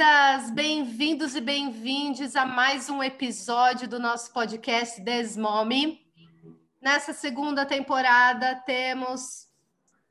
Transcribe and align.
Bem-vindas, 0.00 0.50
bem-vindos 0.50 1.34
e 1.36 1.40
bem-vindes 1.42 2.34
a 2.34 2.46
mais 2.46 2.88
um 2.88 3.02
episódio 3.02 3.86
do 3.86 3.98
nosso 3.98 4.32
podcast 4.32 4.98
Desmome. 4.98 6.00
Nessa 6.80 7.12
segunda 7.12 7.66
temporada 7.66 8.54
temos 8.64 9.46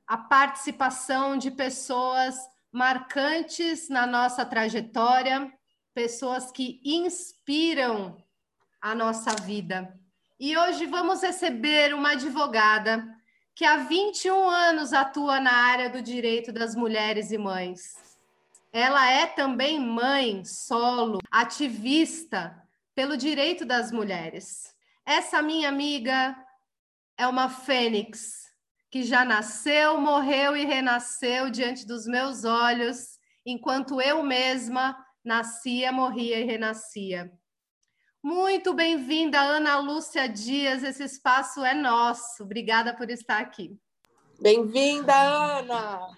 a 0.05 0.15
participação 0.15 1.37
de 1.37 1.49
pessoas 1.49 2.37
marcantes 2.71 3.89
na 3.89 4.05
nossa 4.05 4.45
trajetória, 4.45 5.51
pessoas 5.91 6.51
que 6.51 6.79
inspiram 6.85 8.23
a 8.79 8.93
nossa 8.93 9.31
vida. 9.41 9.91
E 10.39 10.55
hoje 10.55 10.85
vamos 10.85 11.23
receber 11.23 11.95
uma 11.95 12.11
advogada 12.11 13.03
que 13.55 13.65
há 13.65 13.77
21 13.77 14.49
anos 14.51 14.93
atua 14.93 15.39
na 15.39 15.51
área 15.51 15.89
do 15.89 15.99
direito 15.99 16.53
das 16.53 16.75
mulheres 16.75 17.31
e 17.31 17.39
mães. 17.39 18.08
Ela 18.71 19.09
é 19.11 19.25
também 19.25 19.79
mãe, 19.79 20.45
solo, 20.45 21.19
ativista 21.31 22.55
pelo 22.93 23.17
direito 23.17 23.65
das 23.65 23.91
mulheres. 23.91 24.75
Essa 25.05 25.41
minha 25.41 25.69
amiga 25.69 26.35
é 27.17 27.25
uma 27.25 27.49
fênix 27.49 28.47
que 28.91 29.03
já 29.03 29.25
nasceu, 29.25 29.99
morreu 29.99 30.55
e 30.55 30.65
renasceu 30.65 31.49
diante 31.49 31.85
dos 31.85 32.05
meus 32.05 32.43
olhos, 32.43 33.19
enquanto 33.45 34.01
eu 34.01 34.23
mesma 34.23 34.95
nascia, 35.23 35.91
morria 35.91 36.39
e 36.39 36.43
renascia. 36.43 37.31
Muito 38.21 38.73
bem-vinda, 38.73 39.39
Ana 39.39 39.79
Lúcia 39.79 40.27
Dias. 40.27 40.83
Esse 40.83 41.03
espaço 41.03 41.63
é 41.63 41.73
nosso. 41.73 42.43
Obrigada 42.43 42.93
por 42.93 43.09
estar 43.09 43.39
aqui. 43.39 43.79
Bem-vinda, 44.41 45.13
Ana! 45.13 46.09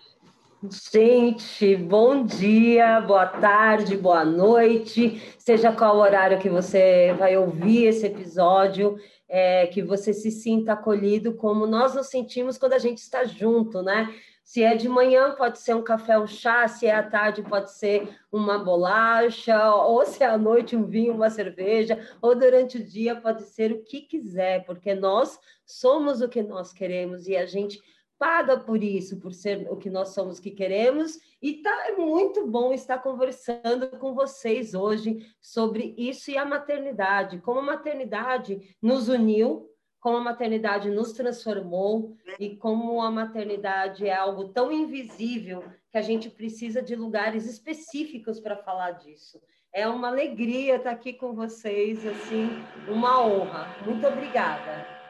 Gente, 0.70 1.76
bom 1.76 2.24
dia, 2.24 3.02
boa 3.02 3.26
tarde, 3.26 3.98
boa 3.98 4.24
noite, 4.24 5.20
seja 5.40 5.72
qual 5.72 5.98
horário 5.98 6.38
que 6.38 6.50
você 6.52 7.16
vai 7.18 7.36
ouvir 7.36 7.86
esse 7.86 8.06
episódio 8.06 8.96
é, 9.28 9.66
que 9.66 9.82
você 9.82 10.14
se 10.14 10.30
sinta 10.30 10.74
acolhido 10.74 11.34
como 11.34 11.66
nós 11.66 11.96
nos 11.96 12.10
sentimos 12.10 12.60
quando 12.60 12.74
a 12.74 12.78
gente 12.78 13.00
está 13.00 13.24
junto, 13.24 13.82
né? 13.82 14.14
Se 14.44 14.62
é 14.62 14.76
de 14.76 14.88
manhã, 14.88 15.34
pode 15.34 15.58
ser 15.58 15.74
um 15.74 15.82
café, 15.82 16.20
um 16.20 16.28
chá, 16.28 16.68
se 16.68 16.86
é 16.86 16.94
à 16.94 17.02
tarde, 17.02 17.42
pode 17.42 17.72
ser 17.72 18.16
uma 18.32 18.60
bolacha, 18.60 19.74
ou 19.74 20.06
se 20.06 20.24
é 20.24 20.28
à 20.28 20.38
noite, 20.38 20.76
um 20.76 20.86
vinho, 20.86 21.16
uma 21.16 21.32
cerveja, 21.32 22.00
ou 22.22 22.36
durante 22.36 22.78
o 22.78 22.84
dia, 22.84 23.16
pode 23.16 23.44
ser 23.46 23.72
o 23.72 23.84
que 23.84 24.02
quiser, 24.02 24.64
porque 24.66 24.94
nós 24.94 25.40
somos 25.66 26.22
o 26.22 26.30
que 26.30 26.44
nós 26.44 26.72
queremos. 26.72 27.28
E 27.28 27.36
a 27.36 27.48
gente 27.48 27.82
paga 28.22 28.56
por 28.56 28.84
isso, 28.84 29.20
por 29.20 29.34
ser 29.34 29.68
o 29.68 29.76
que 29.76 29.90
nós 29.90 30.10
somos 30.10 30.40
que 30.40 30.52
queremos. 30.52 31.20
E 31.42 31.54
tá 31.54 31.88
é 31.88 31.94
muito 31.94 32.46
bom 32.46 32.72
estar 32.72 33.00
conversando 33.00 33.88
com 33.98 34.14
vocês 34.14 34.76
hoje 34.76 35.26
sobre 35.42 35.96
isso 35.98 36.30
e 36.30 36.38
a 36.38 36.46
maternidade, 36.46 37.40
como 37.40 37.62
a 37.62 37.64
maternidade 37.64 38.78
nos 38.80 39.10
uniu, 39.10 39.68
como 40.00 40.18
a 40.18 40.22
maternidade 40.22 40.92
nos 40.92 41.14
transformou 41.14 42.16
e 42.40 42.56
como 42.56 43.02
a 43.02 43.10
maternidade 43.10 44.08
é 44.08 44.16
algo 44.16 44.50
tão 44.50 44.72
invisível 44.72 45.64
que 45.90 45.98
a 45.98 46.02
gente 46.04 46.30
precisa 46.30 46.80
de 46.80 46.96
lugares 46.96 47.48
específicos 47.48 48.40
para 48.40 48.56
falar 48.56 48.92
disso. 48.92 49.42
É 49.74 49.88
uma 49.88 50.10
alegria 50.10 50.76
estar 50.76 50.92
aqui 50.92 51.14
com 51.14 51.34
vocês, 51.34 52.06
assim, 52.06 52.50
uma 52.88 53.26
honra. 53.26 53.68
Muito 53.84 54.06
obrigada. 54.06 55.01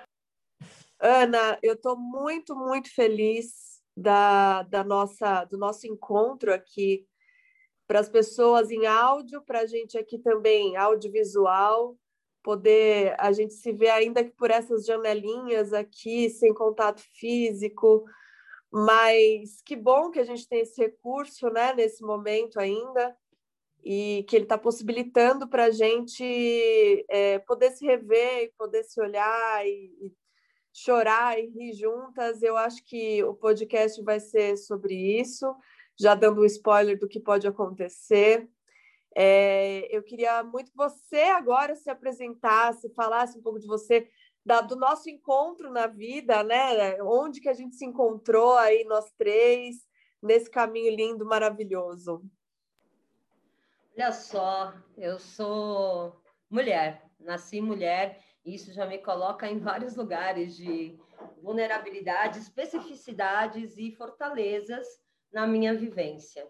Ana, 1.01 1.57
eu 1.63 1.73
estou 1.73 1.97
muito, 1.97 2.55
muito 2.55 2.93
feliz 2.93 3.81
da, 3.97 4.61
da 4.61 4.83
nossa, 4.83 5.45
do 5.45 5.57
nosso 5.57 5.87
encontro 5.87 6.53
aqui 6.53 7.07
para 7.87 7.99
as 7.99 8.07
pessoas 8.07 8.69
em 8.69 8.85
áudio, 8.85 9.41
para 9.41 9.61
a 9.61 9.65
gente 9.65 9.97
aqui 9.97 10.19
também 10.19 10.77
audiovisual, 10.77 11.97
poder 12.43 13.15
a 13.19 13.31
gente 13.31 13.55
se 13.55 13.71
ver 13.71 13.89
ainda 13.89 14.23
que 14.23 14.29
por 14.29 14.51
essas 14.51 14.85
janelinhas 14.85 15.73
aqui, 15.73 16.29
sem 16.29 16.53
contato 16.53 17.01
físico, 17.15 18.05
mas 18.71 19.59
que 19.65 19.75
bom 19.75 20.11
que 20.11 20.19
a 20.19 20.23
gente 20.23 20.47
tem 20.47 20.61
esse 20.61 20.79
recurso, 20.79 21.49
né, 21.49 21.73
nesse 21.73 22.03
momento 22.03 22.59
ainda, 22.59 23.17
e 23.83 24.23
que 24.29 24.35
ele 24.35 24.45
está 24.45 24.57
possibilitando 24.57 25.49
para 25.49 25.65
a 25.65 25.71
gente 25.71 27.03
é, 27.09 27.39
poder 27.39 27.71
se 27.71 27.83
rever 27.83 28.53
poder 28.55 28.83
se 28.83 29.01
olhar 29.01 29.65
e, 29.65 29.91
e 29.99 30.20
chorar 30.73 31.39
e 31.39 31.47
rir 31.47 31.73
juntas. 31.73 32.41
Eu 32.41 32.57
acho 32.57 32.83
que 32.83 33.23
o 33.23 33.33
podcast 33.33 34.01
vai 34.01 34.19
ser 34.19 34.57
sobre 34.57 34.93
isso, 35.19 35.55
já 35.99 36.15
dando 36.15 36.41
um 36.41 36.45
spoiler 36.45 36.97
do 36.97 37.07
que 37.07 37.19
pode 37.19 37.47
acontecer. 37.47 38.49
É, 39.15 39.87
eu 39.95 40.01
queria 40.01 40.41
muito 40.43 40.71
que 40.71 40.77
você 40.77 41.23
agora 41.23 41.75
se 41.75 41.89
apresentasse, 41.89 42.93
falasse 42.93 43.37
um 43.37 43.41
pouco 43.41 43.59
de 43.59 43.67
você, 43.67 44.09
da, 44.45 44.61
do 44.61 44.75
nosso 44.75 45.09
encontro 45.09 45.69
na 45.69 45.87
vida, 45.87 46.43
né? 46.43 47.01
Onde 47.03 47.41
que 47.41 47.49
a 47.49 47.53
gente 47.53 47.75
se 47.75 47.85
encontrou 47.85 48.57
aí, 48.57 48.85
nós 48.85 49.11
três, 49.17 49.85
nesse 50.21 50.49
caminho 50.49 50.95
lindo, 50.95 51.25
maravilhoso. 51.25 52.23
Olha 53.97 54.13
só, 54.13 54.73
eu 54.97 55.19
sou 55.19 56.15
mulher, 56.49 57.03
nasci 57.19 57.59
mulher 57.59 58.23
isso 58.45 58.73
já 58.73 58.85
me 58.85 58.97
coloca 58.97 59.47
em 59.49 59.59
vários 59.59 59.95
lugares 59.95 60.55
de 60.55 60.97
vulnerabilidade, 61.41 62.39
especificidades 62.39 63.77
e 63.77 63.91
fortalezas 63.91 64.87
na 65.31 65.45
minha 65.45 65.73
vivência. 65.73 66.47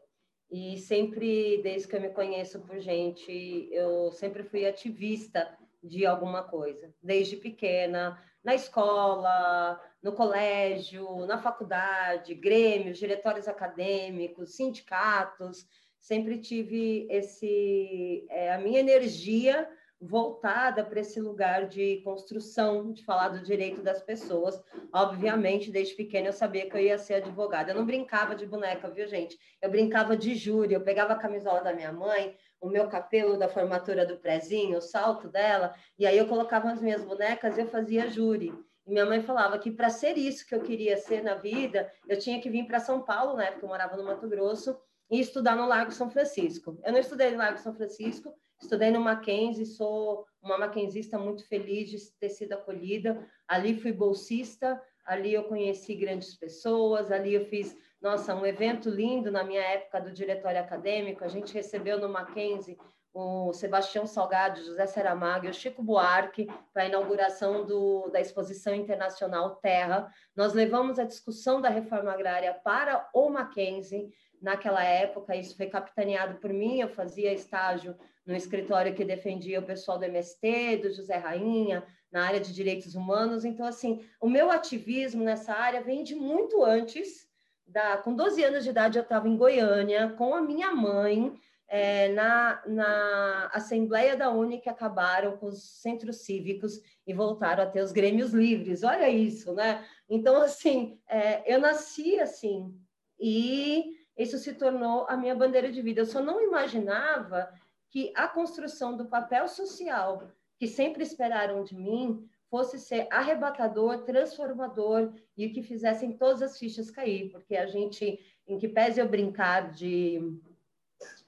E 0.49 0.77
sempre, 0.77 1.61
desde 1.63 1.87
que 1.87 1.95
eu 1.95 2.01
me 2.01 2.09
conheço 2.09 2.59
por 2.61 2.79
gente, 2.79 3.69
eu 3.71 4.11
sempre 4.11 4.43
fui 4.43 4.65
ativista 4.65 5.57
de 5.83 6.05
alguma 6.05 6.43
coisa, 6.43 6.93
desde 7.01 7.37
pequena, 7.37 8.21
na 8.43 8.55
escola, 8.55 9.79
no 10.01 10.13
colégio, 10.13 11.25
na 11.25 11.37
faculdade, 11.37 12.33
grêmios, 12.33 12.97
diretórios 12.97 13.47
acadêmicos, 13.47 14.55
sindicatos, 14.55 15.65
sempre 15.99 16.39
tive 16.39 17.07
esse 17.09 18.25
é, 18.29 18.53
a 18.53 18.57
minha 18.57 18.79
energia 18.79 19.69
voltada 20.01 20.83
para 20.83 20.99
esse 20.99 21.21
lugar 21.21 21.67
de 21.67 22.01
construção, 22.03 22.91
de 22.91 23.05
falar 23.05 23.29
do 23.29 23.43
direito 23.43 23.83
das 23.83 24.01
pessoas. 24.01 24.59
Obviamente, 24.91 25.69
desde 25.69 25.93
pequena 25.93 26.29
eu 26.29 26.33
sabia 26.33 26.67
que 26.67 26.75
eu 26.75 26.81
ia 26.81 26.97
ser 26.97 27.15
advogada. 27.15 27.71
Eu 27.71 27.75
não 27.75 27.85
brincava 27.85 28.35
de 28.35 28.47
boneca, 28.47 28.89
viu, 28.89 29.07
gente? 29.07 29.37
Eu 29.61 29.69
brincava 29.69 30.17
de 30.17 30.33
júri. 30.33 30.73
Eu 30.73 30.81
pegava 30.81 31.13
a 31.13 31.17
camisola 31.17 31.61
da 31.61 31.73
minha 31.73 31.93
mãe, 31.93 32.35
o 32.59 32.67
meu 32.67 32.87
cabelo 32.87 33.37
da 33.37 33.47
formatura 33.47 34.05
do 34.05 34.17
prezinho, 34.17 34.77
o 34.77 34.81
salto 34.81 35.27
dela, 35.27 35.73
e 35.97 36.05
aí 36.05 36.17
eu 36.17 36.27
colocava 36.27 36.71
as 36.71 36.81
minhas 36.81 37.03
bonecas 37.03 37.57
e 37.57 37.61
eu 37.61 37.67
fazia 37.67 38.09
júri. 38.09 38.53
E 38.85 38.91
minha 38.91 39.05
mãe 39.05 39.21
falava 39.21 39.57
que 39.59 39.71
para 39.71 39.89
ser 39.89 40.17
isso 40.17 40.45
que 40.47 40.55
eu 40.55 40.61
queria 40.61 40.97
ser 40.97 41.23
na 41.23 41.35
vida, 41.35 41.91
eu 42.07 42.17
tinha 42.17 42.41
que 42.41 42.49
vir 42.49 42.65
para 42.65 42.79
São 42.79 43.01
Paulo, 43.01 43.35
na 43.35 43.45
época 43.45 43.65
eu 43.65 43.69
morava 43.69 43.97
no 43.97 44.03
Mato 44.03 44.27
Grosso, 44.27 44.77
e 45.09 45.19
estudar 45.19 45.55
no 45.55 45.67
Largo 45.67 45.91
São 45.91 46.09
Francisco. 46.09 46.79
Eu 46.83 46.93
não 46.93 46.99
estudei 46.99 47.31
no 47.31 47.37
Largo 47.37 47.59
São 47.59 47.73
Francisco, 47.73 48.33
Estudei 48.61 48.91
no 48.91 49.01
Mackenzie, 49.01 49.65
sou 49.65 50.25
uma 50.41 50.57
mackenzista 50.57 51.17
muito 51.17 51.45
feliz 51.47 51.89
de 51.89 51.97
ter 52.19 52.29
sido 52.29 52.53
acolhida. 52.53 53.27
Ali 53.47 53.79
fui 53.79 53.91
bolsista, 53.91 54.81
ali 55.03 55.33
eu 55.33 55.45
conheci 55.45 55.95
grandes 55.95 56.35
pessoas, 56.35 57.11
ali 57.11 57.33
eu 57.33 57.45
fiz, 57.45 57.75
nossa, 57.99 58.35
um 58.35 58.45
evento 58.45 58.89
lindo 58.89 59.31
na 59.31 59.43
minha 59.43 59.61
época 59.61 59.99
do 59.99 60.11
diretório 60.11 60.59
acadêmico. 60.59 61.23
A 61.23 61.27
gente 61.27 61.53
recebeu 61.53 61.99
no 61.99 62.07
Mackenzie 62.07 62.77
o 63.13 63.51
Sebastião 63.51 64.05
Salgado, 64.05 64.63
José 64.63 64.85
Saramago 64.85 65.45
e 65.45 65.49
o 65.49 65.53
Chico 65.53 65.83
Buarque 65.83 66.47
para 66.71 66.83
a 66.83 66.85
inauguração 66.85 67.65
do, 67.65 68.09
da 68.09 68.21
Exposição 68.21 68.73
Internacional 68.73 69.55
Terra. 69.55 70.09
Nós 70.35 70.53
levamos 70.53 70.97
a 70.97 71.03
discussão 71.03 71.59
da 71.59 71.67
reforma 71.67 72.11
agrária 72.11 72.53
para 72.53 73.09
o 73.13 73.29
Mackenzie 73.29 74.13
naquela 74.41 74.83
época. 74.83 75.35
Isso 75.35 75.57
foi 75.57 75.65
capitaneado 75.65 76.39
por 76.39 76.53
mim, 76.53 76.79
eu 76.79 76.87
fazia 76.87 77.33
estágio 77.33 77.97
no 78.25 78.35
escritório 78.35 78.93
que 78.93 79.03
defendia 79.03 79.59
o 79.59 79.65
pessoal 79.65 79.97
do 79.97 80.05
MST, 80.05 80.77
do 80.77 80.93
José 80.93 81.17
Rainha, 81.17 81.83
na 82.11 82.25
área 82.25 82.39
de 82.39 82.53
direitos 82.53 82.95
humanos. 82.95 83.45
Então, 83.45 83.65
assim, 83.65 84.03
o 84.19 84.29
meu 84.29 84.51
ativismo 84.51 85.23
nessa 85.23 85.53
área 85.53 85.81
vem 85.81 86.03
de 86.03 86.15
muito 86.15 86.63
antes. 86.63 87.29
Da, 87.65 87.97
com 87.97 88.13
12 88.13 88.43
anos 88.43 88.63
de 88.63 88.69
idade, 88.69 88.97
eu 88.97 89.03
estava 89.03 89.29
em 89.29 89.37
Goiânia 89.37 90.09
com 90.17 90.35
a 90.35 90.41
minha 90.41 90.71
mãe, 90.73 91.33
é, 91.71 92.09
na, 92.09 92.61
na 92.67 93.49
Assembleia 93.53 94.17
da 94.17 94.29
Uni 94.29 94.59
que 94.59 94.67
acabaram 94.67 95.37
com 95.37 95.45
os 95.45 95.79
centros 95.79 96.25
cívicos 96.25 96.81
e 97.07 97.13
voltaram 97.13 97.63
a 97.63 97.65
ter 97.67 97.81
os 97.81 97.93
grêmios 97.93 98.33
livres. 98.33 98.83
Olha 98.83 99.09
isso, 99.09 99.53
né? 99.53 99.85
Então, 100.09 100.35
assim, 100.41 100.99
é, 101.07 101.41
eu 101.51 101.61
nasci 101.61 102.19
assim 102.19 102.77
e 103.17 103.95
isso 104.17 104.37
se 104.37 104.53
tornou 104.53 105.05
a 105.07 105.15
minha 105.15 105.33
bandeira 105.33 105.71
de 105.71 105.81
vida. 105.81 106.01
Eu 106.01 106.05
só 106.05 106.21
não 106.21 106.41
imaginava 106.41 107.49
que 107.91 108.11
a 108.15 108.27
construção 108.27 108.97
do 108.97 109.05
papel 109.05 109.47
social 109.47 110.31
que 110.57 110.67
sempre 110.67 111.03
esperaram 111.03 111.63
de 111.63 111.75
mim 111.75 112.27
fosse 112.49 112.79
ser 112.79 113.07
arrebatador, 113.11 114.03
transformador 114.03 115.13
e 115.37 115.49
que 115.49 115.61
fizessem 115.61 116.17
todas 116.17 116.41
as 116.41 116.57
fichas 116.57 116.89
cair, 116.89 117.29
porque 117.29 117.55
a 117.55 117.65
gente, 117.65 118.19
em 118.47 118.57
que 118.57 118.67
pese 118.67 118.99
eu 118.99 119.07
brincar 119.07 119.71
de 119.71 120.39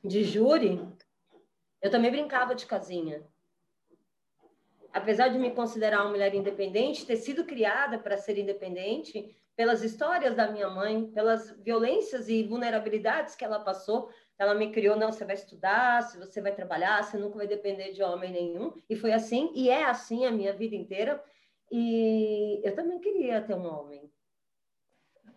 de 0.03 0.23
júri, 0.23 0.79
eu 1.81 1.89
também 1.89 2.11
brincava 2.11 2.53
de 2.53 2.65
casinha. 2.65 3.23
Apesar 4.91 5.29
de 5.29 5.39
me 5.39 5.51
considerar 5.51 6.01
uma 6.01 6.11
mulher 6.11 6.35
independente, 6.35 7.05
ter 7.05 7.17
sido 7.17 7.45
criada 7.45 7.97
para 7.97 8.17
ser 8.17 8.37
independente, 8.37 9.35
pelas 9.55 9.83
histórias 9.83 10.35
da 10.35 10.51
minha 10.51 10.69
mãe, 10.69 11.07
pelas 11.11 11.51
violências 11.61 12.29
e 12.29 12.43
vulnerabilidades 12.43 13.35
que 13.35 13.43
ela 13.45 13.59
passou, 13.59 14.09
ela 14.43 14.53
me 14.53 14.71
criou, 14.71 14.95
não, 14.95 15.11
você 15.11 15.25
vai 15.25 15.35
estudar, 15.35 16.03
se 16.03 16.17
você 16.17 16.41
vai 16.41 16.53
trabalhar, 16.53 17.03
você 17.03 17.17
nunca 17.17 17.37
vai 17.37 17.47
depender 17.47 17.91
de 17.91 18.03
homem 18.03 18.31
nenhum. 18.31 18.73
E 18.89 18.95
foi 18.95 19.11
assim, 19.11 19.51
e 19.55 19.69
é 19.69 19.85
assim 19.85 20.25
a 20.25 20.31
minha 20.31 20.53
vida 20.53 20.75
inteira. 20.75 21.23
E 21.71 22.61
eu 22.63 22.75
também 22.75 22.99
queria 22.99 23.41
ter 23.41 23.55
um 23.55 23.65
homem. 23.65 24.11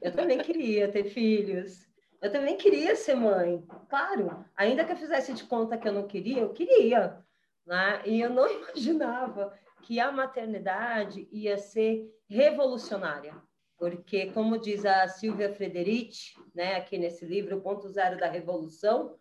Eu 0.03 0.13
também 0.13 0.39
queria 0.39 0.89
ter 0.89 1.05
filhos. 1.11 1.87
Eu 2.21 2.31
também 2.31 2.57
queria 2.57 2.97
ser 2.97 3.15
mãe, 3.15 3.65
claro. 3.89 4.45
Ainda 4.57 4.85
que 4.85 4.93
eu 4.93 4.97
fizesse 4.97 5.33
de 5.33 5.45
conta 5.45 5.79
que 5.79 5.87
eu 5.87 5.93
não 5.93 6.07
queria, 6.07 6.43
eu 6.43 6.53
queria. 6.53 7.25
Né? 7.65 8.03
E 8.05 8.21
eu 8.21 8.31
não 8.31 8.49
imaginava 8.51 9.57
que 9.83 10.01
a 10.01 10.11
maternidade 10.11 11.29
ia 11.31 11.57
ser 11.57 12.13
revolucionária. 12.29 13.35
Porque, 13.79 14.31
como 14.33 14.59
diz 14.59 14.85
a 14.85 15.07
Silvia 15.09 15.53
Frederici, 15.55 16.35
né, 16.55 16.77
aqui 16.77 16.97
nesse 16.97 17.27
livro, 17.27 17.57
O 17.57 17.61
Ponto 17.61 17.89
Zero 17.89 18.19
da 18.19 18.29
Revolução, 18.29 19.17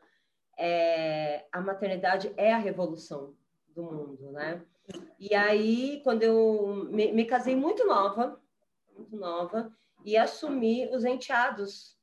é, 0.57 1.45
a 1.51 1.59
maternidade 1.59 2.33
é 2.37 2.53
a 2.53 2.57
revolução 2.57 3.35
do 3.75 3.83
mundo, 3.83 4.31
né? 4.31 4.63
E 5.19 5.35
aí, 5.35 5.99
quando 6.03 6.23
eu 6.23 6.87
me, 6.89 7.11
me 7.11 7.25
casei 7.25 7.55
muito 7.55 7.85
nova, 7.85 8.39
muito 8.95 9.15
nova, 9.17 9.75
e 10.05 10.15
assumi 10.15 10.87
os 10.95 11.03
enteados 11.03 11.95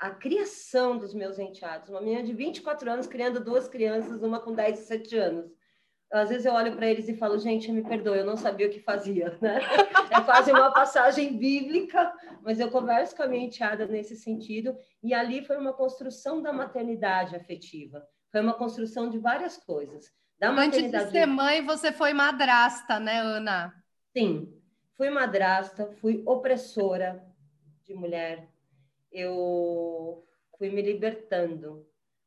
a 0.00 0.10
criação 0.10 0.96
dos 0.96 1.12
meus 1.12 1.38
enteados. 1.38 1.90
Uma 1.90 2.00
menina 2.00 2.22
de 2.22 2.32
24 2.32 2.90
anos 2.90 3.06
criando 3.06 3.44
duas 3.44 3.68
crianças, 3.68 4.22
uma 4.22 4.40
com 4.40 4.54
10 4.54 4.80
e 4.80 4.82
7 4.84 5.16
anos. 5.18 5.52
Às 6.12 6.28
vezes 6.28 6.44
eu 6.44 6.52
olho 6.52 6.74
para 6.74 6.88
eles 6.88 7.08
e 7.08 7.16
falo, 7.16 7.38
gente, 7.38 7.70
me 7.70 7.82
perdoe, 7.82 8.18
eu 8.18 8.26
não 8.26 8.36
sabia 8.36 8.66
o 8.66 8.70
que 8.70 8.80
fazia, 8.80 9.36
né? 9.40 9.60
É 10.10 10.20
quase 10.20 10.50
uma 10.50 10.72
passagem 10.72 11.36
bíblica, 11.36 12.12
mas 12.42 12.58
eu 12.58 12.68
converso 12.70 13.14
com 13.14 13.22
a 13.22 13.28
minha 13.28 13.46
enteada 13.46 13.86
nesse 13.86 14.16
sentido, 14.16 14.76
e 15.02 15.14
ali 15.14 15.44
foi 15.44 15.56
uma 15.56 15.72
construção 15.72 16.42
da 16.42 16.52
maternidade 16.52 17.36
afetiva. 17.36 18.04
Foi 18.32 18.40
uma 18.40 18.54
construção 18.54 19.08
de 19.08 19.18
várias 19.18 19.56
coisas. 19.56 20.12
Da 20.38 20.50
maternidade... 20.50 21.04
Antes 21.04 21.12
de 21.12 21.18
ser 21.20 21.26
mãe, 21.26 21.64
você 21.64 21.92
foi 21.92 22.12
madrasta, 22.12 22.98
né, 22.98 23.20
Ana? 23.20 23.72
Sim, 24.16 24.52
fui 24.96 25.10
madrasta, 25.10 25.92
fui 26.00 26.22
opressora 26.26 27.24
de 27.84 27.94
mulher, 27.94 28.48
eu 29.12 30.24
fui 30.58 30.70
me 30.70 30.82
libertando 30.82 31.86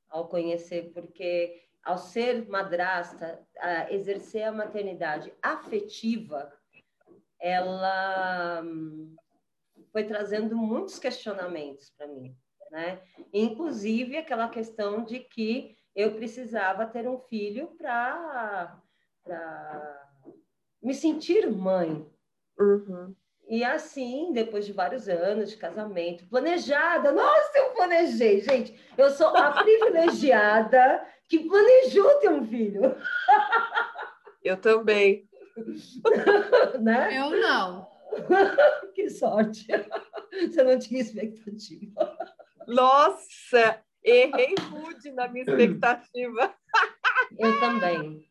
ao 0.09 0.27
conhecer, 0.27 0.91
porque 0.94 1.63
ao 1.83 1.97
ser 1.97 2.47
madrasta, 2.47 3.39
a 3.59 3.91
exercer 3.91 4.44
a 4.44 4.51
maternidade 4.51 5.33
afetiva, 5.41 6.51
ela 7.39 8.62
hum, 8.63 9.15
foi 9.91 10.06
trazendo 10.06 10.56
muitos 10.56 10.97
questionamentos 10.97 11.89
para 11.89 12.07
mim, 12.07 12.35
né? 12.71 13.01
Inclusive 13.33 14.18
aquela 14.18 14.47
questão 14.47 15.03
de 15.03 15.19
que 15.19 15.75
eu 15.94 16.15
precisava 16.15 16.85
ter 16.85 17.07
um 17.07 17.19
filho 17.19 17.68
para 17.77 18.81
me 20.81 20.94
sentir 20.94 21.50
mãe. 21.51 22.09
Uhum. 22.57 23.15
E 23.47 23.63
assim, 23.63 24.31
depois 24.31 24.65
de 24.65 24.71
vários 24.71 25.09
anos 25.09 25.50
de 25.50 25.57
casamento, 25.57 26.27
planejada, 26.30 27.12
nossa, 27.12 27.57
eu 27.57 27.71
planejei, 27.71 28.39
gente, 28.41 28.74
eu 28.97 29.09
sou 29.12 29.27
a 29.27 29.51
privilegiada 29.62 31.06
que 31.29 31.39
planejou 31.39 32.19
ter 32.19 32.29
um 32.29 32.45
filho. 32.45 32.95
Eu 34.43 34.57
também. 34.57 35.27
né? 36.81 37.17
Eu 37.17 37.31
não. 37.31 37.87
que 38.93 39.09
sorte. 39.09 39.67
Você 40.31 40.63
não 40.63 40.77
tinha 40.77 41.01
expectativa. 41.01 42.17
Nossa, 42.67 43.81
errei 44.03 44.55
rude 44.69 45.11
na 45.11 45.27
minha 45.27 45.43
expectativa. 45.43 46.53
Eu 47.37 47.59
também. 47.59 48.27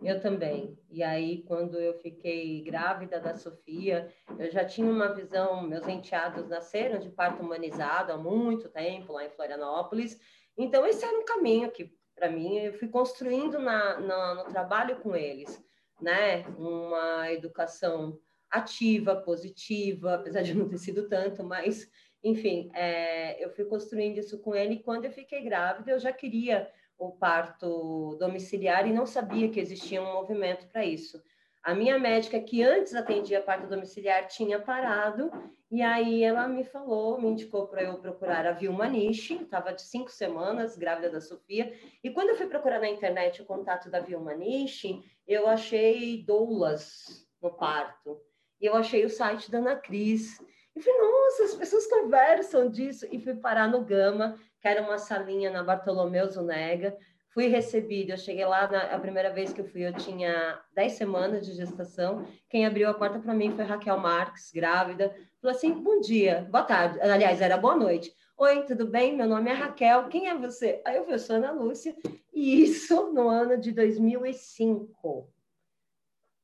Eu 0.00 0.20
também. 0.20 0.78
E 0.90 1.02
aí, 1.02 1.42
quando 1.42 1.78
eu 1.78 1.94
fiquei 1.94 2.62
grávida 2.62 3.20
da 3.20 3.34
Sofia, 3.34 4.12
eu 4.38 4.50
já 4.50 4.64
tinha 4.64 4.90
uma 4.90 5.12
visão. 5.12 5.62
Meus 5.62 5.86
enteados 5.88 6.48
nasceram 6.48 7.00
de 7.00 7.10
parto 7.10 7.42
humanizado 7.42 8.12
há 8.12 8.16
muito 8.16 8.68
tempo, 8.68 9.12
lá 9.12 9.24
em 9.24 9.30
Florianópolis. 9.30 10.20
Então, 10.56 10.86
esse 10.86 11.04
era 11.04 11.18
um 11.18 11.24
caminho 11.24 11.70
que, 11.70 11.92
para 12.18 12.30
mim, 12.30 12.58
eu 12.58 12.74
fui 12.74 12.88
construindo 12.88 13.58
na, 13.58 14.00
na, 14.00 14.34
no 14.34 14.44
trabalho 14.44 14.96
com 14.96 15.14
eles, 15.14 15.62
né? 16.00 16.42
Uma 16.58 17.32
educação 17.32 18.18
ativa, 18.50 19.16
positiva, 19.16 20.14
apesar 20.14 20.42
de 20.42 20.54
não 20.54 20.68
ter 20.68 20.78
sido 20.78 21.08
tanto, 21.08 21.44
mas, 21.44 21.88
enfim, 22.24 22.70
é, 22.74 23.42
eu 23.42 23.50
fui 23.50 23.64
construindo 23.64 24.18
isso 24.18 24.38
com 24.40 24.54
ele. 24.54 24.82
Quando 24.82 25.04
eu 25.04 25.12
fiquei 25.12 25.42
grávida, 25.42 25.90
eu 25.90 25.98
já 25.98 26.12
queria 26.12 26.70
o 26.98 27.12
parto 27.12 28.16
domiciliar 28.18 28.88
e 28.88 28.92
não 28.92 29.06
sabia 29.06 29.48
que 29.48 29.60
existia 29.60 30.02
um 30.02 30.12
movimento 30.12 30.66
para 30.68 30.84
isso. 30.84 31.22
A 31.68 31.74
minha 31.74 31.98
médica, 31.98 32.40
que 32.40 32.62
antes 32.62 32.94
atendia 32.94 33.42
parto 33.42 33.66
domiciliar, 33.66 34.26
tinha 34.26 34.58
parado, 34.58 35.30
e 35.70 35.82
aí 35.82 36.24
ela 36.24 36.48
me 36.48 36.64
falou, 36.64 37.20
me 37.20 37.28
indicou 37.28 37.66
para 37.66 37.82
eu 37.82 37.98
procurar 37.98 38.46
a 38.46 38.52
Vilma 38.52 38.88
Nishi, 38.88 39.34
estava 39.34 39.74
de 39.74 39.82
cinco 39.82 40.10
semanas, 40.10 40.78
grávida 40.78 41.10
da 41.10 41.20
Sofia, 41.20 41.70
e 42.02 42.08
quando 42.08 42.30
eu 42.30 42.36
fui 42.36 42.46
procurar 42.46 42.80
na 42.80 42.88
internet 42.88 43.42
o 43.42 43.44
contato 43.44 43.90
da 43.90 44.00
Vilma 44.00 44.32
Nishi, 44.32 45.04
eu 45.26 45.46
achei 45.46 46.22
doulas 46.22 47.28
no 47.42 47.50
parto, 47.50 48.18
e 48.58 48.64
eu 48.64 48.74
achei 48.74 49.04
o 49.04 49.10
site 49.10 49.50
da 49.50 49.58
Ana 49.58 49.76
Cris, 49.76 50.40
e 50.74 50.80
falei, 50.80 50.98
nossa, 50.98 51.44
as 51.44 51.54
pessoas 51.54 51.86
conversam 51.86 52.70
disso, 52.70 53.06
e 53.12 53.20
fui 53.20 53.34
parar 53.34 53.68
no 53.68 53.84
Gama, 53.84 54.38
que 54.58 54.68
era 54.68 54.80
uma 54.80 54.96
salinha 54.96 55.50
na 55.50 55.62
Bartolomeu 55.62 56.26
Zunega. 56.28 56.96
Fui 57.38 57.46
recebida, 57.46 58.14
eu 58.14 58.18
cheguei 58.18 58.44
lá, 58.44 58.68
na, 58.68 58.80
a 58.92 58.98
primeira 58.98 59.32
vez 59.32 59.52
que 59.52 59.60
eu 59.60 59.64
fui, 59.64 59.86
eu 59.86 59.92
tinha 59.92 60.60
10 60.74 60.92
semanas 60.94 61.46
de 61.46 61.52
gestação. 61.52 62.26
Quem 62.50 62.66
abriu 62.66 62.90
a 62.90 62.94
porta 62.94 63.20
para 63.20 63.32
mim 63.32 63.52
foi 63.52 63.64
Raquel 63.64 63.96
Marques, 63.96 64.50
grávida. 64.50 65.14
Falou 65.40 65.56
assim: 65.56 65.72
bom 65.72 66.00
dia, 66.00 66.48
boa 66.50 66.64
tarde. 66.64 67.00
Aliás, 67.00 67.40
era 67.40 67.56
boa 67.56 67.76
noite. 67.76 68.12
Oi, 68.36 68.64
tudo 68.64 68.88
bem? 68.88 69.16
Meu 69.16 69.28
nome 69.28 69.50
é 69.50 69.52
Raquel. 69.52 70.08
Quem 70.08 70.28
é 70.28 70.36
você? 70.36 70.82
Aí 70.84 70.96
eu 70.96 71.04
fui, 71.04 71.16
sou 71.16 71.36
Ana 71.36 71.52
Lúcia. 71.52 71.94
E 72.34 72.60
isso 72.60 73.12
no 73.12 73.28
ano 73.28 73.56
de 73.56 73.70
2005. 73.70 75.32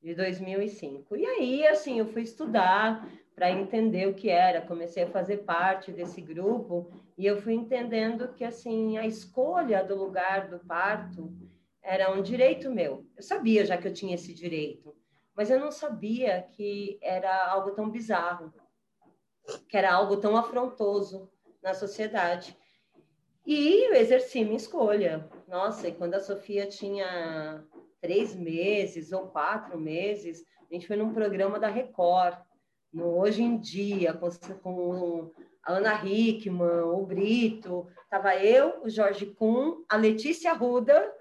De 0.00 0.14
2005. 0.14 1.16
E 1.16 1.26
aí, 1.26 1.66
assim, 1.66 1.98
eu 1.98 2.06
fui 2.06 2.22
estudar, 2.22 3.04
para 3.34 3.50
entender 3.50 4.06
o 4.06 4.14
que 4.14 4.30
era. 4.30 4.60
Comecei 4.60 5.02
a 5.02 5.10
fazer 5.10 5.38
parte 5.38 5.90
desse 5.90 6.20
grupo 6.20 6.88
e 7.16 7.26
eu 7.26 7.40
fui 7.40 7.54
entendendo 7.54 8.32
que 8.34 8.44
assim 8.44 8.98
a 8.98 9.06
escolha 9.06 9.84
do 9.84 9.94
lugar 9.94 10.48
do 10.48 10.58
parto 10.58 11.32
era 11.82 12.10
um 12.12 12.22
direito 12.22 12.70
meu. 12.70 13.06
Eu 13.16 13.22
sabia 13.22 13.64
já 13.64 13.76
que 13.76 13.86
eu 13.86 13.92
tinha 13.92 14.14
esse 14.14 14.34
direito, 14.34 14.94
mas 15.36 15.50
eu 15.50 15.60
não 15.60 15.70
sabia 15.70 16.42
que 16.52 16.98
era 17.02 17.46
algo 17.46 17.72
tão 17.72 17.90
bizarro, 17.90 18.52
que 19.68 19.76
era 19.76 19.92
algo 19.92 20.16
tão 20.16 20.36
afrontoso 20.36 21.30
na 21.62 21.74
sociedade. 21.74 22.56
E 23.46 23.88
eu 23.88 23.94
exerci 23.94 24.42
minha 24.42 24.56
escolha. 24.56 25.28
Nossa, 25.46 25.88
e 25.88 25.92
quando 25.92 26.14
a 26.14 26.20
Sofia 26.20 26.66
tinha 26.66 27.62
três 28.00 28.34
meses 28.34 29.12
ou 29.12 29.28
quatro 29.28 29.78
meses, 29.78 30.44
a 30.70 30.74
gente 30.74 30.86
foi 30.86 30.96
num 30.96 31.12
programa 31.12 31.60
da 31.60 31.68
Record 31.68 32.38
no 32.92 33.18
Hoje 33.18 33.42
em 33.42 33.58
Dia, 33.58 34.14
com, 34.14 34.30
com 34.62 35.32
a 35.64 35.72
Ana 35.72 36.04
Hickman, 36.04 36.82
o 36.84 37.04
Brito, 37.04 37.86
estava 38.02 38.36
eu, 38.36 38.82
o 38.82 38.88
Jorge 38.90 39.26
Kuhn, 39.26 39.82
a 39.88 39.96
Letícia 39.96 40.52
Ruda 40.52 41.12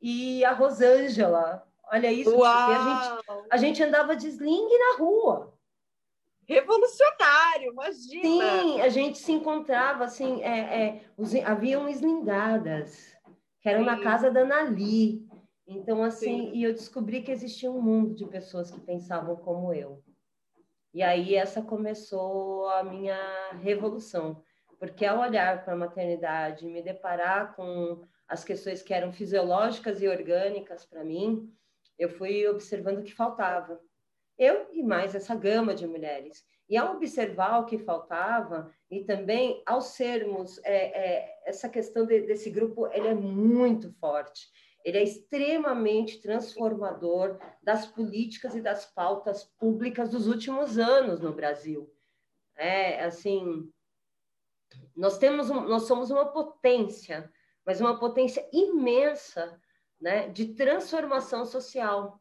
e 0.00 0.44
a 0.44 0.52
Rosângela. 0.52 1.62
Olha 1.92 2.10
isso, 2.12 2.42
a 2.44 3.18
gente, 3.18 3.48
a 3.50 3.56
gente 3.56 3.82
andava 3.82 4.16
de 4.16 4.28
sling 4.28 4.68
na 4.78 4.96
rua. 4.98 5.52
Revolucionário, 6.46 7.72
imagina! 7.72 8.60
Sim, 8.60 8.80
a 8.80 8.88
gente 8.88 9.18
se 9.18 9.32
encontrava 9.32 10.04
assim, 10.04 10.42
é, 10.42 10.58
é, 10.58 11.04
os, 11.16 11.34
haviam 11.34 11.88
slingadas. 11.88 13.14
que 13.60 13.68
eram 13.68 13.80
Sim. 13.80 13.86
na 13.86 14.00
casa 14.00 14.30
da 14.30 14.44
Nali. 14.44 15.28
Então, 15.66 16.02
assim, 16.02 16.50
Sim. 16.50 16.52
e 16.54 16.64
eu 16.64 16.72
descobri 16.72 17.22
que 17.22 17.30
existia 17.30 17.70
um 17.70 17.80
mundo 17.80 18.14
de 18.14 18.24
pessoas 18.24 18.70
que 18.70 18.80
pensavam 18.80 19.36
como 19.36 19.72
eu. 19.72 20.02
E 20.92 21.02
aí 21.02 21.36
essa 21.36 21.62
começou 21.62 22.68
a 22.70 22.82
minha 22.82 23.52
revolução, 23.62 24.42
porque 24.78 25.06
ao 25.06 25.20
olhar 25.20 25.64
para 25.64 25.74
a 25.74 25.76
maternidade, 25.76 26.66
me 26.66 26.82
deparar 26.82 27.54
com 27.54 28.02
as 28.26 28.44
questões 28.44 28.82
que 28.82 28.94
eram 28.94 29.12
fisiológicas 29.12 30.02
e 30.02 30.08
orgânicas 30.08 30.84
para 30.84 31.04
mim, 31.04 31.52
eu 31.98 32.08
fui 32.08 32.46
observando 32.48 32.98
o 32.98 33.02
que 33.02 33.14
faltava. 33.14 33.80
Eu 34.38 34.68
e 34.72 34.82
mais 34.82 35.14
essa 35.14 35.34
gama 35.34 35.74
de 35.74 35.86
mulheres. 35.86 36.42
E 36.68 36.76
ao 36.76 36.94
observar 36.94 37.58
o 37.58 37.66
que 37.66 37.78
faltava, 37.78 38.72
e 38.90 39.04
também 39.04 39.62
ao 39.66 39.80
sermos, 39.80 40.58
é, 40.64 41.18
é, 41.18 41.38
essa 41.44 41.68
questão 41.68 42.06
de, 42.06 42.20
desse 42.22 42.48
grupo, 42.48 42.86
ele 42.92 43.08
é 43.08 43.14
muito 43.14 43.92
forte. 43.94 44.48
Ele 44.84 44.98
é 44.98 45.02
extremamente 45.02 46.20
transformador 46.20 47.38
das 47.62 47.86
políticas 47.86 48.54
e 48.54 48.60
das 48.60 48.86
pautas 48.86 49.44
públicas 49.44 50.10
dos 50.10 50.26
últimos 50.26 50.78
anos 50.78 51.20
no 51.20 51.32
Brasil. 51.32 51.92
É, 52.56 53.04
assim, 53.04 53.70
nós 54.96 55.18
temos, 55.18 55.50
um, 55.50 55.62
nós 55.62 55.82
somos 55.82 56.10
uma 56.10 56.26
potência, 56.26 57.30
mas 57.64 57.80
uma 57.80 57.98
potência 57.98 58.46
imensa, 58.52 59.60
né, 60.00 60.28
de 60.28 60.54
transformação 60.54 61.44
social. 61.44 62.20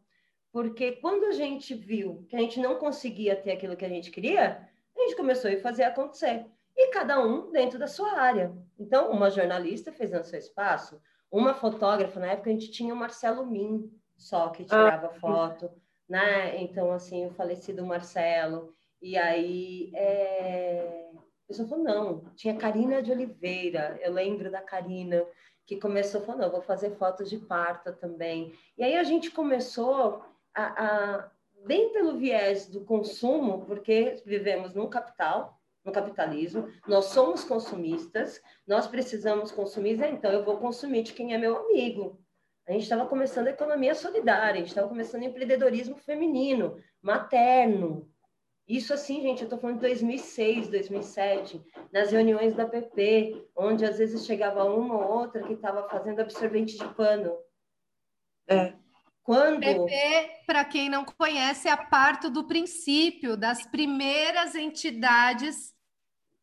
Porque 0.52 0.94
quando 0.94 1.26
a 1.26 1.32
gente 1.32 1.74
viu 1.74 2.26
que 2.28 2.36
a 2.36 2.40
gente 2.40 2.60
não 2.60 2.76
conseguia 2.76 3.36
ter 3.36 3.52
aquilo 3.52 3.78
que 3.78 3.86
a 3.86 3.90
gente 3.90 4.12
queria, 4.12 4.68
a 4.98 5.02
gente 5.02 5.16
começou 5.16 5.52
a 5.52 5.58
fazer 5.58 5.84
acontecer. 5.84 6.46
E 6.76 6.88
cada 6.92 7.20
um 7.20 7.52
dentro 7.52 7.78
da 7.78 7.88
sua 7.88 8.14
área. 8.14 8.56
Então, 8.78 9.12
uma 9.12 9.30
jornalista 9.30 9.92
fez 9.92 10.12
no 10.12 10.24
seu 10.24 10.40
espaço, 10.40 11.02
uma 11.32 11.54
fotógrafa, 11.54 12.20
na 12.20 12.32
época 12.32 12.50
a 12.50 12.54
gente 12.54 12.72
tinha 12.72 12.94
o 12.94 12.98
Marcelo 12.98 13.46
Min, 13.46 13.92
só 14.18 14.50
que 14.50 14.64
tirava 14.64 15.08
ah. 15.08 15.20
foto, 15.20 15.70
né? 16.08 16.62
Então, 16.62 16.92
assim, 16.92 17.28
o 17.28 17.32
falecido 17.32 17.86
Marcelo. 17.86 18.74
E 19.02 19.18
aí, 19.18 19.92
é... 19.96 21.12
a 21.16 21.48
pessoa 21.48 21.68
falou, 21.68 21.84
não, 21.84 22.26
tinha 22.36 22.58
Karina 22.58 23.02
de 23.02 23.12
Oliveira, 23.12 23.98
eu 24.02 24.12
lembro 24.12 24.52
da 24.52 24.62
Karina, 24.62 25.26
que 25.66 25.78
começou, 25.78 26.22
falou, 26.22 26.42
não, 26.42 26.52
vou 26.52 26.62
fazer 26.62 26.92
fotos 26.98 27.30
de 27.30 27.38
parto 27.38 27.94
também. 27.94 28.54
E 28.78 28.84
aí 28.84 28.98
a 28.98 29.04
gente 29.04 29.30
começou 29.30 30.26
a, 30.54 30.64
a, 30.86 31.32
bem 31.64 31.94
pelo 31.94 32.18
viés 32.18 32.68
do 32.68 32.84
consumo, 32.84 33.66
porque 33.66 34.22
vivemos 34.26 34.74
num 34.74 34.90
capital, 34.90 35.59
no 35.84 35.92
capitalismo, 35.92 36.68
nós 36.88 37.06
somos 37.06 37.44
consumistas, 37.44 38.42
nós 38.68 38.88
precisamos 38.88 39.52
consumir, 39.52 40.02
então 40.04 40.32
eu 40.32 40.44
vou 40.44 40.58
consumir 40.58 41.04
de 41.04 41.14
quem 41.14 41.34
é 41.34 41.38
meu 41.38 41.58
amigo. 41.58 42.20
A 42.68 42.72
gente 42.72 42.84
estava 42.84 43.06
começando 43.08 43.48
a 43.48 43.52
economia 43.52 43.96
solidária, 43.96 44.56
a 44.56 44.58
gente 44.58 44.68
estava 44.68 44.88
começando 44.88 45.24
empreendedorismo 45.24 45.96
feminino, 45.96 46.78
materno. 47.02 48.08
Isso 48.68 48.94
assim, 48.94 49.22
gente, 49.22 49.42
eu 49.42 49.46
estou 49.46 49.58
falando 49.58 49.78
de 49.78 49.88
2006, 49.88 50.68
2007, 50.70 51.60
nas 51.92 52.12
reuniões 52.12 52.54
da 52.54 52.68
PP, 52.68 53.50
onde 53.56 53.84
às 53.84 53.98
vezes 53.98 54.24
chegava 54.24 54.64
uma 54.66 54.96
ou 54.96 55.20
outra 55.22 55.42
que 55.42 55.54
estava 55.54 55.90
fazendo 55.90 56.20
absorvente 56.20 56.78
de 56.78 56.94
pano. 56.94 57.36
É. 58.48 58.74
Quando... 59.30 59.60
PP, 59.60 60.42
para 60.48 60.66
quem 60.66 60.90
não 60.90 61.06
conhece, 61.06 61.68
é 61.68 61.72
a 61.72 61.78
parte 61.78 62.32
do 62.32 62.48
princípio 62.48 63.38
das 63.38 63.64
primeiras 63.64 64.56
entidades 64.56 65.72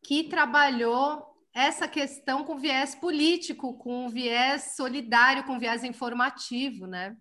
que 0.01 0.23
trabalhou 0.29 1.21
essa 1.53 1.85
questão 1.85 2.45
com 2.45 2.57
viés 2.57 2.95
político, 2.95 3.77
com 3.77 4.07
viés 4.07 4.75
solidário, 4.77 5.43
com 5.43 5.59
viés 5.59 5.83
informativo, 5.83 6.87
né? 6.87 7.17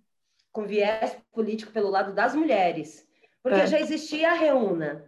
Com 0.53 0.69
viés 0.69 1.17
político 1.33 1.73
pelo 1.73 1.91
lado 1.91 2.15
das 2.15 2.33
mulheres. 2.33 3.05
Porque 3.43 3.63
é. 3.63 3.67
já 3.67 3.81
existia 3.81 4.31
a 4.31 4.35
Reúna. 4.35 5.05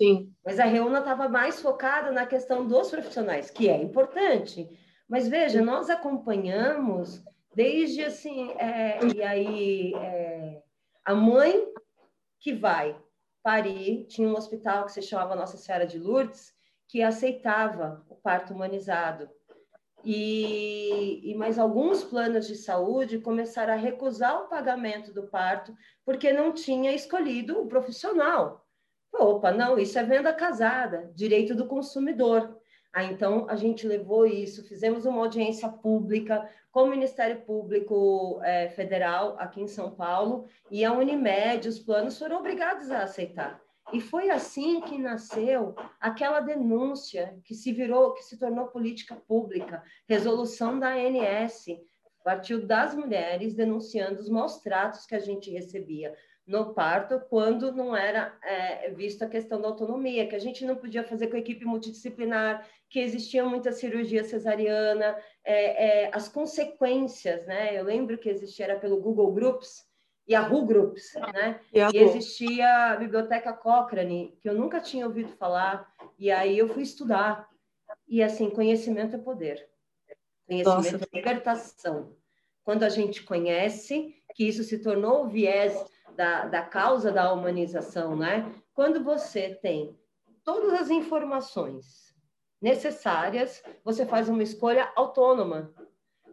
Sim. 0.00 0.32
Mas 0.44 0.60
a 0.60 0.64
Reúna 0.64 1.00
estava 1.00 1.28
mais 1.28 1.60
focada 1.60 2.12
na 2.12 2.24
questão 2.24 2.64
dos 2.64 2.88
profissionais, 2.88 3.50
que 3.50 3.68
é 3.68 3.82
importante. 3.82 4.70
Mas 5.08 5.26
veja, 5.26 5.60
nós 5.60 5.90
acompanhamos 5.90 7.20
Desde 7.54 8.04
assim, 8.04 8.52
é, 8.52 8.98
e 9.14 9.22
aí 9.22 9.94
é, 9.94 10.62
a 11.04 11.14
mãe 11.14 11.66
que 12.38 12.52
vai 12.52 12.96
parir, 13.42 14.04
tinha 14.06 14.28
um 14.28 14.36
hospital 14.36 14.84
que 14.84 14.92
se 14.92 15.02
chamava 15.02 15.34
Nossa 15.34 15.56
Senhora 15.56 15.86
de 15.86 15.98
Lourdes, 15.98 16.54
que 16.86 17.02
aceitava 17.02 18.04
o 18.08 18.14
parto 18.14 18.52
humanizado. 18.52 19.28
E, 20.04 21.20
e 21.24 21.34
mais 21.34 21.58
alguns 21.58 22.04
planos 22.04 22.46
de 22.46 22.54
saúde 22.54 23.18
começaram 23.18 23.74
a 23.74 23.76
recusar 23.76 24.42
o 24.42 24.48
pagamento 24.48 25.12
do 25.12 25.26
parto 25.26 25.74
porque 26.04 26.32
não 26.32 26.52
tinha 26.52 26.92
escolhido 26.92 27.60
o 27.60 27.66
profissional. 27.66 28.64
Opa, 29.12 29.50
não, 29.50 29.78
isso 29.78 29.98
é 29.98 30.04
venda 30.04 30.32
casada, 30.32 31.10
direito 31.14 31.54
do 31.54 31.66
consumidor. 31.66 32.57
Ah, 32.98 33.04
então, 33.04 33.46
a 33.48 33.54
gente 33.54 33.86
levou 33.86 34.26
isso, 34.26 34.66
fizemos 34.66 35.06
uma 35.06 35.20
audiência 35.20 35.68
pública 35.68 36.50
com 36.72 36.82
o 36.82 36.90
Ministério 36.90 37.42
Público 37.42 38.40
é, 38.42 38.70
Federal 38.70 39.36
aqui 39.38 39.60
em 39.60 39.68
São 39.68 39.92
Paulo 39.92 40.48
e 40.68 40.84
a 40.84 40.92
Unimed, 40.92 41.68
os 41.68 41.78
planos 41.78 42.18
foram 42.18 42.40
obrigados 42.40 42.90
a 42.90 43.04
aceitar. 43.04 43.62
E 43.92 44.00
foi 44.00 44.30
assim 44.30 44.80
que 44.80 44.98
nasceu 44.98 45.76
aquela 46.00 46.40
denúncia 46.40 47.38
que 47.44 47.54
se 47.54 47.72
virou, 47.72 48.14
que 48.14 48.24
se 48.24 48.36
tornou 48.36 48.66
política 48.66 49.14
pública, 49.14 49.80
resolução 50.08 50.76
da 50.76 50.88
ANS, 50.88 51.66
partiu 52.24 52.66
das 52.66 52.96
mulheres 52.96 53.54
denunciando 53.54 54.18
os 54.18 54.28
maus 54.28 54.58
tratos 54.58 55.06
que 55.06 55.14
a 55.14 55.20
gente 55.20 55.52
recebia 55.52 56.12
no 56.48 56.72
parto 56.72 57.20
quando 57.28 57.70
não 57.70 57.94
era 57.94 58.34
é, 58.42 58.90
vista 58.90 59.26
a 59.26 59.28
questão 59.28 59.60
da 59.60 59.68
autonomia, 59.68 60.26
que 60.26 60.34
a 60.34 60.38
gente 60.38 60.64
não 60.64 60.74
podia 60.74 61.04
fazer 61.04 61.26
com 61.26 61.36
a 61.36 61.38
equipe 61.38 61.62
multidisciplinar, 61.66 62.66
que 62.88 62.98
existia 62.98 63.44
muita 63.44 63.70
cirurgia 63.70 64.24
cesariana, 64.24 65.14
é, 65.44 66.06
é, 66.06 66.10
as 66.10 66.26
consequências, 66.26 67.46
né? 67.46 67.78
Eu 67.78 67.84
lembro 67.84 68.16
que 68.16 68.30
existia 68.30 68.64
era 68.64 68.80
pelo 68.80 68.98
Google 68.98 69.30
Groups, 69.30 69.86
Yahoo 70.28 70.64
Groups, 70.64 71.12
né? 71.34 71.60
Yahoo. 71.76 71.94
E 71.94 71.98
existia 71.98 72.92
a 72.92 72.96
Biblioteca 72.96 73.52
Cochrane, 73.52 74.34
que 74.40 74.48
eu 74.48 74.54
nunca 74.54 74.80
tinha 74.80 75.06
ouvido 75.06 75.30
falar, 75.36 75.86
e 76.18 76.30
aí 76.30 76.58
eu 76.58 76.68
fui 76.68 76.82
estudar. 76.82 77.46
E 78.08 78.22
assim, 78.22 78.48
conhecimento 78.48 79.16
é 79.16 79.18
poder. 79.18 79.68
Conhecimento 80.46 80.92
Nossa. 80.92 81.08
é 81.12 81.16
libertação. 81.16 82.16
Quando 82.64 82.84
a 82.84 82.88
gente 82.88 83.22
conhece 83.22 84.14
que 84.34 84.44
isso 84.44 84.64
se 84.64 84.78
tornou 84.78 85.24
o 85.24 85.28
viés 85.28 85.74
da, 86.18 86.46
da 86.46 86.62
causa 86.62 87.12
da 87.12 87.32
humanização, 87.32 88.16
né? 88.16 88.52
Quando 88.74 89.04
você 89.04 89.54
tem 89.54 89.96
todas 90.42 90.72
as 90.72 90.90
informações 90.90 92.12
necessárias, 92.60 93.62
você 93.84 94.04
faz 94.04 94.28
uma 94.28 94.42
escolha 94.42 94.92
autônoma. 94.96 95.72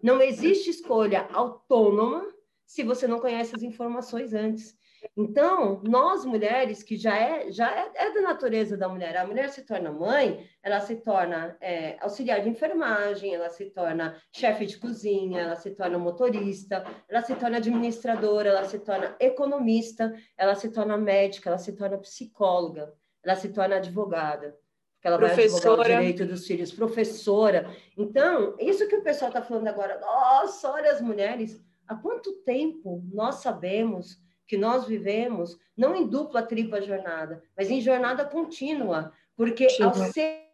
Não 0.02 0.20
existe 0.20 0.72
escolha 0.72 1.28
autônoma 1.32 2.26
se 2.66 2.82
você 2.82 3.08
não 3.08 3.20
conhece 3.20 3.56
as 3.56 3.62
informações 3.62 4.34
antes. 4.34 4.76
Então, 5.16 5.82
nós 5.84 6.26
mulheres, 6.26 6.84
que 6.84 6.98
já 6.98 7.18
é, 7.18 7.52
já 7.52 7.72
é, 7.72 7.92
é, 7.96 8.14
da 8.14 8.22
natureza 8.22 8.78
da 8.78 8.88
mulher, 8.90 9.16
a 9.18 9.26
mulher 9.26 9.50
se 9.50 9.64
torna 9.64 9.92
mãe, 9.92 10.48
ela 10.62 10.80
se 10.82 10.96
torna 10.98 11.58
é, 11.62 11.98
auxiliar 12.00 12.42
de 12.42 12.50
enfermagem, 12.50 13.34
ela 13.34 13.50
se 13.50 13.66
torna 13.66 14.22
chefe 14.32 14.66
de 14.66 14.78
cozinha, 14.78 15.42
ela 15.42 15.56
se 15.56 15.72
torna 15.72 15.98
motorista, 15.98 16.86
ela 17.08 17.22
se 17.22 17.36
torna 17.36 17.58
administradora, 17.58 18.50
ela 18.50 18.66
se 18.66 18.80
torna 18.80 19.16
economista, 19.20 20.14
ela 20.38 20.56
se 20.56 20.70
torna 20.70 20.98
médica, 20.98 21.50
ela 21.50 21.58
se 21.58 21.74
torna 21.74 21.98
psicóloga, 21.98 22.94
ela 23.24 23.36
se 23.36 23.50
torna 23.50 23.78
advogada. 23.78 24.58
Porque 24.96 25.08
ela 25.08 25.18
professora. 25.18 25.38
vai 25.38 25.58
advogar 25.58 25.80
o 25.80 26.00
direito 26.00 26.26
dos 26.26 26.48
filhos, 26.48 26.72
professora. 26.72 27.70
Então, 27.98 28.56
isso 28.60 28.88
que 28.88 28.96
o 28.96 29.04
pessoal 29.04 29.30
está 29.30 29.42
falando 29.42 29.68
agora, 29.68 30.00
nossa, 30.00 30.72
olha 30.72 30.92
as 30.92 31.02
mulheres, 31.02 31.64
há 31.88 31.96
quanto 31.96 32.34
tempo 32.44 33.04
nós 33.14 33.36
sabemos 33.36 34.25
que 34.48 34.58
nós 34.58 34.86
vivemos, 34.86 35.58
não 35.76 35.96
em 35.96 36.08
dupla, 36.08 36.44
tripla 36.44 36.82
jornada, 36.82 37.44
mas 37.58 37.70
em 37.70 37.82
jornada 37.82 38.26
contínua, 38.26 39.14
porque 39.36 39.70
Sim. 39.70 39.84
ao 39.84 39.94
ser 39.94 40.46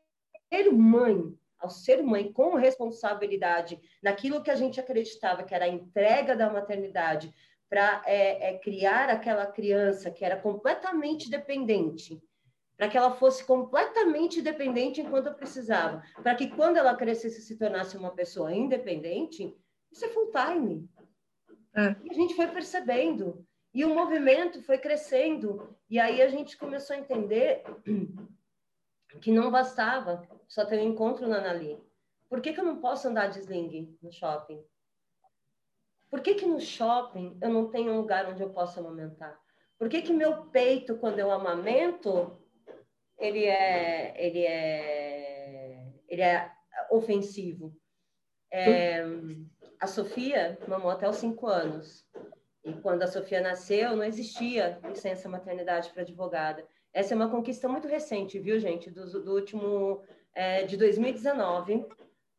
mãe, 0.72 1.34
ao 1.60 1.70
ser 1.70 2.02
mãe 2.02 2.32
com 2.32 2.56
responsabilidade 2.56 3.80
naquilo 4.02 4.42
que 4.42 4.52
a 4.52 4.56
gente 4.56 4.80
acreditava 4.80 5.44
que 5.44 5.54
era 5.54 5.66
a 5.66 5.70
entrega 5.70 6.36
da 6.36 6.50
maternidade 6.50 7.34
para 7.70 8.02
é, 8.06 8.50
é, 8.50 8.58
criar 8.58 9.10
aquela 9.10 9.46
criança 9.46 10.12
que 10.12 10.26
era 10.26 10.36
completamente 10.36 11.30
dependente, 11.30 12.22
para 12.76 12.90
que 12.90 12.98
ela 12.98 13.12
fosse 13.12 13.46
completamente 13.46 14.42
dependente 14.42 15.00
enquanto 15.00 15.34
precisava, 15.34 16.04
para 16.22 16.36
que 16.36 16.50
quando 16.50 16.78
ela 16.78 16.96
crescesse 16.96 17.42
se 17.42 17.58
tornasse 17.58 17.96
uma 17.96 18.12
pessoa 18.12 18.54
independente, 18.54 19.56
isso 19.90 20.04
é 20.04 20.10
full 20.10 20.32
time. 20.32 20.90
É. 21.74 21.96
E 22.04 22.12
a 22.12 22.14
gente 22.14 22.36
foi 22.36 22.48
percebendo. 22.48 23.46
E 23.74 23.86
o 23.86 23.94
movimento 23.94 24.62
foi 24.64 24.78
crescendo. 24.78 25.76
E 25.90 26.00
aí 26.00 26.22
a 26.22 26.28
gente 26.28 26.58
começou 26.58 26.96
a 26.96 27.00
entender 27.00 27.64
que 29.22 29.32
não 29.32 29.50
bastava 29.50 30.28
só 30.48 30.66
ter 30.66 30.80
um 30.80 30.90
encontro 30.90 31.28
na 31.28 31.38
Anali. 31.38 31.82
Por 32.30 32.42
que, 32.42 32.54
que 32.54 32.60
eu 32.60 32.66
não 32.66 32.80
posso 32.80 33.08
andar 33.08 33.28
de 33.28 33.40
sling 33.40 33.98
no 34.02 34.12
shopping? 34.12 34.64
Por 36.10 36.22
que, 36.22 36.36
que 36.36 36.46
no 36.46 36.60
shopping 36.60 37.38
eu 37.42 37.50
não 37.50 37.70
tenho 37.70 37.94
um 37.94 37.98
lugar 37.98 38.26
onde 38.28 38.42
eu 38.42 38.50
possa 38.50 38.80
amamentar? 38.80 39.40
Por 39.78 39.90
que, 39.90 40.02
que 40.02 40.14
meu 40.14 40.46
peito, 40.48 40.98
quando 40.98 41.20
eu 41.20 41.32
amamento, 41.32 42.38
ele 43.18 43.46
é, 43.46 44.14
ele 44.18 44.46
é, 44.46 45.94
ele 46.08 46.22
é 46.22 46.52
ofensivo? 46.90 47.76
É, 48.52 49.04
a 49.80 49.88
Sofia 49.88 50.60
mamou 50.68 50.92
até 50.92 51.10
os 51.10 51.16
cinco 51.16 51.48
anos. 51.48 52.06
E 52.64 52.74
quando 52.74 53.04
a 53.04 53.08
Sofia 53.08 53.42
nasceu, 53.42 53.96
não 53.96 54.04
existia 54.04 54.80
licença 54.84 55.28
maternidade 55.28 55.90
para 55.90 56.04
advogada. 56.04 56.64
Essa 56.94 57.14
é 57.14 57.16
uma 57.16 57.30
conquista 57.30 57.68
muito 57.68 57.88
recente, 57.88 58.40
viu, 58.40 58.60
gente? 58.60 58.92
Do, 58.92 59.24
do 59.24 59.34
último, 59.34 60.02
é, 60.34 60.64
de 60.64 60.78
2019. 60.78 61.86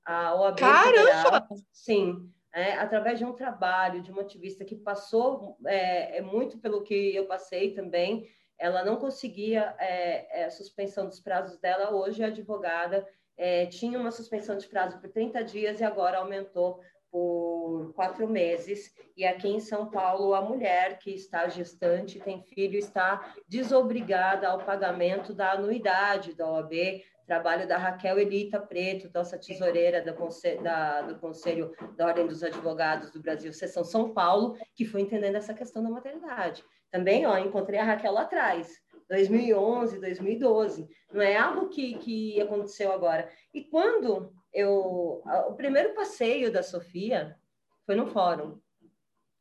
A 0.05 0.35
OAB 0.35 0.59
Caramba! 0.59 0.93
Federal, 0.93 1.49
sim, 1.73 2.31
é, 2.52 2.75
através 2.75 3.19
de 3.19 3.25
um 3.25 3.33
trabalho 3.33 4.02
de 4.02 4.11
uma 4.11 4.23
ativista 4.23 4.64
que 4.64 4.76
passou 4.76 5.57
é, 5.64 6.19
é, 6.19 6.21
muito 6.21 6.59
pelo 6.59 6.83
que 6.83 7.14
eu 7.14 7.26
passei 7.26 7.73
também, 7.73 8.29
ela 8.59 8.85
não 8.85 8.97
conseguia 8.97 9.75
é, 9.79 10.41
é, 10.41 10.45
a 10.45 10.50
suspensão 10.50 11.07
dos 11.07 11.19
prazos 11.19 11.59
dela, 11.59 11.95
hoje 11.95 12.23
a 12.23 12.26
advogada 12.26 13.07
é, 13.37 13.67
tinha 13.67 13.99
uma 13.99 14.11
suspensão 14.11 14.57
de 14.57 14.69
prazo 14.69 15.00
por 15.00 15.09
30 15.09 15.43
dias 15.43 15.81
e 15.81 15.85
agora 15.85 16.19
aumentou 16.19 16.81
por 17.12 17.92
quatro 17.95 18.26
meses. 18.26 18.92
E 19.14 19.26
aqui 19.26 19.47
em 19.47 19.61
São 19.61 19.90
Paulo, 19.90 20.35
a 20.35 20.40
mulher 20.40 20.99
que 20.99 21.11
está 21.11 21.47
gestante, 21.47 22.19
tem 22.19 22.42
filho, 22.42 22.78
está 22.78 23.35
desobrigada 23.47 24.49
ao 24.49 24.64
pagamento 24.64 25.35
da 25.35 25.52
anuidade 25.52 26.35
da 26.35 26.50
OAB, 26.50 27.02
trabalho 27.26 27.69
da 27.69 27.76
Raquel 27.76 28.19
Elita 28.19 28.59
Preto, 28.59 29.11
nossa 29.14 29.38
tesoureira 29.38 30.02
do, 30.02 30.14
Conselho, 30.14 30.62
da, 30.62 31.02
do 31.02 31.19
Conselho 31.19 31.73
da 31.97 32.07
Ordem 32.07 32.26
dos 32.26 32.42
Advogados 32.42 33.11
do 33.11 33.21
Brasil, 33.21 33.52
Seção 33.52 33.85
São 33.85 34.12
Paulo, 34.12 34.57
que 34.75 34.87
foi 34.87 35.02
entendendo 35.02 35.37
essa 35.37 35.52
questão 35.52 35.83
da 35.83 35.90
maternidade. 35.90 36.64
Também, 36.90 37.26
ó, 37.26 37.37
encontrei 37.37 37.78
a 37.78 37.85
Raquel 37.85 38.12
lá 38.12 38.23
atrás, 38.23 38.81
2011, 39.09 40.00
2012. 40.00 40.88
Não 41.12 41.21
é 41.21 41.37
algo 41.37 41.69
que, 41.69 41.95
que 41.99 42.40
aconteceu 42.40 42.90
agora. 42.90 43.28
E 43.52 43.62
quando 43.64 44.33
eu, 44.52 45.23
o 45.49 45.54
primeiro 45.54 45.94
passeio 45.94 46.52
da 46.52 46.62
Sofia 46.62 47.38
foi 47.87 47.94
no 47.94 48.06
fórum. 48.06 48.61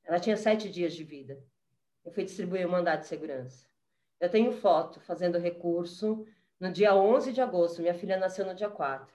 Ela 0.04 0.20
tinha 0.20 0.38
sete 0.38 0.70
dias 0.70 0.94
de 0.94 1.04
vida. 1.04 1.44
Eu 2.04 2.12
fui 2.12 2.24
distribuir 2.24 2.66
o 2.66 2.72
mandato 2.72 3.02
de 3.02 3.08
segurança. 3.08 3.68
Eu 4.20 4.30
tenho 4.30 4.52
foto 4.52 5.00
fazendo 5.02 5.38
recurso 5.38 6.26
no 6.60 6.72
dia 6.72 6.96
11 6.96 7.34
de 7.34 7.42
agosto. 7.42 7.82
Minha 7.82 7.94
filha 7.94 8.18
nasceu 8.18 8.46
no 8.46 8.56
dia 8.56 8.70
4. 8.70 9.14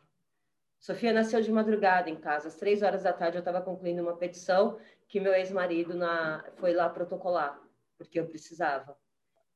Sofia 0.79 1.13
nasceu 1.13 1.41
de 1.41 1.51
madrugada 1.51 2.11
em 2.11 2.17
casa. 2.17 2.49
Às 2.49 2.57
três 2.57 2.83
horas 2.83 3.03
da 3.03 3.13
tarde 3.13 3.39
eu 3.39 3.41
estava 3.41 3.61
concluindo 3.63 4.03
uma 4.03 4.17
petição 4.17 4.79
que 5.09 5.21
meu 5.21 5.33
ex-marido 5.33 5.95
foi 6.57 6.75
lá 6.75 6.89
protocolar, 6.89 7.61
porque 7.97 8.21
eu 8.21 8.27
precisava. 8.27 8.97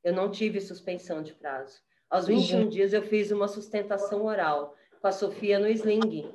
Eu 0.03 0.13
não 0.13 0.31
tive 0.31 0.59
suspensão 0.59 1.21
de 1.21 1.33
prazo. 1.33 1.81
Aos 2.09 2.27
21 2.27 2.61
uhum. 2.61 2.69
dias 2.69 2.93
eu 2.93 3.01
fiz 3.01 3.31
uma 3.31 3.47
sustentação 3.47 4.25
oral 4.25 4.75
com 5.01 5.07
a 5.07 5.11
Sofia 5.11 5.57
no 5.59 5.67
Sling. 5.67 6.31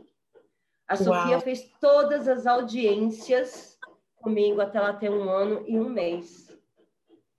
A 0.89 0.97
Sofia 0.97 1.37
Uau. 1.37 1.41
fez 1.41 1.71
todas 1.81 2.29
as 2.29 2.47
audiências 2.47 3.79
comigo 4.17 4.61
até 4.61 4.79
ela 4.79 4.93
ter 4.93 5.11
um 5.11 5.29
ano 5.29 5.65
e 5.67 5.79
um 5.79 5.89
mês. 5.89 6.47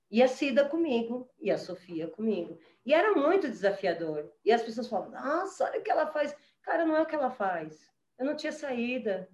E 0.10 0.24
a 0.24 0.28
Cida 0.28 0.64
comigo, 0.64 1.30
e 1.40 1.52
a 1.52 1.58
Sofia 1.58 2.08
comigo. 2.08 2.58
E 2.86 2.94
era 2.94 3.14
muito 3.14 3.50
desafiador. 3.50 4.32
E 4.44 4.54
as 4.54 4.62
pessoas 4.62 4.88
falavam, 4.88 5.12
nossa, 5.12 5.66
olha 5.66 5.80
o 5.80 5.84
que 5.84 5.92
ela 5.92 6.08
faz. 6.08 6.34
Cara, 6.64 6.86
não 6.86 6.96
é 6.96 7.02
o 7.02 7.06
que 7.06 7.16
ela 7.16 7.30
faz. 7.30 7.90
Eu 8.18 8.26
não 8.26 8.36
tinha 8.36 8.54
saída. 8.54 9.28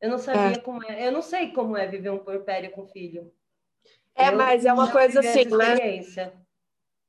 Eu 0.00 0.10
não 0.10 0.18
sabia 0.18 0.56
é. 0.56 0.60
como 0.60 0.84
é. 0.84 1.08
Eu 1.08 1.12
não 1.12 1.22
sei 1.22 1.52
como 1.52 1.76
é 1.76 1.86
viver 1.86 2.10
um 2.10 2.18
porpério 2.18 2.70
com 2.70 2.86
filho. 2.86 3.32
É, 4.14 4.28
eu 4.28 4.36
mas 4.36 4.64
é 4.64 4.72
uma 4.72 4.90
coisa 4.90 5.20
assim, 5.20 5.44
né? 5.46 6.32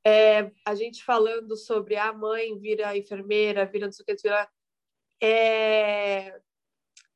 É, 0.06 0.52
a 0.66 0.76
gente 0.76 1.04
falando 1.04 1.56
sobre 1.56 1.96
a 1.96 2.12
mãe 2.12 2.58
vira 2.60 2.98
enfermeira, 2.98 3.66
vira 3.66 3.86
não 3.86 3.94
sei 3.94 4.04
o 4.04 4.06
que, 4.06 4.16
vira, 4.22 4.50
é, 5.22 6.42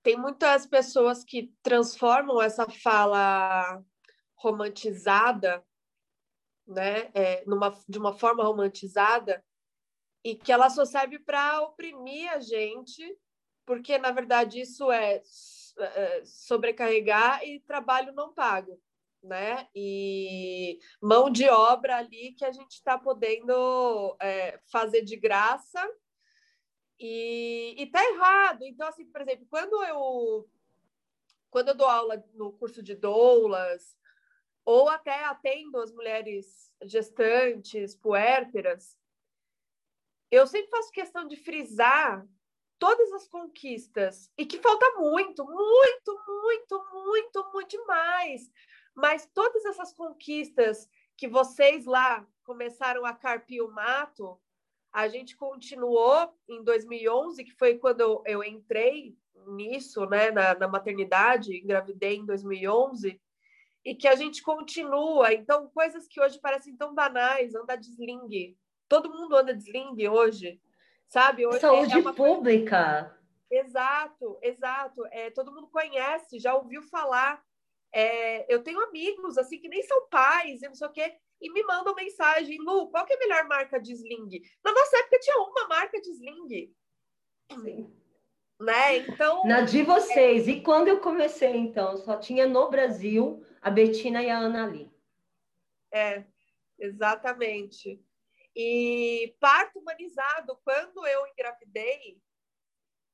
tem 0.02 0.16
muitas 0.16 0.66
pessoas 0.66 1.24
que 1.24 1.54
transformam 1.62 2.42
essa 2.42 2.70
fala 2.70 3.84
romantizada, 4.36 5.62
né, 6.66 7.12
é, 7.14 7.44
numa, 7.46 7.78
de 7.88 7.98
uma 7.98 8.14
forma 8.14 8.44
romantizada, 8.44 9.44
e 10.24 10.36
que 10.36 10.52
ela 10.52 10.70
só 10.70 10.86
serve 10.86 11.20
para 11.20 11.62
oprimir 11.62 12.32
a 12.32 12.40
gente, 12.40 13.18
porque 13.66 13.98
na 13.98 14.12
verdade 14.12 14.62
isso 14.62 14.90
é, 14.92 15.22
é 15.78 16.26
sobrecarregar 16.26 17.44
e 17.44 17.60
trabalho 17.60 18.14
não 18.14 18.34
pago 18.34 18.82
né? 19.24 19.68
E 19.76 20.80
mão 21.02 21.30
de 21.30 21.48
obra 21.50 21.98
ali 21.98 22.34
que 22.34 22.46
a 22.46 22.52
gente 22.52 22.72
está 22.72 22.98
podendo 22.98 24.16
é, 24.22 24.60
fazer 24.72 25.02
de 25.04 25.16
graça 25.16 25.84
e, 27.00 27.76
e 27.78 27.86
tá 27.88 28.04
errado. 28.04 28.64
Então, 28.64 28.88
assim, 28.88 29.06
por 29.06 29.22
exemplo, 29.22 29.46
quando 29.50 29.84
eu 29.86 30.50
quando 31.50 31.70
eu 31.70 31.76
dou 31.76 31.88
aula 31.88 32.24
no 32.34 32.52
curso 32.52 32.84
de 32.84 32.94
doulas 32.94 33.98
ou 34.66 34.90
até 34.90 35.24
atendo 35.24 35.80
as 35.80 35.92
mulheres 35.94 36.72
gestantes, 36.84 37.96
puérperas, 37.96 38.98
eu 40.30 40.46
sempre 40.46 40.70
faço 40.70 40.92
questão 40.92 41.26
de 41.26 41.38
frisar 41.38 42.28
todas 42.78 43.12
as 43.14 43.28
conquistas 43.28 44.32
e 44.38 44.46
que 44.46 44.60
falta 44.60 44.86
muito, 44.98 45.46
muito, 45.46 46.24
muito, 46.28 46.86
muito, 46.94 47.52
muito 47.54 47.70
demais. 47.70 48.52
Mas 48.98 49.28
todas 49.32 49.64
essas 49.64 49.94
conquistas 49.94 50.90
que 51.16 51.28
vocês 51.28 51.86
lá 51.86 52.28
começaram 52.44 53.06
a 53.06 53.14
carpir 53.14 53.64
o 53.64 53.72
mato, 53.72 54.40
a 54.92 55.08
gente 55.08 55.38
continuou 55.38 56.34
em 56.50 56.64
2011, 56.64 57.44
que 57.44 57.52
foi 57.52 57.78
quando 57.78 58.02
eu, 58.02 58.24
eu 58.26 58.44
entrei 58.44 59.16
nisso, 59.50 60.04
né, 60.08 60.32
na, 60.32 60.56
na 60.56 60.68
maternidade, 60.68 61.56
engravidei 61.56 62.16
em 62.16 62.26
2011, 62.26 63.22
e 63.86 63.94
que 63.94 64.08
a 64.08 64.16
gente 64.16 64.42
continua. 64.42 65.32
Então, 65.32 65.70
coisas 65.70 66.08
que 66.08 66.20
hoje 66.20 66.40
parecem 66.40 66.76
tão 66.76 66.96
banais, 66.96 67.54
andar 67.54 67.76
de 67.76 67.92
sling. 67.92 68.58
Todo 68.90 69.14
mundo 69.14 69.36
anda 69.36 69.54
de 69.54 69.62
sling 69.62 70.08
hoje, 70.08 70.60
sabe? 71.08 71.46
Hoje 71.46 71.60
Saúde 71.60 71.94
é 71.94 71.98
uma... 71.98 72.16
pública. 72.16 73.16
Exato, 73.52 74.40
exato. 74.42 75.06
É, 75.12 75.30
todo 75.30 75.54
mundo 75.54 75.68
conhece, 75.68 76.40
já 76.40 76.56
ouviu 76.56 76.82
falar. 76.82 77.46
É, 77.94 78.54
eu 78.54 78.62
tenho 78.64 78.82
amigos 78.82 79.38
assim 79.38 79.60
que 79.60 79.70
nem 79.70 79.82
são 79.84 80.08
pais 80.10 80.62
e 80.62 80.68
não 80.68 80.76
sei 80.76 80.88
o 80.88 80.92
quê, 80.92 81.18
e 81.40 81.52
me 81.52 81.64
mandam 81.64 81.96
mensagem, 81.96 82.58
Lu, 82.60 82.90
qual 82.90 83.06
que 83.06 83.14
é 83.14 83.16
a 83.16 83.20
melhor 83.20 83.48
marca 83.48 83.80
de 83.80 83.94
sling? 83.94 84.42
Na 84.64 84.72
nossa 84.72 84.98
época 84.98 85.20
tinha 85.20 85.38
uma 85.38 85.68
marca 85.68 86.02
de 86.02 86.10
sling. 86.10 86.74
Sim. 87.52 87.94
Né? 88.60 88.98
Então. 88.98 89.46
Na 89.46 89.62
de 89.62 89.84
vocês. 89.84 90.48
É... 90.48 90.52
E 90.52 90.64
quando 90.64 90.88
eu 90.88 91.00
comecei, 91.00 91.56
então, 91.56 91.96
só 91.98 92.18
tinha 92.18 92.48
no 92.48 92.70
Brasil 92.70 93.44
a 93.62 93.70
Betina 93.70 94.24
e 94.24 94.30
a 94.30 94.38
Ana 94.38 94.66
ali. 94.66 94.92
É, 95.92 96.26
exatamente. 96.80 98.04
E 98.56 99.36
parto 99.40 99.80
humanizado, 99.80 100.60
quando 100.64 101.06
eu 101.06 101.28
engravidei, 101.28 102.20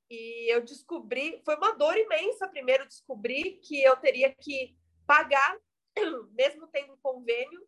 e 0.10 0.54
eu 0.54 0.62
descobri, 0.62 1.42
foi 1.44 1.56
uma 1.56 1.72
dor 1.74 1.98
imensa 1.98 2.48
primeiro 2.48 2.88
descobrir 2.88 3.60
que 3.64 3.82
eu 3.82 3.96
teria 3.98 4.34
que 4.34 4.76
pagar, 5.06 5.58
mesmo 6.34 6.68
tendo 6.68 6.98
convênio, 7.02 7.62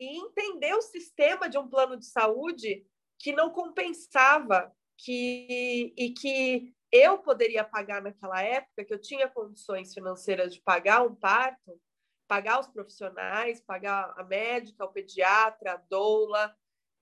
e 0.00 0.18
entender 0.18 0.74
o 0.74 0.82
sistema 0.82 1.48
de 1.48 1.58
um 1.58 1.68
plano 1.68 1.96
de 1.96 2.06
saúde 2.06 2.86
que 3.18 3.32
não 3.32 3.50
compensava 3.50 4.72
que 4.96 5.92
e 5.96 6.10
que 6.10 6.72
eu 6.90 7.18
poderia 7.18 7.64
pagar 7.64 8.00
naquela 8.00 8.42
época, 8.42 8.84
que 8.84 8.94
eu 8.94 9.00
tinha 9.00 9.28
condições 9.28 9.92
financeiras 9.92 10.54
de 10.54 10.60
pagar 10.62 11.02
um 11.02 11.14
parto, 11.14 11.80
pagar 12.26 12.60
os 12.60 12.68
profissionais, 12.68 13.60
pagar 13.60 14.14
a 14.16 14.22
médica, 14.24 14.84
o 14.84 14.92
pediatra, 14.92 15.72
a 15.72 15.76
doula, 15.76 16.54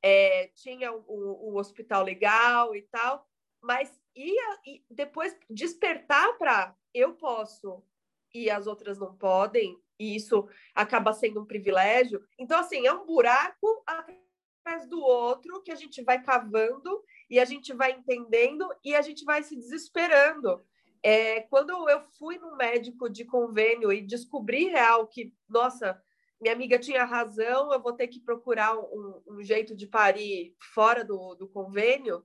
é, 0.03 0.49
tinha 0.55 0.93
o, 0.93 1.05
o, 1.09 1.57
hospital 1.57 2.05
legal 2.05 2.75
e 2.75 2.83
tal, 2.83 3.27
mas 3.61 3.93
ia, 4.17 4.61
e 4.67 4.83
depois 4.91 5.37
despertar 5.49 6.37
para 6.39 6.75
eu 6.95 7.15
posso 7.15 7.85
e 8.35 8.51
as 8.51 8.67
outras 8.67 8.99
não 8.99 9.15
podem, 9.17 9.79
e 9.99 10.17
isso 10.17 10.49
acaba 10.75 11.13
sendo 11.13 11.41
um 11.41 11.47
privilégio. 11.47 12.23
Então, 12.39 12.59
assim, 12.59 12.87
é 12.87 12.93
um 12.93 13.07
buraco 13.07 13.83
atrás 13.87 14.87
do 14.89 15.01
outro 15.01 15.63
que 15.63 15.71
a 15.71 15.77
gente 15.77 16.03
vai 16.03 16.23
cavando 16.23 17.03
e 17.31 17.39
a 17.39 17.45
gente 17.45 17.73
vai 17.73 17.93
entendendo 17.93 18.69
e 18.85 18.95
a 18.95 19.01
gente 19.01 19.25
vai 19.25 19.43
se 19.43 19.57
desesperando. 19.57 20.63
É, 21.03 21.43
quando 21.43 21.89
eu 21.89 22.01
fui 22.19 22.37
no 22.39 22.57
médico 22.57 23.09
de 23.09 23.25
convênio 23.25 23.93
e 23.93 24.03
descobri 24.03 24.67
real 24.67 25.07
que, 25.07 25.33
nossa, 25.49 26.01
minha 26.41 26.53
amiga 26.53 26.79
tinha 26.79 27.05
razão, 27.05 27.73
eu 27.73 27.81
vou 27.81 27.93
ter 27.93 28.09
que 28.09 28.21
procurar 28.21 28.77
um, 28.77 29.23
um 29.29 29.43
jeito 29.43 29.75
de 29.75 29.87
parir 29.87 30.55
fora 30.75 31.05
do, 31.05 31.35
do 31.37 31.49
convênio, 31.49 32.25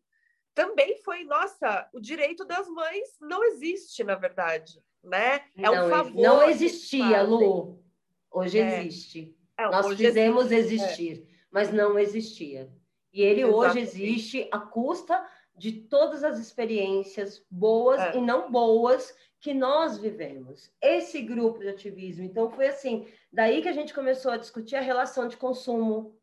também 0.54 0.98
foi, 1.04 1.24
nossa, 1.24 1.90
o 1.94 2.00
direito 2.00 2.46
das 2.46 2.68
mães 2.68 3.18
não 3.20 3.44
existe, 3.44 4.04
na 4.04 4.16
verdade, 4.16 4.84
né? 5.04 5.42
É 5.58 5.62
não, 5.62 5.88
um 5.88 5.90
favor. 5.90 6.22
Não 6.22 6.50
existia, 6.50 7.22
Lu. 7.22 7.84
Hoje 8.30 8.60
é. 8.60 8.80
existe. 8.82 9.36
É, 9.58 9.66
Nós 9.70 9.86
hoje 9.86 10.06
fizemos 10.06 10.52
existe. 10.52 10.84
existir, 10.84 11.28
é. 11.28 11.36
mas 11.52 11.72
não 11.72 12.00
existia. 12.00 12.72
E 13.14 13.22
ele 13.22 13.42
Exatamente. 13.42 13.70
hoje 13.70 13.80
existe 13.80 14.48
à 14.52 14.60
custa 14.60 15.26
de 15.56 15.74
todas 15.74 16.24
as 16.24 16.40
experiências 16.40 17.46
boas 17.50 18.00
é. 18.00 18.18
e 18.18 18.22
não 18.22 18.52
boas 18.52 19.14
que 19.40 19.54
nós 19.54 19.98
vivemos. 19.98 20.72
Esse 20.82 21.22
grupo 21.22 21.60
de 21.60 21.70
ativismo. 21.70 22.24
Então, 22.24 22.50
foi 22.50 22.68
assim, 22.68 23.08
daí 23.32 23.62
que 23.62 23.68
a 23.68 23.74
gente 23.74 23.94
começou 23.94 24.32
a 24.32 24.38
discutir 24.38 24.76
a 24.76 24.82
relação 24.82 25.28
de 25.28 25.36
consumo. 25.36 26.16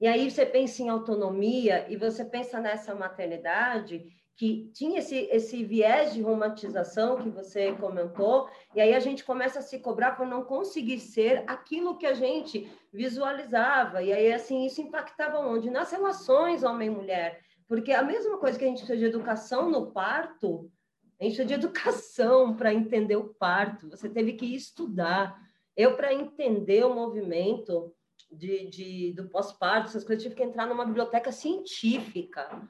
E 0.00 0.06
aí 0.06 0.30
você 0.30 0.44
pensa 0.44 0.82
em 0.82 0.88
autonomia 0.88 1.86
e 1.88 1.96
você 1.96 2.24
pensa 2.24 2.60
nessa 2.60 2.94
maternidade 2.94 4.06
que 4.36 4.70
tinha 4.74 4.98
esse, 4.98 5.16
esse 5.32 5.64
viés 5.64 6.12
de 6.12 6.20
romantização 6.20 7.16
que 7.16 7.30
você 7.30 7.72
comentou, 7.72 8.50
e 8.74 8.80
aí 8.82 8.94
a 8.94 9.00
gente 9.00 9.24
começa 9.24 9.60
a 9.60 9.62
se 9.62 9.78
cobrar 9.78 10.12
por 10.12 10.26
não 10.26 10.44
conseguir 10.44 11.00
ser 11.00 11.42
aquilo 11.46 11.96
que 11.96 12.04
a 12.04 12.12
gente 12.12 12.70
visualizava, 12.92 14.02
e 14.02 14.12
aí 14.12 14.30
assim 14.30 14.66
isso 14.66 14.82
impactava 14.82 15.38
onde? 15.38 15.70
Nas 15.70 15.90
relações 15.90 16.62
homem-mulher, 16.62 17.40
porque 17.66 17.92
a 17.92 18.02
mesma 18.02 18.36
coisa 18.36 18.58
que 18.58 18.64
a 18.66 18.68
gente 18.68 18.80
precisa 18.80 18.98
de 18.98 19.06
educação 19.06 19.70
no 19.70 19.90
parto, 19.90 20.70
a 21.18 21.24
gente 21.24 21.36
precisa 21.36 21.46
de 21.46 21.54
educação 21.54 22.54
para 22.54 22.74
entender 22.74 23.16
o 23.16 23.32
parto, 23.34 23.88
você 23.88 24.06
teve 24.06 24.34
que 24.34 24.54
estudar. 24.54 25.34
Eu, 25.74 25.96
para 25.96 26.12
entender 26.12 26.84
o 26.84 26.94
movimento 26.94 27.94
de, 28.30 28.68
de 28.68 29.12
do 29.14 29.28
pós-parto, 29.28 29.88
essas 29.88 30.04
coisas, 30.04 30.22
tive 30.22 30.34
que 30.34 30.42
entrar 30.42 30.66
numa 30.66 30.84
biblioteca 30.84 31.32
científica 31.32 32.68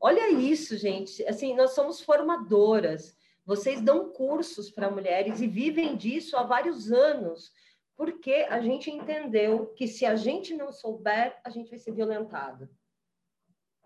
Olha 0.00 0.30
isso, 0.30 0.76
gente. 0.76 1.26
Assim, 1.26 1.54
nós 1.54 1.72
somos 1.72 2.00
formadoras. 2.00 3.16
Vocês 3.44 3.80
dão 3.80 4.10
cursos 4.10 4.70
para 4.70 4.90
mulheres 4.90 5.40
e 5.40 5.46
vivem 5.46 5.96
disso 5.96 6.36
há 6.36 6.42
vários 6.42 6.90
anos, 6.90 7.52
porque 7.96 8.46
a 8.50 8.60
gente 8.60 8.90
entendeu 8.90 9.66
que 9.74 9.86
se 9.86 10.04
a 10.04 10.16
gente 10.16 10.54
não 10.54 10.72
souber, 10.72 11.38
a 11.44 11.50
gente 11.50 11.70
vai 11.70 11.78
ser 11.78 11.92
violentado. 11.92 12.68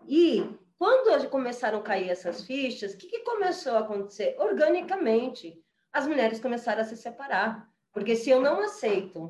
E 0.07 0.43
quando 0.79 1.29
começaram 1.29 1.79
a 1.79 1.83
cair 1.83 2.09
essas 2.09 2.43
fichas, 2.43 2.93
o 2.93 2.97
que, 2.97 3.07
que 3.07 3.19
começou 3.19 3.73
a 3.73 3.79
acontecer? 3.79 4.35
Organicamente, 4.39 5.63
as 5.93 6.07
mulheres 6.07 6.39
começaram 6.39 6.81
a 6.81 6.85
se 6.85 6.97
separar. 6.97 7.69
Porque 7.93 8.15
se 8.15 8.29
eu 8.29 8.41
não 8.41 8.61
aceito 8.61 9.29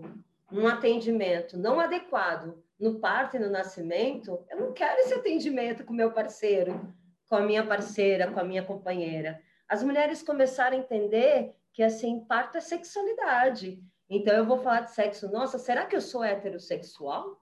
um 0.52 0.68
atendimento 0.68 1.58
não 1.58 1.80
adequado 1.80 2.62
no 2.80 3.00
parto 3.00 3.36
e 3.36 3.40
no 3.40 3.50
nascimento, 3.50 4.44
eu 4.50 4.60
não 4.60 4.74
quero 4.74 5.00
esse 5.02 5.14
atendimento 5.14 5.84
com 5.84 5.94
meu 5.94 6.12
parceiro, 6.12 6.94
com 7.30 7.36
a 7.36 7.42
minha 7.42 7.66
parceira, 7.66 8.32
com 8.32 8.40
a 8.40 8.44
minha 8.44 8.64
companheira. 8.64 9.40
As 9.70 9.84
mulheres 9.84 10.22
começaram 10.22 10.76
a 10.76 10.80
entender 10.80 11.56
que 11.72 11.84
assim, 11.84 12.26
parto 12.26 12.58
é 12.58 12.62
sexualidade. 12.62 13.82
Então 14.10 14.36
eu 14.36 14.46
vou 14.46 14.58
falar 14.58 14.82
de 14.82 14.92
sexo. 14.92 15.32
Nossa, 15.32 15.58
será 15.58 15.86
que 15.86 15.96
eu 15.96 16.02
sou 16.02 16.24
heterossexual? 16.24 17.42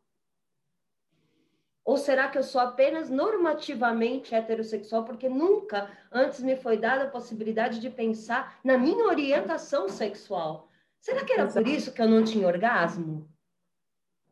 Ou 1.83 1.97
será 1.97 2.27
que 2.27 2.37
eu 2.37 2.43
sou 2.43 2.61
apenas 2.61 3.09
normativamente 3.09 4.35
heterossexual 4.35 5.05
porque 5.05 5.27
nunca 5.27 5.89
antes 6.11 6.39
me 6.41 6.55
foi 6.55 6.77
dada 6.77 7.05
a 7.05 7.09
possibilidade 7.09 7.79
de 7.79 7.89
pensar 7.89 8.59
na 8.63 8.77
minha 8.77 9.05
orientação 9.05 9.89
sexual? 9.89 10.68
Será 10.99 11.23
que 11.23 11.33
era 11.33 11.47
por 11.47 11.67
isso 11.67 11.93
que 11.93 12.01
eu 12.01 12.07
não 12.07 12.23
tinha 12.23 12.47
orgasmo? 12.47 13.29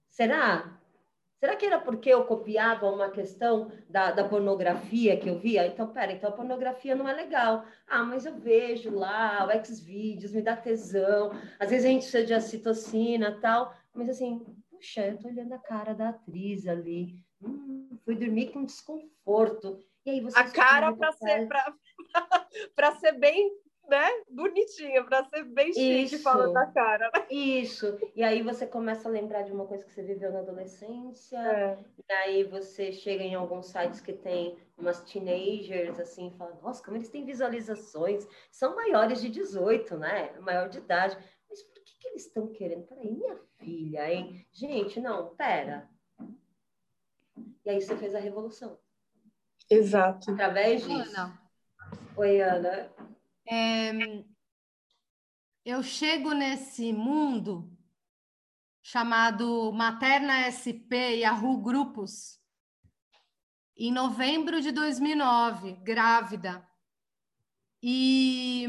Será? 0.10 0.77
Será 1.39 1.56
que 1.56 1.65
era 1.65 1.80
porque 1.80 2.10
eu 2.10 2.25
copiava 2.25 2.89
uma 2.89 3.12
questão 3.12 3.71
da, 3.88 4.12
da 4.12 4.27
pornografia 4.27 5.17
que 5.19 5.30
eu 5.30 5.38
via? 5.38 5.67
Então, 5.67 5.88
pera, 5.88 6.12
então 6.12 6.32
a 6.32 6.34
pornografia 6.34 6.95
não 6.95 7.08
é 7.08 7.13
legal. 7.13 7.63
Ah, 7.88 8.03
mas 8.03 8.25
eu 8.25 8.36
vejo 8.36 8.89
lá 8.89 9.47
o 9.47 9.65
Xvideos, 9.65 10.34
me 10.34 10.41
dá 10.41 10.56
tesão. 10.56 11.32
Às 11.60 11.69
vezes 11.69 11.86
a 11.86 11.89
gente 11.89 12.01
precisa 12.01 12.25
de 12.25 12.34
acitocina 12.34 13.39
tal. 13.39 13.71
Mas 13.93 14.10
assim, 14.10 14.43
puxa, 14.69 15.06
eu 15.06 15.19
tô 15.19 15.27
olhando 15.27 15.53
a 15.53 15.60
cara 15.60 15.93
da 15.93 16.10
atriz 16.10 16.67
ali. 16.67 17.23
Hum, 17.39 17.99
fui 18.03 18.15
dormir 18.15 18.51
com 18.51 18.65
desconforto. 18.65 19.80
E 20.08 20.10
aí 20.10 20.21
você 20.21 20.39
a 20.39 20.49
cara 20.49 20.91
para 20.93 21.12
ser 21.12 21.47
para 22.75 22.95
ser 22.97 23.12
bem 23.12 23.51
né, 23.88 24.08
bonitinha, 24.30 25.04
para 25.04 25.23
ser 25.26 25.43
bem 25.45 25.73
chique 25.73 26.17
falando 26.19 26.54
da 26.54 26.65
cara. 26.67 27.10
Né? 27.13 27.28
Isso. 27.30 27.97
E 28.15 28.23
aí 28.23 28.41
você 28.41 28.67
começa 28.67 29.08
a 29.08 29.12
lembrar 29.12 29.43
de 29.43 29.52
uma 29.52 29.65
coisa 29.65 29.84
que 29.86 29.91
você 29.91 30.04
viveu 30.04 30.32
na 30.32 30.39
adolescência. 30.39 31.38
É. 31.38 31.78
E 32.10 32.13
aí 32.13 32.43
você 32.43 32.91
chega 32.91 33.23
em 33.23 33.36
alguns 33.36 33.67
sites 33.67 34.02
que 34.02 34.13
tem 34.13 34.58
umas 34.78 35.02
teenagers 35.02 36.00
assim, 36.00 36.28
e 36.28 36.38
fala: 36.38 36.58
"Nossa, 36.62 36.84
como 36.84 36.97
eles 36.97 37.10
têm 37.10 37.26
visualizações, 37.26 38.28
são 38.52 38.76
maiores 38.76 39.21
de 39.21 39.30
18, 39.30 39.97
né? 39.97 40.34
Maior 40.39 40.69
de 40.69 40.80
idade. 40.80 41.17
Mas 41.50 41.63
por 41.63 41.82
que, 41.82 41.97
que 42.00 42.08
eles 42.10 42.26
estão 42.26 42.47
querendo? 42.47 42.84
Peraí, 42.84 43.12
minha 43.12 43.38
filha, 43.58 44.13
hein? 44.13 44.45
Gente, 44.52 45.00
não, 45.00 45.30
pera. 45.36 45.89
E 47.65 47.69
aí 47.69 47.82
você 47.82 47.95
fez 47.95 48.15
a 48.15 48.19
revolução. 48.19 48.78
Exato. 49.69 50.32
Através 50.32 50.84
disso. 50.84 51.19
Ana. 51.19 51.41
Oi, 52.15 52.41
Ana. 52.41 52.89
É, 53.49 53.91
eu 55.63 55.81
chego 55.81 56.33
nesse 56.33 56.91
mundo 56.91 57.71
chamado 58.81 59.71
Materna 59.71 60.51
SP 60.51 61.19
Yahoo 61.19 61.62
Grupos 61.62 62.38
em 63.77 63.91
novembro 63.91 64.60
de 64.60 64.71
2009, 64.71 65.73
grávida. 65.83 66.67
E 67.81 68.65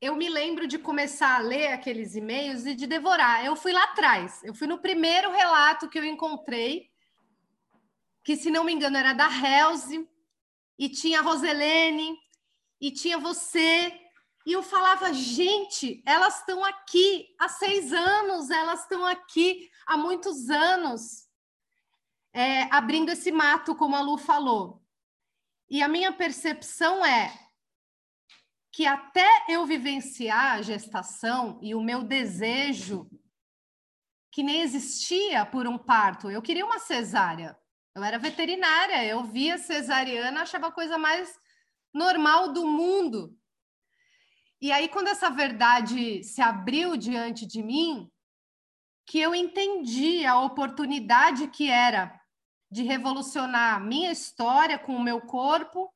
eu 0.00 0.14
me 0.14 0.28
lembro 0.28 0.66
de 0.66 0.78
começar 0.78 1.36
a 1.36 1.42
ler 1.42 1.72
aqueles 1.72 2.14
e-mails 2.14 2.64
e 2.64 2.74
de 2.74 2.86
devorar. 2.86 3.44
Eu 3.44 3.56
fui 3.56 3.72
lá 3.72 3.82
atrás, 3.84 4.42
eu 4.44 4.54
fui 4.54 4.66
no 4.66 4.78
primeiro 4.78 5.30
relato 5.30 5.88
que 5.88 5.98
eu 5.98 6.04
encontrei, 6.04 6.90
que 8.22 8.36
se 8.36 8.50
não 8.50 8.64
me 8.64 8.72
engano 8.72 8.96
era 8.96 9.12
da 9.12 9.28
Helze, 9.28 10.08
e 10.78 10.88
tinha 10.88 11.20
a 11.20 11.22
Roselene, 11.22 12.16
e 12.86 12.90
tinha 12.90 13.16
você. 13.16 13.98
E 14.44 14.52
eu 14.52 14.62
falava, 14.62 15.10
gente, 15.14 16.02
elas 16.04 16.40
estão 16.40 16.62
aqui 16.62 17.34
há 17.40 17.48
seis 17.48 17.94
anos, 17.94 18.50
elas 18.50 18.82
estão 18.82 19.06
aqui 19.06 19.70
há 19.86 19.96
muitos 19.96 20.50
anos, 20.50 21.26
é, 22.30 22.64
abrindo 22.64 23.10
esse 23.10 23.32
mato, 23.32 23.74
como 23.74 23.96
a 23.96 24.02
Lu 24.02 24.18
falou. 24.18 24.84
E 25.70 25.82
a 25.82 25.88
minha 25.88 26.12
percepção 26.12 27.04
é 27.06 27.32
que 28.70 28.84
até 28.84 29.46
eu 29.48 29.64
vivenciar 29.64 30.56
a 30.56 30.62
gestação 30.62 31.58
e 31.62 31.74
o 31.74 31.80
meu 31.80 32.02
desejo, 32.02 33.08
que 34.30 34.42
nem 34.42 34.60
existia 34.60 35.46
por 35.46 35.66
um 35.66 35.78
parto, 35.78 36.30
eu 36.30 36.42
queria 36.42 36.66
uma 36.66 36.78
cesárea. 36.78 37.56
Eu 37.94 38.04
era 38.04 38.18
veterinária, 38.18 39.02
eu 39.06 39.24
via 39.24 39.56
cesariana, 39.56 40.42
achava 40.42 40.66
a 40.66 40.72
coisa 40.72 40.98
mais 40.98 41.42
normal 41.94 42.52
do 42.52 42.66
mundo. 42.66 43.38
E 44.60 44.72
aí, 44.72 44.88
quando 44.88 45.08
essa 45.08 45.30
verdade 45.30 46.24
se 46.24 46.42
abriu 46.42 46.96
diante 46.96 47.46
de 47.46 47.62
mim, 47.62 48.10
que 49.06 49.20
eu 49.20 49.34
entendi 49.34 50.26
a 50.26 50.40
oportunidade 50.40 51.48
que 51.48 51.70
era 51.70 52.18
de 52.70 52.82
revolucionar 52.82 53.80
minha 53.80 54.10
história 54.10 54.78
com 54.78 54.96
o 54.96 55.02
meu 55.02 55.20
corpo 55.20 55.94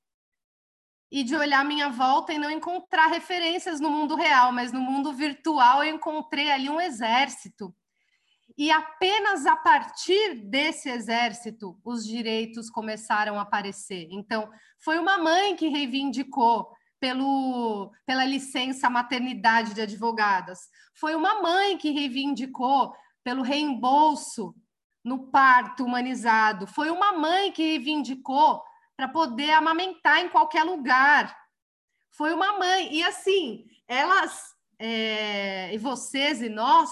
e 1.10 1.24
de 1.24 1.34
olhar 1.34 1.64
minha 1.64 1.88
volta 1.88 2.32
e 2.32 2.38
não 2.38 2.50
encontrar 2.50 3.06
referências 3.06 3.80
no 3.80 3.90
mundo 3.90 4.14
real, 4.14 4.52
mas 4.52 4.70
no 4.70 4.80
mundo 4.80 5.12
virtual 5.12 5.82
eu 5.82 5.94
encontrei 5.94 6.52
ali 6.52 6.68
um 6.68 6.80
exército 6.80 7.74
e 8.58 8.72
apenas 8.72 9.46
a 9.46 9.56
partir 9.56 10.34
desse 10.46 10.90
exército 10.90 11.80
os 11.84 12.04
direitos 12.04 12.68
começaram 12.68 13.38
a 13.38 13.42
aparecer. 13.42 14.08
Então, 14.10 14.50
foi 14.80 14.98
uma 14.98 15.16
mãe 15.16 15.54
que 15.54 15.68
reivindicou 15.68 16.68
pelo, 16.98 17.92
pela 18.04 18.24
licença 18.24 18.90
maternidade 18.90 19.72
de 19.72 19.80
advogadas, 19.80 20.58
foi 20.92 21.14
uma 21.14 21.40
mãe 21.40 21.78
que 21.78 21.92
reivindicou 21.92 22.92
pelo 23.22 23.42
reembolso 23.42 24.52
no 25.04 25.30
parto 25.30 25.84
humanizado, 25.84 26.66
foi 26.66 26.90
uma 26.90 27.12
mãe 27.12 27.52
que 27.52 27.62
reivindicou 27.62 28.60
para 28.98 29.06
poder 29.06 29.52
amamentar 29.52 30.18
em 30.18 30.28
qualquer 30.28 30.64
lugar. 30.64 31.32
Foi 32.10 32.34
uma 32.34 32.58
mãe. 32.58 32.92
E 32.92 33.04
assim, 33.04 33.64
elas, 33.86 34.56
é, 34.76 35.72
e 35.72 35.78
vocês 35.78 36.42
e 36.42 36.48
nós, 36.48 36.90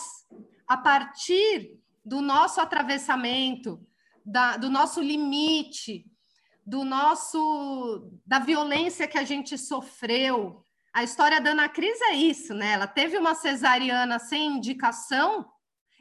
a 0.69 0.77
partir 0.77 1.79
do 2.05 2.21
nosso 2.21 2.61
atravessamento, 2.61 3.81
da, 4.25 4.57
do 4.57 4.69
nosso 4.71 5.01
limite, 5.01 6.05
do 6.65 6.85
nosso 6.85 8.11
da 8.27 8.39
violência 8.39 9.07
que 9.07 9.19
a 9.19 9.25
gente 9.25 9.57
sofreu. 9.57 10.63
A 10.93 11.05
história 11.05 11.41
da 11.41 11.51
Ana 11.51 11.69
Cris 11.69 12.01
é 12.01 12.15
isso, 12.15 12.55
né? 12.55 12.73
Ela 12.73 12.87
teve 12.87 13.17
uma 13.19 13.35
cesariana 13.35 14.19
sem 14.19 14.57
indicação 14.57 15.47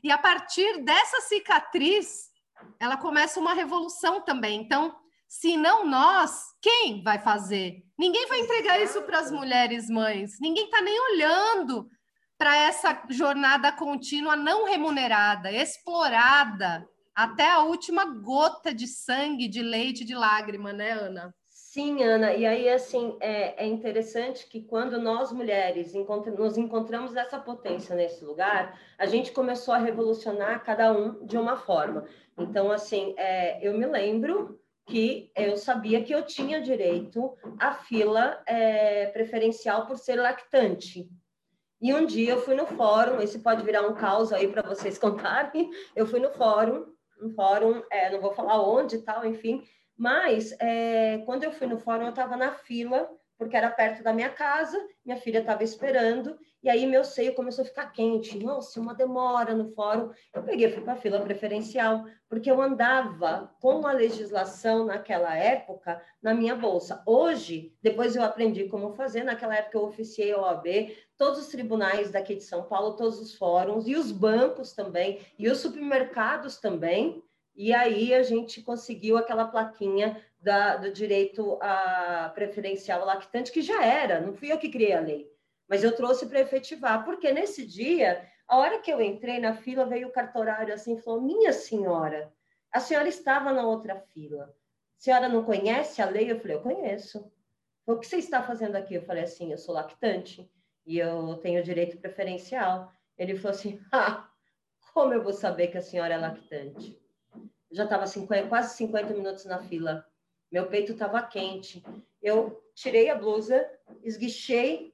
e 0.04 0.12
a 0.12 0.18
partir 0.18 0.84
dessa 0.84 1.22
cicatriz 1.22 2.30
ela 2.80 2.98
começa 2.98 3.40
uma 3.40 3.54
revolução 3.54 4.22
também. 4.22 4.62
Então, 4.62 4.96
Se 5.28 5.58
não 5.58 5.86
nós, 5.86 6.44
quem 6.62 7.04
vai 7.04 7.20
fazer? 7.20 7.84
Ninguém 7.98 8.28
vai 8.28 8.40
entregar 8.40 8.80
isso 8.80 9.02
para 9.04 9.20
as 9.20 9.32
mulheres 9.32 9.90
mães. 9.90 10.40
Ninguém 10.40 10.66
está 10.66 10.82
nem 10.82 11.00
olhando 11.12 11.90
para 12.38 12.56
essa 12.56 13.04
jornada 13.10 13.72
contínua 13.72 14.36
não 14.36 14.66
remunerada, 14.66 15.52
explorada 15.52 16.88
até 17.16 17.50
a 17.50 17.64
última 17.64 18.06
gota 18.06 18.74
de 18.74 18.88
sangue, 18.88 19.48
de 19.48 19.62
leite, 19.62 20.04
de 20.04 20.14
lágrima, 20.14 20.74
né, 20.74 20.92
Ana? 20.92 21.34
Sim, 21.76 22.04
Ana. 22.04 22.34
E 22.34 22.46
aí, 22.46 22.70
assim, 22.70 23.18
é, 23.20 23.66
é 23.66 23.68
interessante 23.68 24.48
que 24.48 24.62
quando 24.62 24.98
nós 24.98 25.32
mulheres 25.32 25.94
nos 25.94 26.58
encontramos 26.58 27.12
nessa 27.12 27.38
potência 27.38 27.96
nesse 27.96 28.24
lugar, 28.24 28.80
a 28.98 29.06
gente 29.06 29.32
começou 29.32 29.74
a 29.74 29.78
revolucionar 29.78 30.64
cada 30.64 30.92
um 30.92 31.26
de 31.26 31.38
uma 31.38 31.58
forma. 31.58 32.06
Então, 32.38 32.72
assim, 32.72 33.14
é, 33.18 33.66
eu 33.66 33.78
me 33.78 33.86
lembro 33.86 34.60
que 34.86 35.32
eu 35.36 35.58
sabia 35.58 36.02
que 36.02 36.14
eu 36.14 36.26
tinha 36.26 36.62
direito 36.62 37.36
à 37.60 37.74
fila 37.74 38.42
é, 38.46 39.08
preferencial 39.08 39.86
por 39.86 39.98
ser 39.98 40.16
lactante. 40.16 41.10
E 41.82 41.94
um 41.94 42.06
dia 42.06 42.32
eu 42.32 42.42
fui 42.42 42.56
no 42.56 42.66
fórum, 42.66 43.22
esse 43.22 43.40
pode 43.40 43.64
virar 43.64 43.88
um 43.88 43.94
caos 43.94 44.32
aí 44.32 44.48
para 44.48 44.62
vocês 44.62 44.98
contarem. 45.00 45.70
Eu 45.96 46.06
fui 46.06 46.20
no 46.20 46.30
fórum, 46.32 46.86
no 47.20 47.30
fórum, 47.32 47.84
é, 47.92 48.10
não 48.12 48.22
vou 48.22 48.34
falar 48.34 48.62
onde 48.62 48.98
e 48.98 49.02
tal, 49.02 49.26
enfim. 49.26 49.64
Mas 49.98 50.54
é, 50.60 51.20
quando 51.26 51.44
eu 51.44 51.52
fui 51.52 51.68
no 51.68 51.80
fórum, 51.80 52.04
eu 52.04 52.10
estava 52.10 52.36
na 52.36 52.52
fila 52.52 53.10
porque 53.38 53.56
era 53.56 53.70
perto 53.70 54.04
da 54.04 54.14
minha 54.14 54.30
casa, 54.30 54.78
minha 55.06 55.18
filha 55.18 55.40
estava 55.40 55.64
esperando, 55.64 56.38
e 56.64 56.70
aí 56.70 56.88
meu 56.88 57.04
seio 57.04 57.36
começou 57.36 57.64
a 57.64 57.68
ficar 57.68 57.92
quente. 57.92 58.40
Nossa, 58.40 58.80
uma 58.80 58.96
demora 58.96 59.54
no 59.54 59.70
fórum. 59.70 60.10
Eu 60.34 60.42
peguei, 60.42 60.72
fui 60.72 60.82
para 60.82 60.94
a 60.94 60.98
fila 60.98 61.20
preferencial, 61.20 62.06
porque 62.28 62.50
eu 62.50 62.60
andava 62.60 63.54
com 63.60 63.86
a 63.86 63.92
legislação 63.92 64.86
naquela 64.86 65.38
época 65.38 66.02
na 66.22 66.34
minha 66.34 66.56
bolsa. 66.56 67.04
Hoje, 67.06 67.72
depois 67.84 68.16
eu 68.16 68.24
aprendi 68.24 68.64
como 68.66 68.94
fazer, 68.94 69.24
naquela 69.24 69.56
época 69.56 69.78
eu 69.78 69.84
oficiei 69.84 70.32
a 70.32 70.42
OAB, 70.42 70.96
todos 71.18 71.40
os 71.40 71.48
tribunais 71.50 72.10
daqui 72.10 72.34
de 72.34 72.44
São 72.44 72.64
Paulo, 72.64 72.96
todos 72.96 73.20
os 73.20 73.36
fóruns, 73.36 73.88
e 73.88 73.96
os 73.96 74.12
bancos 74.12 74.74
também, 74.74 75.20
e 75.38 75.48
os 75.48 75.60
supermercados 75.60 76.58
também, 76.58 77.24
e 77.56 77.74
aí 77.74 78.14
a 78.14 78.22
gente 78.22 78.62
conseguiu 78.62 79.18
aquela 79.18 79.46
plaquinha 79.46 80.22
da, 80.46 80.78
do 80.78 80.92
direito 80.92 81.58
a 81.60 82.32
preferencial 82.36 83.04
lactante, 83.04 83.52
que 83.52 83.64
já 83.64 83.84
era, 83.84 84.22
não 84.22 84.32
fui 84.32 84.52
eu 84.52 84.60
que 84.60 84.70
criei 84.70 84.94
a 84.94 85.00
lei, 85.00 85.28
mas 85.68 85.84
eu 85.84 85.96
trouxe 85.96 86.28
para 86.28 86.40
efetivar, 86.40 87.04
porque 87.04 87.32
nesse 87.32 87.66
dia, 87.66 88.24
a 88.48 88.56
hora 88.58 88.78
que 88.78 88.94
eu 88.94 89.02
entrei 89.02 89.40
na 89.40 89.56
fila, 89.56 89.88
veio 89.88 90.08
o 90.08 90.12
cartorário 90.12 90.72
assim 90.72 90.96
e 90.96 91.02
falou: 91.02 91.20
Minha 91.20 91.52
senhora, 91.52 92.32
a 92.72 92.80
senhora 92.80 93.10
estava 93.10 93.52
na 93.52 93.66
outra 93.66 94.00
fila. 94.14 94.56
A 95.00 95.02
senhora 95.02 95.28
não 95.28 95.44
conhece 95.44 96.00
a 96.00 96.06
lei? 96.08 96.32
Eu 96.32 96.40
falei: 96.40 96.58
Eu 96.58 96.62
conheço. 96.62 97.32
O 97.88 97.98
que 97.98 98.06
você 98.06 98.18
está 98.18 98.44
fazendo 98.44 98.76
aqui? 98.76 98.94
Eu 98.94 99.04
falei 99.04 99.24
assim: 99.24 99.52
Eu 99.52 99.58
sou 99.58 99.74
lactante 99.74 100.48
e 100.86 101.00
eu 101.00 101.38
tenho 101.38 101.64
direito 101.64 101.98
preferencial. 101.98 102.94
Ele 103.18 103.36
falou 103.36 103.58
assim: 103.58 103.82
Ah, 103.92 104.30
como 104.94 105.12
eu 105.12 105.24
vou 105.24 105.34
saber 105.34 105.70
que 105.70 105.78
a 105.80 105.82
senhora 105.82 106.14
é 106.14 106.18
lactante? 106.18 107.02
Já 107.72 107.86
estava 107.86 108.06
quase 108.48 108.78
50 108.78 109.12
minutos 109.12 109.46
na 109.46 109.58
fila 109.64 110.06
meu 110.56 110.68
peito 110.68 110.94
estava 110.94 111.22
quente. 111.22 111.84
Eu 112.22 112.64
tirei 112.74 113.10
a 113.10 113.16
blusa, 113.16 113.70
esguichei 114.02 114.94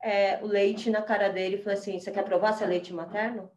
é, 0.00 0.38
o 0.40 0.46
leite 0.46 0.88
na 0.88 1.02
cara 1.02 1.28
dele 1.28 1.56
e 1.56 1.58
falei 1.58 1.76
assim: 1.76 1.98
Você 1.98 2.12
quer 2.12 2.22
provar 2.22 2.52
se 2.52 2.62
é 2.62 2.66
leite 2.68 2.94
materno? 2.94 3.50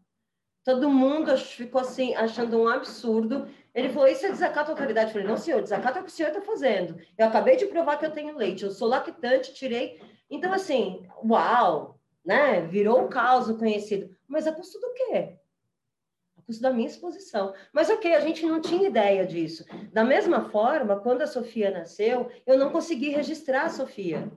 Todo 0.63 0.89
mundo 0.89 1.37
ficou 1.37 1.81
assim, 1.81 2.15
achando 2.15 2.59
um 2.59 2.67
absurdo. 2.67 3.47
Ele 3.71 3.89
falou: 3.89 4.07
Isso 4.07 4.25
é 4.25 4.31
desacato 4.31 4.71
à 4.71 4.73
autoridade? 4.73 5.09
Eu 5.09 5.13
falei: 5.13 5.27
Não, 5.27 5.37
senhor, 5.37 5.61
desacato 5.61 5.99
é 5.99 6.01
o 6.01 6.03
que 6.03 6.09
o 6.09 6.13
senhor 6.13 6.29
está 6.29 6.41
fazendo. 6.41 6.99
Eu 7.15 7.27
acabei 7.27 7.55
de 7.55 7.67
provar 7.67 7.99
que 7.99 8.05
eu 8.07 8.11
tenho 8.11 8.35
leite, 8.35 8.63
eu 8.63 8.71
sou 8.71 8.87
lactante, 8.87 9.53
tirei. 9.53 10.01
Então, 10.31 10.51
assim, 10.51 11.07
uau, 11.23 11.99
né? 12.25 12.61
Virou 12.61 12.99
um 12.99 13.09
caos 13.09 13.55
conhecido. 13.59 14.09
Mas 14.27 14.47
a 14.47 14.51
custo 14.51 14.79
do 14.79 14.91
quê? 14.93 15.37
Custo 16.45 16.61
da 16.61 16.71
minha 16.71 16.87
exposição. 16.87 17.53
Mas 17.71 17.89
ok, 17.89 18.13
a 18.13 18.19
gente 18.19 18.45
não 18.45 18.61
tinha 18.61 18.87
ideia 18.87 19.25
disso. 19.25 19.65
Da 19.91 20.03
mesma 20.03 20.49
forma, 20.49 20.99
quando 20.99 21.21
a 21.21 21.27
Sofia 21.27 21.71
nasceu, 21.71 22.29
eu 22.45 22.57
não 22.57 22.71
consegui 22.71 23.09
registrar 23.09 23.63
a 23.63 23.69
Sofia, 23.69 24.31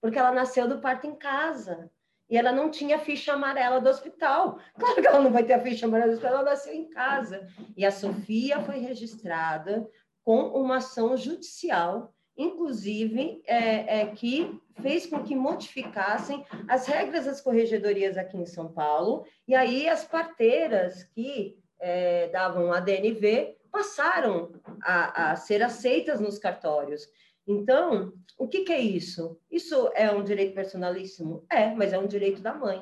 porque 0.00 0.18
ela 0.18 0.32
nasceu 0.32 0.68
do 0.68 0.80
parto 0.80 1.06
em 1.06 1.14
casa. 1.14 1.90
E 2.30 2.36
ela 2.36 2.52
não 2.52 2.70
tinha 2.70 2.98
ficha 2.98 3.32
amarela 3.32 3.80
do 3.80 3.88
hospital. 3.88 4.58
Claro 4.78 5.00
que 5.00 5.06
ela 5.06 5.20
não 5.20 5.32
vai 5.32 5.44
ter 5.44 5.54
a 5.54 5.62
ficha 5.62 5.86
amarela 5.86 6.10
do 6.10 6.14
hospital, 6.14 6.40
ela 6.40 6.50
nasceu 6.50 6.74
em 6.74 6.88
casa. 6.90 7.48
E 7.76 7.86
a 7.86 7.90
Sofia 7.90 8.60
foi 8.60 8.78
registrada 8.78 9.88
com 10.22 10.42
uma 10.48 10.76
ação 10.76 11.16
judicial 11.16 12.12
inclusive, 12.38 13.42
é, 13.44 14.00
é, 14.00 14.06
que 14.06 14.58
fez 14.80 15.06
com 15.06 15.24
que 15.24 15.34
modificassem 15.34 16.44
as 16.68 16.86
regras 16.86 17.24
das 17.24 17.40
corregedorias 17.40 18.16
aqui 18.16 18.36
em 18.36 18.46
São 18.46 18.72
Paulo, 18.72 19.26
e 19.46 19.56
aí 19.56 19.88
as 19.88 20.04
parteiras 20.04 21.02
que 21.02 21.58
é, 21.80 22.28
davam 22.28 22.72
a 22.72 22.78
DNV 22.78 23.56
passaram 23.72 24.52
a, 24.82 25.32
a, 25.32 25.36
ser 25.36 25.62
aceitas 25.62 26.20
nos 26.20 26.38
cartórios. 26.38 27.08
Então, 27.46 28.12
o 28.38 28.46
que, 28.46 28.60
que 28.60 28.72
é 28.72 28.80
isso? 28.80 29.40
Isso 29.50 29.90
é 29.94 30.10
um 30.10 30.22
direito 30.22 30.54
personalíssimo? 30.54 31.44
É, 31.50 31.74
mas 31.74 31.92
é 31.92 31.98
um 31.98 32.06
direito 32.06 32.40
da 32.40 32.54
mãe. 32.54 32.80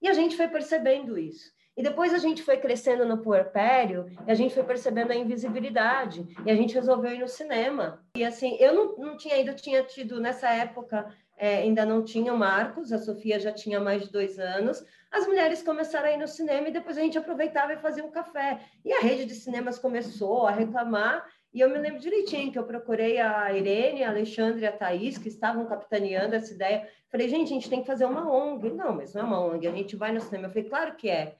E 0.00 0.08
a 0.08 0.12
gente 0.12 0.36
foi 0.36 0.48
percebendo 0.48 1.18
isso. 1.18 1.52
E 1.76 1.82
depois 1.82 2.14
a 2.14 2.18
gente 2.18 2.42
foi 2.42 2.56
crescendo 2.56 3.04
no 3.04 3.18
puerpério 3.18 4.06
e 4.26 4.30
a 4.30 4.34
gente 4.34 4.54
foi 4.54 4.64
percebendo 4.64 5.10
a 5.10 5.14
invisibilidade. 5.14 6.26
E 6.44 6.50
a 6.50 6.54
gente 6.54 6.74
resolveu 6.74 7.12
ir 7.12 7.18
no 7.18 7.28
cinema. 7.28 8.02
E 8.16 8.24
assim, 8.24 8.56
eu 8.58 8.74
não, 8.74 8.96
não 8.96 9.16
tinha 9.16 9.36
ido, 9.36 9.54
tinha 9.54 9.82
tido 9.82 10.18
nessa 10.18 10.48
época, 10.48 11.06
é, 11.36 11.58
ainda 11.58 11.84
não 11.84 12.02
tinha 12.02 12.32
o 12.32 12.38
Marcos, 12.38 12.92
a 12.92 12.98
Sofia 12.98 13.38
já 13.38 13.52
tinha 13.52 13.78
mais 13.78 14.04
de 14.04 14.10
dois 14.10 14.38
anos. 14.38 14.82
As 15.12 15.26
mulheres 15.26 15.62
começaram 15.62 16.08
a 16.08 16.12
ir 16.12 16.16
no 16.16 16.26
cinema 16.26 16.68
e 16.68 16.72
depois 16.72 16.96
a 16.96 17.02
gente 17.02 17.18
aproveitava 17.18 17.74
e 17.74 17.78
fazia 17.78 18.04
um 18.04 18.10
café. 18.10 18.58
E 18.82 18.92
a 18.92 19.00
rede 19.00 19.26
de 19.26 19.34
cinemas 19.34 19.78
começou 19.78 20.46
a 20.46 20.52
reclamar. 20.52 21.26
E 21.52 21.60
eu 21.60 21.68
me 21.68 21.78
lembro 21.78 22.00
direitinho 22.00 22.50
que 22.50 22.58
eu 22.58 22.64
procurei 22.64 23.18
a 23.18 23.52
Irene, 23.52 24.02
a 24.02 24.10
Alexandre 24.10 24.62
e 24.62 24.66
a 24.66 24.72
Thaís, 24.72 25.18
que 25.18 25.28
estavam 25.28 25.66
capitaneando 25.66 26.34
essa 26.34 26.52
ideia. 26.54 26.88
Falei, 27.10 27.28
gente, 27.28 27.46
a 27.46 27.54
gente 27.54 27.68
tem 27.68 27.80
que 27.80 27.86
fazer 27.86 28.06
uma 28.06 28.30
ONG. 28.30 28.70
Não, 28.70 28.94
mas 28.94 29.12
não 29.12 29.22
é 29.22 29.24
uma 29.24 29.40
ONG, 29.40 29.66
a 29.66 29.72
gente 29.72 29.94
vai 29.94 30.12
no 30.12 30.20
cinema. 30.20 30.46
Eu 30.46 30.50
falei, 30.50 30.68
claro 30.68 30.96
que 30.96 31.08
é 31.08 31.36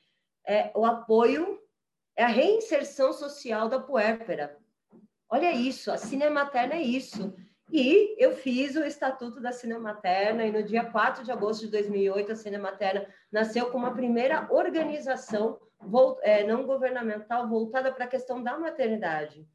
é 0.46 0.70
o 0.74 0.84
apoio, 0.84 1.60
é 2.16 2.24
a 2.24 2.28
reinserção 2.28 3.12
social 3.12 3.68
da 3.68 3.80
puérpera. 3.80 4.56
Olha 5.28 5.52
isso, 5.52 5.90
a 5.90 5.96
cinematerna 5.96 6.74
é 6.74 6.82
isso. 6.82 7.34
E 7.72 8.14
eu 8.16 8.32
fiz 8.32 8.76
o 8.76 8.84
Estatuto 8.84 9.40
da 9.40 9.50
Cinematerna 9.50 10.44
e 10.44 10.52
no 10.52 10.62
dia 10.62 10.84
4 10.84 11.24
de 11.24 11.32
agosto 11.32 11.62
de 11.62 11.72
2008 11.72 12.32
a 12.32 12.36
Cinematerna 12.36 13.06
nasceu 13.30 13.70
como 13.70 13.86
a 13.86 13.90
primeira 13.90 14.46
organização 14.52 15.58
é, 16.22 16.44
não 16.44 16.64
governamental 16.64 17.48
voltada 17.48 17.92
para 17.92 18.04
a 18.04 18.08
questão 18.08 18.40
da 18.40 18.56
maternidade. 18.56 19.46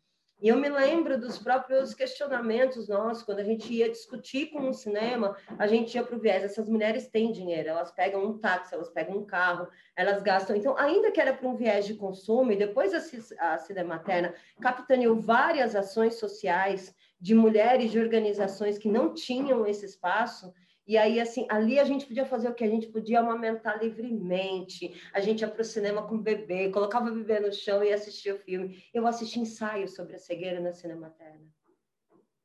E 0.42 0.48
eu 0.48 0.58
me 0.58 0.68
lembro 0.68 1.20
dos 1.20 1.38
próprios 1.38 1.94
questionamentos 1.94 2.90
nossos, 2.90 3.22
quando 3.22 3.38
a 3.40 3.44
gente 3.44 3.72
ia 3.72 3.88
discutir 3.88 4.48
com 4.48 4.62
um 4.62 4.74
cinema, 4.74 5.38
a 5.60 5.68
gente 5.68 5.94
ia 5.94 6.04
para 6.04 6.16
o 6.16 6.20
viés, 6.20 6.44
essas 6.44 6.68
mulheres 6.68 7.08
têm 7.08 7.32
dinheiro, 7.32 7.70
elas 7.70 7.92
pegam 7.92 8.26
um 8.26 8.40
táxi, 8.40 8.74
elas 8.74 8.90
pegam 8.90 9.18
um 9.18 9.24
carro, 9.24 9.68
elas 9.96 10.24
gastam. 10.24 10.56
Então, 10.56 10.76
ainda 10.76 11.12
que 11.12 11.22
era 11.22 11.32
para 11.32 11.48
um 11.48 11.56
viés 11.56 11.86
de 11.86 11.94
consumo, 11.94 12.52
e 12.52 12.56
depois 12.56 12.92
a, 12.92 13.54
a 13.54 13.58
Cinematerna 13.60 14.34
capitaneou 14.60 15.16
várias 15.16 15.76
ações 15.76 16.16
sociais 16.16 16.96
de 17.20 17.36
mulheres 17.36 17.92
de 17.92 18.00
organizações 18.00 18.80
que 18.80 18.90
não 18.90 19.14
tinham 19.14 19.68
esse 19.68 19.86
espaço, 19.86 20.52
e 20.88 20.98
aí, 20.98 21.20
assim, 21.20 21.46
ali 21.50 21.80
a 21.80 21.84
gente 21.84 22.06
podia 22.06 22.26
fazer 22.26 22.50
o 22.50 22.54
que? 22.54 22.64
A 22.64 22.70
gente 22.70 22.88
podia 22.88 23.20
amamentar 23.20 23.82
livremente, 23.82 25.00
a 25.14 25.20
gente 25.20 25.42
ia 25.42 25.48
para 25.48 25.62
o 25.62 25.66
cinema 25.66 26.08
com 26.08 26.16
o 26.16 26.22
bebê, 26.22 26.70
colocava 26.70 27.10
o 27.10 27.14
bebê 27.14 27.40
no 27.40 27.54
chão 27.54 27.84
e 27.84 27.94
assistia 27.94 28.36
o 28.36 28.40
filme. 28.40 28.84
Eu 28.94 29.06
assisti 29.06 29.40
ensaio 29.40 29.88
sobre 29.88 30.16
a 30.16 30.20
cegueira 30.20 30.60
na 30.60 30.74
Cinematerna. 30.74 31.48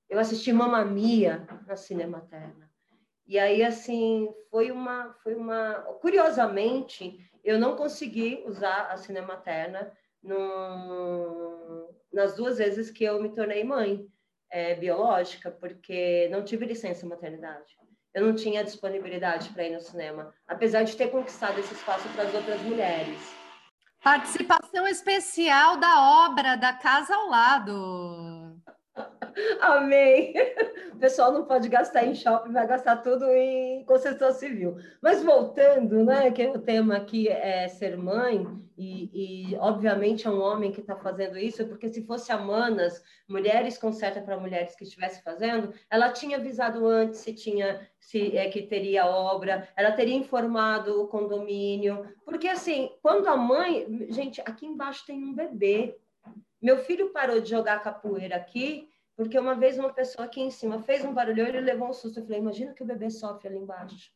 Eu 0.08 0.18
assisti 0.18 0.52
Mamamia 0.52 1.46
na 1.66 1.76
Cinematerna. 1.76 2.70
E 3.26 3.38
aí, 3.38 3.64
assim, 3.64 4.28
foi 4.50 4.70
uma, 4.70 5.14
foi 5.24 5.34
uma... 5.34 5.74
Curiosamente, 6.00 7.18
eu 7.42 7.58
não 7.58 7.74
consegui 7.74 8.44
usar 8.46 8.88
a 8.92 8.96
Cinematerna 8.96 9.92
no... 10.22 11.88
nas 12.12 12.36
duas 12.36 12.58
vezes 12.58 12.90
que 12.90 13.02
eu 13.02 13.20
me 13.20 13.34
tornei 13.34 13.64
mãe 13.64 14.06
é, 14.50 14.74
biológica, 14.74 15.50
porque 15.50 16.28
não 16.28 16.44
tive 16.44 16.66
licença 16.66 17.04
maternidade 17.06 17.76
eu 18.16 18.24
não 18.24 18.34
tinha 18.34 18.64
disponibilidade 18.64 19.50
para 19.50 19.64
ir 19.64 19.74
no 19.74 19.80
cinema, 19.80 20.32
apesar 20.48 20.84
de 20.84 20.96
ter 20.96 21.08
conquistado 21.08 21.60
esse 21.60 21.74
espaço 21.74 22.08
para 22.08 22.24
as 22.24 22.34
outras 22.34 22.62
mulheres. 22.62 23.18
Participação 24.02 24.88
especial 24.88 25.76
da 25.76 26.24
obra 26.24 26.56
da 26.56 26.72
Casa 26.72 27.14
ao 27.14 27.28
Lado. 27.28 28.56
Amém. 29.60 30.32
O 30.94 30.96
pessoal 30.96 31.30
não 31.30 31.44
pode 31.44 31.68
gastar 31.68 32.06
em 32.06 32.14
shopping, 32.14 32.52
vai 32.52 32.66
gastar 32.66 32.96
tudo 33.02 33.26
em 33.26 33.84
construção 33.84 34.32
civil. 34.32 34.78
Mas 35.02 35.22
voltando, 35.22 36.02
né, 36.02 36.30
que 36.30 36.46
o 36.46 36.58
tema 36.58 36.96
aqui 36.96 37.28
é 37.28 37.68
ser 37.68 37.98
mãe, 37.98 38.46
e, 38.76 39.52
e 39.52 39.56
obviamente 39.56 40.26
é 40.26 40.30
um 40.30 40.40
homem 40.40 40.70
que 40.70 40.80
está 40.80 40.96
fazendo 40.96 41.38
isso, 41.38 41.66
porque 41.66 41.88
se 41.88 42.04
fosse 42.04 42.30
a 42.30 42.38
Manas, 42.38 43.02
Mulheres 43.28 43.78
Concerta 43.78 44.20
para 44.20 44.38
Mulheres 44.38 44.76
que 44.76 44.84
estivesse 44.84 45.22
fazendo, 45.22 45.72
ela 45.90 46.12
tinha 46.12 46.36
avisado 46.36 46.86
antes 46.86 47.20
se 47.20 47.32
tinha 47.32 47.88
se 47.98 48.36
é 48.36 48.48
que 48.48 48.62
teria 48.62 49.06
obra, 49.06 49.68
ela 49.76 49.92
teria 49.92 50.14
informado 50.14 51.02
o 51.02 51.08
condomínio, 51.08 52.06
porque 52.24 52.48
assim, 52.48 52.90
quando 53.02 53.26
a 53.28 53.36
mãe, 53.36 54.06
gente, 54.10 54.40
aqui 54.42 54.66
embaixo 54.66 55.04
tem 55.06 55.22
um 55.22 55.34
bebê. 55.34 55.98
Meu 56.60 56.78
filho 56.78 57.12
parou 57.12 57.40
de 57.40 57.50
jogar 57.50 57.82
capoeira 57.82 58.36
aqui 58.36 58.88
porque 59.16 59.38
uma 59.38 59.54
vez 59.54 59.78
uma 59.78 59.92
pessoa 59.92 60.26
aqui 60.26 60.42
em 60.42 60.50
cima 60.50 60.82
fez 60.82 61.02
um 61.02 61.14
barulho 61.14 61.46
ele 61.46 61.60
levou 61.60 61.88
um 61.88 61.92
susto. 61.92 62.20
Eu 62.20 62.24
falei, 62.24 62.38
imagina 62.38 62.74
que 62.74 62.82
o 62.82 62.86
bebê 62.86 63.08
sofre 63.08 63.48
ali 63.48 63.56
embaixo. 63.56 64.12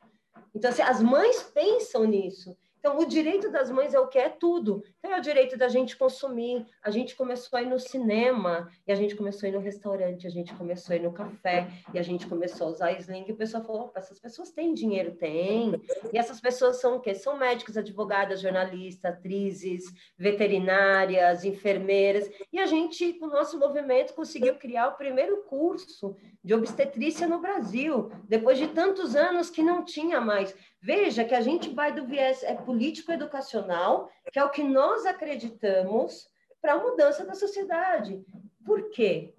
Então, 0.54 0.70
assim, 0.70 0.82
as 0.82 1.02
mães 1.02 1.42
pensam 1.42 2.04
nisso. 2.04 2.54
Então, 2.80 2.98
o 2.98 3.04
direito 3.04 3.50
das 3.50 3.70
mães 3.70 3.92
é 3.92 4.00
o 4.00 4.08
que 4.08 4.18
é 4.18 4.30
tudo. 4.30 4.82
Então, 4.98 5.12
é 5.12 5.18
o 5.18 5.22
direito 5.22 5.56
da 5.56 5.68
gente 5.68 5.96
consumir. 5.96 6.66
A 6.82 6.90
gente 6.90 7.14
começou 7.14 7.58
a 7.58 7.62
ir 7.62 7.66
no 7.66 7.78
cinema, 7.78 8.70
e 8.86 8.90
a 8.90 8.94
gente 8.94 9.14
começou 9.14 9.46
a 9.46 9.50
ir 9.50 9.52
no 9.52 9.60
restaurante, 9.60 10.26
a 10.26 10.30
gente 10.30 10.54
começou 10.54 10.94
a 10.94 10.96
ir 10.96 11.02
no 11.02 11.12
café, 11.12 11.68
e 11.92 11.98
a 11.98 12.02
gente 12.02 12.26
começou 12.26 12.68
a 12.68 12.70
usar 12.70 12.92
sling. 12.92 13.26
E 13.28 13.32
o 13.32 13.36
pessoal 13.36 13.62
falou: 13.62 13.92
essas 13.94 14.18
pessoas 14.18 14.50
têm 14.50 14.72
dinheiro? 14.72 15.12
Tem. 15.12 15.80
E 16.10 16.18
essas 16.18 16.40
pessoas 16.40 16.80
são 16.80 16.96
o 16.96 17.00
quê? 17.00 17.14
São 17.14 17.36
médicos, 17.36 17.76
advogadas, 17.76 18.40
jornalistas, 18.40 19.12
atrizes, 19.12 19.84
veterinárias, 20.18 21.44
enfermeiras. 21.44 22.30
E 22.50 22.58
a 22.58 22.64
gente, 22.64 23.12
com 23.14 23.26
o 23.26 23.30
nosso 23.30 23.58
movimento, 23.58 24.14
conseguiu 24.14 24.54
criar 24.54 24.88
o 24.88 24.96
primeiro 24.96 25.42
curso 25.42 26.16
de 26.42 26.54
obstetrícia 26.54 27.28
no 27.28 27.40
Brasil, 27.40 28.10
depois 28.26 28.56
de 28.56 28.68
tantos 28.68 29.14
anos 29.14 29.50
que 29.50 29.62
não 29.62 29.84
tinha 29.84 30.20
mais. 30.20 30.56
Veja 30.82 31.24
que 31.24 31.34
a 31.34 31.42
gente 31.42 31.68
vai 31.68 31.92
do 31.92 32.06
viés 32.06 32.42
é 32.42 32.54
político-educacional, 32.54 34.10
que 34.32 34.38
é 34.38 34.44
o 34.44 34.50
que 34.50 34.62
nós 34.62 35.04
acreditamos 35.04 36.26
para 36.60 36.72
a 36.72 36.78
mudança 36.78 37.24
da 37.24 37.34
sociedade. 37.34 38.24
Por 38.64 38.88
quê? 38.88 39.34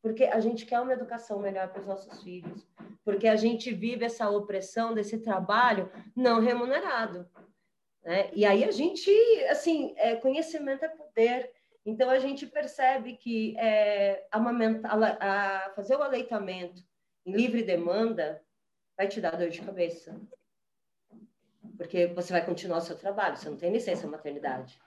Porque 0.00 0.24
a 0.24 0.40
gente 0.40 0.64
quer 0.64 0.80
uma 0.80 0.94
educação 0.94 1.38
melhor 1.38 1.68
para 1.68 1.80
os 1.80 1.86
nossos 1.86 2.22
filhos, 2.22 2.66
porque 3.04 3.28
a 3.28 3.36
gente 3.36 3.74
vive 3.74 4.06
essa 4.06 4.30
opressão 4.30 4.94
desse 4.94 5.18
trabalho 5.18 5.90
não 6.14 6.40
remunerado. 6.40 7.28
Né? 8.02 8.30
E 8.32 8.46
aí 8.46 8.64
a 8.64 8.70
gente, 8.70 9.10
assim, 9.50 9.92
é, 9.98 10.16
conhecimento 10.16 10.84
é 10.84 10.88
poder. 10.88 11.52
Então 11.84 12.08
a 12.08 12.18
gente 12.18 12.46
percebe 12.46 13.16
que 13.16 13.54
é, 13.58 14.26
a, 14.30 14.38
a 14.40 15.70
fazer 15.74 15.96
o 15.96 16.02
aleitamento 16.02 16.82
em 17.26 17.32
livre 17.32 17.62
demanda 17.62 18.42
vai 18.96 19.08
te 19.08 19.20
dar 19.20 19.36
dor 19.36 19.50
de 19.50 19.60
cabeça 19.60 20.18
porque 21.76 22.06
você 22.08 22.32
vai 22.32 22.44
continuar 22.44 22.78
o 22.78 22.82
seu 22.82 22.96
trabalho, 22.96 23.36
você 23.36 23.48
não 23.48 23.56
tem 23.56 23.72
licença 23.72 24.06
maternidade, 24.06 24.80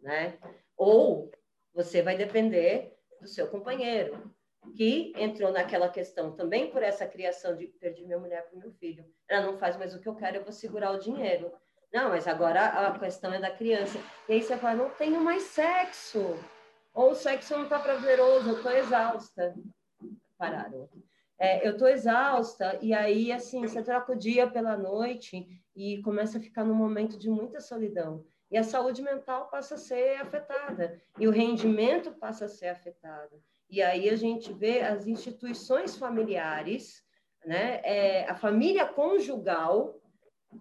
né? 0.00 0.38
Ou 0.76 1.30
você 1.74 2.02
vai 2.02 2.16
depender 2.16 2.94
do 3.20 3.26
seu 3.26 3.48
companheiro, 3.48 4.30
que 4.76 5.12
entrou 5.16 5.50
naquela 5.50 5.88
questão 5.88 6.32
também 6.32 6.70
por 6.70 6.82
essa 6.82 7.06
criação 7.06 7.56
de 7.56 7.66
perdi 7.66 8.04
minha 8.04 8.18
mulher 8.18 8.48
para 8.48 8.58
meu 8.58 8.72
filho. 8.72 9.04
Ela 9.28 9.46
não 9.46 9.58
faz 9.58 9.76
mais 9.76 9.94
o 9.94 10.00
que 10.00 10.08
eu 10.08 10.14
quero, 10.14 10.36
eu 10.36 10.44
vou 10.44 10.52
segurar 10.52 10.92
o 10.92 10.98
dinheiro. 10.98 11.52
Não, 11.92 12.08
mas 12.08 12.26
agora 12.26 12.64
a 12.64 12.98
questão 12.98 13.32
é 13.32 13.40
da 13.40 13.50
criança. 13.50 13.98
E 14.28 14.32
aí 14.32 14.42
você 14.42 14.56
fala, 14.56 14.76
não 14.76 14.90
tenho 14.90 15.20
mais 15.20 15.42
sexo. 15.42 16.38
Ou 16.94 17.10
o 17.10 17.14
sexo 17.14 17.54
não 17.54 17.64
está 17.64 17.78
prazeroso, 17.78 18.50
eu 18.50 18.56
estou 18.56 18.72
exausta. 18.72 19.54
Pararam. 20.38 20.88
É, 21.38 21.66
eu 21.66 21.72
estou 21.72 21.88
exausta, 21.88 22.78
e 22.80 22.94
aí, 22.94 23.32
assim, 23.32 23.62
você 23.62 23.82
troca 23.82 24.12
o 24.12 24.16
dia 24.16 24.48
pela 24.48 24.76
noite, 24.76 25.60
e 25.74 26.02
começa 26.02 26.38
a 26.38 26.40
ficar 26.40 26.64
num 26.64 26.74
momento 26.74 27.18
de 27.18 27.30
muita 27.30 27.60
solidão. 27.60 28.24
E 28.50 28.56
a 28.56 28.62
saúde 28.62 29.00
mental 29.00 29.48
passa 29.48 29.76
a 29.76 29.78
ser 29.78 30.20
afetada, 30.20 31.00
e 31.18 31.26
o 31.26 31.30
rendimento 31.30 32.12
passa 32.12 32.44
a 32.44 32.48
ser 32.48 32.68
afetado. 32.68 33.42
E 33.70 33.80
aí 33.82 34.10
a 34.10 34.16
gente 34.16 34.52
vê 34.52 34.80
as 34.80 35.06
instituições 35.06 35.96
familiares, 35.96 37.02
né, 37.46 37.80
é, 37.82 38.28
a 38.28 38.34
família 38.34 38.86
conjugal 38.86 39.98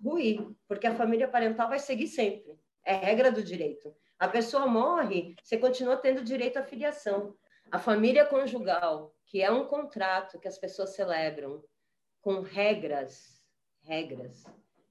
ruir, 0.03 0.47
porque 0.67 0.87
a 0.87 0.95
família 0.95 1.27
parental 1.27 1.67
vai 1.67 1.79
seguir 1.79 2.07
sempre. 2.07 2.57
É 2.83 2.93
regra 2.93 3.31
do 3.31 3.43
direito. 3.43 3.93
A 4.17 4.27
pessoa 4.27 4.65
morre, 4.65 5.35
você 5.43 5.57
continua 5.57 5.97
tendo 5.97 6.23
direito 6.23 6.57
à 6.57 6.63
filiação. 6.63 7.35
A 7.69 7.77
família 7.77 8.25
conjugal, 8.25 9.13
que 9.25 9.41
é 9.41 9.51
um 9.51 9.65
contrato 9.65 10.39
que 10.39 10.47
as 10.47 10.57
pessoas 10.57 10.95
celebram 10.95 11.63
com 12.21 12.41
regras, 12.41 13.41
regras, 13.83 14.45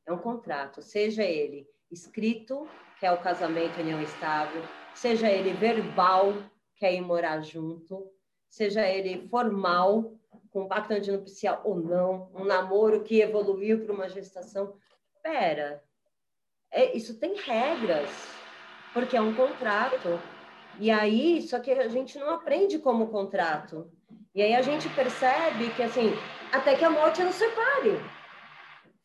é 0.07 0.13
um 0.13 0.19
contrato, 0.19 0.83
seja 0.83 1.23
ele 1.23 1.67
escrito, 1.91 2.69
que 2.99 3.07
é 3.07 3.13
o 3.13 3.21
casamento 3.21 3.81
união 3.81 4.01
estável, 4.03 4.63
seja 4.95 5.31
ele 5.31 5.53
verbal, 5.53 6.35
que 6.77 6.87
é 6.87 6.95
ir 6.95 7.01
morar 7.01 7.41
junto, 7.41 8.11
seja 8.49 8.87
ele 8.87 9.29
formal, 9.29 10.15
com 10.51 10.67
pacto 10.67 10.93
antinupcial 10.93 11.61
ou 11.65 11.77
não, 11.77 12.31
um 12.35 12.45
namoro 12.45 13.03
que 13.03 13.21
evoluiu 13.21 13.85
para 13.85 13.95
uma 13.95 14.09
gestação. 14.09 14.75
Pera, 15.23 15.83
é, 16.71 16.97
isso 16.97 17.19
tem 17.19 17.35
regras, 17.37 18.11
porque 18.93 19.17
é 19.17 19.21
um 19.21 19.35
contrato. 19.35 20.21
E 20.79 20.91
aí, 20.91 21.43
só 21.43 21.61
que 21.61 21.71
a 21.71 21.89
gente 21.89 22.19
não 22.19 22.31
aprende 22.31 22.79
como 22.79 23.09
contrato. 23.09 23.91
E 24.35 24.43
aí 24.43 24.55
a 24.55 24.63
gente 24.63 24.89
percebe 24.91 25.71
que, 25.75 25.83
assim, 25.83 26.11
até 26.53 26.75
que 26.75 26.85
a 26.85 26.91
morte 26.91 27.23
nos 27.23 27.35
separe 27.35 28.01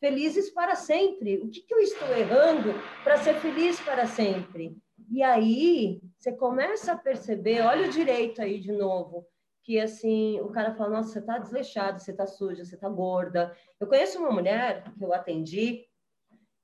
felizes 0.00 0.50
para 0.50 0.74
sempre. 0.74 1.38
O 1.38 1.48
que, 1.48 1.60
que 1.60 1.74
eu 1.74 1.78
estou 1.78 2.08
errando 2.16 2.74
para 3.02 3.18
ser 3.18 3.34
feliz 3.34 3.80
para 3.80 4.06
sempre? 4.06 4.76
E 5.10 5.22
aí 5.22 6.00
você 6.18 6.32
começa 6.32 6.92
a 6.92 6.96
perceber, 6.96 7.62
olha 7.62 7.86
o 7.86 7.90
direito 7.90 8.42
aí 8.42 8.58
de 8.58 8.72
novo, 8.72 9.26
que 9.62 9.78
assim, 9.80 10.40
o 10.40 10.48
cara 10.48 10.74
fala, 10.74 10.90
nossa, 10.90 11.12
você 11.12 11.18
está 11.18 11.38
desleixada, 11.38 11.98
você 11.98 12.10
está 12.10 12.26
suja, 12.26 12.64
você 12.64 12.74
está 12.74 12.88
gorda. 12.88 13.56
Eu 13.78 13.86
conheço 13.86 14.18
uma 14.18 14.30
mulher 14.30 14.84
que 14.96 15.04
eu 15.04 15.12
atendi, 15.12 15.86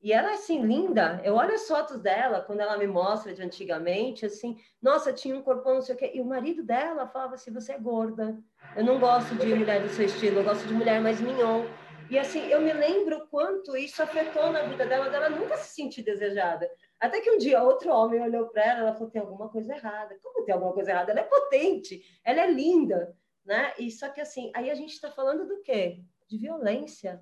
e 0.02 0.12
ela 0.12 0.32
é 0.32 0.34
assim, 0.34 0.60
linda. 0.66 1.20
Eu 1.24 1.34
olho 1.34 1.54
as 1.54 1.66
fotos 1.68 2.00
dela, 2.00 2.40
quando 2.40 2.58
ela 2.58 2.76
me 2.76 2.88
mostra 2.88 3.32
de 3.32 3.40
antigamente, 3.40 4.26
assim, 4.26 4.58
nossa, 4.82 5.12
tinha 5.12 5.36
um 5.36 5.42
corpão, 5.42 5.74
não 5.74 5.82
sei 5.82 5.94
o 5.94 5.98
quê. 5.98 6.10
E 6.12 6.20
o 6.20 6.24
marido 6.24 6.64
dela 6.64 7.06
falava 7.06 7.36
assim, 7.36 7.52
você 7.52 7.72
é 7.72 7.78
gorda. 7.78 8.36
Eu 8.74 8.84
não 8.84 8.98
gosto 8.98 9.32
de 9.36 9.46
mulher 9.54 9.80
do 9.80 9.88
seu 9.88 10.06
estilo, 10.06 10.40
eu 10.40 10.44
gosto 10.44 10.66
de 10.66 10.74
mulher 10.74 11.00
mais 11.00 11.20
mignon. 11.20 11.64
E 12.10 12.18
assim, 12.18 12.40
eu 12.48 12.60
me 12.60 12.72
lembro 12.72 13.26
quanto 13.28 13.76
isso 13.76 14.02
afetou 14.02 14.52
na 14.52 14.62
vida 14.62 14.86
dela, 14.86 15.08
dela 15.08 15.30
nunca 15.30 15.56
se 15.56 15.74
sentir 15.74 16.02
desejada. 16.02 16.70
Até 17.00 17.20
que 17.20 17.30
um 17.30 17.38
dia 17.38 17.62
outro 17.62 17.90
homem 17.90 18.20
olhou 18.20 18.48
para 18.48 18.64
ela, 18.64 18.80
ela 18.80 18.92
falou: 18.94 19.10
tem 19.10 19.20
alguma 19.20 19.48
coisa 19.48 19.74
errada. 19.74 20.16
Como 20.22 20.44
tem 20.44 20.54
alguma 20.54 20.72
coisa 20.72 20.90
errada? 20.90 21.12
Ela 21.12 21.20
é 21.20 21.24
potente, 21.24 22.02
ela 22.24 22.42
é 22.42 22.50
linda, 22.50 23.14
né? 23.44 23.72
E 23.78 23.90
só 23.90 24.08
que 24.08 24.20
assim, 24.20 24.52
aí 24.54 24.70
a 24.70 24.74
gente 24.74 24.92
está 24.92 25.10
falando 25.10 25.46
do 25.46 25.62
quê? 25.62 26.02
De 26.28 26.38
violência. 26.38 27.20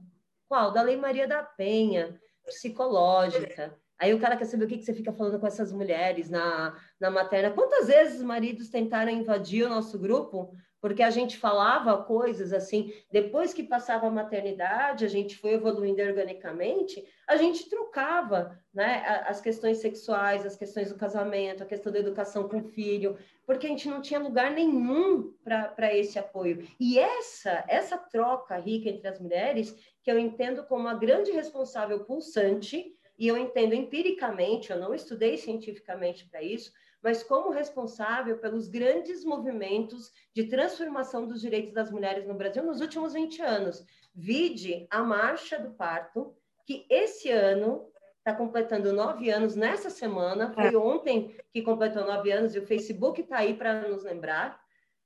Qual? 0.49 0.73
Da 0.73 0.83
Lei 0.83 0.97
Maria 0.97 1.29
da 1.29 1.43
Penha, 1.43 2.21
psicológica. 2.45 3.79
Aí 3.99 4.15
o 4.15 4.19
cara 4.19 4.37
quer 4.37 4.47
saber 4.47 4.65
o 4.65 4.69
que, 4.69 4.79
que 4.79 4.85
você 4.85 4.95
fica 4.95 5.13
falando 5.13 5.39
com 5.39 5.47
essas 5.47 5.71
mulheres 5.71 6.31
na, 6.31 6.75
na 6.99 7.11
materna. 7.11 7.51
Quantas 7.51 7.87
vezes 7.87 8.17
os 8.17 8.23
maridos 8.23 8.71
tentaram 8.71 9.13
invadir 9.13 9.65
o 9.65 9.69
nosso 9.69 9.99
grupo 9.99 10.53
porque 10.81 11.03
a 11.03 11.11
gente 11.11 11.37
falava 11.37 12.03
coisas 12.05 12.53
assim, 12.53 12.93
depois 13.13 13.53
que 13.53 13.63
passava 13.63 14.07
a 14.07 14.11
maternidade, 14.11 15.05
a 15.05 15.09
gente 15.09 15.37
foi 15.37 15.53
evoluindo 15.53 16.01
organicamente, 16.03 17.05
a 17.29 17.37
gente 17.37 17.69
trocava 17.69 18.59
né, 18.73 19.05
as 19.27 19.41
questões 19.41 19.79
sexuais, 19.79 20.47
as 20.47 20.57
questões 20.57 20.91
do 20.91 20.99
casamento, 20.99 21.63
a 21.63 21.67
questão 21.67 21.93
da 21.93 21.99
educação 21.99 22.49
com 22.49 22.59
o 22.59 22.69
filho, 22.69 23.19
porque 23.47 23.67
a 23.67 23.71
gente 23.71 23.89
não 23.89 24.01
tinha 24.01 24.21
lugar 24.21 24.51
nenhum 24.51 25.35
para 25.45 25.95
esse 25.95 26.19
apoio. 26.19 26.67
E 26.79 26.99
essa, 26.99 27.65
essa 27.69 27.99
troca 27.99 28.57
rica 28.57 28.89
entre 28.89 29.07
as 29.07 29.21
mulheres, 29.21 29.77
que 30.03 30.11
eu 30.11 30.19
entendo 30.19 30.65
como 30.65 30.83
uma 30.83 30.95
grande 30.95 31.31
responsável 31.31 32.05
pulsante, 32.05 32.97
e 33.19 33.29
eu 33.29 33.37
entendo 33.37 33.75
empiricamente, 33.75 34.71
eu 34.71 34.79
não 34.79 34.95
estudei 34.95 35.37
cientificamente 35.37 36.27
para 36.27 36.43
isso, 36.43 36.73
mas 37.03 37.23
como 37.23 37.51
responsável 37.51 38.39
pelos 38.39 38.69
grandes 38.69 39.25
movimentos 39.25 40.13
de 40.35 40.45
transformação 40.45 41.27
dos 41.27 41.41
direitos 41.41 41.73
das 41.73 41.91
mulheres 41.91 42.27
no 42.27 42.35
Brasil 42.35 42.63
nos 42.63 42.81
últimos 42.81 43.15
20 43.15 43.41
anos. 43.43 43.85
Vide 44.15 44.87
a 44.91 45.03
Marcha 45.03 45.59
do 45.59 45.71
Parto, 45.71 46.35
que 46.67 46.87
esse 46.91 47.31
ano 47.31 47.91
está 48.19 48.35
completando 48.35 48.93
nove 48.93 49.31
anos 49.31 49.57
nessa 49.57 49.89
semana, 49.89 50.53
foi 50.53 50.67
é. 50.67 50.77
ontem 50.77 51.35
que 51.53 51.63
completou 51.63 52.05
nove 52.05 52.31
anos, 52.31 52.55
e 52.55 52.59
o 52.59 52.67
Facebook 52.67 53.21
está 53.21 53.39
aí 53.39 53.55
para 53.55 53.89
nos 53.89 54.05
lembrar, 54.05 54.61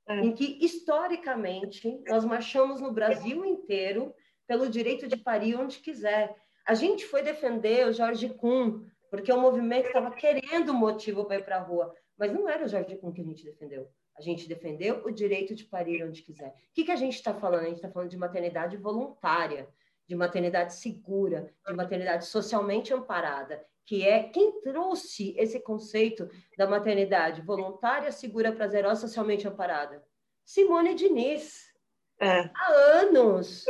é. 0.08 0.20
em 0.20 0.32
que, 0.32 0.58
historicamente, 0.60 2.02
nós 2.08 2.24
marchamos 2.24 2.80
no 2.80 2.92
Brasil 2.92 3.44
inteiro 3.44 4.12
pelo 4.46 4.68
direito 4.68 5.06
de 5.06 5.16
parir 5.16 5.54
onde 5.54 5.78
quiser. 5.78 6.36
A 6.66 6.74
gente 6.74 7.06
foi 7.06 7.22
defender 7.22 7.86
o 7.86 7.92
Jorge 7.92 8.28
Kuhn, 8.30 8.82
porque 9.14 9.32
o 9.32 9.40
movimento 9.40 9.86
estava 9.86 10.10
querendo 10.10 10.74
motivo 10.74 11.24
para 11.24 11.36
ir 11.36 11.44
para 11.44 11.56
a 11.58 11.62
rua, 11.62 11.94
mas 12.18 12.32
não 12.32 12.48
era 12.48 12.64
o 12.64 12.68
jardim 12.68 12.96
com 12.96 13.12
que 13.12 13.20
a 13.20 13.24
gente 13.24 13.44
defendeu. 13.44 13.88
A 14.18 14.20
gente 14.20 14.48
defendeu 14.48 15.04
o 15.04 15.10
direito 15.12 15.54
de 15.54 15.64
parir 15.64 16.02
onde 16.02 16.20
quiser. 16.20 16.48
O 16.48 16.52
que, 16.74 16.84
que 16.84 16.90
a 16.90 16.96
gente 16.96 17.14
está 17.14 17.32
falando? 17.32 17.62
A 17.62 17.66
gente 17.66 17.76
está 17.76 17.88
falando 17.88 18.10
de 18.10 18.16
maternidade 18.16 18.76
voluntária, 18.76 19.68
de 20.08 20.16
maternidade 20.16 20.74
segura, 20.74 21.48
de 21.64 21.72
maternidade 21.74 22.26
socialmente 22.26 22.92
amparada, 22.92 23.64
que 23.86 24.04
é 24.04 24.24
quem 24.24 24.60
trouxe 24.60 25.32
esse 25.38 25.60
conceito 25.60 26.28
da 26.58 26.66
maternidade 26.66 27.40
voluntária, 27.40 28.10
segura, 28.10 28.50
prazerosa, 28.50 29.02
socialmente 29.02 29.46
amparada? 29.46 30.02
Simone 30.44 30.92
Diniz. 30.92 31.72
É. 32.18 32.50
Há 32.52 32.72
anos. 32.98 33.64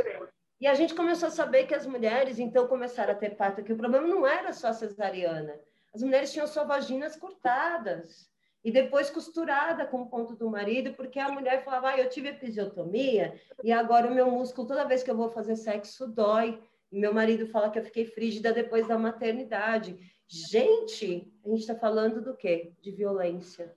E 0.65 0.67
a 0.67 0.73
gente 0.73 0.95
começou 0.95 1.29
a 1.29 1.31
saber 1.31 1.67
que 1.67 1.75
as 1.75 1.87
mulheres, 1.87 2.39
então, 2.39 2.67
começaram 2.67 3.12
a 3.12 3.15
ter 3.15 3.37
parto, 3.37 3.62
que 3.62 3.75
o 3.75 3.77
problema 3.77 4.07
não 4.07 4.27
era 4.27 4.51
só 4.51 4.73
cesariana. 4.73 5.61
As 5.95 6.03
mulheres 6.03 6.33
tinham 6.33 6.47
suas 6.47 6.67
vaginas 6.67 7.17
cortadas 7.17 8.31
e 8.65 8.73
depois 8.73 9.11
costurada 9.11 9.85
com 9.85 10.01
o 10.01 10.09
ponto 10.09 10.35
do 10.35 10.49
marido, 10.49 10.95
porque 10.95 11.19
a 11.19 11.29
mulher 11.29 11.62
falava, 11.67 11.91
ah, 11.91 11.99
eu 11.99 12.09
tive 12.09 12.31
episiotomia 12.31 13.39
e 13.62 13.71
agora 13.71 14.07
o 14.07 14.15
meu 14.15 14.31
músculo, 14.31 14.67
toda 14.67 14.87
vez 14.87 15.03
que 15.03 15.11
eu 15.11 15.17
vou 15.19 15.29
fazer 15.29 15.55
sexo, 15.57 16.09
dói. 16.09 16.59
E 16.91 16.99
meu 16.99 17.12
marido 17.12 17.47
fala 17.49 17.69
que 17.69 17.79
eu 17.79 17.85
fiquei 17.85 18.07
frígida 18.07 18.51
depois 18.51 18.89
da 18.89 18.97
maternidade. 18.97 19.99
Gente, 20.27 21.31
a 21.45 21.49
gente 21.51 21.61
está 21.61 21.75
falando 21.75 22.23
do 22.23 22.35
quê? 22.35 22.73
De 22.81 22.91
violência. 22.91 23.77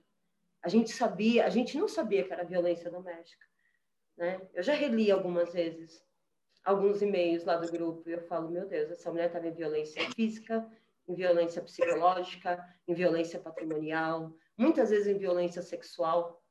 A 0.62 0.70
gente 0.70 0.90
sabia, 0.90 1.44
a 1.44 1.50
gente 1.50 1.76
não 1.76 1.86
sabia 1.86 2.24
que 2.24 2.32
era 2.32 2.44
violência 2.44 2.90
doméstica. 2.90 3.44
Né? 4.16 4.40
Eu 4.54 4.62
já 4.62 4.72
reli 4.72 5.10
algumas 5.10 5.52
vezes 5.52 6.07
alguns 6.68 7.00
e-mails 7.00 7.44
lá 7.44 7.56
do 7.56 7.70
grupo 7.72 8.08
e 8.08 8.12
eu 8.12 8.20
falo, 8.20 8.50
meu 8.50 8.66
Deus, 8.66 8.90
essa 8.90 9.10
mulher 9.10 9.28
estava 9.28 9.48
em 9.48 9.52
violência 9.52 10.02
física, 10.14 10.70
em 11.08 11.14
violência 11.14 11.62
psicológica, 11.62 12.62
em 12.86 12.92
violência 12.92 13.40
patrimonial, 13.40 14.34
muitas 14.56 14.90
vezes 14.90 15.06
em 15.06 15.16
violência 15.16 15.62
sexual. 15.62 16.42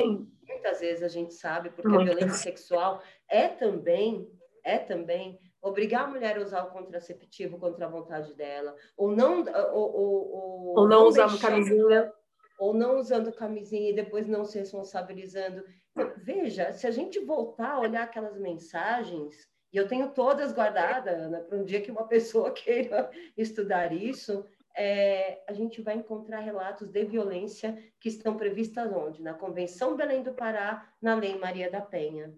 Sim. 0.00 0.32
Muitas 0.48 0.80
vezes 0.80 1.02
a 1.02 1.08
gente 1.08 1.34
sabe, 1.34 1.68
porque 1.70 1.94
a 1.94 2.04
violência 2.04 2.30
sexual 2.30 3.02
é 3.28 3.46
também, 3.48 4.26
é 4.64 4.78
também 4.78 5.38
obrigar 5.60 6.04
a 6.04 6.08
mulher 6.08 6.38
a 6.38 6.42
usar 6.42 6.64
o 6.64 6.70
contraceptivo 6.70 7.58
contra 7.58 7.84
a 7.84 7.90
vontade 7.90 8.32
dela, 8.34 8.74
ou 8.96 9.14
não, 9.14 9.44
ou, 9.72 9.94
ou, 9.94 10.32
ou, 10.32 10.66
ou 10.68 10.88
não, 10.88 11.00
não 11.00 11.06
usar 11.06 11.38
camisinha, 11.38 12.12
ou 12.58 12.72
não 12.72 12.98
usando 12.98 13.30
camisinha 13.30 13.90
e 13.90 13.94
depois 13.94 14.26
não 14.26 14.44
se 14.44 14.58
responsabilizando. 14.58 15.62
Então, 15.94 16.12
veja, 16.16 16.72
se 16.72 16.86
a 16.86 16.90
gente 16.90 17.20
voltar 17.20 17.72
a 17.72 17.80
olhar 17.80 18.02
aquelas 18.02 18.36
mensagens, 18.38 19.48
e 19.72 19.76
eu 19.76 19.86
tenho 19.86 20.10
todas 20.10 20.52
guardadas, 20.52 21.14
Ana, 21.14 21.40
para 21.40 21.56
um 21.56 21.64
dia 21.64 21.80
que 21.80 21.90
uma 21.90 22.06
pessoa 22.06 22.50
queira 22.52 23.10
estudar 23.36 23.92
isso, 23.92 24.44
é, 24.76 25.42
a 25.48 25.52
gente 25.52 25.80
vai 25.80 25.94
encontrar 25.94 26.40
relatos 26.40 26.88
de 26.88 27.04
violência 27.04 27.78
que 28.00 28.08
estão 28.08 28.36
previstas 28.36 28.92
onde? 28.92 29.22
Na 29.22 29.34
Convenção 29.34 29.96
Belém 29.96 30.22
do 30.22 30.34
Pará, 30.34 30.92
na 31.00 31.14
Lei 31.14 31.38
Maria 31.38 31.70
da 31.70 31.80
Penha. 31.80 32.34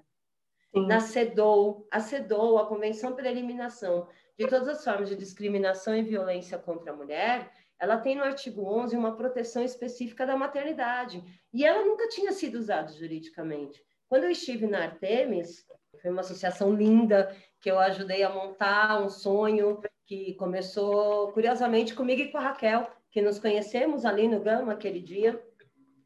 Sim. 0.75 0.87
Na 0.87 1.01
CEDOU, 1.01 1.87
a 1.91 1.99
CEDOU, 1.99 2.59
a 2.59 2.67
Convenção 2.67 3.15
pela 3.15 3.29
Eliminação 3.29 4.07
de 4.39 4.47
todas 4.47 4.69
as 4.69 4.85
formas 4.85 5.09
de 5.09 5.17
discriminação 5.17 5.97
e 5.97 6.03
violência 6.03 6.59
contra 6.59 6.93
a 6.93 6.97
mulher, 6.97 7.51
ela 7.79 7.99
tem 7.99 8.17
no 8.17 8.25
artigo 8.25 8.63
11 8.63 8.97
uma 8.97 9.17
proteção 9.17 9.63
específica 9.63 10.27
da 10.27 10.37
maternidade, 10.37 11.23
e 11.53 11.65
ela 11.65 11.85
nunca 11.85 12.09
tinha 12.09 12.33
sido 12.33 12.59
usada 12.59 12.93
juridicamente. 12.93 13.83
Quando 14.09 14.25
eu 14.25 14.31
estive 14.31 14.67
na 14.67 14.85
Artemis, 14.85 15.65
foi 16.01 16.11
uma 16.11 16.21
associação 16.21 16.75
linda 16.75 17.35
que 17.61 17.71
eu 17.71 17.79
ajudei 17.79 18.23
a 18.23 18.31
montar 18.31 19.03
um 19.03 19.09
sonho 19.09 19.81
que 20.07 20.35
começou, 20.35 21.33
curiosamente, 21.33 21.95
comigo 21.95 22.23
e 22.23 22.31
com 22.31 22.39
a 22.39 22.43
Raquel, 22.43 22.89
que 23.11 23.21
nos 23.21 23.39
conhecemos 23.39 24.05
ali 24.05 24.29
no 24.29 24.41
Gama 24.41 24.73
aquele 24.73 25.01
dia. 25.01 25.43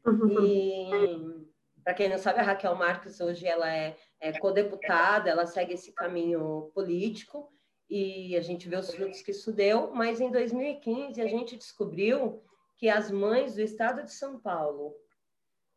Uhum. 0.05 0.43
E, 0.43 1.47
para 1.83 1.93
quem 1.93 2.09
não 2.09 2.17
sabe, 2.17 2.39
a 2.39 2.43
Raquel 2.43 2.75
Marques 2.75 3.19
hoje 3.21 3.45
ela 3.45 3.71
é, 3.71 3.95
é 4.19 4.37
co-deputada, 4.39 5.29
ela 5.29 5.45
segue 5.45 5.73
esse 5.73 5.93
caminho 5.93 6.71
político 6.73 7.51
e 7.91 8.37
a 8.37 8.41
gente 8.41 8.69
vê 8.69 8.77
os 8.77 8.89
frutos 8.89 9.21
que 9.21 9.31
isso 9.31 9.51
deu, 9.51 9.91
mas 9.93 10.21
em 10.21 10.31
2015 10.31 11.21
a 11.21 11.27
gente 11.27 11.57
descobriu 11.57 12.41
que 12.77 12.87
as 12.87 13.11
mães 13.11 13.55
do 13.55 13.61
estado 13.61 14.01
de 14.01 14.13
São 14.13 14.39
Paulo, 14.39 14.95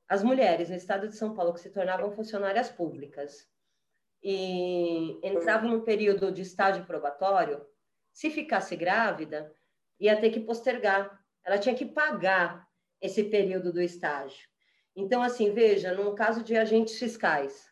as 0.09 0.23
mulheres 0.23 0.71
no 0.71 0.77
estado 0.77 1.09
de 1.09 1.17
São 1.17 1.35
Paulo 1.35 1.53
que 1.53 1.59
se 1.59 1.71
tornavam 1.71 2.13
funcionárias 2.13 2.71
públicas 2.71 3.49
e 4.23 5.19
entravam 5.27 5.69
no 5.73 5.83
período 5.83 6.31
de 6.31 6.43
estágio 6.43 6.87
probatório, 6.87 7.67
se 8.13 8.31
ficasse 8.31 8.77
grávida, 8.77 9.53
ia 9.99 10.19
ter 10.19 10.31
que 10.31 10.39
postergar. 10.39 11.21
Ela 11.45 11.59
tinha 11.59 11.75
que 11.75 11.85
pagar 11.85 12.65
esse 13.01 13.25
período 13.25 13.73
do 13.73 13.83
estágio. 13.83 14.49
Então, 14.95 15.21
assim, 15.21 15.53
veja, 15.53 15.93
no 15.93 16.15
caso 16.15 16.45
de 16.45 16.57
agentes 16.57 16.97
fiscais, 16.97 17.69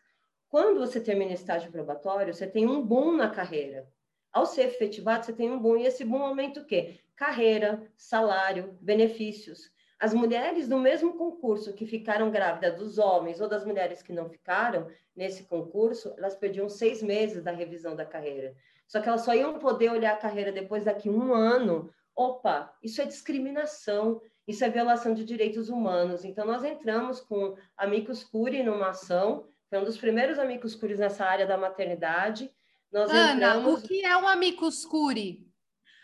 quando 0.49 0.81
você 0.81 0.99
termina 0.99 1.31
estágio 1.31 1.71
probatório, 1.71 2.33
você 2.33 2.45
tem 2.45 2.67
um 2.67 2.85
boom 2.85 3.15
na 3.15 3.29
carreira. 3.29 3.89
Ao 4.33 4.47
ser 4.47 4.63
efetivado, 4.63 5.25
você 5.25 5.31
tem 5.31 5.51
um 5.51 5.59
boom, 5.59 5.77
e 5.77 5.85
esse 5.85 6.03
boom 6.03 6.23
aumenta 6.23 6.59
o 6.59 6.65
quê? 6.65 6.99
Carreira, 7.15 7.87
salário, 7.95 8.75
benefícios. 8.81 9.71
As 9.99 10.13
mulheres 10.13 10.67
do 10.67 10.77
mesmo 10.77 11.13
concurso 11.13 11.71
que 11.71 11.85
ficaram 11.85 12.31
grávidas 12.31 12.77
dos 12.77 12.97
homens 12.97 13.39
ou 13.39 13.47
das 13.47 13.63
mulheres 13.63 14.01
que 14.01 14.11
não 14.11 14.27
ficaram 14.27 14.87
nesse 15.15 15.43
concurso, 15.43 16.13
elas 16.17 16.35
perdiam 16.35 16.67
seis 16.67 17.01
meses 17.01 17.43
da 17.43 17.51
revisão 17.51 17.95
da 17.95 18.05
carreira. 18.05 18.55
Só 18.87 18.99
que 18.99 19.07
elas 19.07 19.21
só 19.21 19.33
iam 19.33 19.59
poder 19.59 19.91
olhar 19.91 20.13
a 20.13 20.17
carreira 20.17 20.51
depois 20.51 20.83
daqui 20.83 21.09
um 21.09 21.33
ano. 21.33 21.89
Opa, 22.15 22.75
isso 22.83 23.01
é 23.01 23.05
discriminação, 23.05 24.19
isso 24.47 24.65
é 24.65 24.69
violação 24.69 25.13
de 25.13 25.23
direitos 25.23 25.69
humanos. 25.69 26.25
Então, 26.25 26.45
nós 26.45 26.63
entramos 26.63 27.21
com 27.21 27.55
amicus 27.77 28.23
curi 28.23 28.61
numa 28.61 28.89
ação, 28.89 29.47
foi 29.69 29.79
um 29.79 29.85
dos 29.85 29.97
primeiros 29.97 30.37
amicus 30.37 30.75
curi 30.75 30.97
nessa 30.97 31.23
área 31.23 31.47
da 31.47 31.57
maternidade. 31.57 32.51
Nós 32.93 33.09
Ana, 33.09 33.33
entramos... 33.33 33.83
o 33.83 33.87
que 33.87 34.05
é 34.05 34.15
um 34.15 34.27
amicus 34.27 34.85
curi? 34.85 35.47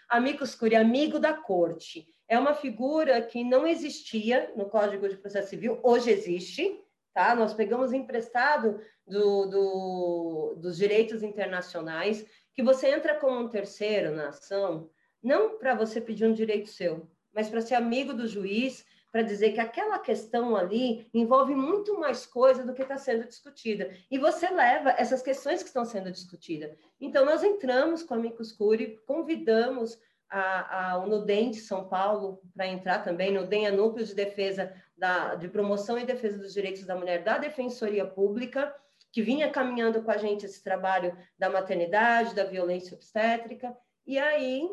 Amicus 0.10 0.56
curi, 0.56 0.76
amigo 0.76 1.20
da 1.20 1.34
corte. 1.34 2.08
É 2.28 2.38
uma 2.38 2.56
figura 2.56 3.22
que 3.22 3.44
não 3.44 3.68
existia 3.68 4.52
no 4.56 4.66
Código 4.66 5.08
de 5.08 5.16
Processo 5.16 5.50
Civil, 5.50 5.80
hoje 5.84 6.10
existe, 6.10 6.84
tá? 7.14 7.36
Nós 7.36 7.54
pegamos 7.54 7.94
emprestado 7.94 8.82
do, 9.08 9.46
do, 9.46 10.56
dos 10.60 10.78
direitos 10.78 11.22
internacionais, 11.22 12.26
que 12.56 12.64
você 12.64 12.90
entra 12.90 13.16
como 13.16 13.40
um 13.40 13.50
terceiro 13.50 14.12
na 14.12 14.30
ação, 14.30 14.90
não 15.22 15.60
para 15.60 15.76
você 15.76 16.02
pedir 16.02 16.26
um 16.26 16.34
direito 16.34 16.70
seu, 16.70 17.08
mas 17.32 17.50
para 17.50 17.62
ser 17.62 17.76
amigo 17.76 18.14
do 18.14 18.28
juiz, 18.28 18.84
para 19.12 19.22
dizer 19.24 19.54
que 19.54 19.60
aquela 19.60 19.98
questão 20.00 20.56
ali 20.56 21.10
envolve 21.14 21.56
muito 21.56 22.00
mais 22.00 22.26
coisa 22.26 22.64
do 22.64 22.74
que 22.74 22.84
está 22.84 22.98
sendo 22.98 23.26
discutida. 23.26 23.92
E 24.10 24.20
você 24.20 24.50
leva 24.50 24.92
essas 24.92 25.22
questões 25.22 25.62
que 25.62 25.70
estão 25.70 25.84
sendo 25.84 26.12
discutidas. 26.12 26.78
Então, 27.02 27.26
nós 27.26 27.44
entramos 27.44 28.04
com 28.04 28.14
a 28.14 28.18
Micus 28.18 28.52
Curi, 28.52 29.00
convidamos 29.08 30.00
a, 30.30 30.92
a, 30.92 30.98
o 31.00 31.08
NUDEM 31.08 31.50
de 31.52 31.60
São 31.60 31.88
Paulo 31.88 32.42
para 32.54 32.68
entrar 32.68 33.04
também. 33.04 33.32
NUDEM 33.32 33.66
é 33.66 33.72
Núcleo 33.72 34.06
de 34.06 34.14
Defesa, 34.14 34.72
da, 34.96 35.36
de 35.36 35.48
Promoção 35.48 35.98
e 35.98 36.06
Defesa 36.06 36.38
dos 36.38 36.54
Direitos 36.54 36.86
da 36.86 36.96
Mulher 36.96 37.24
da 37.24 37.38
Defensoria 37.40 38.06
Pública, 38.06 38.74
que 39.12 39.24
vinha 39.24 39.50
caminhando 39.50 40.04
com 40.04 40.12
a 40.12 40.18
gente 40.18 40.46
esse 40.46 40.64
trabalho 40.64 41.18
da 41.38 41.50
maternidade, 41.50 42.36
da 42.36 42.44
violência 42.44 42.94
obstétrica. 42.94 43.76
E 44.06 44.20
aí, 44.20 44.70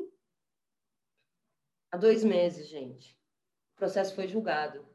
há 1.90 1.96
dois 1.96 2.22
meses, 2.22 2.68
gente, 2.68 3.15
o 3.76 3.78
processo 3.78 4.14
foi 4.14 4.26
julgado. 4.26 4.86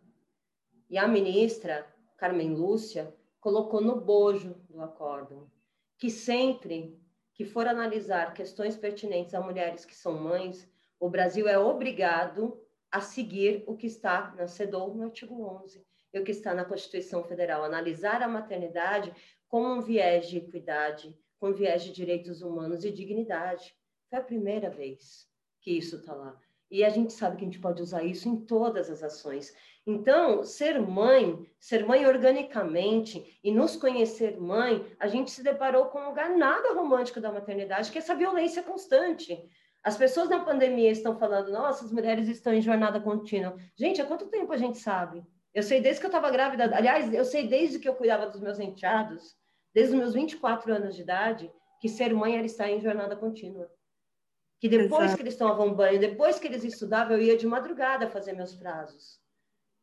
E 0.89 0.97
a 0.97 1.07
ministra, 1.07 1.86
Carmen 2.17 2.55
Lúcia, 2.55 3.15
colocou 3.39 3.79
no 3.79 4.01
bojo 4.01 4.55
do 4.67 4.82
acórdão 4.82 5.49
que 5.99 6.09
sempre 6.09 6.99
que 7.32 7.45
for 7.45 7.67
analisar 7.67 8.34
questões 8.34 8.75
pertinentes 8.75 9.36
a 9.36 9.39
mulheres 9.39 9.86
que 9.86 9.95
são 9.95 10.19
mães, 10.19 10.67
o 10.99 11.07
Brasil 11.07 11.47
é 11.47 11.59
obrigado 11.59 12.59
a 12.91 12.99
seguir 12.99 13.63
o 13.67 13.77
que 13.77 13.86
está 13.86 14.34
na 14.36 14.47
CEDOW, 14.47 14.95
no 14.95 15.03
artigo 15.03 15.45
11, 15.61 15.86
e 16.11 16.19
o 16.19 16.23
que 16.23 16.32
está 16.32 16.55
na 16.55 16.65
Constituição 16.65 17.23
Federal, 17.23 17.63
analisar 17.63 18.23
a 18.23 18.27
maternidade 18.27 19.13
com 19.47 19.63
um 19.63 19.79
viés 19.79 20.27
de 20.27 20.39
equidade, 20.39 21.15
com 21.39 21.49
um 21.49 21.53
viés 21.53 21.84
de 21.84 21.91
direitos 21.91 22.41
humanos 22.41 22.84
e 22.84 22.91
dignidade. 22.91 23.75
Foi 24.09 24.17
a 24.17 24.23
primeira 24.23 24.71
vez 24.71 25.29
que 25.59 25.71
isso 25.71 25.97
está 25.97 26.15
lá. 26.15 26.36
E 26.72 26.86
a 26.86 26.89
gente 26.89 27.11
sabe 27.11 27.36
que 27.36 27.43
a 27.43 27.45
gente 27.45 27.59
pode 27.59 27.82
usar 27.82 28.01
isso 28.01 28.30
em 28.30 28.38
todas 28.38 28.89
as 28.89 29.03
ações. 29.03 29.53
Então, 29.86 30.43
ser 30.45 30.80
mãe, 30.80 31.45
ser 31.59 31.86
mãe 31.86 32.05
organicamente 32.05 33.39
e 33.43 33.51
nos 33.51 33.76
conhecer 33.76 34.39
mãe, 34.39 34.86
a 34.97 35.07
gente 35.07 35.32
se 35.32 35.43
deparou 35.43 35.86
com 35.86 35.99
um 35.99 36.07
lugar 36.07 36.30
nada 36.30 36.74
romântico 36.74 37.19
da 37.19 37.32
maternidade, 37.32 37.91
que 37.91 37.97
é 37.97 38.01
essa 38.01 38.15
violência 38.15 38.63
constante. 38.63 39.38
As 39.84 39.97
pessoas 39.97 40.30
na 40.30 40.45
pandemia 40.45 40.91
estão 40.91 41.17
falando, 41.17 41.51
nossa, 41.51 41.84
as 41.84 41.91
mulheres 41.91 42.30
estão 42.30 42.53
em 42.53 42.61
jornada 42.61 43.01
contínua. 43.01 43.57
Gente, 43.76 44.01
há 44.01 44.05
quanto 44.05 44.30
tempo 44.30 44.53
a 44.53 44.57
gente 44.57 44.78
sabe? 44.78 45.22
Eu 45.53 45.63
sei 45.63 45.82
desde 45.82 45.99
que 45.99 46.05
eu 46.05 46.11
estava 46.11 46.32
grávida, 46.32 46.74
aliás, 46.74 47.13
eu 47.13 47.26
sei 47.26 47.47
desde 47.47 47.80
que 47.80 47.89
eu 47.89 47.95
cuidava 47.95 48.28
dos 48.28 48.39
meus 48.39 48.59
enteados, 48.59 49.36
desde 49.74 49.93
os 49.93 49.99
meus 49.99 50.13
24 50.13 50.74
anos 50.74 50.95
de 50.95 51.01
idade, 51.01 51.51
que 51.82 51.89
ser 51.89 52.13
mãe 52.13 52.38
era 52.38 52.45
estar 52.45 52.69
em 52.69 52.80
jornada 52.80 53.15
contínua. 53.17 53.69
Que 54.62 54.70
depois 54.70 55.05
Exato. 55.05 55.18
que 55.18 55.24
eles 55.24 55.36
tomavam 55.36 55.74
banho, 55.74 55.99
depois 55.99 56.38
que 56.38 56.45
eles 56.45 56.64
estudavam, 56.64 57.18
eu 57.18 57.24
ia 57.24 57.36
de 57.36 57.47
madrugada 57.47 58.07
fazer 58.07 58.34
meus 58.34 58.53
prazos. 58.53 59.20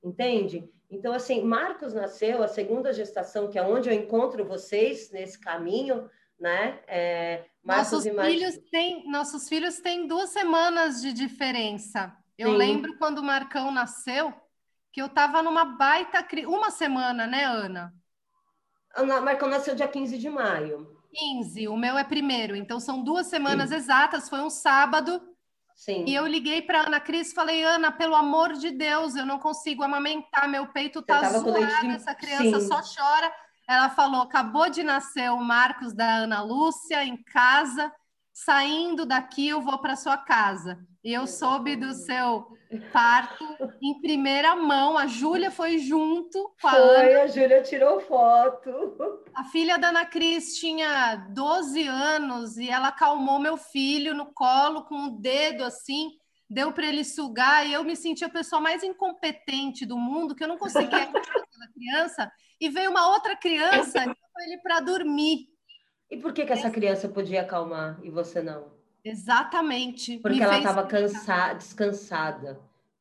Entende? 0.00 0.72
Então, 0.88 1.12
assim, 1.12 1.42
Marcos 1.42 1.92
nasceu, 1.92 2.44
a 2.44 2.46
segunda 2.46 2.92
gestação, 2.92 3.50
que 3.50 3.58
é 3.58 3.62
onde 3.62 3.88
eu 3.88 3.92
encontro 3.92 4.44
vocês 4.44 5.10
nesse 5.10 5.36
caminho, 5.36 6.08
né? 6.38 6.78
É, 6.86 7.44
nossos, 7.64 8.04
filhos 8.04 8.56
têm, 8.70 9.10
nossos 9.10 9.48
filhos 9.48 9.80
têm 9.80 10.06
duas 10.06 10.30
semanas 10.30 11.02
de 11.02 11.12
diferença. 11.12 12.16
Eu 12.38 12.52
Sim. 12.52 12.56
lembro 12.56 12.96
quando 12.98 13.18
o 13.18 13.24
Marcão 13.24 13.72
nasceu, 13.72 14.32
que 14.92 15.02
eu 15.02 15.06
estava 15.06 15.42
numa 15.42 15.64
baita... 15.64 16.24
Uma 16.46 16.70
semana, 16.70 17.26
né, 17.26 17.44
Ana? 17.44 17.92
O 18.96 19.04
Marcão 19.04 19.48
nasceu 19.48 19.74
dia 19.74 19.88
15 19.88 20.16
de 20.16 20.30
maio. 20.30 20.97
15, 21.12 21.68
o 21.68 21.76
meu 21.76 21.96
é 21.96 22.04
primeiro, 22.04 22.54
então 22.56 22.78
são 22.78 23.02
duas 23.02 23.26
semanas 23.26 23.70
Sim. 23.70 23.76
exatas, 23.76 24.28
foi 24.28 24.40
um 24.40 24.50
sábado. 24.50 25.20
Sim. 25.74 26.04
E 26.06 26.14
eu 26.14 26.26
liguei 26.26 26.60
para 26.60 26.86
Ana 26.86 27.00
Cris 27.00 27.30
e 27.30 27.34
falei, 27.34 27.62
Ana, 27.62 27.92
pelo 27.92 28.14
amor 28.14 28.54
de 28.54 28.70
Deus, 28.70 29.14
eu 29.14 29.24
não 29.24 29.38
consigo 29.38 29.82
amamentar, 29.82 30.48
meu 30.48 30.66
peito 30.66 31.00
tá 31.00 31.22
zoado, 31.30 31.90
essa 31.90 32.14
criança 32.14 32.60
Sim. 32.60 32.66
só 32.66 32.82
chora. 32.82 33.32
Ela 33.68 33.90
falou: 33.90 34.22
acabou 34.22 34.70
de 34.70 34.82
nascer 34.82 35.30
o 35.30 35.38
Marcos 35.38 35.92
da 35.92 36.16
Ana 36.16 36.42
Lúcia 36.42 37.04
em 37.04 37.22
casa, 37.22 37.92
saindo 38.44 39.04
daqui 39.04 39.48
eu 39.48 39.60
vou 39.60 39.78
para 39.78 39.96
sua 39.96 40.16
casa. 40.16 40.78
E 41.02 41.12
eu 41.12 41.26
soube 41.26 41.74
do 41.74 41.92
seu 41.92 42.46
parto 42.92 43.44
em 43.82 44.00
primeira 44.00 44.54
mão. 44.54 44.96
A 44.96 45.06
Júlia 45.06 45.50
foi 45.50 45.78
junto 45.78 46.54
com 46.60 46.68
a 46.68 46.72
foi, 46.72 47.14
Ana. 47.14 47.22
a 47.22 47.26
Júlia 47.26 47.62
tirou 47.62 48.00
foto. 48.00 48.70
A 49.34 49.44
filha 49.44 49.78
da 49.78 49.88
Ana 49.88 50.04
Cris 50.04 50.56
tinha 50.56 51.16
12 51.30 51.86
anos 51.86 52.56
e 52.56 52.68
ela 52.68 52.88
acalmou 52.88 53.40
meu 53.40 53.56
filho 53.56 54.14
no 54.14 54.26
colo 54.32 54.84
com 54.84 55.06
o 55.06 55.20
dedo 55.20 55.64
assim, 55.64 56.10
deu 56.48 56.72
para 56.72 56.86
ele 56.86 57.04
sugar 57.04 57.66
e 57.66 57.72
eu 57.72 57.82
me 57.82 57.96
senti 57.96 58.24
a 58.24 58.28
pessoa 58.28 58.60
mais 58.60 58.82
incompetente 58.84 59.84
do 59.84 59.96
mundo, 59.96 60.34
que 60.34 60.44
eu 60.44 60.48
não 60.48 60.58
conseguia 60.58 61.02
aquela 61.10 61.68
criança 61.74 62.30
e 62.60 62.68
veio 62.68 62.90
uma 62.90 63.08
outra 63.08 63.36
criança 63.36 64.04
ele 64.42 64.58
para 64.58 64.80
dormir. 64.80 65.48
E 66.10 66.16
por 66.16 66.32
que, 66.32 66.46
que 66.46 66.52
essa 66.52 66.70
criança 66.70 67.08
podia 67.08 67.42
acalmar 67.42 67.98
e 68.02 68.10
você 68.10 68.40
não? 68.40 68.72
Exatamente. 69.04 70.18
Porque 70.18 70.42
ela 70.42 70.58
estava 70.58 70.86
cansada, 70.86 71.54
descansada. 71.54 72.54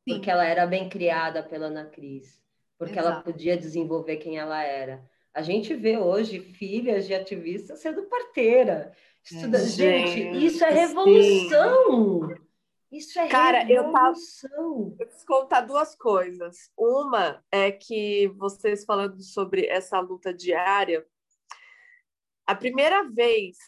Sim. 0.04 0.14
Porque 0.14 0.30
ela 0.30 0.44
era 0.44 0.66
bem 0.66 0.88
criada 0.88 1.42
pela 1.42 1.66
Ana 1.66 1.84
Cris. 1.84 2.40
Porque 2.78 2.98
Exato. 2.98 3.08
ela 3.08 3.22
podia 3.22 3.56
desenvolver 3.56 4.16
quem 4.16 4.38
ela 4.38 4.62
era. 4.62 5.02
A 5.34 5.42
gente 5.42 5.74
vê 5.74 5.98
hoje 5.98 6.40
filhas 6.40 7.06
de 7.06 7.14
ativistas 7.14 7.80
sendo 7.80 8.02
parteira. 8.04 8.92
Estuda... 9.24 9.58
É, 9.58 9.66
gente, 9.66 10.10
gente, 10.10 10.46
isso 10.46 10.64
é 10.64 10.70
revolução! 10.70 12.28
Sim. 12.28 12.48
Isso 12.90 13.18
é 13.18 13.28
Cara, 13.28 13.64
revolução. 13.64 13.78
eu 13.78 13.92
tava. 13.92 14.94
Eu 14.98 15.06
preciso 15.06 15.26
contar 15.26 15.60
duas 15.60 15.94
coisas. 15.94 16.70
Uma 16.76 17.44
é 17.52 17.70
que 17.70 18.28
vocês 18.36 18.84
falando 18.84 19.22
sobre 19.22 19.66
essa 19.66 20.00
luta 20.00 20.32
diária, 20.32 21.04
a 22.48 22.54
primeira 22.54 23.06
vez 23.10 23.58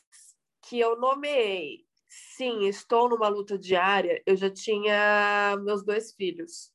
que 0.62 0.80
eu 0.80 0.98
nomeei, 0.98 1.84
sim, 2.08 2.66
estou 2.66 3.10
numa 3.10 3.28
luta 3.28 3.58
diária, 3.58 4.22
eu 4.24 4.34
já 4.34 4.48
tinha 4.48 5.54
meus 5.62 5.84
dois 5.84 6.14
filhos. 6.14 6.72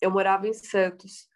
Eu 0.00 0.10
morava 0.10 0.48
em 0.48 0.52
Santos. 0.52 1.28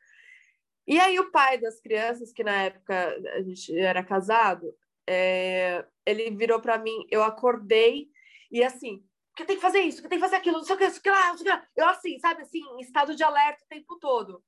E 0.84 0.98
aí 0.98 1.16
o 1.20 1.30
pai 1.30 1.58
das 1.58 1.80
crianças, 1.80 2.32
que 2.32 2.42
na 2.42 2.64
época 2.64 3.16
a 3.36 3.42
gente 3.42 3.78
era 3.78 4.02
casado, 4.02 4.76
é... 5.06 5.86
ele 6.04 6.28
virou 6.32 6.60
para 6.60 6.76
mim, 6.76 7.06
eu 7.08 7.22
acordei 7.22 8.10
e 8.50 8.64
assim, 8.64 9.06
que 9.36 9.44
tem 9.44 9.54
que 9.54 9.62
fazer 9.62 9.80
isso, 9.82 10.02
que 10.02 10.08
tem 10.08 10.18
que 10.18 10.24
fazer 10.24 10.36
aquilo, 10.36 10.58
não 10.58 10.64
sei 10.64 10.74
o 10.74 10.78
que, 10.78 11.00
que 11.00 11.10
lá, 11.10 11.28
não 11.28 11.38
sei 11.38 11.46
o 11.46 11.50
que 11.52 11.56
lá. 11.56 11.68
Eu 11.76 11.88
assim, 11.88 12.18
sabe, 12.18 12.42
assim, 12.42 12.62
estado 12.80 13.14
de 13.14 13.22
alerta 13.22 13.62
o 13.64 13.68
tempo 13.68 13.96
todo. 14.00 14.42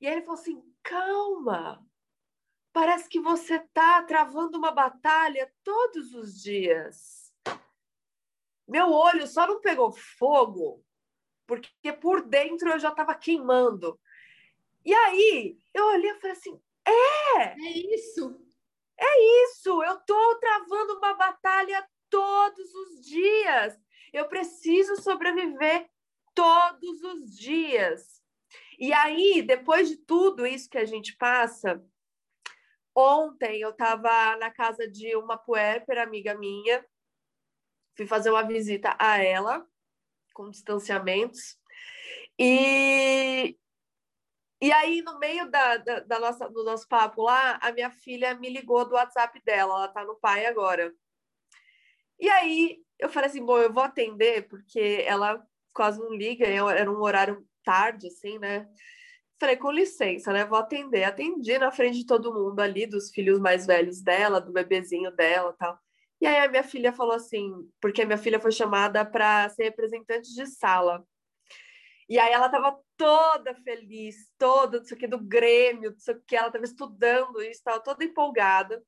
E 0.00 0.08
aí 0.08 0.14
ele 0.14 0.22
falou 0.22 0.40
assim, 0.40 0.60
calma, 0.82 1.80
parece 2.72 3.08
que 3.08 3.20
você 3.20 3.58
tá 3.72 4.02
travando 4.02 4.58
uma 4.58 4.70
batalha 4.70 5.52
todos 5.62 6.14
os 6.14 6.40
dias. 6.40 7.32
Meu 8.68 8.90
olho 8.92 9.26
só 9.26 9.46
não 9.46 9.60
pegou 9.60 9.90
fogo, 9.90 10.84
porque 11.46 11.92
por 11.92 12.22
dentro 12.22 12.70
eu 12.70 12.78
já 12.78 12.90
estava 12.90 13.14
queimando. 13.14 13.98
E 14.84 14.94
aí 14.94 15.58
eu 15.74 15.86
olhei 15.86 16.10
e 16.10 16.20
falei 16.20 16.36
assim, 16.36 16.60
é! 16.86 17.42
É 17.52 17.94
isso! 17.94 18.40
É 18.98 19.44
isso! 19.44 19.82
Eu 19.82 19.98
tô 20.00 20.36
travando 20.36 20.98
uma 20.98 21.14
batalha 21.14 21.86
todos 22.08 22.74
os 22.74 23.04
dias. 23.04 23.78
Eu 24.12 24.28
preciso 24.28 24.96
sobreviver 25.02 25.88
todos 26.34 27.02
os 27.02 27.36
dias. 27.36 28.20
E 28.78 28.92
aí, 28.92 29.42
depois 29.42 29.88
de 29.88 29.96
tudo 29.96 30.46
isso 30.46 30.68
que 30.68 30.78
a 30.78 30.84
gente 30.84 31.16
passa, 31.16 31.84
ontem 33.00 33.60
eu 33.60 33.70
estava 33.70 34.36
na 34.36 34.50
casa 34.50 34.88
de 34.88 35.16
uma 35.16 35.36
puéper 35.36 35.98
amiga 35.98 36.34
minha, 36.34 36.84
fui 37.96 38.06
fazer 38.06 38.30
uma 38.30 38.42
visita 38.42 38.96
a 38.98 39.22
ela, 39.22 39.66
com 40.32 40.50
distanciamentos, 40.50 41.58
e, 42.38 43.58
e 44.62 44.72
aí, 44.72 45.02
no 45.02 45.18
meio 45.18 45.50
da, 45.50 45.76
da, 45.76 46.00
da, 46.00 46.18
nossa, 46.18 46.48
do 46.48 46.64
nosso 46.64 46.88
papo 46.88 47.22
lá, 47.22 47.58
a 47.60 47.70
minha 47.72 47.90
filha 47.90 48.34
me 48.34 48.48
ligou 48.48 48.84
do 48.86 48.94
WhatsApp 48.94 49.42
dela, 49.44 49.74
ela 49.74 49.88
tá 49.88 50.04
no 50.04 50.16
pai 50.16 50.46
agora. 50.46 50.90
E 52.18 52.28
aí 52.30 52.82
eu 52.98 53.08
falei 53.08 53.28
assim, 53.28 53.44
bom, 53.44 53.58
eu 53.58 53.72
vou 53.72 53.82
atender, 53.82 54.48
porque 54.48 55.04
ela 55.06 55.42
quase 55.72 55.98
não 55.98 56.12
liga, 56.14 56.46
era 56.46 56.90
um 56.90 57.00
horário 57.00 57.46
tarde, 57.64 58.06
assim, 58.06 58.38
né? 58.38 58.66
Falei, 59.40 59.56
com 59.56 59.70
licença, 59.70 60.34
né? 60.34 60.44
Vou 60.44 60.58
atender. 60.58 61.04
Atendi 61.04 61.56
na 61.58 61.72
frente 61.72 62.00
de 62.00 62.06
todo 62.06 62.34
mundo 62.34 62.60
ali, 62.60 62.86
dos 62.86 63.10
filhos 63.10 63.40
mais 63.40 63.66
velhos 63.66 64.02
dela, 64.02 64.38
do 64.38 64.52
bebezinho 64.52 65.10
dela 65.10 65.54
tal. 65.58 65.78
E 66.20 66.26
aí 66.26 66.44
a 66.44 66.48
minha 66.48 66.62
filha 66.62 66.92
falou 66.92 67.14
assim, 67.14 67.50
porque 67.80 68.02
a 68.02 68.06
minha 68.06 68.18
filha 68.18 68.38
foi 68.38 68.52
chamada 68.52 69.02
para 69.02 69.48
ser 69.48 69.64
representante 69.64 70.34
de 70.34 70.46
sala. 70.46 71.02
E 72.06 72.18
aí 72.18 72.30
ela 72.30 72.46
estava 72.46 72.78
toda 72.98 73.54
feliz, 73.54 74.30
toda, 74.36 74.78
não 74.78 74.84
o 74.84 74.96
que, 74.96 75.06
do 75.06 75.18
Grêmio, 75.18 75.96
não 76.06 76.20
que, 76.26 76.36
ela 76.36 76.48
estava 76.48 76.64
estudando 76.64 77.40
isso, 77.40 77.52
estava 77.52 77.80
toda 77.80 78.04
empolgada. 78.04 78.84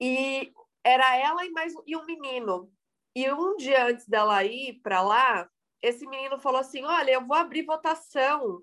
E 0.00 0.52
era 0.84 1.16
ela 1.16 1.44
e 1.44 1.50
mais 1.50 1.74
e 1.84 1.96
um 1.96 2.04
menino. 2.04 2.72
E 3.16 3.28
um 3.32 3.56
dia 3.56 3.86
antes 3.86 4.06
dela 4.06 4.44
ir 4.44 4.74
para 4.82 5.02
lá, 5.02 5.50
esse 5.82 6.06
menino 6.06 6.38
falou 6.38 6.60
assim: 6.60 6.84
Olha, 6.84 7.12
eu 7.12 7.26
vou 7.26 7.36
abrir 7.36 7.64
votação 7.64 8.62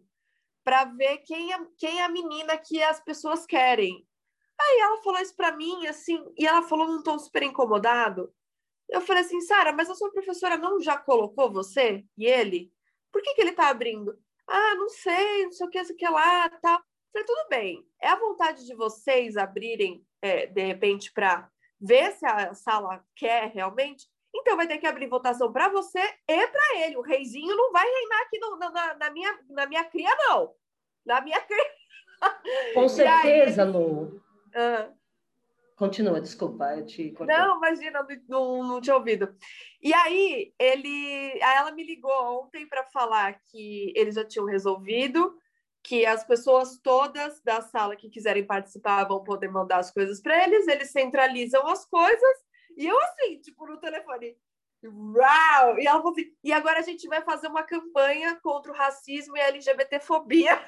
para 0.64 0.86
ver 0.86 1.20
quem 1.20 1.54
é, 1.54 1.60
quem 1.78 2.00
é 2.00 2.04
a 2.04 2.10
menina 2.10 2.58
que 2.58 2.82
as 2.82 3.00
pessoas 3.00 3.46
querem. 3.46 4.06
Aí 4.60 4.80
ela 4.80 5.02
falou 5.02 5.20
isso 5.20 5.36
para 5.36 5.56
mim, 5.56 5.88
assim, 5.88 6.24
e 6.38 6.46
ela 6.46 6.62
falou 6.62 6.88
num 6.88 7.02
tom 7.02 7.18
super 7.18 7.44
incomodado. 7.44 8.34
Eu 8.90 9.02
falei 9.02 9.24
assim, 9.24 9.42
Sara, 9.42 9.72
mas 9.74 9.90
a 9.90 9.96
sua 9.96 10.12
professora 10.12 10.58
não 10.58 10.80
já 10.80 10.98
colocou 10.98 11.52
você 11.52 12.06
e 12.18 12.26
ele? 12.26 12.72
Por 13.12 13.22
que, 13.22 13.34
que 13.34 13.42
ele 13.42 13.54
tá 13.54 13.70
abrindo? 13.70 14.18
Ah, 14.48 14.76
não 14.76 14.90
sei, 14.90 15.46
não 15.46 15.52
sei 15.52 15.68
o 15.68 15.70
que, 15.70 15.78
não 15.80 15.86
sei 15.86 15.96
o 15.96 15.98
que 15.98 16.10
lá, 16.10 16.50
tal. 16.50 16.78
Tá. 16.78 16.84
Falei, 17.12 17.26
tudo 17.26 17.50
bem. 17.50 17.88
É 18.02 18.08
a 18.10 18.20
vontade 18.20 18.66
de 18.66 18.76
vocês 18.76 19.36
abrirem, 19.36 20.06
é, 20.22 20.46
de 20.46 20.62
repente, 20.62 21.12
para 21.12 21.50
ver 21.80 22.12
se 22.14 22.26
a 22.26 22.54
sala 22.54 23.04
quer 23.16 23.52
realmente, 23.52 24.08
então 24.34 24.56
vai 24.56 24.68
ter 24.68 24.78
que 24.78 24.88
abrir 24.88 25.08
votação 25.08 25.52
para 25.52 25.70
você 25.70 26.00
e 26.28 26.48
para 26.48 26.80
ele. 26.80 26.98
O 26.98 27.02
reizinho 27.02 27.56
não 27.56 27.72
vai 27.72 27.86
reinar 27.86 28.22
aqui 28.22 28.40
no, 28.40 28.58
na, 28.58 28.94
na, 28.96 29.10
minha, 29.12 29.40
na 29.50 29.66
minha 29.66 29.84
cria, 29.84 30.16
não. 30.16 30.54
Na 31.06 31.22
minha 31.22 31.40
cria. 31.42 31.72
Com 32.74 32.88
certeza, 32.88 33.64
aí, 33.64 33.72
Lu. 33.72 34.22
Ah. 34.56 34.90
Continua, 35.82 36.22
desculpa, 36.22 36.76
eu 36.78 36.86
te 36.86 37.10
cortei. 37.10 37.36
Não, 37.36 37.58
imagina, 37.58 38.06
não, 38.30 38.64
não 38.64 38.80
tinha 38.80 38.96
ouvido. 38.96 39.36
E 39.82 39.92
aí, 39.92 40.54
ele, 40.60 41.40
ela 41.40 41.72
me 41.72 41.84
ligou 41.84 42.44
ontem 42.44 42.68
para 42.68 42.84
falar 42.84 43.40
que 43.50 43.92
eles 43.96 44.14
já 44.14 44.24
tinham 44.24 44.46
resolvido, 44.46 45.36
que 45.84 46.06
as 46.06 46.24
pessoas 46.24 46.78
todas 46.78 47.42
da 47.42 47.62
sala 47.62 47.96
que 47.96 48.12
quiserem 48.12 48.46
participar 48.46 49.06
vão 49.06 49.24
poder 49.24 49.48
mandar 49.48 49.78
as 49.78 49.90
coisas 49.90 50.22
para 50.22 50.44
eles, 50.44 50.68
eles 50.68 50.92
centralizam 50.92 51.68
as 51.68 51.84
coisas, 51.84 52.38
e 52.78 52.88
eu 52.88 53.00
assim, 53.02 53.40
tipo, 53.40 53.66
no 53.66 53.78
telefone, 53.78 54.38
uau! 54.84 55.80
E 55.80 55.88
ela 55.88 56.00
falou 56.00 56.12
assim, 56.12 56.34
e 56.44 56.52
agora 56.52 56.80
a 56.80 56.84
gente 56.84 57.08
vai 57.08 57.22
fazer 57.22 57.48
uma 57.48 57.64
campanha 57.64 58.40
contra 58.42 58.72
o 58.72 58.76
racismo 58.76 59.38
e 59.38 59.42
a 59.42 59.48
LGBTfobia. 59.48 60.60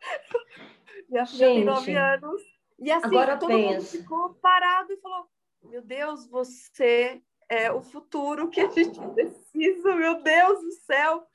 Minha 1.08 1.26
filha 1.26 1.46
tem 1.46 1.64
nove 1.64 1.94
anos. 1.94 2.42
E 2.78 2.90
assim, 2.90 3.06
agora 3.06 3.36
todo 3.36 3.48
pensa. 3.48 3.72
mundo 3.72 3.84
ficou 3.84 4.34
parado 4.34 4.92
e 4.92 5.00
falou, 5.00 5.26
meu 5.62 5.82
Deus, 5.82 6.26
você 6.28 7.22
é 7.48 7.70
o 7.70 7.80
futuro 7.80 8.50
que 8.50 8.60
a 8.60 8.68
gente 8.68 8.98
precisa, 9.14 9.94
meu 9.94 10.22
Deus 10.22 10.60
do 10.60 10.72
céu 10.72 11.26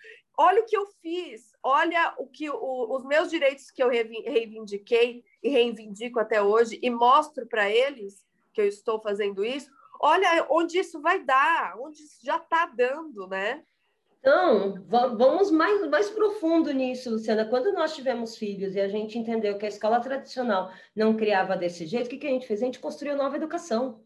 olha 0.41 0.61
o 0.61 0.65
que 0.65 0.75
eu 0.75 0.87
fiz, 1.01 1.51
olha 1.61 2.15
o 2.17 2.27
que 2.27 2.49
o, 2.49 2.95
os 2.95 3.05
meus 3.05 3.29
direitos 3.29 3.69
que 3.69 3.81
eu 3.81 3.89
reivindiquei 3.89 5.23
e 5.43 5.49
reivindico 5.49 6.19
até 6.19 6.41
hoje 6.41 6.79
e 6.81 6.89
mostro 6.89 7.45
para 7.45 7.69
eles 7.69 8.25
que 8.53 8.61
eu 8.61 8.67
estou 8.67 8.99
fazendo 8.99 9.45
isso. 9.45 9.69
Olha 10.01 10.47
onde 10.49 10.79
isso 10.79 10.99
vai 10.99 11.23
dar, 11.23 11.75
onde 11.79 12.01
isso 12.01 12.17
já 12.23 12.37
está 12.37 12.65
dando, 12.65 13.27
né? 13.27 13.63
Então, 14.19 14.85
vamos 14.87 15.49
mais, 15.49 15.87
mais 15.89 16.09
profundo 16.09 16.71
nisso, 16.71 17.09
Luciana. 17.09 17.45
Quando 17.45 17.73
nós 17.73 17.95
tivemos 17.95 18.37
filhos 18.37 18.75
e 18.75 18.79
a 18.79 18.87
gente 18.87 19.17
entendeu 19.17 19.57
que 19.57 19.65
a 19.65 19.69
escola 19.69 19.99
tradicional 19.99 20.71
não 20.95 21.15
criava 21.15 21.57
desse 21.57 21.87
jeito, 21.87 22.05
o 22.05 22.09
que, 22.09 22.17
que 22.17 22.27
a 22.27 22.29
gente 22.29 22.45
fez? 22.45 22.61
A 22.61 22.65
gente 22.65 22.79
construiu 22.79 23.15
nova 23.15 23.35
educação. 23.35 24.03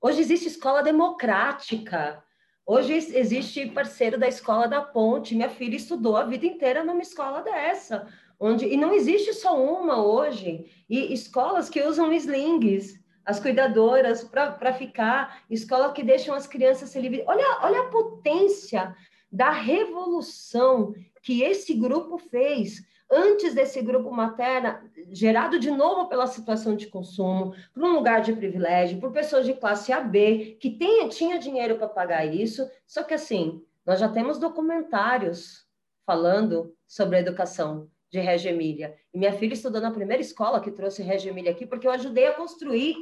Hoje 0.00 0.20
existe 0.20 0.48
escola 0.48 0.82
democrática. 0.82 2.22
Hoje 2.64 2.94
existe 2.94 3.66
parceiro 3.66 4.18
da 4.18 4.28
escola 4.28 4.66
da 4.66 4.80
Ponte. 4.80 5.34
Minha 5.34 5.50
filha 5.50 5.76
estudou 5.76 6.16
a 6.16 6.24
vida 6.24 6.46
inteira 6.46 6.82
numa 6.82 7.02
escola 7.02 7.42
dessa, 7.42 8.08
onde 8.40 8.66
e 8.66 8.78
não 8.78 8.94
existe 8.94 9.34
só 9.34 9.62
uma 9.62 10.02
hoje. 10.02 10.70
E 10.88 11.12
escolas 11.12 11.68
que 11.68 11.82
usam 11.82 12.10
slings, 12.14 12.98
as 13.26 13.40
cuidadoras 13.40 14.22
para 14.22 14.72
ficar, 14.72 15.42
escola 15.50 15.92
que 15.92 16.04
deixam 16.04 16.34
as 16.34 16.46
crianças 16.46 16.90
se 16.90 17.00
livres. 17.00 17.24
Olha, 17.26 17.58
olha 17.62 17.80
a 17.80 17.90
potência 17.90 18.94
da 19.30 19.50
revolução 19.50 20.94
que 21.22 21.42
esse 21.42 21.74
grupo 21.74 22.18
fez 22.18 22.86
antes 23.10 23.54
desse 23.54 23.82
grupo 23.82 24.10
materna, 24.10 24.82
gerado 25.10 25.58
de 25.58 25.70
novo 25.70 26.08
pela 26.08 26.26
situação 26.26 26.76
de 26.76 26.86
consumo, 26.86 27.54
por 27.74 27.82
um 27.82 27.94
lugar 27.94 28.20
de 28.20 28.32
privilégio, 28.32 29.00
por 29.00 29.12
pessoas 29.12 29.44
de 29.44 29.54
classe 29.54 29.92
AB, 29.92 30.56
que 30.60 30.70
tenha, 30.70 31.08
tinha 31.08 31.38
dinheiro 31.38 31.76
para 31.76 31.88
pagar 31.88 32.24
isso, 32.24 32.68
só 32.86 33.02
que 33.02 33.14
assim, 33.14 33.62
nós 33.84 34.00
já 34.00 34.08
temos 34.08 34.38
documentários 34.38 35.66
falando 36.04 36.74
sobre 36.86 37.16
a 37.16 37.20
educação 37.20 37.88
de 38.10 38.20
Reggio 38.20 38.50
Emília. 38.50 38.96
E 39.12 39.18
minha 39.18 39.32
filha 39.32 39.54
estudou 39.54 39.80
na 39.80 39.90
primeira 39.90 40.20
escola 40.20 40.60
que 40.60 40.70
trouxe 40.70 41.02
Reggio 41.02 41.30
Emília 41.30 41.52
aqui, 41.52 41.66
porque 41.66 41.86
eu 41.86 41.92
ajudei 41.92 42.26
a 42.26 42.34
construir 42.34 42.96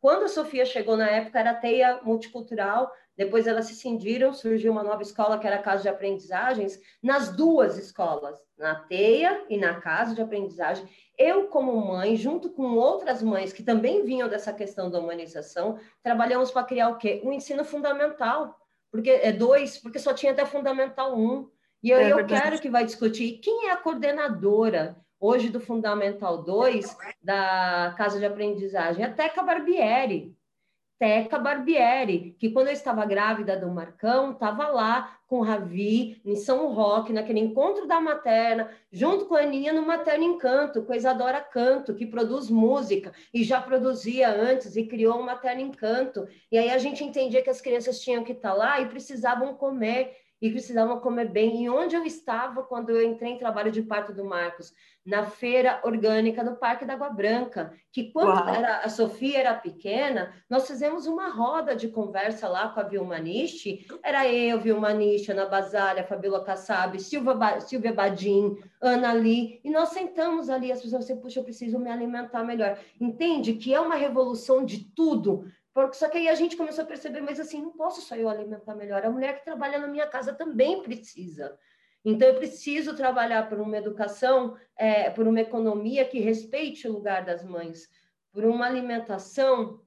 quando 0.00 0.24
a 0.24 0.28
Sofia 0.28 0.64
chegou 0.64 0.96
na 0.96 1.08
época, 1.08 1.40
era 1.40 1.54
teia 1.54 2.00
multicultural, 2.02 2.92
depois 3.16 3.48
elas 3.48 3.66
se 3.66 3.74
cindiram, 3.74 4.32
surgiu 4.32 4.70
uma 4.70 4.84
nova 4.84 5.02
escola 5.02 5.38
que 5.38 5.46
era 5.46 5.56
a 5.56 5.62
Casa 5.62 5.82
de 5.82 5.88
Aprendizagens, 5.88 6.80
nas 7.02 7.30
duas 7.30 7.76
escolas, 7.76 8.38
na 8.56 8.76
teia 8.76 9.44
e 9.48 9.56
na 9.56 9.80
Casa 9.80 10.14
de 10.14 10.22
Aprendizagem. 10.22 10.88
Eu, 11.18 11.48
como 11.48 11.74
mãe, 11.84 12.14
junto 12.16 12.50
com 12.50 12.76
outras 12.76 13.20
mães 13.20 13.52
que 13.52 13.64
também 13.64 14.04
vinham 14.04 14.28
dessa 14.28 14.52
questão 14.52 14.88
da 14.88 15.00
humanização, 15.00 15.80
trabalhamos 16.00 16.52
para 16.52 16.62
criar 16.62 16.90
o 16.90 16.96
quê? 16.96 17.20
Um 17.24 17.32
ensino 17.32 17.64
fundamental, 17.64 18.56
porque 18.92 19.10
é 19.10 19.32
dois, 19.32 19.78
porque 19.78 19.98
só 19.98 20.14
tinha 20.14 20.30
até 20.30 20.46
fundamental 20.46 21.18
um. 21.18 21.50
E 21.82 21.90
eu, 21.90 21.98
é 21.98 22.12
eu 22.12 22.24
quero 22.24 22.60
que 22.60 22.70
vai 22.70 22.84
discutir 22.84 23.40
quem 23.42 23.66
é 23.66 23.72
a 23.72 23.76
coordenadora 23.76 24.96
hoje 25.20 25.48
do 25.48 25.60
Fundamental 25.60 26.42
2 26.42 26.96
da 27.22 27.94
Casa 27.96 28.18
de 28.18 28.26
Aprendizagem, 28.26 29.04
a 29.04 29.12
Teca 29.12 29.42
Barbieri. 29.42 30.36
Teca 30.98 31.38
Barbieri, 31.38 32.34
que 32.40 32.50
quando 32.50 32.66
eu 32.66 32.72
estava 32.72 33.06
grávida 33.06 33.56
do 33.56 33.70
Marcão, 33.70 34.32
estava 34.32 34.66
lá 34.66 35.16
com 35.28 35.38
o 35.38 35.42
Ravi, 35.42 36.20
em 36.24 36.34
São 36.34 36.72
Roque, 36.72 37.12
naquele 37.12 37.38
encontro 37.38 37.86
da 37.86 38.00
materna, 38.00 38.68
junto 38.90 39.26
com 39.26 39.36
a 39.36 39.42
Aninha 39.42 39.72
no 39.72 39.86
Materno 39.86 40.24
Encanto, 40.24 40.82
com 40.82 40.92
a 40.92 40.96
Isadora 40.96 41.40
Canto, 41.40 41.94
que 41.94 42.04
produz 42.04 42.50
música 42.50 43.12
e 43.32 43.44
já 43.44 43.60
produzia 43.60 44.28
antes 44.28 44.74
e 44.74 44.86
criou 44.86 45.20
o 45.20 45.22
Materno 45.24 45.60
Encanto. 45.60 46.26
E 46.50 46.58
aí 46.58 46.70
a 46.70 46.78
gente 46.78 47.04
entendia 47.04 47.42
que 47.42 47.50
as 47.50 47.60
crianças 47.60 48.00
tinham 48.00 48.24
que 48.24 48.32
estar 48.32 48.54
lá 48.54 48.80
e 48.80 48.88
precisavam 48.88 49.54
comer 49.54 50.16
e 50.40 50.50
precisavam 50.50 51.00
comer 51.00 51.28
bem. 51.28 51.64
E 51.64 51.70
onde 51.70 51.96
eu 51.96 52.04
estava 52.04 52.62
quando 52.62 52.90
eu 52.90 53.02
entrei 53.02 53.32
em 53.32 53.38
trabalho 53.38 53.72
de 53.72 53.82
parto 53.82 54.12
do 54.12 54.24
Marcos? 54.24 54.72
Na 55.04 55.24
feira 55.24 55.80
orgânica 55.84 56.44
do 56.44 56.56
Parque 56.56 56.84
da 56.84 56.92
Água 56.92 57.08
Branca, 57.08 57.72
que 57.90 58.12
quando 58.12 58.48
era, 58.48 58.80
a 58.80 58.88
Sofia 58.88 59.38
era 59.38 59.54
pequena, 59.54 60.34
nós 60.50 60.66
fizemos 60.66 61.06
uma 61.06 61.30
roda 61.30 61.74
de 61.74 61.88
conversa 61.88 62.46
lá 62.46 62.68
com 62.68 62.80
a 62.80 62.82
Vilma 62.82 63.18
Nishi. 63.18 63.86
Era 64.02 64.28
eu, 64.28 64.60
Vilma 64.60 64.92
Nishi, 64.92 65.32
Ana 65.32 65.46
Basalha, 65.46 66.04
Fabíola 66.04 66.44
Kassab, 66.44 67.00
Silvia, 67.00 67.60
Silvia 67.60 67.92
Badim, 67.92 68.56
Ana 68.80 69.12
Lee, 69.12 69.60
e 69.64 69.70
nós 69.70 69.88
sentamos 69.88 70.48
ali, 70.48 70.70
as 70.70 70.80
pessoas 70.80 71.04
assim, 71.04 71.16
puxa, 71.16 71.40
eu 71.40 71.44
preciso 71.44 71.78
me 71.78 71.90
alimentar 71.90 72.44
melhor. 72.44 72.78
Entende 73.00 73.54
que 73.54 73.74
é 73.74 73.80
uma 73.80 73.96
revolução 73.96 74.64
de 74.64 74.84
tudo, 74.94 75.46
porque, 75.78 75.96
só 75.96 76.08
que 76.08 76.18
aí 76.18 76.28
a 76.28 76.34
gente 76.34 76.56
começou 76.56 76.82
a 76.82 76.86
perceber, 76.88 77.20
mas 77.20 77.38
assim, 77.38 77.62
não 77.62 77.70
posso 77.70 78.00
só 78.00 78.16
eu 78.16 78.28
alimentar 78.28 78.74
melhor. 78.74 79.06
A 79.06 79.10
mulher 79.10 79.38
que 79.38 79.44
trabalha 79.44 79.78
na 79.78 79.86
minha 79.86 80.08
casa 80.08 80.34
também 80.34 80.82
precisa. 80.82 81.56
Então, 82.04 82.26
eu 82.26 82.34
preciso 82.34 82.96
trabalhar 82.96 83.48
por 83.48 83.60
uma 83.60 83.76
educação, 83.76 84.56
é, 84.76 85.08
por 85.08 85.28
uma 85.28 85.40
economia 85.40 86.04
que 86.04 86.18
respeite 86.18 86.88
o 86.88 86.92
lugar 86.92 87.24
das 87.24 87.44
mães, 87.44 87.88
por 88.32 88.44
uma 88.44 88.66
alimentação, 88.66 89.80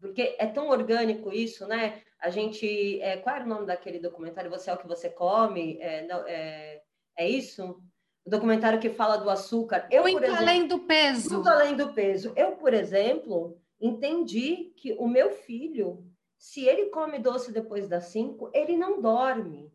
porque 0.00 0.34
é 0.36 0.48
tão 0.48 0.68
orgânico 0.68 1.32
isso, 1.32 1.64
né? 1.68 2.02
A 2.18 2.28
gente. 2.28 3.00
É, 3.00 3.16
qual 3.18 3.36
era 3.36 3.44
o 3.44 3.48
nome 3.48 3.66
daquele 3.66 4.00
documentário? 4.00 4.50
Você 4.50 4.68
é 4.68 4.74
o 4.74 4.78
que 4.78 4.88
você 4.88 5.08
come? 5.08 5.78
É, 5.80 6.04
não, 6.08 6.26
é, 6.26 6.82
é 7.16 7.28
isso? 7.28 7.80
O 8.24 8.30
documentário 8.30 8.80
que 8.80 8.90
fala 8.90 9.16
do 9.16 9.30
açúcar. 9.30 9.86
Eu, 9.92 10.02
Muito 10.02 10.24
exemplo, 10.24 10.40
além 10.40 10.66
do 10.66 10.80
peso. 10.80 11.34
Muito 11.34 11.48
além 11.48 11.76
do 11.76 11.92
peso. 11.92 12.32
Eu, 12.34 12.56
por 12.56 12.74
exemplo, 12.74 13.60
entendi 13.86 14.72
que 14.76 14.94
o 14.94 15.06
meu 15.06 15.30
filho, 15.30 16.04
se 16.38 16.64
ele 16.64 16.86
come 16.86 17.18
doce 17.18 17.52
depois 17.52 17.88
das 17.88 18.06
cinco, 18.06 18.50
ele 18.54 18.76
não 18.76 19.00
dorme. 19.00 19.72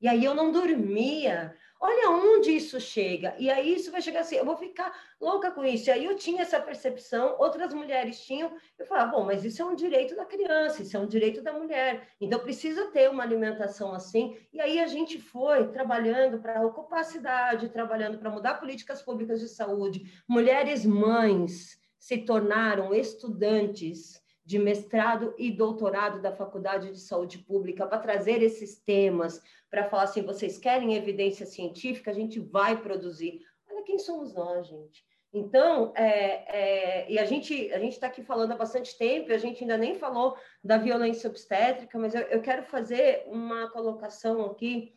E 0.00 0.08
aí 0.08 0.24
eu 0.24 0.34
não 0.34 0.50
dormia. 0.50 1.56
Olha 1.80 2.10
onde 2.10 2.50
isso 2.50 2.80
chega. 2.80 3.34
E 3.38 3.50
aí 3.50 3.74
isso 3.74 3.90
vai 3.90 4.00
chegar 4.00 4.20
assim, 4.20 4.36
eu 4.36 4.44
vou 4.44 4.56
ficar 4.56 4.92
louca 5.20 5.50
com 5.50 5.64
isso. 5.64 5.88
E 5.88 5.92
aí 5.92 6.04
eu 6.04 6.16
tinha 6.16 6.42
essa 6.42 6.60
percepção, 6.60 7.36
outras 7.38 7.72
mulheres 7.72 8.24
tinham. 8.24 8.52
Eu 8.78 8.86
falava, 8.86 9.12
bom, 9.12 9.24
mas 9.24 9.44
isso 9.44 9.62
é 9.62 9.64
um 9.64 9.74
direito 9.74 10.14
da 10.14 10.24
criança, 10.24 10.82
isso 10.82 10.96
é 10.96 11.00
um 11.00 11.06
direito 11.06 11.42
da 11.42 11.52
mulher. 11.52 12.08
Então 12.20 12.38
precisa 12.38 12.86
ter 12.92 13.10
uma 13.10 13.24
alimentação 13.24 13.92
assim. 13.92 14.36
E 14.52 14.60
aí 14.60 14.80
a 14.80 14.86
gente 14.86 15.20
foi 15.20 15.68
trabalhando 15.68 16.40
para 16.40 16.64
ocupar 16.64 17.00
a 17.00 17.04
cidade, 17.04 17.68
trabalhando 17.68 18.18
para 18.18 18.30
mudar 18.30 18.54
políticas 18.54 19.02
públicas 19.02 19.40
de 19.40 19.48
saúde, 19.48 20.22
mulheres 20.28 20.84
mães, 20.84 21.81
se 22.02 22.18
tornaram 22.18 22.92
estudantes 22.92 24.20
de 24.44 24.58
mestrado 24.58 25.36
e 25.38 25.52
doutorado 25.52 26.20
da 26.20 26.34
Faculdade 26.34 26.90
de 26.90 26.98
Saúde 26.98 27.38
Pública 27.38 27.86
para 27.86 28.00
trazer 28.00 28.42
esses 28.42 28.76
temas, 28.76 29.40
para 29.70 29.88
falar 29.88 30.02
assim, 30.02 30.20
vocês 30.20 30.58
querem 30.58 30.96
evidência 30.96 31.46
científica, 31.46 32.10
a 32.10 32.14
gente 32.14 32.40
vai 32.40 32.76
produzir. 32.82 33.40
Olha 33.70 33.84
quem 33.84 34.00
somos 34.00 34.34
nós, 34.34 34.66
gente. 34.66 35.04
Então, 35.32 35.92
é, 35.94 37.04
é, 37.04 37.10
e 37.12 37.20
a 37.20 37.24
gente 37.24 37.72
a 37.72 37.78
gente 37.78 37.92
está 37.92 38.08
aqui 38.08 38.24
falando 38.24 38.50
há 38.50 38.56
bastante 38.56 38.98
tempo, 38.98 39.32
a 39.32 39.38
gente 39.38 39.62
ainda 39.62 39.78
nem 39.78 39.94
falou 39.94 40.36
da 40.62 40.78
violência 40.78 41.30
obstétrica, 41.30 41.96
mas 42.00 42.16
eu, 42.16 42.22
eu 42.22 42.42
quero 42.42 42.64
fazer 42.64 43.22
uma 43.28 43.70
colocação 43.70 44.44
aqui 44.46 44.92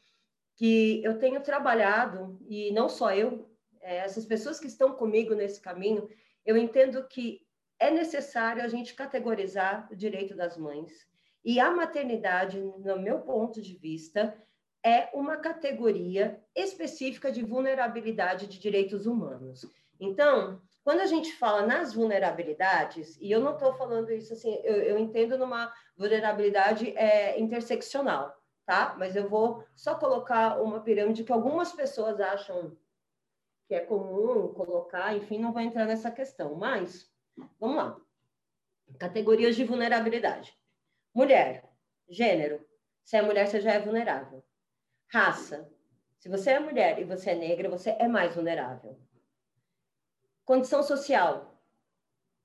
que 0.56 1.04
eu 1.04 1.20
tenho 1.20 1.40
trabalhado, 1.40 2.40
e 2.50 2.72
não 2.72 2.90
só 2.90 3.14
eu, 3.14 3.48
é, 3.80 3.98
essas 3.98 4.26
pessoas 4.26 4.60
que 4.60 4.66
estão 4.66 4.94
comigo 4.94 5.36
nesse 5.36 5.62
caminho, 5.62 6.10
eu 6.46 6.56
entendo 6.58 7.08
que 7.08 7.42
é 7.80 7.92
necessário 7.92 8.64
a 8.64 8.68
gente 8.68 8.94
categorizar 8.94 9.88
o 9.92 9.96
direito 9.96 10.36
das 10.36 10.58
mães. 10.58 10.92
E 11.44 11.60
a 11.60 11.72
maternidade, 11.72 12.60
no 12.60 13.00
meu 13.00 13.20
ponto 13.20 13.62
de 13.62 13.76
vista, 13.76 14.36
é 14.84 15.10
uma 15.14 15.38
categoria 15.38 16.40
específica 16.56 17.32
de 17.32 17.44
vulnerabilidade 17.44 18.48
de 18.48 18.60
direitos 18.60 19.06
humanos. 19.06 19.66
Então, 20.00 20.62
quando 20.84 21.02
a 21.02 21.06
gente 21.06 21.34
fala 21.34 21.66
nas 21.66 21.94
vulnerabilidades, 21.94 23.18
e 23.20 23.32
eu 23.32 23.40
não 23.40 23.54
estou 23.54 23.74
falando 23.74 24.12
isso 24.12 24.34
assim, 24.34 24.60
eu, 24.64 24.76
eu, 24.76 25.00
entendo 25.00 25.38
numa 25.38 25.74
vulnerabilidade 25.98 26.96
é, 26.96 27.40
interseccional, 27.40 28.36
tá? 28.66 28.96
Mas 28.98 29.16
eu 29.16 29.28
vou 29.28 29.64
só 29.76 29.96
colocar 29.96 30.62
uma 30.62 30.82
pirâmide 30.82 31.24
que 31.24 31.32
algumas 31.32 31.72
pessoas 31.72 32.20
acham 32.20 32.78
que 33.68 33.76
é 33.76 33.80
comum 33.80 34.54
colocar, 34.54 35.16
enfim, 35.16 35.40
não 35.40 35.52
vou 35.52 35.62
entrar 35.62 35.86
nessa 35.86 36.12
questão, 36.12 36.56
mas 36.56 37.12
vamos 37.60 37.78
lá. 37.78 37.98
Categorias 39.00 39.56
de 39.56 39.64
vulnerabilidade. 39.64 40.56
Mulher, 41.14 41.64
gênero. 42.08 42.64
Se 43.04 43.18
é 43.18 43.22
mulher, 43.22 43.48
você 43.48 43.60
já 43.60 43.74
é 43.74 43.80
vulnerável. 43.80 44.44
Raça. 45.08 45.70
Se 46.20 46.30
você 46.30 46.52
é 46.52 46.60
mulher 46.60 47.00
e 47.00 47.04
você 47.04 47.32
é 47.32 47.36
negra, 47.36 47.70
você 47.70 47.92
é 47.92 48.08
mais 48.08 48.36
vulnerável. 48.36 49.00
Condição 50.44 50.84
social. 50.84 51.60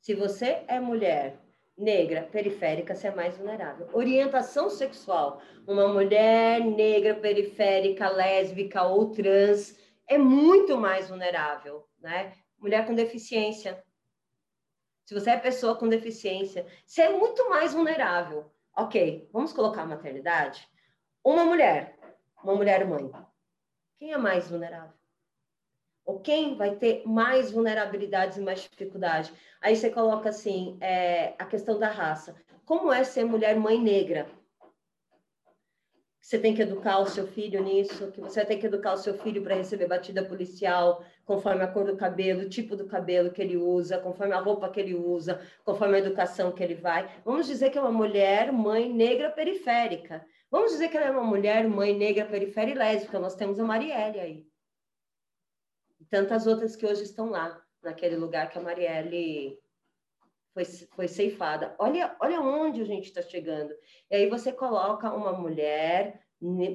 Se 0.01 0.15
você 0.15 0.65
é 0.69 0.81
mulher 0.81 1.39
negra, 1.77 2.23
periférica, 2.31 2.95
você 2.95 3.09
é 3.09 3.15
mais 3.15 3.37
vulnerável. 3.37 3.89
Orientação 3.93 4.69
sexual. 4.69 5.41
Uma 5.67 5.89
mulher 5.89 6.61
negra, 6.61 7.15
periférica, 7.15 8.09
lésbica 8.09 8.83
ou 8.83 9.11
trans 9.11 9.77
é 10.11 10.19
muito 10.19 10.77
mais 10.77 11.09
vulnerável, 11.09 11.89
né? 12.01 12.37
Mulher 12.59 12.85
com 12.85 12.95
deficiência. 12.95 13.83
Se 15.07 15.15
você 15.15 15.31
é 15.31 15.39
pessoa 15.39 15.77
com 15.77 15.89
deficiência, 15.89 16.67
você 16.85 17.03
é 17.03 17.17
muito 17.17 17.49
mais 17.49 17.73
vulnerável. 17.73 18.53
Ok, 18.77 19.29
vamos 19.33 19.53
colocar 19.53 19.83
a 19.83 19.87
maternidade. 19.87 20.69
Uma 21.25 21.45
mulher, 21.45 21.97
uma 22.43 22.57
mulher 22.57 22.85
mãe. 22.87 23.09
Quem 23.99 24.13
é 24.13 24.19
mais 24.19 24.51
vulnerável? 24.51 24.99
Ou 26.05 26.19
quem 26.19 26.57
vai 26.57 26.75
ter 26.75 27.07
mais 27.07 27.53
vulnerabilidades 27.53 28.37
e 28.37 28.41
mais 28.41 28.63
dificuldade? 28.63 29.33
Aí 29.61 29.77
você 29.77 29.91
coloca 29.91 30.29
assim, 30.29 30.77
é, 30.81 31.35
a 31.39 31.47
questão 31.47 31.79
da 31.79 31.89
raça. 31.89 32.35
como 32.65 32.93
é 32.93 33.05
ser 33.05 33.25
mulher 33.25 33.57
mãe 33.57 33.81
negra 33.81 34.29
você 36.31 36.39
tem 36.39 36.55
que 36.55 36.63
educar 36.63 37.01
o 37.01 37.07
seu 37.07 37.27
filho 37.27 37.61
nisso, 37.61 38.13
que 38.13 38.21
você 38.21 38.45
tem 38.45 38.57
que 38.57 38.67
educar 38.67 38.93
o 38.93 38.97
seu 38.97 39.15
filho 39.15 39.43
para 39.43 39.57
receber 39.57 39.89
batida 39.89 40.25
policial, 40.25 41.05
conforme 41.25 41.65
a 41.65 41.67
cor 41.67 41.85
do 41.85 41.97
cabelo, 41.97 42.43
o 42.43 42.49
tipo 42.49 42.77
do 42.77 42.87
cabelo 42.87 43.33
que 43.33 43.43
ele 43.43 43.57
usa, 43.57 43.99
conforme 43.99 44.33
a 44.33 44.39
roupa 44.39 44.71
que 44.71 44.79
ele 44.79 44.95
usa, 44.95 45.45
conforme 45.65 45.97
a 45.97 45.99
educação 45.99 46.53
que 46.53 46.63
ele 46.63 46.77
vai. 46.77 47.21
Vamos 47.25 47.49
dizer 47.49 47.71
que 47.71 47.79
é 47.79 47.81
uma 47.81 47.91
mulher, 47.91 48.53
mãe 48.53 48.89
negra 48.93 49.29
periférica. 49.29 50.25
Vamos 50.49 50.71
dizer 50.71 50.89
que 50.89 50.97
ela 50.97 51.07
é 51.07 51.11
uma 51.11 51.25
mulher, 51.25 51.67
mãe 51.67 51.99
negra 51.99 52.25
periférica 52.25 52.77
e 52.77 52.79
lésbica. 52.79 53.19
Nós 53.19 53.35
temos 53.35 53.59
a 53.59 53.65
Marielle 53.65 54.21
aí. 54.21 54.47
E 55.99 56.05
tantas 56.05 56.47
outras 56.47 56.77
que 56.77 56.87
hoje 56.87 57.03
estão 57.03 57.29
lá, 57.29 57.61
naquele 57.83 58.15
lugar 58.15 58.51
que 58.51 58.57
a 58.57 58.63
Marielle 58.63 59.59
foi, 60.53 60.65
foi 60.65 61.09
ceifada. 61.09 61.75
Olha, 61.79 62.17
olha 62.21 62.41
onde 62.41 62.83
a 62.83 62.85
gente 62.85 63.07
está 63.07 63.23
chegando. 63.23 63.75
E 64.11 64.17
aí 64.17 64.29
você 64.29 64.53
coloca 64.53 65.13
uma 65.13 65.33
mulher, 65.33 66.27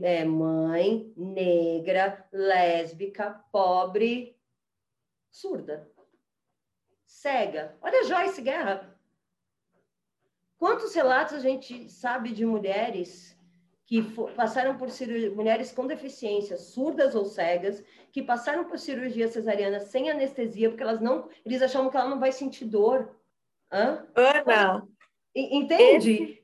é, 0.04 0.24
mãe, 0.24 1.14
negra, 1.16 2.28
lésbica, 2.32 3.44
pobre, 3.52 4.38
surda, 5.32 5.90
cega. 7.06 7.78
Olha 7.82 8.04
Joyce 8.04 8.42
Guerra. 8.42 8.96
Quantos 10.58 10.96
relatos 10.96 11.34
a 11.36 11.40
gente 11.40 11.90
sabe 11.90 12.32
de 12.32 12.46
mulheres 12.46 13.36
que 13.86 14.02
passaram 14.36 14.78
por 14.78 14.90
cirurgia, 14.90 15.30
mulheres 15.30 15.72
com 15.72 15.86
deficiência, 15.86 16.58
surdas 16.58 17.14
ou 17.14 17.26
cegas, 17.26 17.84
que 18.12 18.24
passaram 18.24 18.66
por 18.66 18.80
cirurgia 18.80 19.28
cesariana 19.28 19.80
sem 19.80 20.10
anestesia, 20.10 20.70
porque 20.70 20.82
elas 20.82 21.00
não, 21.00 21.30
eles 21.46 21.62
achavam 21.62 21.90
que 21.90 21.98
ela 21.98 22.10
não 22.10 22.20
vai 22.20 22.32
sentir 22.32 22.66
dor. 22.66 23.16
Hã? 23.76 24.08
Ana, 24.16 24.88
entende? 25.36 26.42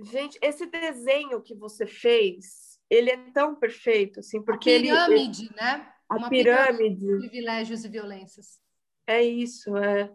Esse, 0.00 0.10
gente, 0.10 0.38
esse 0.42 0.66
desenho 0.66 1.40
que 1.40 1.54
você 1.54 1.86
fez, 1.86 2.80
ele 2.90 3.12
é 3.12 3.16
tão 3.30 3.54
perfeito, 3.54 4.18
assim, 4.18 4.42
porque 4.42 4.74
a 4.74 4.80
pirâmide, 4.80 5.44
ele, 5.44 5.54
né? 5.54 5.92
A 6.08 6.16
Uma 6.16 6.28
pirâmide. 6.28 6.76
pirâmide. 6.76 7.06
De 7.06 7.18
privilégios 7.28 7.84
e 7.84 7.88
violências. 7.88 8.60
É 9.06 9.22
isso, 9.22 9.76
é. 9.76 10.12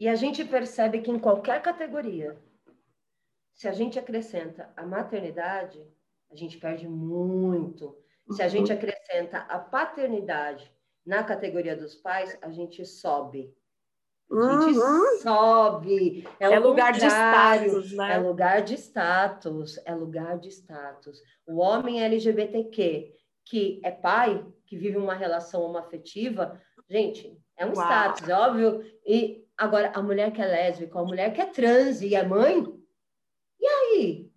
E 0.00 0.08
a 0.08 0.14
gente 0.14 0.42
percebe 0.46 1.02
que 1.02 1.10
em 1.10 1.18
qualquer 1.18 1.60
categoria, 1.60 2.40
se 3.52 3.68
a 3.68 3.72
gente 3.72 3.98
acrescenta 3.98 4.72
a 4.74 4.86
maternidade, 4.86 5.86
a 6.30 6.36
gente 6.36 6.56
perde 6.56 6.88
muito. 6.88 7.94
Se 8.30 8.40
a 8.40 8.46
uhum. 8.46 8.50
gente 8.50 8.72
acrescenta 8.72 9.40
a 9.40 9.58
paternidade 9.58 10.72
na 11.04 11.22
categoria 11.22 11.76
dos 11.76 11.94
pais, 11.96 12.38
a 12.40 12.50
gente 12.50 12.82
sobe. 12.86 13.54
A 14.30 14.60
gente 14.60 14.78
uhum. 14.78 15.18
sobe. 15.20 16.28
É, 16.38 16.46
é 16.46 16.58
lugar 16.58 16.92
de 16.92 17.06
status, 17.06 17.92
né? 17.92 18.14
É 18.14 18.18
lugar 18.18 18.62
de 18.62 18.74
status, 18.74 19.80
é 19.84 19.94
lugar 19.94 20.38
de 20.38 20.48
status. 20.48 21.22
O 21.46 21.56
homem 21.58 22.02
LGBTQ, 22.02 23.14
que 23.44 23.80
é 23.82 23.90
pai, 23.90 24.44
que 24.66 24.76
vive 24.76 24.98
uma 24.98 25.14
relação 25.14 25.62
homoafetiva, 25.62 26.60
gente, 26.88 27.40
é 27.56 27.64
um 27.64 27.74
Uau. 27.74 27.84
status, 27.84 28.28
é 28.28 28.34
óbvio. 28.34 28.84
E 29.06 29.46
agora, 29.56 29.92
a 29.94 30.02
mulher 30.02 30.30
que 30.30 30.42
é 30.42 30.46
lésbica, 30.46 30.98
a 30.98 31.04
mulher 31.04 31.32
que 31.32 31.40
é 31.40 31.46
trans 31.46 32.02
e 32.02 32.14
é 32.14 32.22
mãe, 32.22 32.66
e 33.58 33.66
aí? 33.66 34.30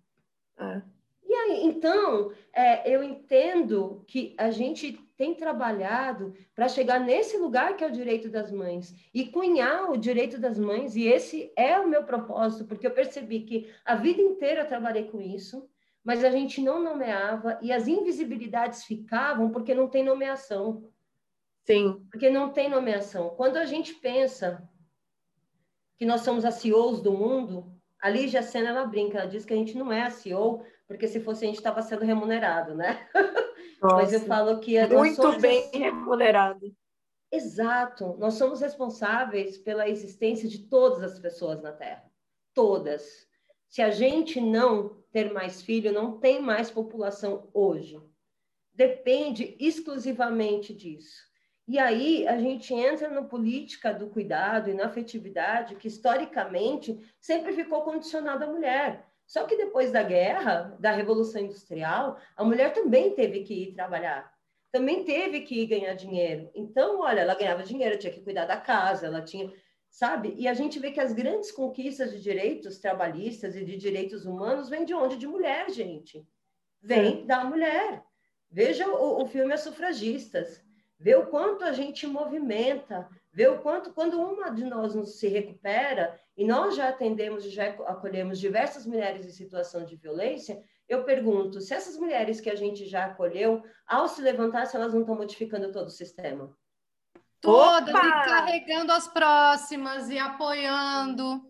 É. 0.58 0.82
E 1.22 1.34
aí? 1.34 1.64
Então, 1.64 2.32
é, 2.52 2.94
eu 2.94 3.02
entendo 3.02 4.04
que 4.06 4.34
a 4.38 4.50
gente 4.50 4.98
tem 5.22 5.36
trabalhado 5.36 6.34
para 6.52 6.66
chegar 6.66 6.98
nesse 6.98 7.38
lugar 7.38 7.76
que 7.76 7.84
é 7.84 7.86
o 7.86 7.92
direito 7.92 8.28
das 8.28 8.50
mães 8.50 8.92
e 9.14 9.26
cunhar 9.26 9.88
o 9.88 9.96
direito 9.96 10.36
das 10.36 10.58
mães, 10.58 10.96
e 10.96 11.04
esse 11.06 11.52
é 11.56 11.78
o 11.78 11.86
meu 11.86 12.02
propósito, 12.02 12.64
porque 12.64 12.84
eu 12.84 12.90
percebi 12.90 13.42
que 13.44 13.72
a 13.84 13.94
vida 13.94 14.20
inteira 14.20 14.62
eu 14.62 14.66
trabalhei 14.66 15.04
com 15.04 15.20
isso, 15.20 15.70
mas 16.02 16.24
a 16.24 16.30
gente 16.32 16.60
não 16.60 16.82
nomeava 16.82 17.56
e 17.62 17.70
as 17.70 17.86
invisibilidades 17.86 18.82
ficavam 18.82 19.52
porque 19.52 19.72
não 19.72 19.86
tem 19.86 20.02
nomeação. 20.02 20.90
Sim. 21.64 22.04
Porque 22.10 22.28
não 22.28 22.50
tem 22.50 22.68
nomeação. 22.68 23.30
Quando 23.36 23.58
a 23.58 23.64
gente 23.64 23.94
pensa 23.94 24.68
que 25.96 26.04
nós 26.04 26.22
somos 26.22 26.44
as 26.44 26.54
CEOs 26.54 27.00
do 27.00 27.12
mundo, 27.12 27.72
a 28.00 28.08
Lígia 28.08 28.42
Senna, 28.42 28.70
ela 28.70 28.86
brinca, 28.86 29.18
ela 29.18 29.30
diz 29.30 29.44
que 29.44 29.52
a 29.52 29.56
gente 29.56 29.78
não 29.78 29.92
é 29.92 30.02
a 30.02 30.10
CEO, 30.10 30.64
porque 30.88 31.06
se 31.06 31.20
fosse 31.20 31.44
a 31.44 31.46
gente 31.46 31.58
estava 31.58 31.80
sendo 31.80 32.04
remunerado, 32.04 32.74
né? 32.74 33.08
Nossa, 33.82 33.96
Mas 33.96 34.12
eu 34.12 34.20
falo 34.20 34.60
que 34.60 34.86
muito 34.86 35.40
bem 35.40 35.68
remunerado. 35.72 36.72
Exato. 37.32 38.16
Nós 38.18 38.34
somos 38.34 38.60
responsáveis 38.60 39.58
pela 39.58 39.88
existência 39.88 40.48
de 40.48 40.60
todas 40.60 41.02
as 41.02 41.18
pessoas 41.18 41.60
na 41.60 41.72
Terra. 41.72 42.04
Todas. 42.54 43.26
Se 43.68 43.82
a 43.82 43.90
gente 43.90 44.40
não 44.40 45.02
ter 45.10 45.32
mais 45.32 45.62
filho, 45.62 45.92
não 45.92 46.18
tem 46.18 46.40
mais 46.40 46.70
população 46.70 47.48
hoje. 47.52 48.00
Depende 48.72 49.56
exclusivamente 49.58 50.72
disso. 50.72 51.32
E 51.66 51.78
aí 51.78 52.26
a 52.28 52.38
gente 52.38 52.72
entra 52.74 53.08
na 53.08 53.22
política 53.22 53.92
do 53.92 54.08
cuidado 54.08 54.70
e 54.70 54.74
na 54.74 54.86
afetividade, 54.86 55.76
que 55.76 55.88
historicamente 55.88 57.00
sempre 57.20 57.52
ficou 57.52 57.82
condicionada 57.82 58.44
à 58.44 58.48
mulher. 58.48 59.11
Só 59.26 59.44
que 59.44 59.56
depois 59.56 59.90
da 59.90 60.02
guerra, 60.02 60.76
da 60.78 60.92
Revolução 60.92 61.40
Industrial, 61.40 62.18
a 62.36 62.44
mulher 62.44 62.72
também 62.72 63.14
teve 63.14 63.44
que 63.44 63.54
ir 63.54 63.74
trabalhar, 63.74 64.32
também 64.70 65.04
teve 65.04 65.42
que 65.42 65.62
ir 65.62 65.66
ganhar 65.66 65.94
dinheiro. 65.94 66.50
Então, 66.54 67.00
olha, 67.00 67.20
ela 67.20 67.34
ganhava 67.34 67.62
dinheiro, 67.62 67.98
tinha 67.98 68.12
que 68.12 68.22
cuidar 68.22 68.46
da 68.46 68.56
casa, 68.56 69.06
ela 69.06 69.22
tinha, 69.22 69.52
sabe? 69.90 70.34
E 70.36 70.48
a 70.48 70.54
gente 70.54 70.78
vê 70.78 70.90
que 70.90 71.00
as 71.00 71.12
grandes 71.12 71.50
conquistas 71.50 72.10
de 72.10 72.20
direitos 72.20 72.78
trabalhistas 72.78 73.54
e 73.54 73.64
de 73.64 73.76
direitos 73.76 74.24
humanos 74.24 74.68
vêm 74.68 74.84
de 74.84 74.94
onde? 74.94 75.16
De 75.16 75.26
mulher, 75.26 75.70
gente. 75.70 76.26
Vem 76.80 77.24
da 77.26 77.44
mulher. 77.44 78.02
Veja 78.50 78.88
o, 78.88 79.22
o 79.22 79.26
filme 79.26 79.52
As 79.52 79.60
Sufragistas. 79.60 80.62
Vê 80.98 81.14
o 81.16 81.26
quanto 81.26 81.64
a 81.64 81.72
gente 81.72 82.06
movimenta, 82.06 83.08
vê 83.32 83.48
o 83.48 83.58
quanto, 83.60 83.92
quando 83.92 84.20
uma 84.20 84.50
de 84.50 84.64
nós 84.64 84.94
nos 84.94 85.18
se 85.18 85.26
recupera, 85.26 86.20
e 86.36 86.44
nós 86.44 86.76
já 86.76 86.88
atendemos 86.88 87.44
e 87.44 87.50
já 87.50 87.68
acolhemos 87.86 88.38
diversas 88.38 88.86
mulheres 88.86 89.26
em 89.26 89.30
situação 89.30 89.84
de 89.84 89.96
violência, 89.96 90.62
eu 90.88 91.04
pergunto, 91.04 91.60
se 91.60 91.72
essas 91.72 91.96
mulheres 91.96 92.40
que 92.40 92.50
a 92.50 92.54
gente 92.54 92.84
já 92.86 93.06
acolheu, 93.06 93.62
ao 93.86 94.06
se 94.08 94.20
levantar, 94.20 94.66
se 94.66 94.76
elas 94.76 94.92
não 94.92 95.00
estão 95.00 95.16
modificando 95.16 95.72
todo 95.72 95.86
o 95.86 95.90
sistema? 95.90 96.54
Todas, 97.40 97.88
e 97.88 97.92
carregando 97.92 98.92
as 98.92 99.08
próximas 99.08 100.10
e 100.10 100.18
apoiando. 100.18 101.42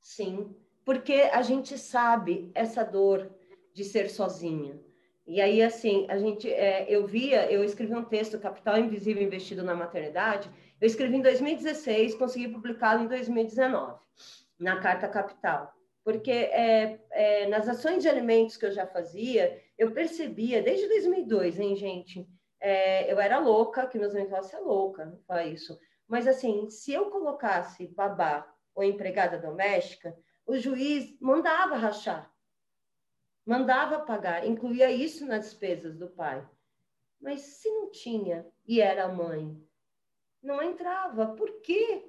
Sim, 0.00 0.54
porque 0.84 1.28
a 1.32 1.42
gente 1.42 1.76
sabe 1.76 2.50
essa 2.54 2.84
dor 2.84 3.30
de 3.74 3.84
ser 3.84 4.10
sozinha. 4.10 4.80
E 5.26 5.40
aí, 5.40 5.62
assim, 5.62 6.06
a 6.08 6.18
gente, 6.18 6.50
é, 6.50 6.86
eu 6.88 7.06
via, 7.06 7.50
eu 7.50 7.62
escrevi 7.62 7.94
um 7.94 8.04
texto, 8.04 8.38
Capital 8.38 8.78
Invisível 8.78 9.22
Investido 9.22 9.62
na 9.62 9.74
Maternidade, 9.74 10.50
eu 10.80 10.86
escrevi 10.86 11.16
em 11.16 11.22
2016, 11.22 12.14
consegui 12.14 12.48
publicá-lo 12.48 13.02
em 13.02 13.06
2019, 13.06 14.00
na 14.58 14.80
Carta 14.80 15.08
Capital. 15.08 15.72
Porque 16.02 16.30
é, 16.30 16.98
é, 17.10 17.46
nas 17.48 17.68
ações 17.68 18.02
de 18.02 18.08
alimentos 18.08 18.56
que 18.56 18.64
eu 18.64 18.72
já 18.72 18.86
fazia, 18.86 19.62
eu 19.76 19.92
percebia, 19.92 20.62
desde 20.62 20.88
2002, 20.88 21.60
hein, 21.60 21.76
gente? 21.76 22.26
É, 22.58 23.12
eu 23.12 23.20
era 23.20 23.38
louca, 23.38 23.86
que 23.86 23.98
meus 23.98 24.14
amigos 24.14 24.30
falavam, 24.30 24.58
é 24.58 24.62
louca, 24.62 25.04
não 25.04 25.18
faz 25.26 25.60
isso. 25.60 25.78
Mas, 26.08 26.26
assim, 26.26 26.68
se 26.70 26.92
eu 26.92 27.10
colocasse 27.10 27.86
babá 27.88 28.50
ou 28.74 28.82
empregada 28.82 29.38
doméstica, 29.38 30.16
o 30.46 30.56
juiz 30.56 31.14
mandava 31.20 31.76
rachar, 31.76 32.32
mandava 33.44 34.00
pagar, 34.00 34.46
incluía 34.46 34.90
isso 34.90 35.26
nas 35.26 35.44
despesas 35.44 35.96
do 35.96 36.08
pai. 36.08 36.46
Mas 37.20 37.42
se 37.42 37.70
não 37.70 37.90
tinha 37.90 38.46
e 38.66 38.80
era 38.80 39.06
mãe, 39.08 39.62
não 40.42 40.62
entrava. 40.62 41.28
Por 41.28 41.60
quê? 41.60 42.04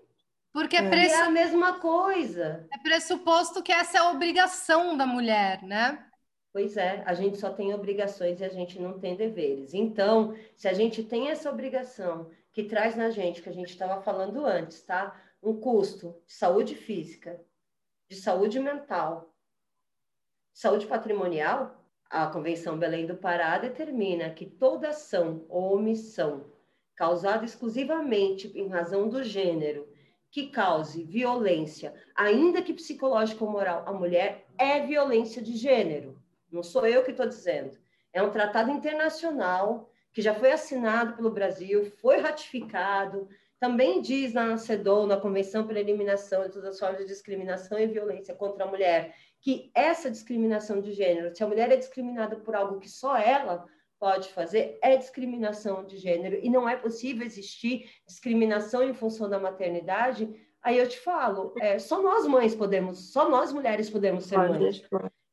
Porque 0.52 0.76
é, 0.76 0.90
pressu... 0.90 1.16
é 1.16 1.22
a 1.22 1.30
mesma 1.30 1.80
coisa. 1.80 2.68
É 2.74 2.78
pressuposto 2.80 3.64
que 3.64 3.72
essa 3.72 3.98
é 3.98 4.02
a 4.02 4.10
obrigação 4.10 4.98
da 4.98 5.06
mulher, 5.06 5.62
né? 5.64 6.06
Pois 6.54 6.76
é, 6.76 7.02
a 7.06 7.14
gente 7.14 7.38
só 7.38 7.52
tem 7.52 7.74
obrigações 7.74 8.42
e 8.42 8.44
a 8.44 8.50
gente 8.50 8.80
não 8.80 9.00
tem 9.00 9.16
deveres. 9.16 9.74
Então, 9.74 10.36
se 10.58 10.68
a 10.68 10.74
gente 10.74 11.02
tem 11.02 11.30
essa 11.30 11.50
obrigação 11.50 12.30
que 12.52 12.66
traz 12.66 12.96
na 12.96 13.10
gente, 13.10 13.42
que 13.42 13.48
a 13.48 13.54
gente 13.54 13.70
estava 13.70 14.02
falando 14.02 14.46
antes, 14.46 14.82
tá? 14.82 15.18
Um 15.42 15.58
custo 15.58 16.22
de 16.28 16.34
saúde 16.34 16.76
física, 16.76 17.42
de 18.10 18.18
saúde 18.18 18.60
mental, 18.60 19.34
saúde 20.54 20.86
patrimonial, 20.86 21.82
a 22.10 22.28
Convenção 22.28 22.78
Belém 22.78 23.08
do 23.08 23.16
Pará 23.16 23.58
determina 23.58 24.30
que 24.32 24.46
toda 24.46 24.90
ação 24.90 25.46
ou 25.48 25.78
omissão 25.78 26.52
causado 27.02 27.44
exclusivamente 27.44 28.52
em 28.54 28.68
razão 28.68 29.10
do 29.10 29.24
gênero, 29.24 29.90
que 30.30 30.52
cause 30.52 31.04
violência, 31.04 31.96
ainda 32.14 32.62
que 32.62 32.76
psicológica 32.76 33.44
ou 33.44 33.50
moral, 33.50 33.82
à 33.88 33.92
mulher, 33.92 34.46
é 34.56 34.86
violência 34.86 35.42
de 35.42 35.58
gênero. 35.58 36.22
Não 36.52 36.62
sou 36.62 36.86
eu 36.86 37.04
que 37.04 37.10
estou 37.10 37.26
dizendo. 37.26 37.76
É 38.14 38.22
um 38.22 38.30
tratado 38.30 38.70
internacional 38.70 39.90
que 40.14 40.22
já 40.22 40.36
foi 40.36 40.52
assinado 40.52 41.14
pelo 41.14 41.32
Brasil, 41.32 41.86
foi 41.86 42.20
ratificado, 42.20 43.28
também 43.60 44.00
diz 44.00 44.34
na 44.34 44.56
CEDOW, 44.56 45.08
na 45.08 45.18
Convenção 45.18 45.66
pela 45.66 45.80
Eliminação 45.80 46.44
de 46.44 46.50
todas 46.50 46.70
as 46.70 46.80
formas 46.80 47.00
de 47.00 47.08
discriminação 47.08 47.80
e 47.80 47.88
violência 47.88 48.36
contra 48.36 48.64
a 48.64 48.68
mulher, 48.68 49.16
que 49.40 49.72
essa 49.74 50.12
discriminação 50.12 50.80
de 50.80 50.94
gênero, 50.94 51.36
se 51.36 51.44
a 51.44 51.48
mulher 51.48 51.72
é 51.72 51.78
discriminada 51.78 52.36
por 52.36 52.54
algo 52.54 52.80
que 52.80 52.88
só 52.88 53.18
ela 53.18 53.66
pode 54.02 54.30
fazer, 54.30 54.80
é 54.82 54.98
discriminação 54.98 55.86
de 55.86 55.96
gênero 55.96 56.40
e 56.42 56.50
não 56.50 56.68
é 56.68 56.76
possível 56.76 57.24
existir 57.24 57.88
discriminação 58.08 58.82
em 58.82 58.96
função 58.96 59.30
da 59.30 59.40
maternidade. 59.40 60.28
Aí 60.64 60.80
eu 60.80 60.90
te 60.90 61.00
falo, 61.00 61.54
é, 61.60 61.78
só 61.78 62.02
nós 62.02 62.26
mães 62.26 62.56
podemos, 62.56 63.12
só 63.12 63.30
nós 63.30 63.54
mulheres 63.54 63.92
podemos 63.92 64.26
ser 64.26 64.40
mães. 64.40 64.84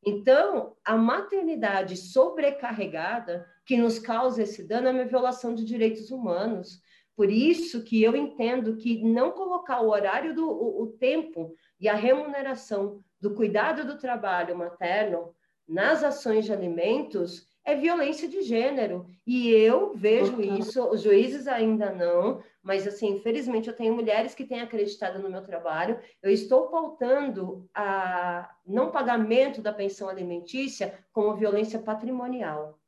Então, 0.05 0.75
a 0.85 0.95
maternidade 0.95 1.97
sobrecarregada 1.97 3.43
que 3.65 3.75
nos 3.75 3.97
causa 3.97 4.43
esse 4.43 4.67
dano 4.67 4.87
é 4.87 4.91
uma 4.91 5.05
violação 5.05 5.55
de 5.55 5.65
direitos 5.65 6.11
humanos. 6.11 6.79
Por 7.15 7.31
isso 7.31 7.83
que 7.83 8.03
eu 8.03 8.15
entendo 8.15 8.77
que 8.77 9.03
não 9.03 9.31
colocar 9.31 9.81
o 9.81 9.89
horário 9.89 10.35
do 10.35 10.47
o, 10.47 10.83
o 10.83 10.87
tempo 10.93 11.55
e 11.79 11.89
a 11.89 11.95
remuneração 11.95 13.03
do 13.19 13.33
cuidado 13.33 13.83
do 13.83 13.97
trabalho 13.97 14.55
materno 14.55 15.33
nas 15.67 16.03
ações 16.03 16.45
de 16.45 16.53
alimentos 16.53 17.48
é 17.71 17.75
violência 17.75 18.27
de 18.27 18.41
gênero. 18.41 19.05
E 19.25 19.49
eu 19.49 19.93
vejo 19.95 20.41
isso, 20.41 20.83
os 20.89 21.01
juízes 21.01 21.47
ainda 21.47 21.91
não, 21.91 22.41
mas 22.61 22.87
assim, 22.87 23.09
infelizmente 23.09 23.67
eu 23.67 23.75
tenho 23.75 23.93
mulheres 23.93 24.33
que 24.33 24.45
têm 24.45 24.61
acreditado 24.61 25.19
no 25.19 25.29
meu 25.29 25.43
trabalho. 25.43 25.99
Eu 26.21 26.31
estou 26.31 26.67
pautando 26.69 27.69
a 27.73 28.49
não 28.65 28.91
pagamento 28.91 29.61
da 29.61 29.71
pensão 29.71 30.09
alimentícia 30.09 30.97
como 31.11 31.35
violência 31.35 31.79
patrimonial. 31.79 32.79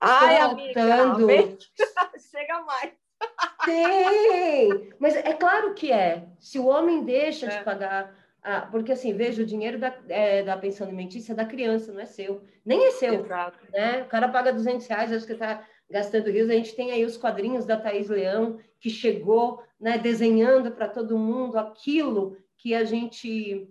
Ai, 0.00 0.38
pautando... 0.38 1.24
amiga, 1.24 1.58
chega 2.30 2.62
mais. 2.62 2.92
Tem, 3.64 4.94
mas 4.98 5.14
é 5.14 5.34
claro 5.34 5.74
que 5.74 5.92
é. 5.92 6.26
Se 6.38 6.58
o 6.58 6.66
homem 6.66 7.04
deixa 7.04 7.46
é. 7.46 7.58
de 7.58 7.64
pagar, 7.64 8.14
ah, 8.42 8.62
porque 8.70 8.92
assim, 8.92 9.12
veja, 9.12 9.42
o 9.42 9.46
dinheiro 9.46 9.78
da, 9.78 9.94
é, 10.08 10.42
da 10.42 10.56
pensão 10.56 10.86
alimentícia 10.86 11.32
é 11.32 11.36
da 11.36 11.44
criança, 11.44 11.92
não 11.92 12.00
é 12.00 12.06
seu. 12.06 12.42
Nem 12.64 12.86
é 12.86 12.90
seu. 12.92 13.14
Exato. 13.14 13.58
Né? 13.70 14.02
O 14.02 14.06
cara 14.06 14.28
paga 14.28 14.52
200 14.52 14.86
reais, 14.86 15.12
acho 15.12 15.26
que 15.26 15.32
está 15.32 15.66
gastando 15.90 16.30
rios. 16.30 16.48
A 16.48 16.54
gente 16.54 16.74
tem 16.74 16.90
aí 16.90 17.04
os 17.04 17.18
quadrinhos 17.18 17.66
da 17.66 17.76
Thaís 17.76 18.08
Leão, 18.08 18.58
que 18.78 18.88
chegou 18.88 19.62
né, 19.78 19.98
desenhando 19.98 20.72
para 20.72 20.88
todo 20.88 21.18
mundo 21.18 21.58
aquilo 21.58 22.36
que 22.56 22.74
a 22.74 22.84
gente 22.84 23.68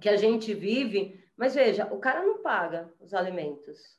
que 0.00 0.08
a 0.08 0.16
gente 0.16 0.54
vive. 0.54 1.24
Mas 1.36 1.54
veja, 1.54 1.86
o 1.92 1.98
cara 1.98 2.22
não 2.22 2.42
paga 2.42 2.92
os 3.00 3.14
alimentos. 3.14 3.98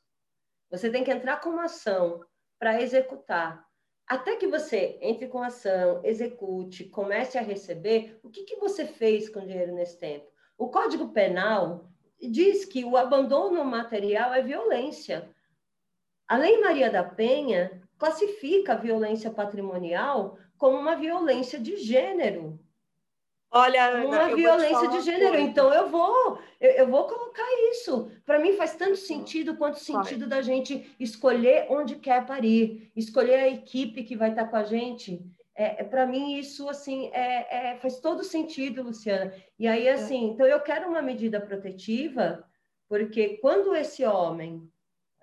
Você 0.70 0.90
tem 0.90 1.04
que 1.04 1.10
entrar 1.10 1.40
com 1.40 1.50
uma 1.50 1.64
ação 1.64 2.24
para 2.58 2.80
executar 2.80 3.67
até 4.08 4.36
que 4.36 4.46
você 4.46 4.98
entre 5.02 5.28
com 5.28 5.42
ação, 5.42 6.00
execute, 6.02 6.84
comece 6.84 7.36
a 7.36 7.42
receber, 7.42 8.18
o 8.22 8.30
que, 8.30 8.44
que 8.44 8.56
você 8.56 8.86
fez 8.86 9.28
com 9.28 9.40
o 9.40 9.46
dinheiro 9.46 9.74
nesse 9.74 9.98
tempo? 9.98 10.26
O 10.56 10.68
Código 10.68 11.10
Penal 11.10 11.90
diz 12.18 12.64
que 12.64 12.84
o 12.84 12.96
abandono 12.96 13.62
material 13.64 14.32
é 14.32 14.42
violência. 14.42 15.30
A 16.26 16.38
Lei 16.38 16.58
Maria 16.58 16.90
da 16.90 17.04
Penha 17.04 17.82
classifica 17.98 18.72
a 18.72 18.76
violência 18.76 19.30
patrimonial 19.30 20.38
como 20.56 20.78
uma 20.78 20.96
violência 20.96 21.60
de 21.60 21.76
gênero. 21.76 22.58
Olha, 23.50 24.04
uma 24.04 24.22
Ana, 24.22 24.36
violência 24.36 24.88
de 24.88 25.00
gênero. 25.00 25.30
Coisa. 25.30 25.40
Então 25.40 25.72
eu 25.72 25.88
vou, 25.88 26.38
eu, 26.60 26.70
eu 26.72 26.88
vou 26.88 27.06
colocar 27.06 27.46
isso. 27.70 28.10
Para 28.26 28.38
mim 28.38 28.52
faz 28.52 28.74
tanto 28.74 28.96
sentido 28.96 29.56
quanto 29.56 29.78
sentido 29.78 30.26
da 30.26 30.42
gente 30.42 30.94
escolher 31.00 31.66
onde 31.70 31.96
quer 31.96 32.26
parir, 32.26 32.92
escolher 32.94 33.36
a 33.36 33.48
equipe 33.48 34.04
que 34.04 34.16
vai 34.16 34.30
estar 34.30 34.46
com 34.46 34.56
a 34.56 34.64
gente. 34.64 35.24
É, 35.54 35.80
é 35.80 35.84
para 35.84 36.06
mim 36.06 36.36
isso 36.36 36.68
assim 36.68 37.10
é, 37.14 37.70
é, 37.70 37.76
faz 37.76 38.00
todo 38.00 38.22
sentido, 38.22 38.82
Luciana. 38.82 39.32
E 39.58 39.66
aí 39.66 39.86
é. 39.86 39.92
assim, 39.92 40.26
então 40.26 40.46
eu 40.46 40.60
quero 40.60 40.86
uma 40.86 41.00
medida 41.00 41.40
protetiva, 41.40 42.44
porque 42.86 43.38
quando 43.38 43.74
esse 43.74 44.04
homem, 44.04 44.70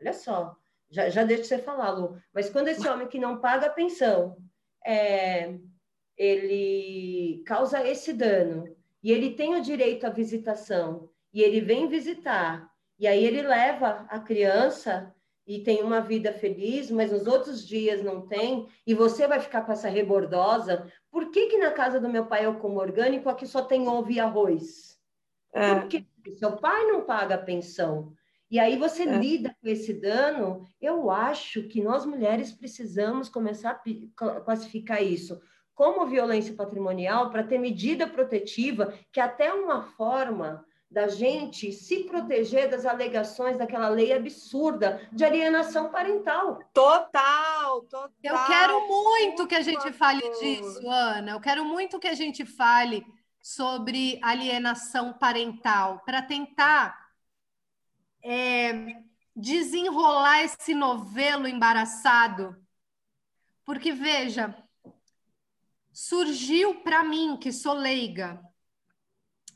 olha 0.02 0.14
só, 0.14 0.56
já, 0.90 1.10
já 1.10 1.24
deixa 1.24 1.44
você 1.44 1.58
falar, 1.60 1.92
Lu, 1.92 2.18
mas 2.34 2.50
quando 2.50 2.70
esse 2.70 2.88
homem 2.88 3.08
que 3.08 3.20
não 3.20 3.40
paga 3.40 3.68
a 3.68 3.72
pensão 3.72 4.36
é, 4.84 5.58
ele 6.18 7.44
causa 7.46 7.86
esse 7.88 8.14
dano 8.14 8.76
e 9.04 9.12
ele 9.12 9.32
tem 9.32 9.56
o 9.56 9.62
direito 9.62 10.06
à 10.06 10.10
visitação 10.10 11.10
e 11.34 11.42
ele 11.42 11.62
vem 11.62 11.88
visitar 11.88 12.70
e 12.98 13.08
aí 13.08 13.26
ele 13.26 13.42
leva 13.42 14.06
a 14.10 14.20
criança 14.20 15.14
e 15.46 15.60
tem 15.60 15.84
uma 15.84 16.02
vida 16.02 16.34
feliz, 16.34 16.90
mas 16.90 17.12
nos 17.12 17.28
outros 17.28 17.66
dias 17.68 18.02
não 18.02 18.26
tem, 18.26 18.68
e 18.86 18.96
você 18.96 19.28
vai 19.28 19.40
ficar 19.40 19.62
com 19.62 19.72
essa 19.72 19.88
rebordosa. 19.88 20.92
Por 21.12 21.30
que, 21.30 21.48
que 21.48 21.58
na 21.58 21.72
casa 21.72 22.00
do 22.00 22.10
meu 22.10 22.26
pai 22.26 22.46
eu 22.46 22.56
como 22.56 22.80
orgânico 22.80 23.30
aqui 23.30 23.46
só 23.46 23.62
tem 23.62 23.88
ovo 23.88 24.12
e 24.12 24.20
arroz? 24.20 25.00
É. 25.54 25.76
Porque 25.76 26.06
seu 26.38 26.54
pai 26.58 26.86
não 26.86 27.06
paga 27.06 27.36
a 27.36 27.40
pensão. 27.40 28.12
E 28.50 28.58
aí 28.58 28.76
você 28.78 29.04
é. 29.04 29.18
lida 29.18 29.56
com 29.62 29.68
esse 29.68 29.94
dano. 29.94 30.66
Eu 30.82 31.12
acho 31.12 31.68
que 31.68 31.82
nós 31.82 32.06
mulheres 32.06 32.52
precisamos 32.52 33.30
começar 33.30 33.80
a 34.20 34.42
classificar 34.42 35.04
isso 35.04 35.40
como 35.76 36.08
violência 36.08 36.56
patrimonial 36.56 37.30
para 37.30 37.44
ter 37.44 37.60
medida 37.60 38.08
protetiva, 38.08 38.94
que 39.12 39.20
é 39.20 39.24
até 39.24 39.54
uma 39.54 39.84
forma 39.84 40.66
da 40.90 41.10
gente 41.10 41.74
se 41.74 42.06
proteger 42.06 42.70
das 42.70 42.86
alegações 42.86 43.58
daquela 43.58 43.90
lei 43.90 44.14
absurda 44.14 45.06
de 45.12 45.26
alienação 45.26 45.92
parental. 45.92 46.60
Total, 46.74 47.82
total. 47.82 48.12
Eu 48.24 48.46
quero 48.48 48.88
muito 48.88 49.46
que 49.46 49.56
a 49.56 49.62
gente 49.62 49.92
fale 49.92 50.22
disso, 50.40 50.90
Ana. 50.90 51.32
Eu 51.32 51.42
quero 51.42 51.66
muito 51.66 52.00
que 52.00 52.08
a 52.08 52.14
gente 52.14 52.46
fale 52.46 53.06
sobre 53.42 54.20
alienação 54.24 55.12
parental 55.12 56.02
para 56.06 56.22
tentar 56.22 56.98
é, 58.24 58.96
desenrolar 59.36 60.44
esse 60.44 60.74
novelo 60.74 61.46
embaraçado. 61.46 62.56
Porque, 63.66 63.92
veja, 63.92 64.56
surgiu 65.96 66.82
para 66.82 67.06
mim, 67.06 67.38
que 67.38 67.54
sou 67.54 67.74
leiga, 67.74 68.44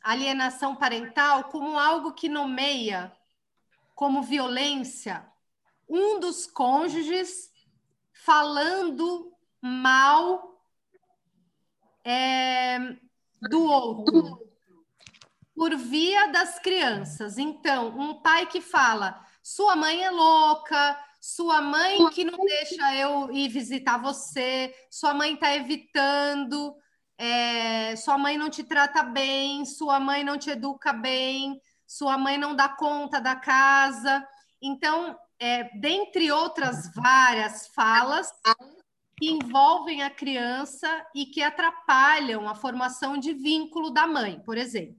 alienação 0.02 0.74
parental 0.74 1.50
como 1.50 1.78
algo 1.78 2.14
que 2.14 2.30
nomeia 2.30 3.12
como 3.94 4.24
violência 4.24 5.30
um 5.90 6.20
dos 6.20 6.46
cônjuges 6.46 7.52
falando 8.14 9.34
mal 9.60 10.64
é, 12.06 12.78
do 13.50 13.64
outro 13.64 14.48
por 15.56 15.76
via 15.76 16.28
das 16.28 16.60
crianças. 16.60 17.38
Então, 17.38 17.90
um 18.00 18.22
pai 18.22 18.46
que 18.46 18.62
fala: 18.62 19.26
sua 19.44 19.76
mãe 19.76 20.04
é 20.04 20.12
louca, 20.12 20.98
sua 21.20 21.62
mãe 21.62 22.10
que 22.10 22.24
não 22.24 22.38
deixa 22.46 22.96
eu 22.96 23.32
ir 23.32 23.50
visitar 23.50 23.98
você, 23.98 24.74
sua 24.90 25.14
mãe 25.14 25.34
está 25.34 25.56
evitando, 25.56 26.76
é, 27.18 27.96
sua 27.98 28.18
mãe 28.18 28.38
não 28.38 28.50
te 28.50 28.64
trata 28.64 29.04
bem, 29.04 29.66
sua 29.66 30.00
mãe 30.00 30.24
não 30.24 30.38
te 30.38 30.50
educa 30.50 30.94
bem, 30.94 31.60
sua 31.86 32.18
mãe 32.18 32.38
não 32.38 32.56
dá 32.56 32.70
conta 32.70 33.20
da 33.20 33.36
casa. 33.36 34.26
Então, 34.62 35.18
é, 35.38 35.66
dentre 35.78 36.32
outras 36.32 36.94
várias 36.94 37.68
falas 37.70 38.32
que 39.18 39.30
envolvem 39.30 40.02
a 40.02 40.10
criança 40.10 41.06
e 41.14 41.26
que 41.26 41.42
atrapalham 41.42 42.48
a 42.48 42.56
formação 42.56 43.18
de 43.18 43.34
vínculo 43.34 43.92
da 43.92 44.08
mãe, 44.08 44.40
por 44.46 44.58
exemplo. 44.58 44.96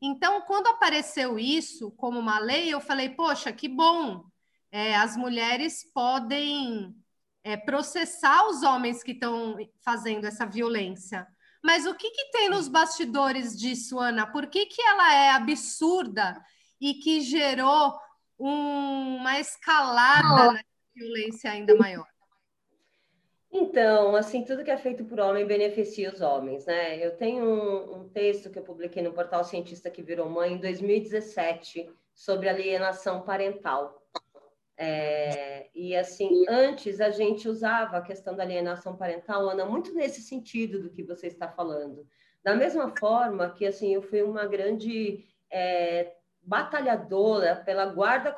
Então, 0.00 0.40
quando 0.42 0.68
apareceu 0.68 1.38
isso 1.38 1.90
como 1.92 2.18
uma 2.18 2.38
lei, 2.38 2.68
eu 2.68 2.80
falei, 2.80 3.10
poxa, 3.10 3.52
que 3.52 3.68
bom, 3.68 4.24
é, 4.70 4.94
as 4.96 5.16
mulheres 5.16 5.84
podem 5.92 6.94
é, 7.42 7.56
processar 7.56 8.46
os 8.46 8.62
homens 8.62 9.02
que 9.02 9.12
estão 9.12 9.56
fazendo 9.84 10.26
essa 10.26 10.44
violência. 10.44 11.26
Mas 11.62 11.86
o 11.86 11.94
que, 11.94 12.10
que 12.10 12.30
tem 12.30 12.48
nos 12.48 12.68
bastidores 12.68 13.58
disso, 13.58 13.98
Ana? 13.98 14.30
Por 14.30 14.46
que, 14.46 14.66
que 14.66 14.80
ela 14.80 15.14
é 15.14 15.30
absurda 15.30 16.40
e 16.80 16.94
que 16.94 17.20
gerou 17.20 17.98
um, 18.38 19.16
uma 19.16 19.40
escalada 19.40 20.52
na 20.52 20.62
violência 20.94 21.50
ainda 21.50 21.74
maior? 21.74 22.06
Então, 23.50 24.14
assim, 24.14 24.44
tudo 24.44 24.62
que 24.62 24.70
é 24.70 24.76
feito 24.76 25.04
por 25.04 25.18
homem 25.18 25.46
beneficia 25.46 26.12
os 26.12 26.20
homens, 26.20 26.66
né? 26.66 27.04
Eu 27.04 27.16
tenho 27.16 27.44
um, 27.44 28.00
um 28.00 28.08
texto 28.10 28.50
que 28.50 28.58
eu 28.58 28.62
publiquei 28.62 29.02
no 29.02 29.12
portal 29.12 29.42
Cientista 29.42 29.90
que 29.90 30.02
Virou 30.02 30.28
Mãe 30.28 30.52
em 30.52 30.58
2017 30.58 31.90
sobre 32.14 32.48
alienação 32.48 33.22
parental. 33.22 33.97
É, 34.80 35.68
e 35.74 35.96
assim, 35.96 36.44
antes 36.48 37.00
a 37.00 37.10
gente 37.10 37.48
usava 37.48 37.96
a 37.96 38.02
questão 38.02 38.36
da 38.36 38.44
alienação 38.44 38.96
parental, 38.96 39.48
Ana, 39.48 39.66
muito 39.66 39.92
nesse 39.92 40.22
sentido 40.22 40.80
do 40.80 40.90
que 40.90 41.02
você 41.02 41.26
está 41.26 41.48
falando. 41.48 42.06
Da 42.44 42.54
mesma 42.54 42.94
forma 42.96 43.50
que 43.50 43.66
assim, 43.66 43.92
eu 43.92 44.00
fui 44.00 44.22
uma 44.22 44.46
grande 44.46 45.24
é, 45.50 46.14
batalhadora 46.40 47.56
pela 47.56 47.86
guarda 47.86 48.32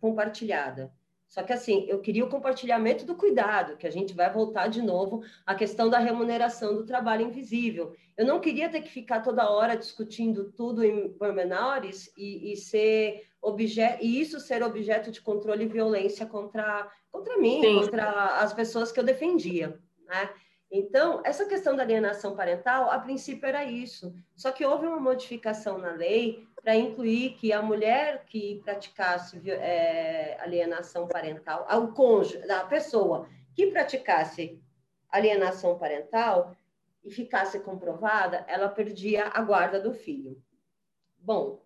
compartilhada. 0.00 0.90
Só 1.34 1.42
que 1.42 1.52
assim, 1.52 1.84
eu 1.88 1.98
queria 1.98 2.24
o 2.24 2.28
compartilhamento 2.28 3.04
do 3.04 3.16
cuidado, 3.16 3.76
que 3.76 3.88
a 3.88 3.90
gente 3.90 4.14
vai 4.14 4.32
voltar 4.32 4.68
de 4.68 4.80
novo 4.80 5.24
à 5.44 5.52
questão 5.52 5.90
da 5.90 5.98
remuneração 5.98 6.76
do 6.76 6.86
trabalho 6.86 7.26
invisível. 7.26 7.92
Eu 8.16 8.24
não 8.24 8.38
queria 8.38 8.68
ter 8.68 8.82
que 8.82 8.88
ficar 8.88 9.20
toda 9.20 9.50
hora 9.50 9.76
discutindo 9.76 10.52
tudo 10.52 10.84
em 10.84 11.08
pormenores 11.14 12.08
e, 12.16 12.52
e 12.52 12.56
ser 12.56 13.26
objeto 13.42 14.04
e 14.04 14.20
isso 14.20 14.38
ser 14.38 14.62
objeto 14.62 15.10
de 15.10 15.20
controle 15.20 15.64
e 15.64 15.68
violência 15.68 16.24
contra 16.24 16.88
contra 17.10 17.36
mim, 17.36 17.60
Sim. 17.60 17.80
contra 17.80 18.36
as 18.38 18.54
pessoas 18.54 18.92
que 18.92 19.00
eu 19.00 19.04
defendia, 19.04 19.76
né? 20.06 20.30
Então, 20.76 21.22
essa 21.24 21.46
questão 21.46 21.76
da 21.76 21.84
alienação 21.84 22.34
parental, 22.34 22.90
a 22.90 22.98
princípio 22.98 23.46
era 23.46 23.64
isso. 23.64 24.12
Só 24.34 24.50
que 24.50 24.66
houve 24.66 24.88
uma 24.88 24.98
modificação 24.98 25.78
na 25.78 25.92
lei 25.92 26.48
para 26.60 26.74
incluir 26.74 27.34
que 27.34 27.52
a 27.52 27.62
mulher 27.62 28.24
que 28.24 28.60
praticasse 28.64 29.40
é, 29.48 30.36
alienação 30.40 31.06
parental, 31.06 31.64
o 31.80 31.92
cônjuge, 31.92 32.50
a 32.50 32.64
pessoa 32.64 33.28
que 33.54 33.68
praticasse 33.68 34.60
alienação 35.08 35.78
parental 35.78 36.56
e 37.04 37.10
ficasse 37.12 37.60
comprovada, 37.60 38.44
ela 38.48 38.68
perdia 38.68 39.28
a 39.28 39.42
guarda 39.42 39.78
do 39.78 39.94
filho. 39.94 40.42
Bom, 41.16 41.62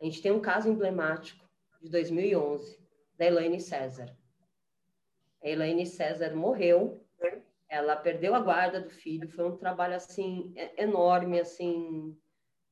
a 0.00 0.04
gente 0.06 0.22
tem 0.22 0.32
um 0.32 0.40
caso 0.40 0.70
emblemático 0.70 1.46
de 1.82 1.90
2011, 1.90 2.80
da 3.18 3.26
Elaine 3.26 3.60
César. 3.60 4.16
A 5.44 5.48
Elaine 5.50 5.84
César 5.84 6.34
morreu 6.34 7.02
ela 7.72 7.96
perdeu 7.96 8.34
a 8.34 8.38
guarda 8.38 8.82
do 8.82 8.90
filho, 8.90 9.30
foi 9.30 9.46
um 9.46 9.56
trabalho 9.56 9.94
assim 9.94 10.52
enorme, 10.76 11.40
assim 11.40 12.14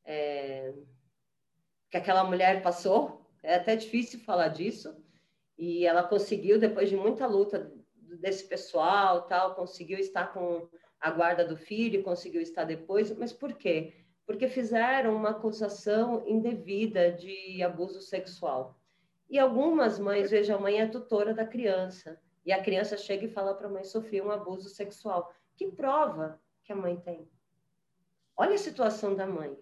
é, 0.05 0.74
que 1.90 1.96
aquela 1.96 2.22
mulher 2.22 2.62
passou. 2.62 3.26
É 3.42 3.55
até 3.55 3.74
difícil 3.74 4.20
falar 4.20 4.48
disso. 4.48 4.94
E 5.57 5.86
ela 5.86 6.03
conseguiu, 6.03 6.59
depois 6.59 6.90
de 6.90 6.98
muita 6.98 7.26
luta 7.26 7.72
desse 8.20 8.46
pessoal, 8.46 9.22
tal, 9.22 9.55
conseguiu 9.55 9.98
estar 9.98 10.34
com 10.34 10.68
a 11.01 11.11
guarda 11.11 11.46
do 11.46 11.57
filho, 11.57 12.03
conseguiu 12.03 12.42
estar 12.42 12.64
depois. 12.64 13.11
Mas 13.16 13.32
por 13.32 13.55
quê? 13.55 13.94
Porque 14.26 14.48
fizeram 14.48 15.16
uma 15.16 15.30
acusação 15.30 16.28
indevida 16.28 17.11
de 17.11 17.62
abuso 17.62 18.03
sexual. 18.03 18.78
E 19.30 19.38
algumas 19.38 19.98
mães, 19.98 20.30
veja, 20.30 20.57
a 20.57 20.61
mãe 20.61 20.78
é 20.78 20.86
tutora 20.86 21.32
da 21.32 21.46
criança 21.46 22.20
e 22.45 22.53
a 22.53 22.62
criança 22.62 22.97
chega 22.97 23.24
e 23.24 23.32
fala 23.32 23.55
para 23.55 23.66
a 23.66 23.70
mãe 23.70 23.84
sofrer 23.84 24.22
um 24.22 24.30
abuso 24.30 24.68
sexual. 24.68 25.32
Que 25.57 25.66
prova 25.66 26.41
que 26.64 26.72
a 26.72 26.76
mãe 26.76 26.97
tem? 26.97 27.28
Olha 28.36 28.55
a 28.55 28.59
situação 28.59 29.14
da 29.14 29.26
mãe. 29.26 29.57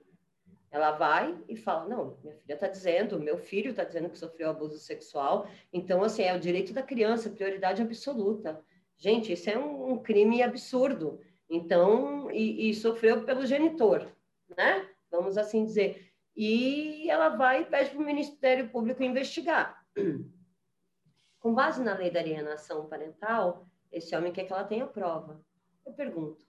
Ela 0.70 0.92
vai 0.92 1.36
e 1.48 1.56
fala: 1.56 1.88
Não, 1.88 2.18
minha 2.22 2.36
filha 2.36 2.54
está 2.54 2.68
dizendo, 2.68 3.18
meu 3.18 3.38
filho 3.38 3.70
está 3.70 3.84
dizendo 3.84 4.10
que 4.10 4.18
sofreu 4.18 4.50
abuso 4.50 4.78
sexual, 4.78 5.48
então, 5.72 6.02
assim, 6.02 6.22
é 6.22 6.34
o 6.36 6.40
direito 6.40 6.72
da 6.72 6.82
criança, 6.82 7.30
prioridade 7.30 7.82
absoluta. 7.82 8.62
Gente, 8.96 9.32
isso 9.32 9.48
é 9.48 9.58
um, 9.58 9.92
um 9.92 9.98
crime 10.02 10.42
absurdo. 10.42 11.20
Então, 11.48 12.30
e, 12.30 12.68
e, 12.68 12.74
sofreu 12.74 13.24
pelo 13.24 13.46
genitor, 13.46 14.06
né? 14.56 14.86
Vamos 15.10 15.38
assim 15.38 15.64
dizer. 15.64 16.12
E 16.36 17.08
ela 17.10 17.30
vai 17.30 17.62
e 17.62 17.64
pede 17.64 17.90
para 17.90 17.98
o 17.98 18.04
Ministério 18.04 18.68
Público 18.68 19.02
investigar. 19.02 19.82
Com 21.40 21.54
base 21.54 21.82
na 21.82 21.94
lei 21.94 22.10
da 22.10 22.20
alienação 22.20 22.88
parental, 22.88 23.66
esse 23.92 24.14
homem 24.16 24.32
quer 24.32 24.44
que 24.44 24.52
ela 24.52 24.64
tenha 24.64 24.86
prova. 24.86 25.40
Eu 25.86 25.92
pergunto, 25.92 26.44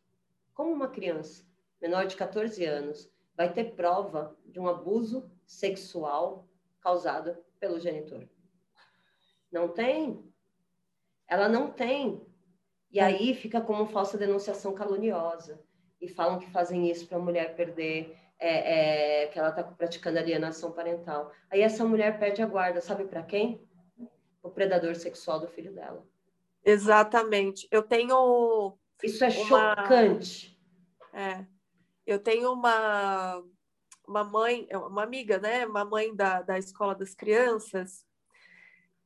como 0.53 0.71
uma 0.71 0.89
criança 0.89 1.45
menor 1.81 2.05
de 2.07 2.15
14 2.15 2.65
anos 2.65 3.09
vai 3.35 3.53
ter 3.53 3.75
prova 3.75 4.35
de 4.45 4.59
um 4.59 4.67
abuso 4.67 5.31
sexual 5.45 6.47
causado 6.81 7.37
pelo 7.59 7.79
genitor? 7.79 8.27
Não 9.51 9.69
tem. 9.69 10.23
Ela 11.27 11.47
não 11.47 11.71
tem. 11.71 12.25
E 12.91 12.99
aí 12.99 13.35
fica 13.35 13.61
como 13.61 13.85
falsa 13.85 14.17
denunciação 14.17 14.73
caluniosa. 14.73 15.63
E 16.01 16.07
falam 16.07 16.39
que 16.39 16.49
fazem 16.49 16.89
isso 16.89 17.07
para 17.07 17.17
a 17.17 17.21
mulher 17.21 17.55
perder, 17.55 18.17
é, 18.39 19.23
é, 19.23 19.27
que 19.27 19.37
ela 19.37 19.49
está 19.49 19.63
praticando 19.63 20.17
alienação 20.17 20.71
parental. 20.71 21.31
Aí 21.49 21.61
essa 21.61 21.85
mulher 21.85 22.17
perde 22.19 22.41
a 22.41 22.47
guarda, 22.47 22.81
sabe 22.81 23.05
para 23.05 23.21
quem? 23.21 23.68
O 24.41 24.49
predador 24.49 24.95
sexual 24.95 25.39
do 25.39 25.47
filho 25.47 25.73
dela. 25.73 26.05
Exatamente. 26.63 27.67
Eu 27.71 27.83
tenho. 27.83 28.77
Isso 29.03 29.23
é 29.23 29.29
uma... 29.29 29.75
chocante. 29.75 30.59
É. 31.13 31.45
Eu 32.05 32.19
tenho 32.19 32.51
uma, 32.51 33.43
uma 34.07 34.23
mãe, 34.23 34.67
uma 34.73 35.03
amiga, 35.03 35.37
né? 35.37 35.65
Uma 35.65 35.85
mãe 35.85 36.15
da, 36.15 36.41
da 36.41 36.57
escola 36.57 36.95
das 36.95 37.13
crianças, 37.13 38.05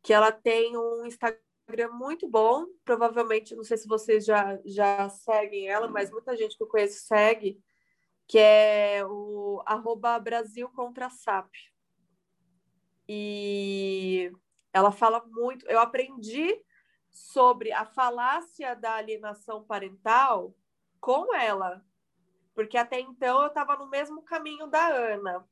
que 0.01 0.13
ela 0.13 0.31
tem 0.31 0.77
um 0.77 1.05
Instagram 1.05 1.91
muito 1.91 2.27
bom. 2.27 2.65
Provavelmente, 2.83 3.55
não 3.55 3.63
sei 3.63 3.77
se 3.77 3.87
vocês 3.87 4.25
já, 4.25 4.59
já 4.65 5.09
seguem 5.09 5.67
ela, 5.67 5.87
mas 5.87 6.11
muita 6.11 6.35
gente 6.35 6.57
que 6.57 6.63
eu 6.63 6.67
conheço 6.67 7.05
segue, 7.05 7.61
que 8.27 8.39
é 8.39 9.05
o 9.05 9.61
arroba 9.65 10.17
Brasil 10.19 10.69
contra 10.69 11.09
SAP. 11.09 11.51
E 13.07 14.31
ela 14.73 14.91
fala 14.91 15.23
muito. 15.27 15.65
Eu 15.67 15.79
aprendi 15.79 16.59
sobre 17.11 17.71
a 17.71 17.85
falácia 17.85 18.75
da 18.75 18.95
alienação 18.95 19.63
parental 19.63 20.55
com 20.99 21.33
ela, 21.35 21.85
porque 22.55 22.77
até 22.77 22.99
então 22.99 23.41
eu 23.43 23.47
estava 23.47 23.77
no 23.77 23.87
mesmo 23.87 24.23
caminho 24.23 24.67
da 24.67 24.87
Ana. 24.87 25.47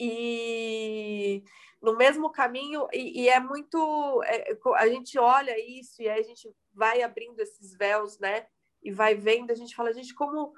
E 0.00 1.42
no 1.82 1.96
mesmo 1.96 2.30
caminho, 2.30 2.86
e, 2.92 3.22
e 3.22 3.28
é 3.28 3.40
muito. 3.40 4.22
É, 4.24 4.56
a 4.76 4.88
gente 4.88 5.18
olha 5.18 5.58
isso 5.58 6.00
e 6.00 6.08
aí 6.08 6.20
a 6.20 6.22
gente 6.22 6.54
vai 6.72 7.02
abrindo 7.02 7.40
esses 7.40 7.76
véus, 7.76 8.18
né? 8.20 8.46
E 8.80 8.92
vai 8.92 9.16
vendo, 9.16 9.50
a 9.50 9.54
gente 9.56 9.74
fala, 9.74 9.92
gente, 9.92 10.14
como, 10.14 10.52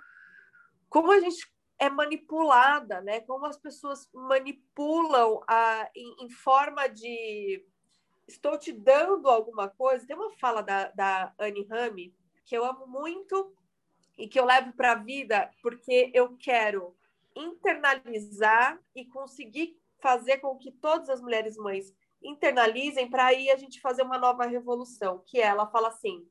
como 0.90 1.10
a 1.10 1.20
gente 1.20 1.50
é 1.80 1.88
manipulada, 1.88 3.00
né? 3.00 3.22
Como 3.22 3.46
as 3.46 3.56
pessoas 3.56 4.06
manipulam 4.12 5.42
a, 5.48 5.90
em, 5.96 6.26
em, 6.26 6.28
forma 6.28 6.86
de 6.86 7.64
estou 8.28 8.58
te 8.58 8.70
dando 8.70 9.30
alguma 9.30 9.66
coisa. 9.66 10.06
Tem 10.06 10.14
uma 10.14 10.30
fala 10.32 10.60
da, 10.60 10.88
da 10.90 11.32
Anne 11.38 11.64
Rami 11.64 12.14
que 12.44 12.54
eu 12.54 12.66
amo 12.66 12.86
muito 12.86 13.56
e 14.18 14.28
que 14.28 14.38
eu 14.38 14.44
levo 14.44 14.74
para 14.74 14.92
a 14.92 14.96
vida 14.96 15.50
porque 15.62 16.10
eu 16.12 16.36
quero 16.36 16.94
internalizar 17.34 18.78
e 18.94 19.06
conseguir 19.06 19.80
fazer 20.00 20.36
com 20.36 20.58
que 20.58 20.70
todas 20.70 21.08
as 21.08 21.22
mulheres 21.22 21.56
mães 21.56 21.94
internalizem 22.22 23.08
para 23.08 23.24
aí 23.26 23.50
a 23.50 23.56
gente 23.56 23.80
fazer 23.80 24.02
uma 24.02 24.18
nova 24.18 24.44
revolução. 24.44 25.22
Que 25.26 25.40
ela 25.40 25.66
fala 25.66 25.88
assim: 25.88 26.28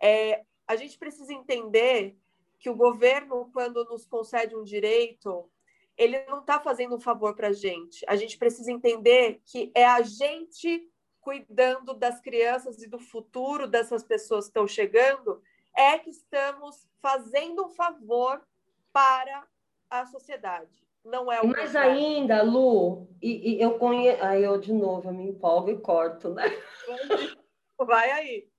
é, 0.00 0.46
a 0.66 0.76
gente 0.76 0.96
precisa 0.96 1.30
entender 1.30 2.16
que 2.62 2.70
o 2.70 2.76
governo, 2.76 3.50
quando 3.52 3.84
nos 3.86 4.06
concede 4.06 4.54
um 4.54 4.62
direito, 4.62 5.50
ele 5.98 6.24
não 6.26 6.38
está 6.38 6.60
fazendo 6.60 6.94
um 6.94 7.00
favor 7.00 7.34
para 7.34 7.48
a 7.48 7.52
gente. 7.52 8.04
A 8.08 8.14
gente 8.14 8.38
precisa 8.38 8.70
entender 8.70 9.42
que 9.44 9.72
é 9.74 9.84
a 9.84 10.00
gente 10.00 10.88
cuidando 11.20 11.92
das 11.92 12.20
crianças 12.20 12.80
e 12.80 12.88
do 12.88 13.00
futuro 13.00 13.66
dessas 13.66 14.04
pessoas 14.04 14.44
que 14.44 14.50
estão 14.50 14.66
chegando, 14.66 15.42
é 15.76 15.98
que 15.98 16.10
estamos 16.10 16.88
fazendo 17.00 17.66
um 17.66 17.68
favor 17.68 18.40
para 18.92 19.44
a 19.90 20.06
sociedade. 20.06 20.86
Não 21.04 21.32
é 21.32 21.40
o 21.40 21.48
Mais 21.48 21.74
ainda, 21.74 22.42
Lu, 22.42 23.08
e, 23.20 23.56
e 23.56 23.60
eu 23.60 23.76
conheço. 23.76 24.22
Aí 24.22 24.44
eu 24.44 24.56
de 24.58 24.72
novo 24.72 25.08
eu 25.08 25.14
me 25.14 25.28
empolgo 25.30 25.68
e 25.68 25.78
corto, 25.78 26.30
né? 26.30 26.44
Vai 27.76 28.10
aí. 28.12 28.51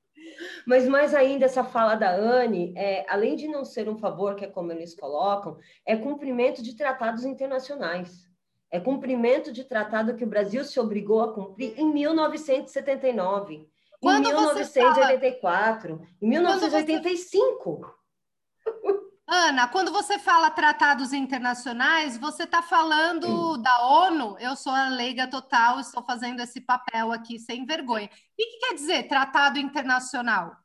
Mas 0.66 0.88
mais 0.88 1.14
ainda, 1.14 1.46
essa 1.46 1.64
fala 1.64 1.96
da 1.96 2.16
Anne, 2.16 2.74
é, 2.78 3.06
além 3.10 3.36
de 3.36 3.48
não 3.48 3.66
ser 3.66 3.90
um 3.90 3.98
favor, 3.98 4.36
que 4.36 4.46
é 4.46 4.50
como 4.50 4.72
eles 4.72 4.96
colocam, 4.96 5.58
é 5.86 5.96
cumprimento 5.96 6.62
de 6.62 6.76
tratados 6.76 7.26
internacionais. 7.26 8.28
É 8.72 8.80
cumprimento 8.80 9.52
de 9.52 9.64
tratado 9.64 10.16
que 10.16 10.24
o 10.24 10.28
Brasil 10.28 10.64
se 10.64 10.80
obrigou 10.80 11.22
a 11.22 11.34
cumprir 11.34 11.74
em 11.78 11.94
1979, 11.94 13.68
Quando 14.02 14.26
em 14.26 14.34
1984, 14.34 15.98
fala... 15.98 16.10
em 16.22 16.28
1985. 16.28 18.03
Ana, 19.36 19.68
quando 19.68 19.92
você 19.92 20.20
fala 20.20 20.52
tratados 20.52 21.12
internacionais, 21.12 22.16
você 22.20 22.44
está 22.44 22.62
falando 22.62 23.58
da 23.58 23.88
ONU? 23.88 24.38
Eu 24.40 24.56
sou 24.56 24.72
a 24.72 24.90
leiga 24.90 25.28
total, 25.28 25.80
estou 25.80 26.04
fazendo 26.04 26.40
esse 26.40 26.62
papel 26.62 27.12
aqui 27.12 27.40
sem 27.40 27.66
vergonha. 27.66 28.06
O 28.06 28.10
que, 28.10 28.46
que 28.46 28.60
quer 28.60 28.76
dizer 28.76 29.08
tratado 29.08 29.58
internacional? 29.58 30.56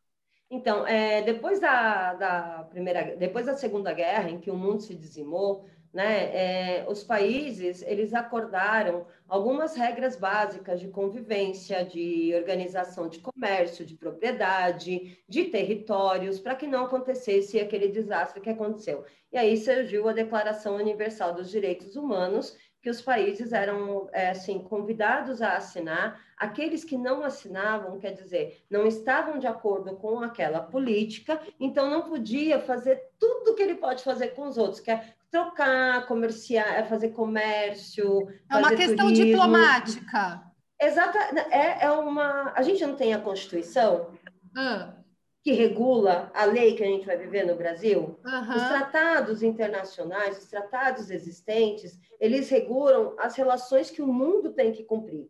Então, 0.50 0.86
é, 0.86 1.22
depois 1.22 1.58
da, 1.58 2.12
da 2.12 2.66
primeira, 2.68 3.16
depois 3.16 3.46
da 3.46 3.56
Segunda 3.56 3.90
Guerra, 3.94 4.28
em 4.28 4.38
que 4.38 4.50
o 4.50 4.56
mundo 4.56 4.82
se 4.82 4.94
dizimou, 4.94 5.66
né, 5.92 6.24
é, 6.34 6.86
os 6.88 7.02
países 7.02 7.82
eles 7.82 8.12
acordaram 8.12 9.06
algumas 9.28 9.74
regras 9.74 10.16
básicas 10.16 10.80
de 10.80 10.88
convivência, 10.88 11.84
de 11.84 12.32
organização 12.34 13.08
de 13.08 13.20
comércio, 13.20 13.84
de 13.84 13.94
propriedade, 13.94 15.18
de 15.28 15.44
territórios, 15.44 16.38
para 16.38 16.54
que 16.54 16.66
não 16.66 16.86
acontecesse 16.86 17.58
aquele 17.58 17.88
desastre 17.88 18.40
que 18.40 18.50
aconteceu. 18.50 19.04
E 19.32 19.36
aí 19.36 19.56
surgiu 19.56 20.08
a 20.08 20.12
Declaração 20.12 20.76
Universal 20.76 21.34
dos 21.34 21.50
Direitos 21.50 21.96
Humanos, 21.96 22.56
que 22.80 22.88
os 22.88 23.02
países 23.02 23.52
eram 23.52 24.08
é, 24.12 24.30
assim 24.30 24.58
convidados 24.60 25.42
a 25.42 25.56
assinar. 25.56 26.24
Aqueles 26.36 26.84
que 26.84 26.96
não 26.96 27.24
assinavam, 27.24 27.98
quer 27.98 28.12
dizer, 28.12 28.64
não 28.70 28.86
estavam 28.86 29.38
de 29.38 29.46
acordo 29.46 29.96
com 29.96 30.20
aquela 30.20 30.60
política, 30.60 31.40
então 31.58 31.90
não 31.90 32.02
podia 32.02 32.60
fazer 32.60 33.10
tudo 33.18 33.54
que 33.54 33.62
ele 33.62 33.74
pode 33.74 34.04
fazer 34.04 34.28
com 34.28 34.46
os 34.46 34.56
outros, 34.56 34.80
que 34.80 34.90
é 34.90 35.12
trocar, 35.30 36.06
comerciar, 36.06 36.74
é 36.74 36.84
fazer 36.84 37.10
comércio. 37.10 38.28
É 38.50 38.56
uma 38.56 38.74
questão 38.74 39.06
turismo. 39.06 39.24
diplomática. 39.24 40.42
Exata, 40.80 41.18
é, 41.50 41.84
é 41.86 41.90
uma. 41.90 42.52
A 42.54 42.62
gente 42.62 42.84
não 42.86 42.94
tem 42.94 43.12
a 43.12 43.20
Constituição. 43.20 44.12
Ah 44.56 44.94
que 45.42 45.52
regula 45.52 46.30
a 46.34 46.44
lei 46.44 46.74
que 46.74 46.82
a 46.82 46.86
gente 46.86 47.06
vai 47.06 47.16
viver 47.16 47.46
no 47.46 47.56
Brasil, 47.56 48.18
uhum. 48.22 48.56
os 48.56 48.68
tratados 48.68 49.42
internacionais, 49.42 50.36
os 50.36 50.50
tratados 50.50 51.10
existentes, 51.10 51.98
eles 52.20 52.50
regulam 52.50 53.14
as 53.18 53.34
relações 53.34 53.90
que 53.90 54.02
o 54.02 54.06
mundo 54.06 54.52
tem 54.52 54.72
que 54.72 54.84
cumprir. 54.84 55.28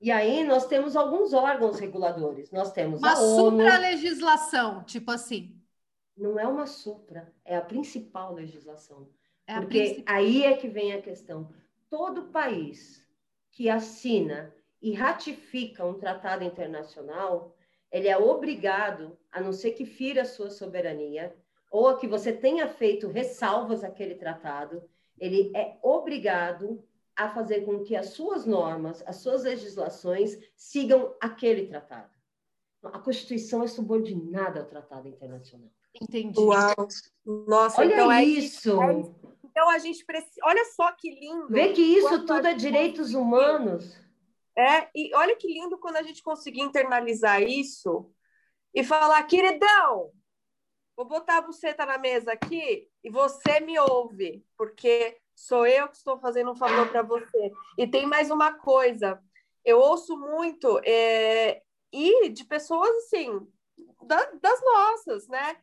E 0.00 0.10
aí 0.10 0.44
nós 0.44 0.66
temos 0.66 0.94
alguns 0.94 1.32
órgãos 1.32 1.78
reguladores. 1.78 2.50
Nós 2.50 2.70
temos 2.72 3.00
uma 3.00 3.12
a 3.12 3.18
ONU. 3.18 3.60
supra-legislação, 3.60 4.84
tipo 4.84 5.10
assim. 5.10 5.55
Não 6.16 6.38
é 6.38 6.46
uma 6.46 6.66
supra, 6.66 7.32
é 7.44 7.56
a 7.56 7.60
principal 7.60 8.32
legislação. 8.32 9.08
É 9.46 9.60
Porque 9.60 9.80
principal. 9.80 10.14
aí 10.14 10.44
é 10.44 10.56
que 10.56 10.68
vem 10.68 10.92
a 10.92 11.02
questão. 11.02 11.52
Todo 11.90 12.28
país 12.28 13.06
que 13.50 13.68
assina 13.68 14.52
e 14.80 14.92
ratifica 14.92 15.84
um 15.84 15.94
tratado 15.94 16.44
internacional, 16.44 17.56
ele 17.90 18.08
é 18.08 18.16
obrigado, 18.16 19.16
a 19.30 19.40
não 19.40 19.52
ser 19.52 19.72
que 19.72 19.84
fira 19.84 20.22
a 20.22 20.26
sua 20.26 20.50
soberania, 20.50 21.36
ou 21.70 21.88
a 21.88 21.98
que 21.98 22.06
você 22.06 22.32
tenha 22.32 22.68
feito 22.68 23.08
ressalvas 23.08 23.84
àquele 23.84 24.14
tratado, 24.14 24.82
ele 25.18 25.52
é 25.54 25.78
obrigado 25.82 26.82
a 27.14 27.30
fazer 27.30 27.62
com 27.62 27.82
que 27.82 27.96
as 27.96 28.10
suas 28.10 28.44
normas, 28.44 29.02
as 29.06 29.16
suas 29.16 29.44
legislações 29.44 30.38
sigam 30.54 31.14
aquele 31.20 31.66
tratado. 31.66 32.14
A 32.82 32.98
Constituição 32.98 33.62
é 33.62 33.66
subordinada 33.66 34.60
ao 34.60 34.66
tratado 34.66 35.08
internacional. 35.08 35.70
Entendi. 36.00 36.40
Uau! 36.40 36.88
Nossa, 37.24 37.80
Olha 37.80 37.94
então 37.94 38.12
é 38.12 38.24
isso! 38.24 38.82
É, 38.82 38.92
então 39.44 39.70
a 39.70 39.78
gente 39.78 40.04
precisa. 40.04 40.40
Olha 40.44 40.64
só 40.76 40.92
que 40.92 41.10
lindo! 41.10 41.48
Vê 41.48 41.72
que 41.72 41.82
isso 41.82 42.24
tudo 42.26 42.46
é 42.46 42.54
direitos 42.54 43.14
humanos. 43.14 43.96
É, 44.58 44.88
e 44.94 45.14
olha 45.14 45.36
que 45.36 45.46
lindo 45.46 45.78
quando 45.78 45.96
a 45.96 46.02
gente 46.02 46.22
conseguir 46.22 46.62
internalizar 46.62 47.42
isso 47.42 48.10
e 48.74 48.82
falar, 48.82 49.22
queridão, 49.24 50.10
vou 50.96 51.06
botar 51.06 51.38
a 51.38 51.42
buceta 51.42 51.84
na 51.84 51.98
mesa 51.98 52.32
aqui 52.32 52.88
e 53.04 53.10
você 53.10 53.60
me 53.60 53.78
ouve, 53.78 54.44
porque 54.56 55.18
sou 55.34 55.66
eu 55.66 55.88
que 55.88 55.96
estou 55.96 56.18
fazendo 56.18 56.52
um 56.52 56.56
favor 56.56 56.88
para 56.88 57.02
você. 57.02 57.52
E 57.76 57.86
tem 57.86 58.06
mais 58.06 58.30
uma 58.30 58.54
coisa, 58.54 59.22
eu 59.62 59.78
ouço 59.78 60.16
muito 60.16 60.80
é, 60.84 61.62
e 61.92 62.30
de 62.30 62.44
pessoas 62.44 62.88
assim, 63.04 63.46
da, 64.06 64.24
das 64.40 64.60
nossas, 64.62 65.28
né? 65.28 65.56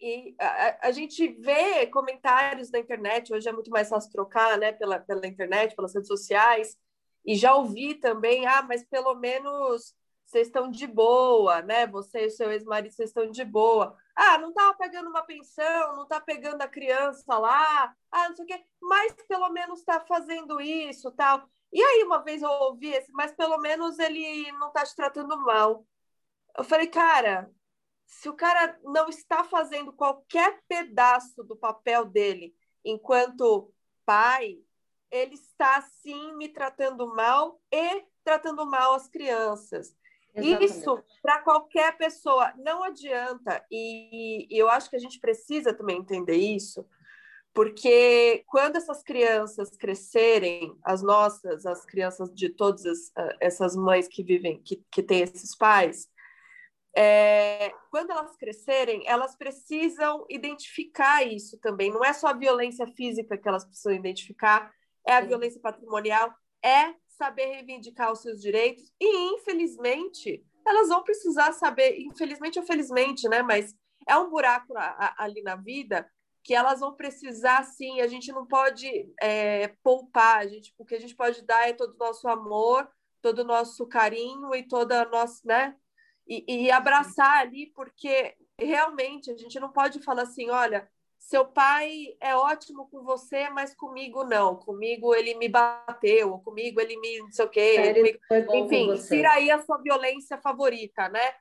E 0.00 0.34
a, 0.38 0.88
a, 0.88 0.92
gente 0.92 1.28
vê 1.28 1.86
comentários 1.88 2.70
na 2.70 2.78
internet, 2.78 3.32
hoje 3.32 3.48
é 3.48 3.52
muito 3.52 3.70
mais 3.70 3.88
fácil 3.88 4.10
trocar, 4.10 4.56
né, 4.58 4.72
pela, 4.72 4.98
pela 4.98 5.26
internet, 5.26 5.76
pelas 5.76 5.94
redes 5.94 6.08
sociais, 6.08 6.76
e 7.24 7.34
já 7.36 7.54
ouvi 7.54 7.94
também, 7.94 8.46
ah, 8.46 8.62
mas 8.62 8.82
pelo 8.84 9.14
menos 9.14 9.94
vocês 10.24 10.46
estão 10.46 10.70
de 10.70 10.86
boa, 10.86 11.60
né? 11.62 11.86
Você 11.88 12.26
e 12.26 12.30
seu 12.30 12.50
ex-marido, 12.52 12.92
vocês 12.92 13.10
estão 13.10 13.30
de 13.30 13.44
boa. 13.44 13.96
Ah, 14.14 14.38
não 14.38 14.50
estava 14.50 14.74
pegando 14.74 15.10
uma 15.10 15.22
pensão, 15.22 15.96
não 15.96 16.04
está 16.04 16.20
pegando 16.20 16.62
a 16.62 16.68
criança 16.68 17.36
lá, 17.36 17.94
ah, 18.10 18.28
não 18.28 18.36
sei 18.36 18.44
o 18.44 18.48
quê, 18.48 18.64
mas 18.80 19.12
pelo 19.28 19.48
menos 19.50 19.80
está 19.80 20.00
fazendo 20.00 20.60
isso, 20.60 21.10
tal. 21.12 21.48
E 21.72 21.82
aí, 21.82 22.04
uma 22.04 22.22
vez 22.22 22.42
eu 22.42 22.50
ouvi 22.50 22.90
esse, 22.92 23.12
mas 23.12 23.32
pelo 23.32 23.58
menos 23.58 23.98
ele 23.98 24.50
não 24.52 24.68
está 24.68 24.84
te 24.84 24.94
tratando 24.96 25.36
mal. 25.42 25.84
Eu 26.56 26.64
falei, 26.64 26.86
cara, 26.86 27.50
se 28.10 28.28
o 28.28 28.34
cara 28.34 28.76
não 28.82 29.08
está 29.08 29.44
fazendo 29.44 29.92
qualquer 29.92 30.60
pedaço 30.68 31.44
do 31.44 31.56
papel 31.56 32.04
dele 32.04 32.54
enquanto 32.84 33.72
pai, 34.04 34.58
ele 35.10 35.34
está 35.34 35.80
sim 35.80 36.34
me 36.36 36.48
tratando 36.48 37.06
mal 37.14 37.60
e 37.72 38.04
tratando 38.24 38.66
mal 38.66 38.94
as 38.94 39.08
crianças. 39.08 39.96
Exatamente. 40.34 40.64
Isso 40.64 41.02
para 41.22 41.40
qualquer 41.42 41.96
pessoa 41.96 42.52
não 42.58 42.82
adianta 42.82 43.64
e, 43.70 44.46
e, 44.50 44.58
eu 44.58 44.68
acho 44.68 44.90
que 44.90 44.96
a 44.96 45.00
gente 45.00 45.18
precisa 45.18 45.72
também 45.72 45.98
entender 45.98 46.36
isso, 46.36 46.86
porque 47.54 48.44
quando 48.46 48.76
essas 48.76 49.02
crianças 49.02 49.76
crescerem, 49.76 50.76
as 50.84 51.02
nossas, 51.02 51.64
as 51.64 51.84
crianças 51.84 52.32
de 52.32 52.48
todas 52.48 52.84
as, 52.86 53.12
ah, 53.16 53.36
essas 53.40 53.74
mães 53.76 54.06
que 54.08 54.22
vivem, 54.22 54.60
que, 54.62 54.84
que 54.90 55.02
têm 55.02 55.22
esses 55.22 55.56
pais, 55.56 56.08
é, 56.96 57.72
quando 57.90 58.10
elas 58.10 58.36
crescerem, 58.36 59.02
elas 59.06 59.36
precisam 59.36 60.24
identificar 60.28 61.24
isso 61.24 61.58
também. 61.58 61.90
Não 61.90 62.04
é 62.04 62.12
só 62.12 62.28
a 62.28 62.36
violência 62.36 62.86
física 62.86 63.38
que 63.38 63.48
elas 63.48 63.64
precisam 63.64 63.92
identificar, 63.92 64.72
é 65.06 65.14
a 65.14 65.20
violência 65.20 65.60
patrimonial, 65.60 66.34
é 66.62 66.94
saber 67.08 67.46
reivindicar 67.46 68.12
os 68.12 68.22
seus 68.22 68.40
direitos 68.40 68.92
e, 69.00 69.34
infelizmente, 69.34 70.44
elas 70.66 70.88
vão 70.88 71.02
precisar 71.02 71.52
saber, 71.52 71.98
infelizmente 72.00 72.58
ou 72.58 72.64
felizmente, 72.64 73.28
né? 73.28 73.42
Mas 73.42 73.74
é 74.06 74.16
um 74.16 74.30
buraco 74.30 74.72
ali 75.16 75.42
na 75.42 75.56
vida 75.56 76.08
que 76.42 76.54
elas 76.54 76.80
vão 76.80 76.94
precisar, 76.94 77.62
sim. 77.64 78.00
A 78.00 78.06
gente 78.06 78.32
não 78.32 78.46
pode 78.46 78.88
é, 79.20 79.68
poupar, 79.82 80.38
a 80.38 80.46
gente, 80.46 80.74
o 80.78 80.84
que 80.84 80.94
a 80.94 81.00
gente 81.00 81.14
pode 81.14 81.44
dar 81.44 81.68
é 81.68 81.72
todo 81.72 81.94
o 81.94 81.98
nosso 81.98 82.26
amor, 82.28 82.88
todo 83.20 83.40
o 83.40 83.44
nosso 83.44 83.86
carinho 83.86 84.54
e 84.54 84.66
toda 84.66 85.02
a 85.02 85.08
nossa, 85.08 85.40
né? 85.44 85.76
E, 86.30 86.44
e 86.46 86.70
abraçar 86.70 87.40
ali, 87.40 87.66
porque 87.74 88.36
realmente 88.56 89.32
a 89.32 89.36
gente 89.36 89.58
não 89.58 89.72
pode 89.72 90.00
falar 90.00 90.22
assim, 90.22 90.48
olha, 90.48 90.88
seu 91.18 91.44
pai 91.44 92.16
é 92.20 92.36
ótimo 92.36 92.88
com 92.88 93.02
você, 93.02 93.50
mas 93.50 93.74
comigo 93.74 94.24
não. 94.24 94.54
Comigo 94.54 95.14
ele 95.14 95.34
me 95.34 95.48
bateu, 95.48 96.38
comigo 96.38 96.80
ele 96.80 96.96
me 96.98 97.18
não 97.18 97.32
sei 97.32 97.44
o 97.44 97.48
quê. 97.48 97.94
Comigo... 97.94 98.54
Enfim, 98.54 98.94
tira 99.08 99.32
aí 99.32 99.50
a 99.50 99.60
sua 99.60 99.78
violência 99.78 100.38
favorita, 100.38 101.08
né? 101.08 101.34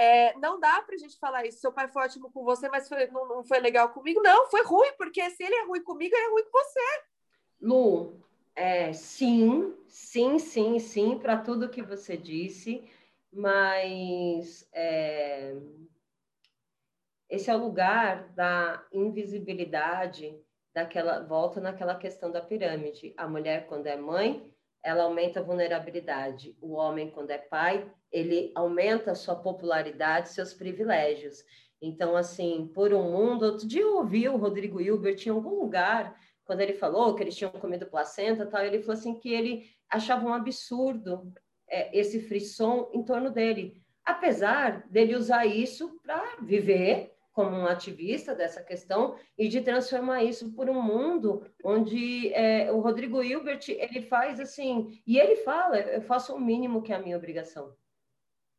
É, 0.00 0.36
não 0.38 0.58
dá 0.58 0.80
para 0.82 0.94
a 0.94 0.98
gente 0.98 1.18
falar 1.18 1.44
isso. 1.44 1.60
Seu 1.60 1.72
pai 1.72 1.88
foi 1.88 2.04
ótimo 2.04 2.30
com 2.32 2.44
você, 2.44 2.68
mas 2.68 2.88
foi, 2.88 3.06
não, 3.08 3.26
não, 3.28 3.44
foi 3.44 3.58
legal 3.58 3.90
comigo. 3.90 4.22
Não, 4.22 4.48
foi 4.48 4.62
ruim, 4.62 4.92
porque 4.96 5.28
se 5.30 5.42
ele 5.42 5.54
é 5.54 5.66
ruim 5.66 5.82
comigo, 5.82 6.14
ele 6.14 6.26
é 6.26 6.30
ruim 6.30 6.44
com 6.44 6.58
você. 6.58 7.02
Lu, 7.60 8.20
é, 8.54 8.92
sim, 8.92 9.74
sim, 9.86 10.38
sim, 10.38 10.78
sim, 10.78 11.18
para 11.18 11.36
tudo 11.36 11.68
que 11.68 11.82
você 11.82 12.16
disse, 12.16 12.84
mas 13.32 14.68
é, 14.72 15.54
esse 17.28 17.50
é 17.50 17.54
o 17.54 17.58
lugar 17.58 18.32
da 18.34 18.84
invisibilidade, 18.92 20.38
daquela 20.74 21.20
volta 21.20 21.60
naquela 21.60 21.94
questão 21.94 22.30
da 22.30 22.40
pirâmide. 22.40 23.12
A 23.16 23.26
mulher, 23.28 23.66
quando 23.66 23.86
é 23.86 23.96
mãe, 23.96 24.50
ela 24.82 25.04
aumenta 25.04 25.40
a 25.40 25.42
vulnerabilidade. 25.42 26.56
O 26.60 26.74
homem, 26.74 27.10
quando 27.10 27.30
é 27.30 27.38
pai, 27.38 27.90
ele 28.10 28.52
aumenta 28.54 29.10
a 29.10 29.14
sua 29.14 29.36
popularidade, 29.36 30.30
seus 30.30 30.54
privilégios. 30.54 31.44
Então, 31.82 32.16
assim, 32.16 32.70
por 32.74 32.92
um 32.94 33.10
mundo. 33.10 33.44
Outro 33.44 33.66
dia 33.66 33.82
eu 33.82 33.96
ouvi 33.96 34.28
o 34.28 34.36
Rodrigo 34.36 34.80
Hilbert 34.80 35.20
em 35.26 35.30
algum 35.30 35.60
lugar, 35.60 36.16
quando 36.44 36.60
ele 36.60 36.72
falou 36.72 37.14
que 37.14 37.22
eles 37.22 37.36
tinham 37.36 37.50
comido 37.52 37.86
placenta 37.86 38.46
tal, 38.46 38.64
ele 38.64 38.80
falou 38.80 38.94
assim 38.94 39.14
que 39.18 39.30
ele 39.30 39.66
achava 39.90 40.26
um 40.26 40.32
absurdo 40.32 41.30
é, 41.68 41.96
esse 41.98 42.20
frisson 42.20 42.90
em 42.92 43.02
torno 43.02 43.30
dele. 43.30 43.82
Apesar 44.04 44.86
dele 44.88 45.14
usar 45.14 45.46
isso 45.46 46.00
para 46.02 46.36
viver 46.42 47.12
como 47.38 47.54
um 47.56 47.66
ativista 47.66 48.34
dessa 48.34 48.64
questão 48.64 49.14
e 49.38 49.46
de 49.46 49.60
transformar 49.60 50.24
isso 50.24 50.52
por 50.54 50.68
um 50.68 50.82
mundo 50.82 51.46
onde 51.62 52.32
é, 52.34 52.72
o 52.72 52.80
Rodrigo 52.80 53.22
Hilbert 53.22 53.60
ele 53.68 54.02
faz 54.02 54.40
assim 54.40 55.00
e 55.06 55.16
ele 55.16 55.36
fala 55.36 55.78
eu 55.78 56.02
faço 56.02 56.34
o 56.34 56.40
mínimo 56.40 56.82
que 56.82 56.92
é 56.92 56.96
a 56.96 56.98
minha 57.00 57.16
obrigação 57.16 57.72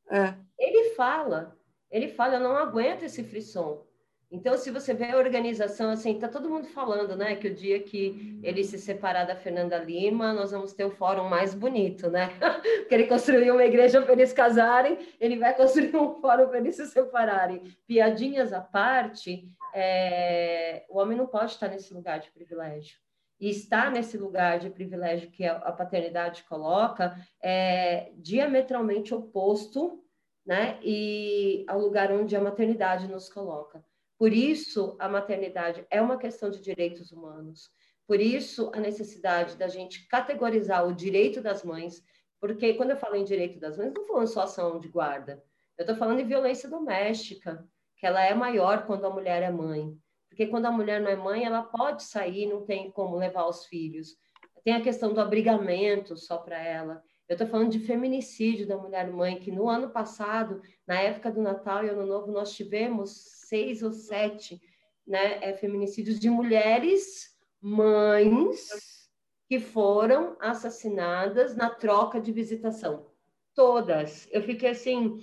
é. 0.10 0.34
ele 0.57 0.91
fala 0.91 1.60
ele 1.91 2.07
fala 2.07 2.36
eu 2.36 2.40
não 2.40 2.56
aguento 2.56 3.03
esse 3.03 3.22
frisson 3.22 3.86
então, 4.31 4.56
se 4.57 4.69
você 4.69 4.93
vê 4.93 5.06
a 5.06 5.18
organização, 5.18 5.89
assim, 5.89 6.19
tá 6.19 6.27
todo 6.27 6.49
mundo 6.49 6.68
falando, 6.68 7.15
né, 7.15 7.35
que 7.35 7.47
o 7.47 7.56
dia 7.56 7.81
que 7.81 8.39
ele 8.43 8.64
se 8.64 8.77
separar 8.77 9.26
da 9.26 9.35
Fernanda 9.35 9.80
Lima, 9.80 10.31
nós 10.34 10.51
vamos 10.51 10.72
ter 10.72 10.85
o 10.85 10.91
fórum 10.91 11.27
mais 11.27 11.56
bonito, 11.56 12.11
né? 12.11 12.30
Porque 12.80 12.93
ele 12.93 13.07
construiu 13.07 13.56
uma 13.56 13.65
igreja 13.65 13.99
para 14.03 14.14
eles 14.14 14.31
casarem, 14.31 14.99
ele 15.19 15.35
vai 15.39 15.56
construir 15.56 15.95
um 15.95 16.22
fórum 16.22 16.47
para 16.47 16.60
eles 16.60 16.76
se 16.76 16.85
separarem. 16.85 17.76
Piadinhas 17.88 18.53
à 18.53 18.61
parte, 18.61 19.47
é... 19.73 20.85
o 20.89 20.99
homem 20.99 21.18
não 21.18 21.26
pode 21.26 21.53
estar 21.53 21.68
nesse 21.68 21.91
lugar 21.91 22.19
de 22.19 22.30
privilégio. 22.30 22.99
E 23.39 23.49
estar 23.49 23.89
nesse 23.89 24.15
lugar 24.15 24.60
de 24.60 24.69
privilégio 24.69 25.31
que 25.31 25.43
a 25.45 25.72
paternidade 25.72 26.43
coloca 26.43 27.15
é 27.41 28.11
diametralmente 28.15 29.15
oposto, 29.15 30.03
né, 30.45 30.77
e 30.84 31.64
ao 31.68 31.80
lugar 31.80 32.11
onde 32.11 32.35
a 32.35 32.41
maternidade 32.41 33.07
nos 33.07 33.30
coloca. 33.30 33.84
Por 34.19 34.33
isso, 34.33 34.97
a 34.99 35.07
maternidade 35.07 35.87
é 35.89 36.01
uma 36.01 36.17
questão 36.17 36.49
de 36.49 36.59
direitos 36.59 37.11
humanos, 37.11 37.71
Por 38.05 38.19
isso, 38.19 38.69
a 38.73 38.79
necessidade 38.79 39.55
da 39.55 39.67
gente 39.67 40.07
categorizar 40.07 40.85
o 40.85 40.93
direito 40.93 41.41
das 41.41 41.63
mães, 41.63 42.03
porque 42.41 42.73
quando 42.73 42.89
eu 42.89 42.97
falo 42.97 43.15
em 43.15 43.23
direito 43.23 43.59
das 43.59 43.77
mães, 43.77 43.85
não 43.85 43.93
estou 43.93 44.07
falando 44.07 44.27
só 44.27 44.41
ação 44.41 44.79
de 44.79 44.89
guarda, 44.89 45.41
eu 45.77 45.83
estou 45.83 45.95
falando 45.95 46.19
em 46.19 46.25
violência 46.25 46.67
doméstica, 46.67 47.65
que 47.95 48.05
ela 48.05 48.21
é 48.21 48.33
maior 48.33 48.85
quando 48.85 49.05
a 49.05 49.09
mulher 49.09 49.41
é 49.41 49.51
mãe. 49.51 49.95
Porque 50.27 50.47
quando 50.47 50.65
a 50.65 50.71
mulher 50.71 50.99
não 50.99 51.09
é 51.09 51.15
mãe, 51.15 51.45
ela 51.45 51.63
pode 51.63 52.03
sair, 52.03 52.45
não 52.47 52.65
tem 52.65 52.91
como 52.91 53.15
levar 53.15 53.45
os 53.45 53.65
filhos. 53.65 54.17
Tem 54.63 54.73
a 54.73 54.81
questão 54.81 55.13
do 55.13 55.21
abrigamento 55.21 56.17
só 56.17 56.37
para 56.37 56.61
ela. 56.61 57.01
Eu 57.27 57.35
estou 57.35 57.47
falando 57.47 57.71
de 57.71 57.79
feminicídio 57.79 58.67
da 58.67 58.75
mulher 58.75 59.09
mãe, 59.11 59.39
que 59.39 59.51
no 59.51 59.69
ano 59.69 59.91
passado, 59.91 60.61
na 60.85 60.99
época 60.99 61.31
do 61.31 61.41
Natal 61.41 61.85
e 61.85 61.89
Ano 61.89 62.05
Novo, 62.05 62.31
nós 62.31 62.53
tivemos 62.53 63.39
seis 63.49 63.81
ou 63.81 63.91
sete 63.91 64.61
né, 65.05 65.39
é, 65.41 65.53
feminicídios 65.53 66.19
de 66.19 66.30
mulheres 66.30 67.35
mães 67.59 69.09
que 69.47 69.59
foram 69.59 70.38
assassinadas 70.39 71.55
na 71.55 71.69
troca 71.69 72.21
de 72.21 72.31
visitação. 72.31 73.07
Todas. 73.55 74.30
Eu 74.31 74.43
fiquei 74.43 74.69
assim, 74.69 75.19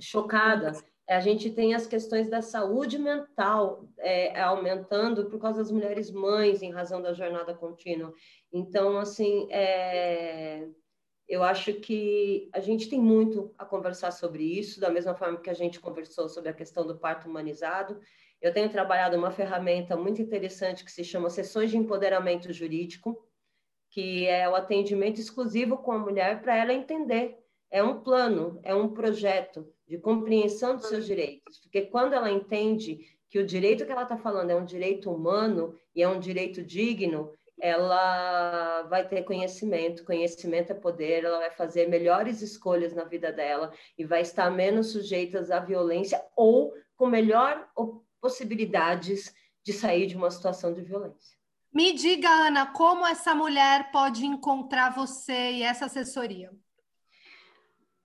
chocada. 0.00 0.72
É, 1.06 1.16
a 1.16 1.20
gente 1.20 1.50
tem 1.50 1.74
as 1.74 1.86
questões 1.86 2.30
da 2.30 2.40
saúde 2.40 2.98
mental 2.98 3.86
é, 3.98 4.40
aumentando 4.40 5.26
por 5.26 5.38
causa 5.38 5.58
das 5.58 5.70
mulheres 5.70 6.10
mães 6.10 6.62
em 6.62 6.72
razão 6.72 7.02
da 7.02 7.12
jornada 7.12 7.54
contínua. 7.54 8.12
Então, 8.50 8.98
assim, 8.98 9.46
é, 9.50 10.66
eu 11.28 11.42
acho 11.42 11.74
que 11.74 12.48
a 12.54 12.60
gente 12.60 12.88
tem 12.88 12.98
muito 12.98 13.54
a 13.58 13.64
conversar 13.64 14.10
sobre 14.12 14.42
isso, 14.42 14.80
da 14.80 14.88
mesma 14.88 15.14
forma 15.14 15.38
que 15.38 15.50
a 15.50 15.54
gente 15.54 15.78
conversou 15.78 16.28
sobre 16.28 16.48
a 16.48 16.54
questão 16.54 16.86
do 16.86 16.98
parto 16.98 17.28
humanizado. 17.28 18.00
Eu 18.40 18.52
tenho 18.54 18.70
trabalhado 18.70 19.16
uma 19.16 19.30
ferramenta 19.30 19.94
muito 19.94 20.22
interessante 20.22 20.84
que 20.84 20.90
se 20.90 21.04
chama 21.04 21.28
Sessões 21.28 21.70
de 21.70 21.76
Empoderamento 21.76 22.50
Jurídico, 22.50 23.22
que 23.90 24.26
é 24.26 24.48
o 24.48 24.54
atendimento 24.54 25.20
exclusivo 25.20 25.76
com 25.76 25.92
a 25.92 25.98
mulher 25.98 26.40
para 26.40 26.56
ela 26.56 26.72
entender. 26.72 27.36
É 27.70 27.82
um 27.82 28.00
plano, 28.00 28.58
é 28.62 28.74
um 28.74 28.94
projeto 28.94 29.70
de 29.86 29.98
compreensão 29.98 30.76
dos 30.76 30.86
seus 30.86 31.04
direitos, 31.04 31.58
porque 31.58 31.82
quando 31.82 32.14
ela 32.14 32.30
entende 32.30 33.00
que 33.28 33.38
o 33.38 33.46
direito 33.46 33.84
que 33.84 33.92
ela 33.92 34.04
está 34.04 34.16
falando 34.16 34.50
é 34.50 34.56
um 34.56 34.64
direito 34.64 35.10
humano 35.10 35.74
e 35.94 36.02
é 36.02 36.08
um 36.08 36.18
direito 36.18 36.62
digno, 36.62 37.32
ela 37.60 38.82
vai 38.82 39.06
ter 39.06 39.22
conhecimento, 39.22 40.04
conhecimento 40.04 40.70
é 40.70 40.74
poder, 40.74 41.24
ela 41.24 41.38
vai 41.38 41.50
fazer 41.50 41.88
melhores 41.88 42.42
escolhas 42.42 42.94
na 42.94 43.04
vida 43.04 43.32
dela 43.32 43.72
e 43.96 44.04
vai 44.04 44.22
estar 44.22 44.50
menos 44.50 44.92
sujeita 44.92 45.38
à 45.54 45.60
violência 45.60 46.22
ou 46.36 46.72
com 46.96 47.06
melhor 47.06 47.68
possibilidades 48.20 49.32
de 49.64 49.72
sair 49.72 50.06
de 50.06 50.16
uma 50.16 50.30
situação 50.30 50.72
de 50.72 50.82
violência. 50.82 51.36
Me 51.72 51.92
diga, 51.92 52.28
Ana, 52.28 52.66
como 52.66 53.06
essa 53.06 53.34
mulher 53.34 53.90
pode 53.92 54.24
encontrar 54.24 54.94
você 54.94 55.52
e 55.52 55.62
essa 55.62 55.84
assessoria? 55.84 56.50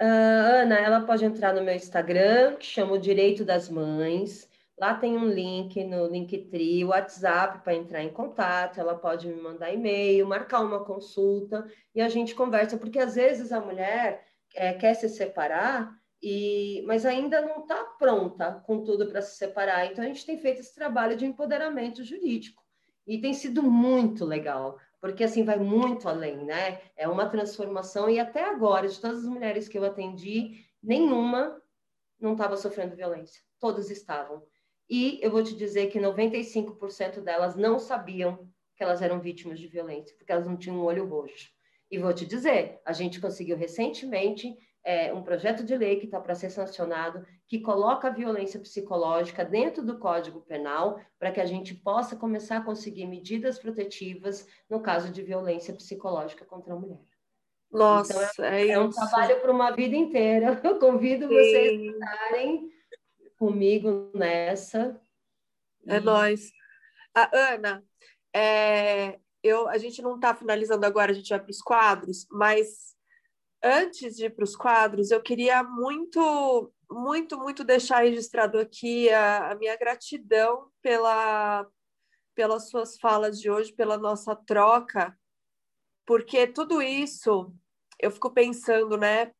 Uh, 0.01 0.61
Ana, 0.61 0.75
ela 0.75 1.01
pode 1.01 1.23
entrar 1.23 1.53
no 1.53 1.63
meu 1.63 1.73
Instagram, 1.73 2.57
que 2.57 2.65
chama 2.65 2.93
o 2.93 2.99
Direito 2.99 3.45
das 3.45 3.69
Mães. 3.69 4.49
Lá 4.77 4.95
tem 4.95 5.17
um 5.17 5.27
link 5.27 5.83
no 5.83 6.07
Linktree, 6.07 6.83
WhatsApp 6.83 7.63
para 7.63 7.75
entrar 7.75 8.03
em 8.03 8.09
contato. 8.09 8.79
Ela 8.79 8.95
pode 8.95 9.27
me 9.27 9.39
mandar 9.39 9.71
e-mail, 9.71 10.27
marcar 10.27 10.61
uma 10.61 10.83
consulta 10.83 11.65
e 11.93 12.01
a 12.01 12.09
gente 12.09 12.33
conversa, 12.33 12.77
porque 12.77 12.99
às 12.99 13.15
vezes 13.15 13.51
a 13.51 13.61
mulher 13.61 14.25
é, 14.55 14.73
quer 14.73 14.93
se 14.95 15.07
separar, 15.09 15.93
e, 16.21 16.83
mas 16.87 17.05
ainda 17.05 17.41
não 17.41 17.61
está 17.61 17.83
pronta 17.99 18.63
com 18.65 18.83
tudo 18.83 19.07
para 19.07 19.21
se 19.21 19.37
separar. 19.37 19.85
Então 19.85 20.03
a 20.03 20.07
gente 20.07 20.25
tem 20.25 20.37
feito 20.37 20.61
esse 20.61 20.73
trabalho 20.73 21.15
de 21.15 21.25
empoderamento 21.25 22.03
jurídico 22.03 22.63
e 23.05 23.19
tem 23.19 23.33
sido 23.33 23.61
muito 23.61 24.25
legal 24.25 24.77
porque 25.03 25.25
assim 25.25 25.43
vai 25.43 25.59
muito 25.59 26.07
além, 26.07 26.45
né? 26.45 26.79
É 26.95 27.09
uma 27.09 27.27
transformação 27.27 28.09
e 28.09 28.21
até 28.21 28.45
agora, 28.45 28.87
de 28.87 28.97
todas 29.01 29.17
as 29.17 29.25
mulheres 29.25 29.67
que 29.67 29.77
eu 29.77 29.83
atendi, 29.83 30.65
nenhuma 30.81 31.61
não 32.17 32.31
estava 32.31 32.55
sofrendo 32.55 32.95
violência. 32.95 33.41
Todas 33.59 33.89
estavam. 33.89 34.41
E 34.89 35.19
eu 35.21 35.31
vou 35.31 35.43
te 35.43 35.55
dizer 35.55 35.87
que 35.87 35.99
95% 35.99 37.21
delas 37.21 37.55
não 37.55 37.79
sabiam 37.79 38.47
que 38.75 38.83
elas 38.83 39.01
eram 39.01 39.19
vítimas 39.19 39.59
de 39.59 39.67
violência, 39.67 40.15
porque 40.17 40.31
elas 40.31 40.47
não 40.47 40.57
tinham 40.57 40.77
um 40.77 40.83
olho 40.83 41.07
roxo. 41.07 41.49
E 41.89 41.99
vou 41.99 42.13
te 42.13 42.25
dizer, 42.25 42.79
a 42.85 42.91
gente 42.91 43.21
conseguiu 43.21 43.55
recentemente 43.55 44.55
é, 44.83 45.13
um 45.13 45.23
projeto 45.23 45.63
de 45.63 45.77
lei 45.77 45.97
que 45.97 46.05
está 46.05 46.19
para 46.19 46.35
ser 46.35 46.49
sancionado, 46.49 47.25
que 47.47 47.59
coloca 47.59 48.07
a 48.07 48.11
violência 48.11 48.59
psicológica 48.59 49.45
dentro 49.45 49.85
do 49.85 49.97
Código 49.97 50.41
Penal, 50.41 50.99
para 51.17 51.31
que 51.31 51.39
a 51.39 51.45
gente 51.45 51.73
possa 51.73 52.15
começar 52.15 52.57
a 52.57 52.63
conseguir 52.63 53.05
medidas 53.05 53.59
protetivas 53.59 54.45
no 54.69 54.81
caso 54.81 55.11
de 55.11 55.21
violência 55.21 55.73
psicológica 55.73 56.43
contra 56.43 56.73
a 56.73 56.79
mulher. 56.79 56.99
Nossa, 57.71 58.29
então, 58.33 58.45
é, 58.45 58.67
é, 58.67 58.71
é 58.71 58.79
um 58.79 58.89
trabalho 58.89 59.39
para 59.39 59.51
uma 59.51 59.71
vida 59.71 59.95
inteira. 59.95 60.59
Eu 60.63 60.77
convido 60.77 61.27
Sim. 61.27 61.33
vocês 61.33 61.81
a 61.81 61.91
estarem 61.91 62.72
comigo 63.43 64.09
nessa. 64.15 64.97
É 65.85 65.97
e... 65.97 65.99
nós. 65.99 66.49
Ana, 67.13 67.83
é, 68.33 69.19
eu, 69.43 69.67
a 69.67 69.77
gente 69.77 70.01
não 70.01 70.15
está 70.15 70.33
finalizando 70.33 70.85
agora, 70.85 71.11
a 71.11 71.13
gente 71.13 71.29
vai 71.29 71.39
para 71.39 71.51
os 71.51 71.61
quadros, 71.61 72.25
mas 72.31 72.95
antes 73.61 74.15
de 74.15 74.25
ir 74.25 74.29
para 74.29 74.45
os 74.45 74.55
quadros, 74.55 75.11
eu 75.11 75.21
queria 75.21 75.61
muito, 75.61 76.73
muito, 76.89 77.37
muito 77.37 77.65
deixar 77.65 78.03
registrado 78.03 78.57
aqui 78.57 79.09
a, 79.09 79.51
a, 79.51 79.55
minha 79.55 79.75
gratidão 79.75 80.71
pela, 80.81 81.67
pelas 82.33 82.69
suas 82.69 82.97
falas 82.97 83.39
de 83.39 83.51
hoje, 83.51 83.73
pela 83.73 83.97
nossa 83.97 84.35
troca, 84.35 85.15
porque 86.05 86.47
tudo 86.47 86.81
isso, 86.81 87.53
eu 87.99 88.09
fico 88.09 88.31
pensando, 88.31 88.97
né? 88.97 89.33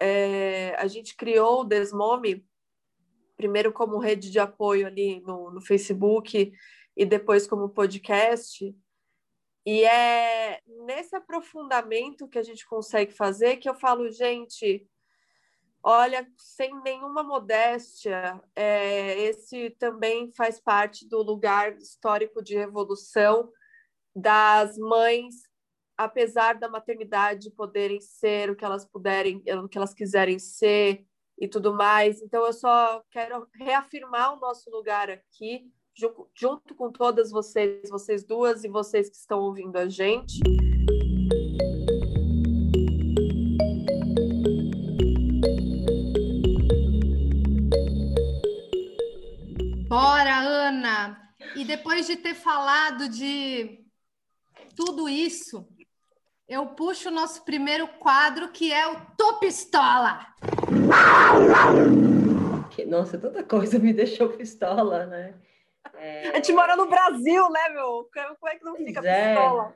É, 0.00 0.76
a 0.76 0.86
gente 0.86 1.16
criou 1.16 1.62
o 1.62 1.64
Desmome, 1.64 2.47
primeiro 3.38 3.72
como 3.72 3.98
rede 3.98 4.30
de 4.30 4.40
apoio 4.40 4.88
ali 4.88 5.20
no, 5.20 5.50
no 5.52 5.62
Facebook 5.62 6.52
e 6.96 7.06
depois 7.06 7.46
como 7.46 7.68
podcast, 7.68 8.74
e 9.64 9.84
é 9.84 10.60
nesse 10.84 11.14
aprofundamento 11.14 12.28
que 12.28 12.38
a 12.38 12.42
gente 12.42 12.66
consegue 12.66 13.12
fazer 13.12 13.58
que 13.58 13.68
eu 13.68 13.74
falo, 13.74 14.10
gente, 14.10 14.84
olha, 15.82 16.26
sem 16.36 16.74
nenhuma 16.82 17.22
modéstia, 17.22 18.42
é, 18.56 19.20
esse 19.20 19.70
também 19.78 20.32
faz 20.32 20.60
parte 20.60 21.08
do 21.08 21.22
lugar 21.22 21.76
histórico 21.78 22.42
de 22.42 22.56
revolução 22.56 23.52
das 24.16 24.76
mães, 24.76 25.36
apesar 25.96 26.54
da 26.58 26.68
maternidade 26.68 27.50
poderem 27.52 28.00
ser 28.00 28.50
o 28.50 28.56
que 28.56 28.64
elas 28.64 28.84
puderem, 28.84 29.44
o 29.62 29.68
que 29.68 29.78
elas 29.78 29.94
quiserem 29.94 30.38
ser 30.38 31.06
e 31.40 31.46
tudo 31.48 31.72
mais. 31.72 32.20
Então 32.20 32.44
eu 32.44 32.52
só 32.52 33.02
quero 33.10 33.46
reafirmar 33.54 34.34
o 34.34 34.40
nosso 34.40 34.70
lugar 34.70 35.10
aqui 35.10 35.70
junto 36.34 36.74
com 36.76 36.92
todas 36.92 37.30
vocês, 37.30 37.90
vocês 37.90 38.24
duas 38.24 38.62
e 38.62 38.68
vocês 38.68 39.08
que 39.08 39.16
estão 39.16 39.40
ouvindo 39.40 39.76
a 39.76 39.88
gente. 39.88 40.38
Bora, 49.88 50.38
Ana! 50.38 51.34
E 51.56 51.64
depois 51.64 52.06
de 52.06 52.16
ter 52.16 52.34
falado 52.34 53.08
de 53.08 53.84
tudo 54.76 55.08
isso, 55.08 55.66
eu 56.48 56.66
puxo 56.68 57.08
o 57.08 57.12
nosso 57.12 57.44
primeiro 57.44 57.86
quadro, 57.98 58.48
que 58.48 58.72
é 58.72 58.88
o 58.88 59.00
Tô 59.16 59.38
Pistola! 59.38 60.26
Nossa, 62.86 63.18
tanta 63.18 63.42
coisa 63.44 63.78
me 63.78 63.92
deixou 63.92 64.30
pistola, 64.30 65.04
né? 65.04 65.34
É... 65.94 66.30
A 66.30 66.34
gente 66.36 66.52
mora 66.52 66.74
no 66.74 66.88
Brasil, 66.88 67.50
né, 67.50 67.68
meu? 67.68 68.08
Como 68.12 68.48
é 68.48 68.56
que 68.56 68.64
não 68.64 68.76
fica 68.76 69.06
é. 69.06 69.34
pistola? 69.34 69.74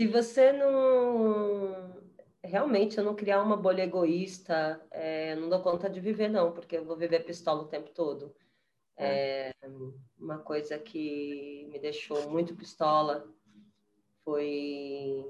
Se 0.00 0.06
você 0.06 0.52
não. 0.52 1.98
Realmente, 2.42 2.96
eu 2.96 3.04
não 3.04 3.14
criar 3.14 3.42
uma 3.42 3.56
bolha 3.56 3.82
egoísta, 3.82 4.80
é, 4.90 5.34
não 5.34 5.50
dou 5.50 5.60
conta 5.60 5.90
de 5.90 6.00
viver, 6.00 6.28
não, 6.28 6.52
porque 6.52 6.78
eu 6.78 6.84
vou 6.84 6.96
viver 6.96 7.24
pistola 7.24 7.62
o 7.62 7.68
tempo 7.68 7.90
todo. 7.90 8.34
É, 8.96 9.52
uma 10.18 10.38
coisa 10.38 10.78
que 10.78 11.68
me 11.70 11.78
deixou 11.78 12.30
muito 12.30 12.56
pistola 12.56 13.28
foi 14.24 15.24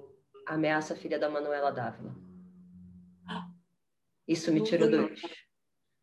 a 0.48 0.54
ameaça 0.54 0.96
filha 0.96 1.18
da 1.18 1.28
Manuela 1.28 1.70
Dávila. 1.70 2.14
Isso 4.26 4.52
me 4.52 4.62
tirou 4.62 4.90
do 4.90 5.08
eixo. 5.08 5.28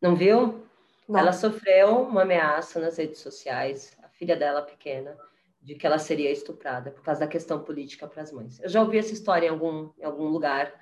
Não 0.01 0.15
viu? 0.15 0.65
Não. 1.07 1.19
Ela 1.19 1.33
sofreu 1.33 2.01
uma 2.01 2.23
ameaça 2.23 2.79
nas 2.79 2.97
redes 2.97 3.19
sociais 3.19 3.95
filha 4.15 4.35
dela 4.35 4.61
pequena, 4.61 5.17
de 5.61 5.75
que 5.75 5.85
ela 5.85 5.99
seria 5.99 6.31
estuprada 6.31 6.91
por 6.91 7.03
causa 7.03 7.21
da 7.21 7.27
questão 7.27 7.63
política 7.63 8.07
para 8.07 8.21
as 8.21 8.31
mães. 8.31 8.59
Eu 8.59 8.69
já 8.69 8.81
ouvi 8.81 8.97
essa 8.97 9.13
história 9.13 9.47
em 9.47 9.49
algum, 9.49 9.91
em 9.97 10.03
algum 10.03 10.27
lugar 10.27 10.73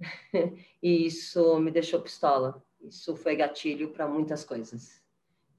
e 0.82 1.06
isso 1.06 1.58
me 1.58 1.70
deixou 1.70 2.00
pistola. 2.00 2.62
Isso 2.80 3.16
foi 3.16 3.36
gatilho 3.36 3.90
para 3.92 4.06
muitas 4.06 4.44
coisas. 4.44 5.02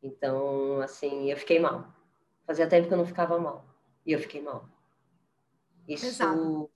Então, 0.01 0.81
assim, 0.81 1.31
eu 1.31 1.37
fiquei 1.37 1.59
mal. 1.59 1.91
Fazia 2.45 2.67
tempo 2.67 2.87
que 2.87 2.93
eu 2.93 2.97
não 2.97 3.05
ficava 3.05 3.39
mal. 3.39 3.65
E 4.05 4.11
eu 4.11 4.19
fiquei 4.19 4.41
mal. 4.41 4.69
Isso, 5.87 6.05
Pesado. 6.05 6.69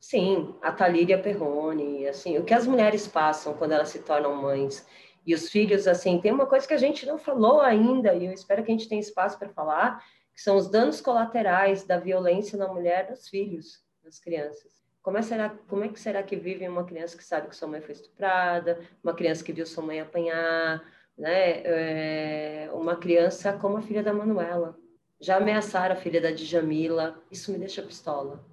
Sim, 0.00 0.54
a 0.62 0.72
Talíria 0.72 1.20
Perrone, 1.20 2.06
assim, 2.06 2.38
o 2.38 2.44
que 2.44 2.54
as 2.54 2.66
mulheres 2.66 3.06
passam 3.06 3.54
quando 3.54 3.72
elas 3.72 3.88
se 3.88 4.00
tornam 4.00 4.34
mães 4.34 4.86
e 5.26 5.34
os 5.34 5.50
filhos, 5.50 5.88
assim, 5.88 6.20
tem 6.20 6.30
uma 6.30 6.46
coisa 6.46 6.66
que 6.66 6.74
a 6.74 6.78
gente 6.78 7.04
não 7.04 7.18
falou 7.18 7.60
ainda 7.60 8.14
e 8.14 8.26
eu 8.26 8.32
espero 8.32 8.62
que 8.62 8.70
a 8.70 8.74
gente 8.74 8.88
tenha 8.88 9.00
espaço 9.00 9.36
para 9.36 9.48
falar, 9.48 10.04
que 10.32 10.40
são 10.40 10.56
os 10.56 10.70
danos 10.70 11.00
colaterais 11.00 11.82
da 11.82 11.98
violência 11.98 12.56
na 12.56 12.68
mulher 12.68 13.08
dos 13.08 13.28
filhos, 13.28 13.82
das 14.04 14.20
crianças. 14.20 14.86
Como 15.02 15.18
é, 15.18 15.22
será, 15.22 15.50
como 15.68 15.84
é 15.84 15.88
que 15.88 15.98
será 15.98 16.22
que 16.22 16.36
vive 16.36 16.66
uma 16.68 16.84
criança 16.84 17.16
que 17.16 17.24
sabe 17.24 17.48
que 17.48 17.56
sua 17.56 17.68
mãe 17.68 17.80
foi 17.80 17.92
estuprada, 17.92 18.80
uma 19.02 19.14
criança 19.14 19.42
que 19.42 19.52
viu 19.52 19.66
sua 19.66 19.84
mãe 19.84 20.00
apanhar, 20.00 20.82
né? 21.16 21.62
É, 21.64 22.70
uma 22.72 22.96
criança 22.96 23.52
como 23.52 23.76
a 23.78 23.82
filha 23.82 24.02
da 24.02 24.12
Manuela. 24.12 24.76
Já 25.20 25.36
ameaçaram 25.36 25.94
a 25.94 25.98
filha 25.98 26.20
da 26.20 26.30
Djamila. 26.30 27.22
Isso 27.30 27.52
me 27.52 27.58
deixa 27.58 27.82
pistola. 27.82 28.44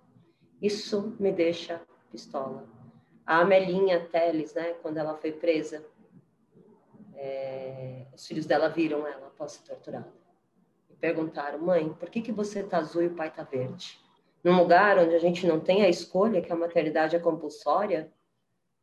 Isso 0.64 1.15
me 1.19 1.31
deixa 1.31 1.81
pistola. 2.10 2.68
A 3.26 3.41
Amelinha 3.41 4.07
Teles, 4.07 4.56
né? 4.56 4.73
Quando 4.81 4.98
ela 4.98 5.15
foi 5.15 5.31
presa, 5.31 5.85
é, 7.15 8.07
os 8.15 8.26
filhos 8.26 8.45
dela 8.45 8.69
viram 8.69 9.06
ela 9.06 9.27
após 9.27 9.52
ser 9.52 9.64
torturada. 9.64 10.11
E 10.90 10.95
perguntaram, 10.95 11.60
mãe, 11.60 11.94
por 11.94 12.10
que, 12.10 12.22
que 12.22 12.31
você 12.31 12.64
tá 12.64 12.77
azul 12.77 13.03
e 13.03 13.07
o 13.07 13.15
pai 13.15 13.31
tá 13.31 13.44
verde? 13.44 14.02
num 14.44 14.57
lugar 14.57 14.99
onde 14.99 15.15
a 15.15 15.19
gente 15.19 15.48
não 15.48 15.60
tem 15.60 15.84
a 15.84 15.90
escolha, 15.90 16.41
que 16.41 16.52
a 16.52 16.56
maternidade 16.56 17.15
é 17.15 17.19
compulsória, 17.19 18.11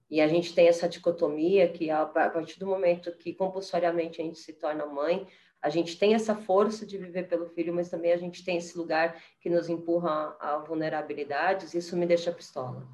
e 0.09 0.21
a 0.21 0.27
gente 0.27 0.55
tem 0.55 0.67
essa 0.67 0.89
dicotomia 0.89 1.69
que 1.69 1.91
a 1.91 2.05
partir 2.07 2.59
do 2.59 2.67
momento 2.67 3.13
que 3.13 3.35
compulsoriamente 3.35 4.21
a 4.21 4.25
gente 4.25 4.39
se 4.39 4.55
torna 4.55 4.87
mãe, 4.87 5.29
a 5.63 5.69
gente 5.69 5.99
tem 5.99 6.15
essa 6.15 6.35
força 6.35 6.87
de 6.87 6.97
viver 6.97 7.29
pelo 7.29 7.47
filho, 7.47 7.75
mas 7.75 7.91
também 7.91 8.13
a 8.13 8.17
gente 8.17 8.45
tem 8.45 8.57
esse 8.57 8.77
lugar 8.77 9.17
que 9.41 9.51
nos 9.51 9.69
empurra 9.69 10.37
a 10.41 10.59
vulnerabilidades, 10.59 11.75
isso 11.75 11.97
me 11.97 12.07
deixa 12.07 12.33
pistola. 12.33 12.87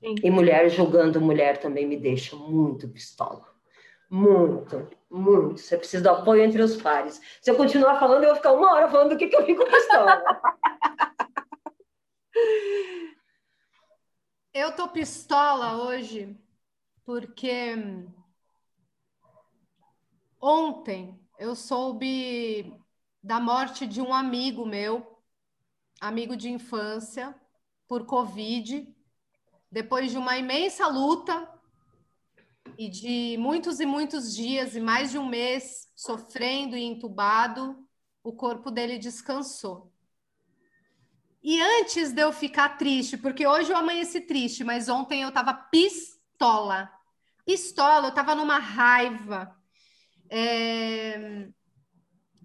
Sim. 0.00 0.14
E 0.22 0.30
mulher 0.30 0.68
julgando 0.68 1.20
mulher 1.20 1.58
também 1.58 1.86
me 1.86 1.96
deixa 1.96 2.36
muito 2.36 2.88
pistola. 2.88 3.46
Muito, 4.10 4.88
muito. 5.08 5.60
Você 5.60 5.76
precisa 5.76 6.02
do 6.02 6.10
apoio 6.10 6.42
entre 6.42 6.60
os 6.60 6.76
pares. 6.76 7.20
Se 7.40 7.50
eu 7.50 7.56
continuar 7.56 8.00
falando, 8.00 8.24
eu 8.24 8.30
vou 8.30 8.36
ficar 8.36 8.52
uma 8.52 8.72
hora 8.72 8.88
falando 8.90 9.10
do 9.10 9.16
que, 9.16 9.28
que 9.28 9.36
eu 9.36 9.46
fico 9.46 9.64
pistola. 9.64 10.22
Eu 14.52 14.74
tô 14.74 14.88
pistola 14.88 15.84
hoje 15.84 16.36
porque 17.04 17.76
ontem 20.40 21.19
eu 21.40 21.56
soube 21.56 22.70
da 23.22 23.40
morte 23.40 23.86
de 23.86 24.02
um 24.02 24.12
amigo 24.12 24.66
meu, 24.66 25.18
amigo 25.98 26.36
de 26.36 26.50
infância, 26.50 27.34
por 27.88 28.04
Covid, 28.04 28.86
depois 29.72 30.10
de 30.10 30.18
uma 30.18 30.36
imensa 30.36 30.86
luta 30.86 31.48
e 32.76 32.90
de 32.90 33.38
muitos 33.38 33.80
e 33.80 33.86
muitos 33.86 34.34
dias 34.36 34.76
e 34.76 34.80
mais 34.80 35.12
de 35.12 35.18
um 35.18 35.26
mês 35.26 35.90
sofrendo 35.96 36.76
e 36.76 36.84
entubado, 36.84 37.88
o 38.22 38.34
corpo 38.34 38.70
dele 38.70 38.98
descansou. 38.98 39.90
E 41.42 41.58
antes 41.58 42.12
de 42.12 42.20
eu 42.20 42.34
ficar 42.34 42.76
triste, 42.76 43.16
porque 43.16 43.46
hoje 43.46 43.72
eu 43.72 43.78
amanheci 43.78 44.20
triste, 44.20 44.62
mas 44.62 44.90
ontem 44.90 45.22
eu 45.22 45.32
tava 45.32 45.54
pistola. 45.54 46.92
Pistola, 47.46 48.08
eu 48.08 48.14
tava 48.14 48.34
numa 48.34 48.58
raiva. 48.58 49.58
É... 50.30 51.48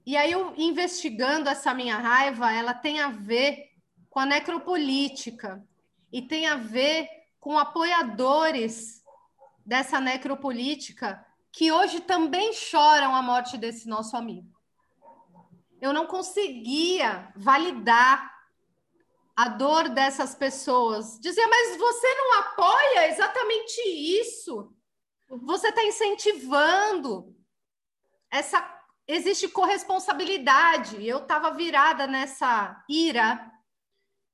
E 0.05 0.17
aí, 0.17 0.31
eu 0.31 0.53
investigando 0.57 1.49
essa 1.49 1.73
minha 1.73 1.97
raiva, 1.97 2.51
ela 2.51 2.73
tem 2.73 2.99
a 2.99 3.09
ver 3.09 3.71
com 4.09 4.19
a 4.19 4.25
necropolítica 4.25 5.63
e 6.11 6.21
tem 6.21 6.47
a 6.47 6.55
ver 6.55 7.07
com 7.39 7.57
apoiadores 7.57 9.03
dessa 9.65 9.99
necropolítica 9.99 11.25
que 11.51 11.71
hoje 11.71 12.01
também 12.01 12.53
choram 12.53 13.15
a 13.15 13.21
morte 13.21 13.57
desse 13.57 13.87
nosso 13.87 14.15
amigo. 14.17 14.49
Eu 15.81 15.93
não 15.93 16.07
conseguia 16.07 17.31
validar 17.35 18.33
a 19.35 19.49
dor 19.49 19.89
dessas 19.89 20.33
pessoas. 20.33 21.19
Dizia, 21.19 21.47
mas 21.47 21.77
você 21.77 22.15
não 22.15 22.39
apoia 22.39 23.09
exatamente 23.09 23.81
isso. 23.81 24.73
Você 25.29 25.69
está 25.69 25.83
incentivando 25.83 27.34
essa. 28.31 28.73
Existe 29.07 29.47
corresponsabilidade. 29.47 31.05
Eu 31.05 31.19
estava 31.19 31.51
virada 31.51 32.07
nessa 32.07 32.83
ira 32.89 33.51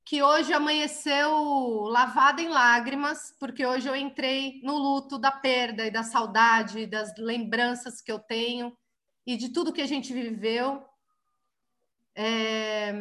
que 0.05 0.23
hoje 0.23 0.53
amanheceu 0.53 1.83
lavada 1.83 2.41
em 2.41 2.47
lágrimas, 2.47 3.35
porque 3.39 3.65
hoje 3.65 3.87
eu 3.87 3.95
entrei 3.95 4.61
no 4.63 4.77
luto 4.77 5.19
da 5.19 5.31
perda 5.31 5.85
e 5.85 5.91
da 5.91 6.03
saudade, 6.03 6.87
das 6.87 7.13
lembranças 7.17 8.01
que 8.01 8.11
eu 8.11 8.17
tenho 8.17 8.75
e 9.27 9.35
de 9.35 9.49
tudo 9.49 9.73
que 9.73 9.81
a 9.81 9.87
gente 9.87 10.13
viveu. 10.13 10.83
É 12.15 12.93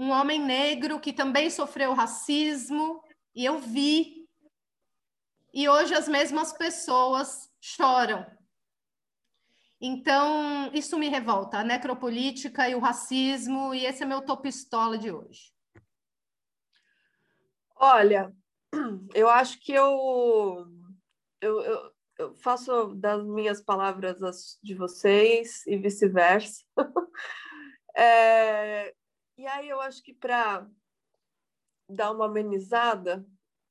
um 0.00 0.10
homem 0.12 0.40
negro 0.40 0.98
que 0.98 1.12
também 1.12 1.50
sofreu 1.50 1.92
racismo, 1.92 3.04
e 3.34 3.44
eu 3.44 3.58
vi. 3.58 4.26
E 5.52 5.68
hoje 5.68 5.94
as 5.94 6.08
mesmas 6.08 6.54
pessoas 6.54 7.50
choram. 7.60 8.24
Então, 9.80 10.70
isso 10.74 10.98
me 10.98 11.08
revolta, 11.08 11.58
a 11.58 11.64
necropolítica 11.64 12.68
e 12.68 12.74
o 12.74 12.80
racismo, 12.80 13.72
e 13.72 13.86
esse 13.86 14.02
é 14.02 14.06
meu 14.06 14.20
topistola 14.20 14.98
de 14.98 15.10
hoje. 15.10 15.54
Olha, 17.74 18.30
eu 19.14 19.26
acho 19.30 19.58
que 19.58 19.72
eu, 19.72 20.66
eu, 21.40 21.60
eu, 21.62 21.92
eu 22.18 22.34
faço 22.34 22.94
das 22.94 23.24
minhas 23.24 23.62
palavras 23.62 24.22
as 24.22 24.58
de 24.62 24.74
vocês 24.74 25.66
e 25.66 25.78
vice-versa. 25.78 26.62
é, 27.96 28.94
e 29.38 29.46
aí 29.46 29.66
eu 29.66 29.80
acho 29.80 30.02
que 30.02 30.12
para 30.12 30.68
dar 31.88 32.10
uma 32.12 32.26
amenizada, 32.26 33.26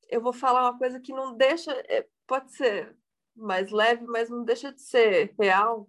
eu 0.08 0.20
vou 0.20 0.32
falar 0.32 0.68
uma 0.68 0.76
coisa 0.76 0.98
que 0.98 1.12
não 1.12 1.36
deixa, 1.36 1.70
é, 1.88 2.04
pode 2.26 2.52
ser 2.52 2.96
mais 3.36 3.70
leve, 3.70 4.04
mas 4.06 4.28
não 4.28 4.44
deixa 4.44 4.72
de 4.72 4.82
ser 4.82 5.32
real, 5.38 5.88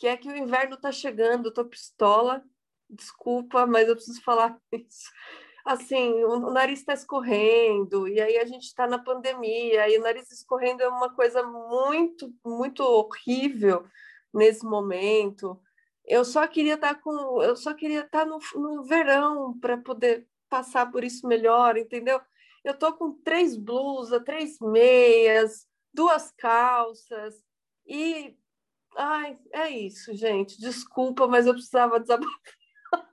que 0.00 0.08
é 0.08 0.16
que 0.16 0.28
o 0.28 0.36
inverno 0.36 0.74
está 0.74 0.90
chegando, 0.90 1.46
eu 1.48 1.54
tô 1.54 1.64
pistola, 1.64 2.42
desculpa, 2.88 3.66
mas 3.66 3.88
eu 3.88 3.94
preciso 3.94 4.20
falar 4.22 4.58
isso. 4.72 5.10
Assim, 5.64 6.24
o 6.24 6.50
nariz 6.50 6.80
está 6.80 6.94
escorrendo, 6.94 8.08
e 8.08 8.20
aí 8.20 8.38
a 8.38 8.44
gente 8.46 8.64
está 8.64 8.86
na 8.86 8.98
pandemia, 8.98 9.88
e 9.88 9.98
o 9.98 10.02
nariz 10.02 10.30
escorrendo 10.32 10.82
é 10.82 10.88
uma 10.88 11.14
coisa 11.14 11.42
muito, 11.44 12.34
muito 12.44 12.82
horrível 12.82 13.84
nesse 14.32 14.64
momento 14.64 15.60
eu 16.10 16.24
só 16.24 16.44
queria 16.48 16.74
estar 16.74 16.94
tá 16.94 17.00
com, 17.00 17.40
eu 17.40 17.54
só 17.54 17.72
queria 17.72 18.00
estar 18.00 18.20
tá 18.20 18.26
no, 18.26 18.38
no 18.56 18.82
verão 18.82 19.56
para 19.60 19.78
poder 19.78 20.26
passar 20.48 20.90
por 20.90 21.04
isso 21.04 21.24
melhor, 21.26 21.76
entendeu? 21.76 22.20
Eu 22.64 22.76
tô 22.76 22.92
com 22.92 23.12
três 23.22 23.56
blusas, 23.56 24.20
três 24.24 24.58
meias, 24.58 25.68
duas 25.94 26.32
calças 26.32 27.40
e 27.86 28.36
ai, 28.96 29.38
é 29.52 29.68
isso, 29.70 30.14
gente. 30.14 30.60
Desculpa, 30.60 31.26
mas 31.26 31.46
eu 31.46 31.52
precisava 31.54 32.00
desabafar. 32.00 32.32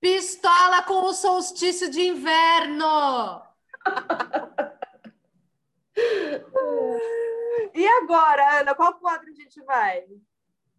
Pistola 0.00 0.82
com 0.82 1.06
o 1.06 1.14
solstício 1.14 1.90
de 1.90 2.02
inverno. 2.02 3.42
e 7.74 7.86
agora, 7.86 8.60
Ana, 8.60 8.74
qual 8.74 8.94
quadro 8.94 9.30
a 9.30 9.34
gente 9.34 9.62
vai? 9.62 10.04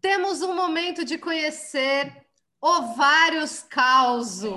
Temos 0.00 0.42
um 0.42 0.54
momento 0.54 1.04
de 1.04 1.18
conhecer 1.18 2.26
ovários 2.60 3.62
causo. 3.62 4.54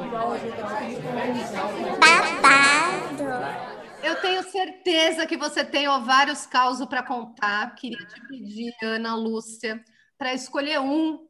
Babado. 2.00 3.79
Eu 4.04 4.16
tenho 4.22 4.44
certeza 4.44 5.26
que 5.28 5.38
você 5.38 5.64
tem 5.64 5.88
ovários 5.88 6.46
causo 6.46 6.88
para 6.88 7.04
contar. 7.04 7.76
Queria 7.76 8.06
te 8.06 8.22
pedir, 8.28 8.74
Ana 8.84 9.16
Lúcia, 9.16 9.84
para 10.18 10.34
escolher 10.34 10.80
um 10.80 11.28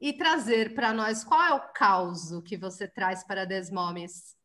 e 0.00 0.12
trazer 0.12 0.74
para 0.74 0.92
nós 0.92 1.24
qual 1.24 1.42
é 1.42 1.54
o 1.54 1.72
causo 1.72 2.42
que 2.42 2.56
você 2.56 2.86
traz 2.86 3.24
para 3.24 3.44
Desmomes. 3.44 4.36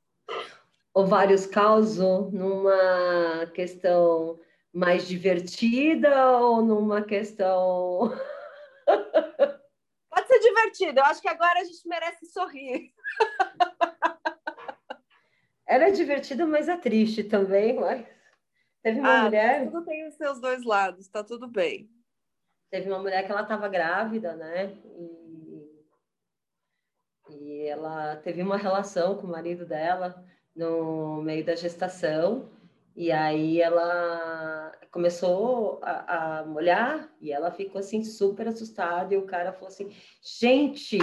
Ovários 0.94 1.46
causo 1.46 2.30
numa 2.32 3.48
questão 3.54 4.40
mais 4.72 5.08
divertida 5.08 6.38
ou 6.38 6.62
numa 6.62 7.02
questão 7.02 8.12
Pode 10.10 10.28
ser 10.28 10.40
divertido. 10.40 11.00
Eu 11.00 11.06
acho 11.06 11.22
que 11.22 11.28
agora 11.28 11.60
a 11.60 11.64
gente 11.64 11.88
merece 11.88 12.26
sorrir. 12.28 12.94
Ela 15.74 15.86
é 15.86 15.92
divertida, 15.92 16.46
mas 16.46 16.70
é 16.70 16.78
triste 16.78 17.24
também. 17.24 17.74
Mas... 17.74 18.06
Teve 18.84 19.00
uma 19.00 19.22
ah, 19.22 19.24
mulher. 19.24 19.66
Tudo 19.66 19.84
tem 19.84 20.08
os 20.08 20.14
seus 20.14 20.40
dois 20.40 20.64
lados, 20.64 21.08
tá 21.08 21.24
tudo 21.24 21.48
bem. 21.48 21.90
Teve 22.70 22.90
uma 22.90 23.00
mulher 23.00 23.26
que 23.26 23.32
ela 23.32 23.42
estava 23.42 23.68
grávida, 23.68 24.36
né? 24.36 24.78
E... 24.86 25.72
e 27.32 27.66
ela 27.66 28.18
teve 28.18 28.44
uma 28.44 28.58
relação 28.58 29.18
com 29.18 29.26
o 29.26 29.32
marido 29.32 29.66
dela 29.66 30.24
no 30.56 31.24
meio 31.24 31.44
da 31.44 31.56
gestação, 31.56 32.48
e 32.96 33.12
aí 33.12 33.60
ela 33.60 34.72
começou 34.92 35.80
a, 35.82 36.42
a 36.42 36.46
molhar 36.46 37.10
e 37.20 37.32
ela 37.32 37.50
ficou 37.50 37.80
assim 37.80 38.04
super 38.04 38.48
assustada, 38.48 39.16
e 39.16 39.18
o 39.18 39.26
cara 39.26 39.52
falou 39.52 39.70
assim: 39.70 39.92
gente, 40.22 41.00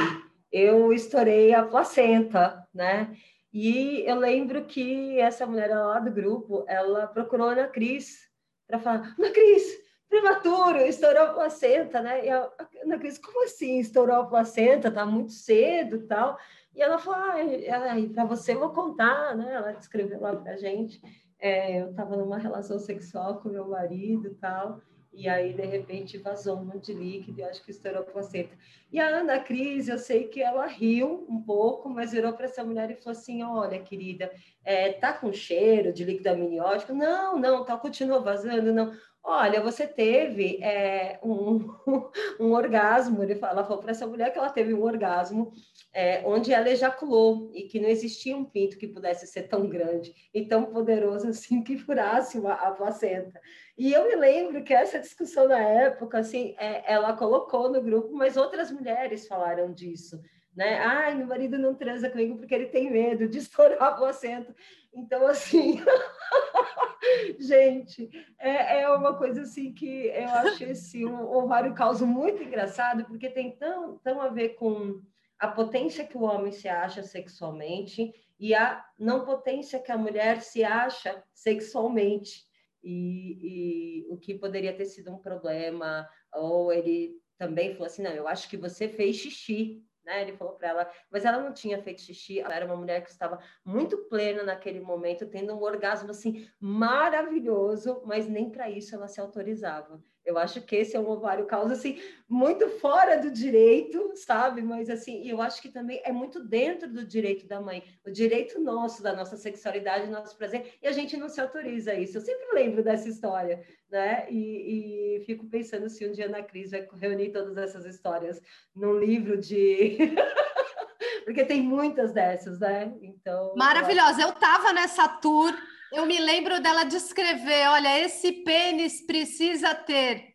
eu 0.53 0.93
estourei 0.93 1.53
a 1.53 1.65
placenta, 1.65 2.65
né? 2.73 3.17
E 3.53 4.05
eu 4.07 4.17
lembro 4.17 4.65
que 4.65 5.19
essa 5.19 5.47
mulher 5.47 5.71
lá 5.71 5.99
do 5.99 6.11
grupo, 6.11 6.65
ela 6.69 7.07
procurou 7.09 7.49
a 7.49 7.53
Ana 7.53 7.69
Cris 7.69 8.29
para 8.67 8.79
falar: 8.79 9.15
Ana 9.19 9.31
Cris, 9.31 9.65
prematuro, 10.09 10.79
estourou 10.79 11.23
a 11.23 11.35
placenta, 11.35 12.01
né? 12.01 12.27
E 12.27 12.31
a 12.31 12.49
Ana 12.85 12.99
Cris, 12.99 13.19
como 13.19 13.45
assim 13.45 13.81
estourou 13.81 14.17
a 14.17 14.27
placenta? 14.27 14.91
Tá 14.91 15.05
muito 15.05 15.33
cedo 15.33 16.07
tal. 16.07 16.39
E 16.75 16.81
ela 16.81 16.99
falou: 16.99 17.21
ah, 17.21 18.13
para 18.15 18.25
você 18.25 18.55
vou 18.55 18.71
contar, 18.71 19.37
né? 19.37 19.55
Ela 19.55 19.73
descreveu 19.73 20.21
lá 20.21 20.37
para 20.37 20.57
gente. 20.57 21.01
É, 21.39 21.81
eu 21.81 21.91
estava 21.91 22.17
numa 22.17 22.39
relação 22.39 22.79
sexual 22.79 23.41
com 23.41 23.49
meu 23.49 23.67
marido 23.67 24.29
e 24.29 24.35
tal. 24.35 24.81
E 25.12 25.28
aí, 25.28 25.53
de 25.53 25.66
repente, 25.66 26.19
vazou 26.19 26.57
um 26.57 26.65
monte 26.65 26.93
de 26.93 26.99
líquido 26.99 27.41
e 27.41 27.43
acho 27.43 27.62
que 27.65 27.73
estourou 27.73 28.03
a 28.03 28.05
placenta. 28.05 28.57
E 28.93 29.01
a 29.01 29.09
Ana 29.09 29.41
Cris, 29.41 29.89
eu 29.89 29.99
sei 29.99 30.28
que 30.28 30.41
ela 30.41 30.66
riu 30.66 31.27
um 31.28 31.43
pouco, 31.43 31.89
mas 31.89 32.12
virou 32.12 32.32
para 32.32 32.45
essa 32.45 32.62
mulher 32.65 32.91
e 32.91 32.95
falou 32.95 33.19
assim: 33.19 33.43
Olha, 33.43 33.81
querida, 33.81 34.31
é, 34.65 34.93
tá 34.93 35.12
com 35.12 35.32
cheiro 35.32 35.93
de 35.93 36.05
líquido 36.05 36.28
amniótico? 36.28 36.95
Não, 36.95 37.37
não, 37.39 37.65
tá, 37.65 37.77
continua 37.77 38.20
vazando, 38.20 38.73
não. 38.73 38.93
Olha, 39.23 39.61
você 39.61 39.87
teve 39.87 40.63
é, 40.63 41.21
um, 41.23 41.59
um 42.41 42.53
orgasmo. 42.53 43.23
Ele 43.23 43.35
fala, 43.35 43.53
ela 43.53 43.65
falou 43.65 43.83
para 43.83 43.91
essa 43.91 44.07
mulher 44.07 44.33
que 44.33 44.39
ela 44.39 44.51
teve 44.51 44.73
um 44.73 44.83
orgasmo 44.83 45.53
é, 45.93 46.23
onde 46.25 46.53
ela 46.53 46.71
ejaculou 46.71 47.51
e 47.53 47.65
que 47.65 47.79
não 47.79 47.89
existia 47.89 48.37
um 48.37 48.45
pinto 48.45 48.79
que 48.79 48.89
pudesse 48.89 49.27
ser 49.27 49.43
tão 49.43 49.69
grande 49.69 50.15
e 50.33 50.47
tão 50.47 50.65
poderoso 50.65 51.29
assim 51.29 51.63
que 51.63 51.77
furasse 51.77 52.39
uma, 52.39 52.55
a 52.55 52.71
placenta. 52.71 53.41
E 53.77 53.93
eu 53.93 54.09
me 54.09 54.17
lembro 54.17 54.65
que 54.65 54.73
essa 54.73 54.99
discussão 54.99 55.49
na 55.49 55.59
época, 55.59 56.19
assim, 56.19 56.55
é, 56.59 56.91
ela 56.91 57.13
colocou 57.13 57.71
no 57.71 57.83
grupo, 57.83 58.15
mas 58.15 58.37
outras 58.37 58.71
mulheres 58.71 59.29
falaram 59.29 59.73
disso, 59.73 60.21
né? 60.55 60.79
Ai, 60.79 61.15
meu 61.15 61.27
marido 61.27 61.59
não 61.59 61.75
transa 61.75 62.09
comigo 62.09 62.39
porque 62.39 62.55
ele 62.55 62.67
tem 62.67 62.91
medo 62.91 63.29
de 63.29 63.37
estourar 63.39 63.83
a 63.83 63.93
placenta. 63.93 64.55
Então, 64.93 65.27
assim, 65.27 65.81
gente, 67.39 68.11
é, 68.39 68.81
é, 68.81 68.91
uma 68.91 69.17
coisa 69.17 69.43
assim 69.43 69.73
que 69.73 70.07
eu 70.07 70.29
acho 70.29 70.65
esse 70.65 71.05
um 71.05 71.31
ovário 71.31 71.75
causa 71.75 72.05
muito 72.05 72.43
engraçado, 72.43 73.05
porque 73.05 73.31
tem 73.31 73.57
tão, 73.57 73.99
tão 73.99 74.21
a 74.21 74.29
ver 74.29 74.51
com 74.51 75.01
a 75.39 75.49
potência 75.49 76.07
que 76.07 76.17
o 76.17 76.23
homem 76.23 76.53
se 76.53 76.69
acha 76.69 77.03
sexualmente 77.03 78.12
e 78.39 78.55
a 78.55 78.85
não 78.99 79.25
potência 79.25 79.81
que 79.81 79.93
a 79.93 79.99
mulher 79.99 80.43
se 80.43 80.62
acha 80.65 81.23
sexualmente. 81.33 82.49
E, 82.83 84.07
e, 84.07 84.07
o 84.09 84.17
que 84.17 84.35
poderia 84.35 84.75
ter 84.75 84.87
sido 84.87 85.12
um 85.12 85.19
problema, 85.19 86.09
ou 86.33 86.73
ele 86.73 87.15
também 87.37 87.73
falou 87.73 87.87
assim, 87.87 88.03
não, 88.03 88.11
eu 88.11 88.27
acho 88.27 88.49
que 88.49 88.57
você 88.57 88.89
fez 88.89 89.17
xixi, 89.17 89.83
né? 90.05 90.23
Ele 90.23 90.37
falou 90.37 90.55
para 90.55 90.69
ela, 90.69 90.91
mas 91.11 91.25
ela 91.25 91.39
não 91.39 91.53
tinha 91.53 91.83
feito 91.83 92.01
xixi, 92.01 92.41
ela 92.41 92.55
era 92.55 92.67
uma 92.67 92.77
mulher 92.77 93.03
que 93.03 93.11
estava 93.11 93.39
muito 93.65 93.97
plena 94.09 94.43
naquele 94.43 94.81
momento, 94.81 95.27
tendo 95.27 95.55
um 95.55 95.63
orgasmo 95.63 96.11
assim 96.11 96.49
maravilhoso, 96.59 98.03
mas 98.05 98.29
nem 98.29 98.51
para 98.51 98.71
isso 98.71 98.95
ela 98.95 99.09
se 99.09 99.21
autorizava. 99.21 100.03
Eu 100.31 100.39
acho 100.39 100.62
que 100.62 100.77
esse 100.77 100.97
é 100.97 101.01
um 101.01 101.09
ovário 101.09 101.47
causa 101.47 101.74
assim 101.74 102.01
muito 102.28 102.69
fora 102.69 103.16
do 103.16 103.28
direito, 103.31 104.12
sabe? 104.15 104.62
Mas 104.62 104.89
assim, 104.89 105.28
eu 105.28 105.43
acho 105.43 105.61
que 105.61 105.69
também 105.69 106.01
é 106.05 106.12
muito 106.12 106.43
dentro 106.43 106.89
do 106.89 107.05
direito 107.05 107.47
da 107.47 107.61
mãe, 107.61 107.82
o 108.07 108.11
direito 108.11 108.61
nosso 108.61 109.02
da 109.02 109.12
nossa 109.12 109.36
sexualidade, 109.36 110.09
nosso 110.09 110.39
prazer, 110.39 110.74
e 110.81 110.86
a 110.86 110.93
gente 110.93 111.16
não 111.16 111.28
se 111.28 111.40
autoriza 111.40 111.93
isso. 111.94 112.16
Eu 112.16 112.23
sempre 112.23 112.47
lembro 112.55 112.85
dessa 112.85 113.09
história, 113.09 113.61
né? 113.90 114.27
E, 114.31 115.16
e 115.16 115.24
fico 115.24 115.47
pensando 115.47 115.90
se 115.90 116.07
um 116.07 116.12
dia 116.12 116.28
na 116.28 116.43
Cris 116.43 116.70
vai 116.70 116.89
reunir 116.94 117.31
todas 117.31 117.57
essas 117.57 117.85
histórias 117.85 118.40
num 118.74 118.97
livro 118.97 119.36
de 119.36 119.98
porque 121.24 121.44
tem 121.44 121.61
muitas 121.62 122.12
dessas, 122.12 122.61
né? 122.61 122.94
Então 123.02 123.55
maravilhosa. 123.57 124.23
Eu, 124.23 124.28
eu 124.28 124.35
tava 124.35 124.73
nessa 124.73 125.09
tour 125.09 125.52
eu 125.93 126.07
me 126.07 126.19
lembro 126.19 126.61
dela 126.61 126.85
descrever: 126.85 127.69
olha, 127.69 127.99
esse 128.01 128.33
pênis 128.33 129.05
precisa 129.05 129.75
ter 129.75 130.31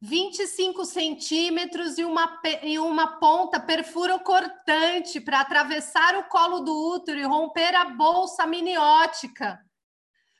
25 0.00 0.84
centímetros 0.84 1.98
e 1.98 2.04
uma, 2.04 2.40
e 2.62 2.78
uma 2.78 3.18
ponta 3.18 3.58
perfurocortante 3.58 5.20
para 5.20 5.40
atravessar 5.40 6.16
o 6.16 6.28
colo 6.28 6.60
do 6.60 6.94
útero 6.94 7.18
e 7.18 7.24
romper 7.24 7.74
a 7.74 7.86
bolsa 7.86 8.44
amniótica 8.44 9.58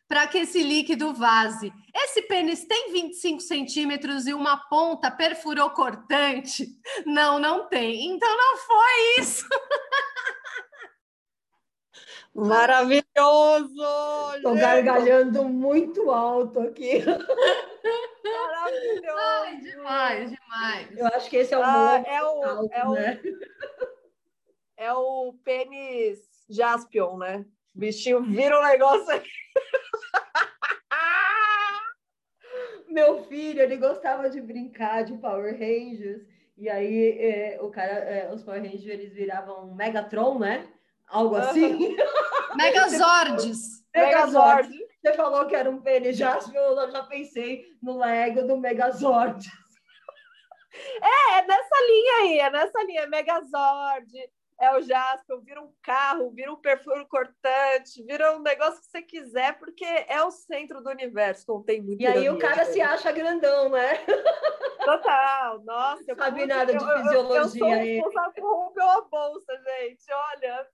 para 0.09 0.27
que 0.27 0.39
esse 0.39 0.63
líquido 0.63 1.13
vaze. 1.13 1.71
Esse 1.95 2.23
pênis 2.23 2.65
tem 2.65 2.93
25 2.93 3.43
centímetros 3.43 4.27
e 4.27 4.33
uma 4.33 4.57
ponta 4.57 5.11
perfurocortante? 5.11 6.67
Não, 7.05 7.39
não 7.39 7.69
tem. 7.69 8.07
Então 8.07 8.37
não 8.37 8.57
foi 8.57 9.21
isso. 9.21 9.47
Maravilhoso! 12.35 13.85
Estou 14.37 14.55
gargalhando 14.55 15.45
muito 15.45 16.11
alto 16.11 16.61
aqui. 16.61 17.05
Maravilhoso! 18.25 19.19
Ai, 19.19 19.57
demais, 19.57 20.31
demais. 20.31 20.97
Eu 20.97 21.07
acho 21.07 21.29
que 21.29 21.37
esse 21.37 21.55
é 21.55 21.59
o 21.59 21.63
ah, 21.63 22.03
é 22.07 22.23
o, 22.23 22.45
alto, 22.45 22.73
é, 22.73 22.85
né? 22.85 23.21
o, 23.25 23.39
é 24.77 24.93
o 24.93 25.35
pênis 25.45 26.21
Jaspion, 26.49 27.19
né? 27.19 27.45
O 27.75 27.79
bichinho 27.79 28.23
vira 28.23 28.59
um 28.59 28.65
negócio 28.65 29.11
aqui. 29.11 29.31
Meu 32.89 33.23
filho, 33.25 33.61
ele 33.61 33.77
gostava 33.77 34.31
de 34.31 34.41
brincar 34.41 35.05
de 35.05 35.17
Power 35.19 35.53
Rangers. 35.53 36.23
E 36.57 36.69
aí, 36.69 37.19
é, 37.21 37.59
o 37.61 37.71
cara, 37.71 37.93
é, 37.93 38.33
os 38.33 38.43
Power 38.43 38.61
Rangers, 38.61 38.87
eles 38.87 39.13
viravam 39.13 39.75
Megatron, 39.75 40.39
né? 40.39 40.67
Algo 41.11 41.37
assim. 41.37 41.97
Megazords. 42.57 43.85
Megazord. 43.95 44.89
Você 45.01 45.13
falou 45.15 45.47
que 45.47 45.55
era 45.55 45.71
um 45.71 45.81
pênis 45.81 46.17
Jasper, 46.17 46.61
eu 46.61 46.91
já 46.91 47.03
pensei 47.05 47.65
no 47.83 47.99
Lego 47.99 48.47
do 48.47 48.57
Megazord. 48.57 49.47
É, 51.03 51.39
é 51.39 51.47
nessa 51.47 51.77
linha 51.87 52.15
aí, 52.21 52.39
é 52.39 52.51
nessa 52.51 52.83
linha, 52.85 53.07
Megazord, 53.07 54.13
é 54.61 54.77
o 54.77 54.83
Jasper, 54.83 55.41
vira 55.41 55.63
um 55.63 55.73
carro, 55.83 56.31
vira 56.31 56.53
um 56.53 56.57
perfuro 56.57 57.07
cortante, 57.07 58.03
vira 58.05 58.37
um 58.37 58.41
negócio 58.41 58.81
que 58.81 58.87
você 58.87 59.03
quiser, 59.03 59.57
porque 59.59 59.85
é 59.85 60.21
o 60.23 60.31
centro 60.33 60.83
do 60.83 60.91
universo, 60.91 61.47
contém 61.47 61.81
muito. 61.81 62.03
E 62.03 62.07
aí 62.07 62.29
o 62.29 62.39
cara 62.39 62.65
se 62.65 62.81
acha 62.81 63.13
grandão, 63.13 63.69
né? 63.69 64.05
Total, 64.85 65.63
nossa. 65.63 66.03
Eu 66.09 66.17
Sabe 66.17 66.47
nada 66.47 66.73
de 66.73 66.79
fisiologia. 66.79 67.15
Eu, 67.15 67.35
eu 67.37 67.49
sou 67.49 67.69
responsável 67.69 68.33
por 68.43 68.57
romper 68.57 68.83
a 68.83 69.01
bolsa, 69.03 69.53
gente. 69.63 70.05
Olha, 70.13 70.69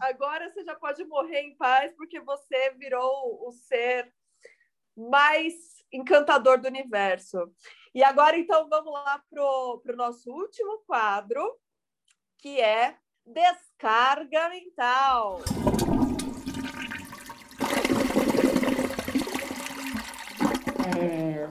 agora 0.00 0.50
você 0.50 0.64
já 0.64 0.74
pode 0.74 1.04
morrer 1.04 1.42
em 1.42 1.56
paz, 1.56 1.94
porque 1.96 2.20
você 2.20 2.70
virou 2.70 3.46
o 3.46 3.52
ser 3.52 4.12
mais 4.96 5.54
encantador 5.92 6.58
do 6.60 6.66
universo. 6.66 7.52
E 7.94 8.02
agora, 8.02 8.36
então, 8.36 8.68
vamos 8.68 8.92
lá 8.92 9.22
para 9.30 9.42
o 9.42 9.96
nosso 9.96 10.30
último 10.32 10.82
quadro, 10.86 11.56
que 12.38 12.60
é 12.60 12.96
Descarga 13.28 14.48
mental. 14.48 15.40
É... 20.98 21.48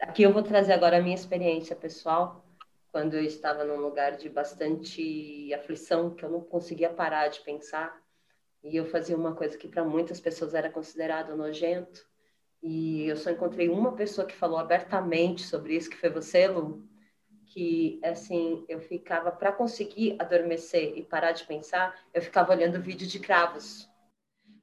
Aqui 0.00 0.22
eu 0.22 0.32
vou 0.32 0.42
trazer 0.42 0.72
agora 0.72 0.96
a 0.96 1.02
minha 1.02 1.14
experiência 1.14 1.76
pessoal, 1.76 2.44
quando 2.90 3.14
eu 3.14 3.22
estava 3.22 3.62
num 3.64 3.76
lugar 3.76 4.16
de 4.16 4.30
bastante 4.30 5.52
aflição, 5.52 6.14
que 6.14 6.24
eu 6.24 6.30
não 6.30 6.40
conseguia 6.40 6.88
parar 6.88 7.28
de 7.28 7.40
pensar, 7.40 7.94
e 8.64 8.74
eu 8.74 8.86
fazia 8.86 9.16
uma 9.16 9.34
coisa 9.34 9.58
que 9.58 9.68
para 9.68 9.84
muitas 9.84 10.18
pessoas 10.18 10.54
era 10.54 10.70
considerado 10.70 11.36
nojento, 11.36 12.06
e 12.62 13.06
eu 13.06 13.16
só 13.16 13.30
encontrei 13.30 13.68
uma 13.68 13.92
pessoa 13.92 14.26
que 14.26 14.34
falou 14.34 14.58
abertamente 14.58 15.42
sobre 15.42 15.76
isso, 15.76 15.90
que 15.90 15.96
foi 15.96 16.08
você, 16.08 16.48
Lu, 16.48 16.88
que 17.52 18.00
assim 18.02 18.64
eu 18.66 18.80
ficava 18.80 19.30
para 19.30 19.52
conseguir 19.52 20.16
adormecer 20.18 20.96
e 20.96 21.02
parar 21.02 21.32
de 21.32 21.44
pensar, 21.44 21.94
eu 22.14 22.22
ficava 22.22 22.52
olhando 22.52 22.80
vídeo 22.80 23.06
de 23.06 23.18
cravos. 23.20 23.88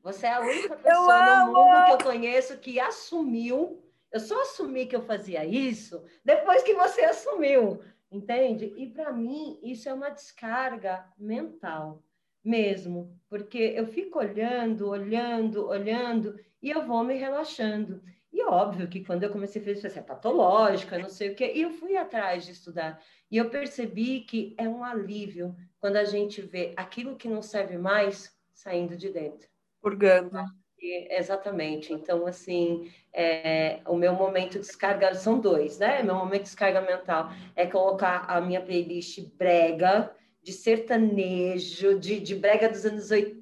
Você 0.01 0.25
é 0.25 0.33
a 0.33 0.41
única 0.41 0.75
pessoa 0.75 1.45
no 1.45 1.53
mundo 1.53 1.85
que 1.85 1.91
eu 1.91 1.97
conheço 2.11 2.57
que 2.57 2.79
assumiu. 2.79 3.83
Eu 4.11 4.19
só 4.19 4.41
assumi 4.41 4.87
que 4.87 4.95
eu 4.95 5.03
fazia 5.03 5.45
isso 5.45 6.03
depois 6.25 6.63
que 6.63 6.73
você 6.73 7.01
assumiu, 7.01 7.79
entende? 8.11 8.73
E 8.75 8.87
para 8.87 9.13
mim 9.13 9.59
isso 9.61 9.87
é 9.87 9.93
uma 9.93 10.09
descarga 10.09 11.05
mental 11.15 12.01
mesmo, 12.43 13.15
porque 13.29 13.59
eu 13.59 13.85
fico 13.85 14.17
olhando, 14.17 14.89
olhando, 14.89 15.67
olhando 15.67 16.39
e 16.59 16.71
eu 16.71 16.87
vou 16.87 17.03
me 17.03 17.13
relaxando. 17.13 18.01
E 18.31 18.43
óbvio 18.43 18.87
que 18.87 19.03
quando 19.03 19.23
eu 19.23 19.31
comecei 19.31 19.61
a 19.61 19.65
fazer 19.65 19.87
isso, 19.87 19.99
é 19.99 20.01
patológica, 20.01 20.99
não 20.99 21.09
sei 21.09 21.31
o 21.31 21.35
quê, 21.35 21.51
e 21.55 21.61
eu 21.61 21.71
fui 21.71 21.97
atrás 21.97 22.45
de 22.45 22.51
estudar. 22.51 23.01
E 23.29 23.37
eu 23.37 23.49
percebi 23.49 24.21
que 24.21 24.55
é 24.57 24.67
um 24.67 24.83
alívio 24.83 25.55
quando 25.79 25.95
a 25.95 26.03
gente 26.03 26.41
vê 26.41 26.73
aquilo 26.75 27.15
que 27.15 27.27
não 27.27 27.41
serve 27.41 27.77
mais 27.77 28.35
saindo 28.53 28.95
de 28.95 29.09
dentro. 29.09 29.47
Purgando. 29.81 30.37
Exatamente. 30.81 31.91
Então, 31.91 32.25
assim, 32.25 32.91
é, 33.13 33.81
o 33.85 33.95
meu 33.95 34.13
momento 34.13 34.53
de 34.53 34.59
descarga 34.59 35.13
são 35.13 35.39
dois, 35.39 35.77
né? 35.77 36.01
Meu 36.03 36.15
momento 36.15 36.43
de 36.43 36.49
descarga 36.49 36.81
mental 36.81 37.31
é 37.55 37.65
colocar 37.65 38.25
a 38.29 38.39
minha 38.39 38.61
playlist 38.61 39.19
brega, 39.37 40.13
de 40.41 40.53
sertanejo, 40.53 41.99
de, 41.99 42.19
de 42.19 42.35
brega 42.35 42.69
dos 42.69 42.85
anos 42.85 43.11
80, 43.11 43.38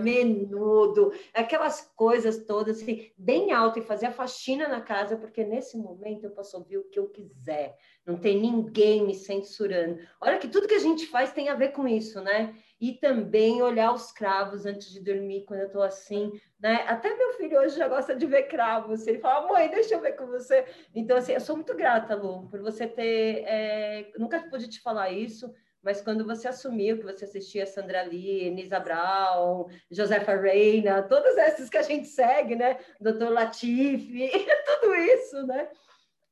menudo, 0.00 1.12
aquelas 1.34 1.80
coisas 1.94 2.44
todas, 2.44 2.80
assim, 2.80 3.10
bem 3.16 3.52
alto, 3.52 3.78
e 3.78 3.82
fazer 3.82 4.06
a 4.06 4.12
faxina 4.12 4.68
na 4.68 4.80
casa, 4.80 5.16
porque 5.16 5.44
nesse 5.44 5.76
momento 5.76 6.24
eu 6.24 6.30
posso 6.30 6.56
ouvir 6.56 6.78
o 6.78 6.84
que 6.84 6.98
eu 6.98 7.08
quiser, 7.08 7.76
não 8.06 8.16
tem 8.16 8.40
ninguém 8.40 9.06
me 9.06 9.14
censurando. 9.14 9.98
Olha 10.20 10.38
que 10.38 10.48
tudo 10.48 10.68
que 10.68 10.74
a 10.74 10.80
gente 10.80 11.06
faz 11.06 11.32
tem 11.32 11.48
a 11.48 11.54
ver 11.54 11.72
com 11.72 11.86
isso, 11.86 12.20
né? 12.22 12.54
E 12.80 12.92
também 12.92 13.60
olhar 13.60 13.92
os 13.92 14.12
cravos 14.12 14.64
antes 14.64 14.90
de 14.90 15.00
dormir, 15.00 15.44
quando 15.44 15.60
eu 15.60 15.66
estou 15.66 15.82
assim, 15.82 16.32
né? 16.60 16.84
Até 16.86 17.14
meu 17.14 17.34
filho 17.34 17.58
hoje 17.58 17.76
já 17.76 17.86
gosta 17.86 18.14
de 18.14 18.24
ver 18.26 18.44
cravos. 18.44 19.06
Ele 19.06 19.18
fala, 19.18 19.46
mãe, 19.46 19.68
deixa 19.68 19.94
eu 19.94 20.00
ver 20.00 20.12
com 20.12 20.26
você. 20.26 20.64
Então, 20.94 21.16
assim, 21.16 21.32
eu 21.32 21.40
sou 21.40 21.56
muito 21.56 21.74
grata, 21.74 22.14
Lu, 22.14 22.48
por 22.48 22.60
você 22.60 22.86
ter. 22.86 23.44
É... 23.46 24.12
Nunca 24.18 24.40
pude 24.48 24.68
te 24.68 24.80
falar 24.80 25.10
isso, 25.10 25.52
mas 25.88 26.02
quando 26.02 26.22
você 26.22 26.46
assumiu 26.46 26.98
que 26.98 27.04
você 27.04 27.24
assistia 27.24 27.64
Sandra 27.64 28.02
Lee, 28.02 28.50
Nisa 28.50 28.78
Brown, 28.78 29.70
Josefa 29.90 30.34
Reina, 30.34 31.02
todas 31.02 31.38
essas 31.38 31.70
que 31.70 31.78
a 31.78 31.82
gente 31.82 32.06
segue, 32.08 32.54
né? 32.54 32.78
Doutor 33.00 33.30
Latifi, 33.30 34.28
tudo 34.82 34.94
isso, 34.94 35.46
né? 35.46 35.66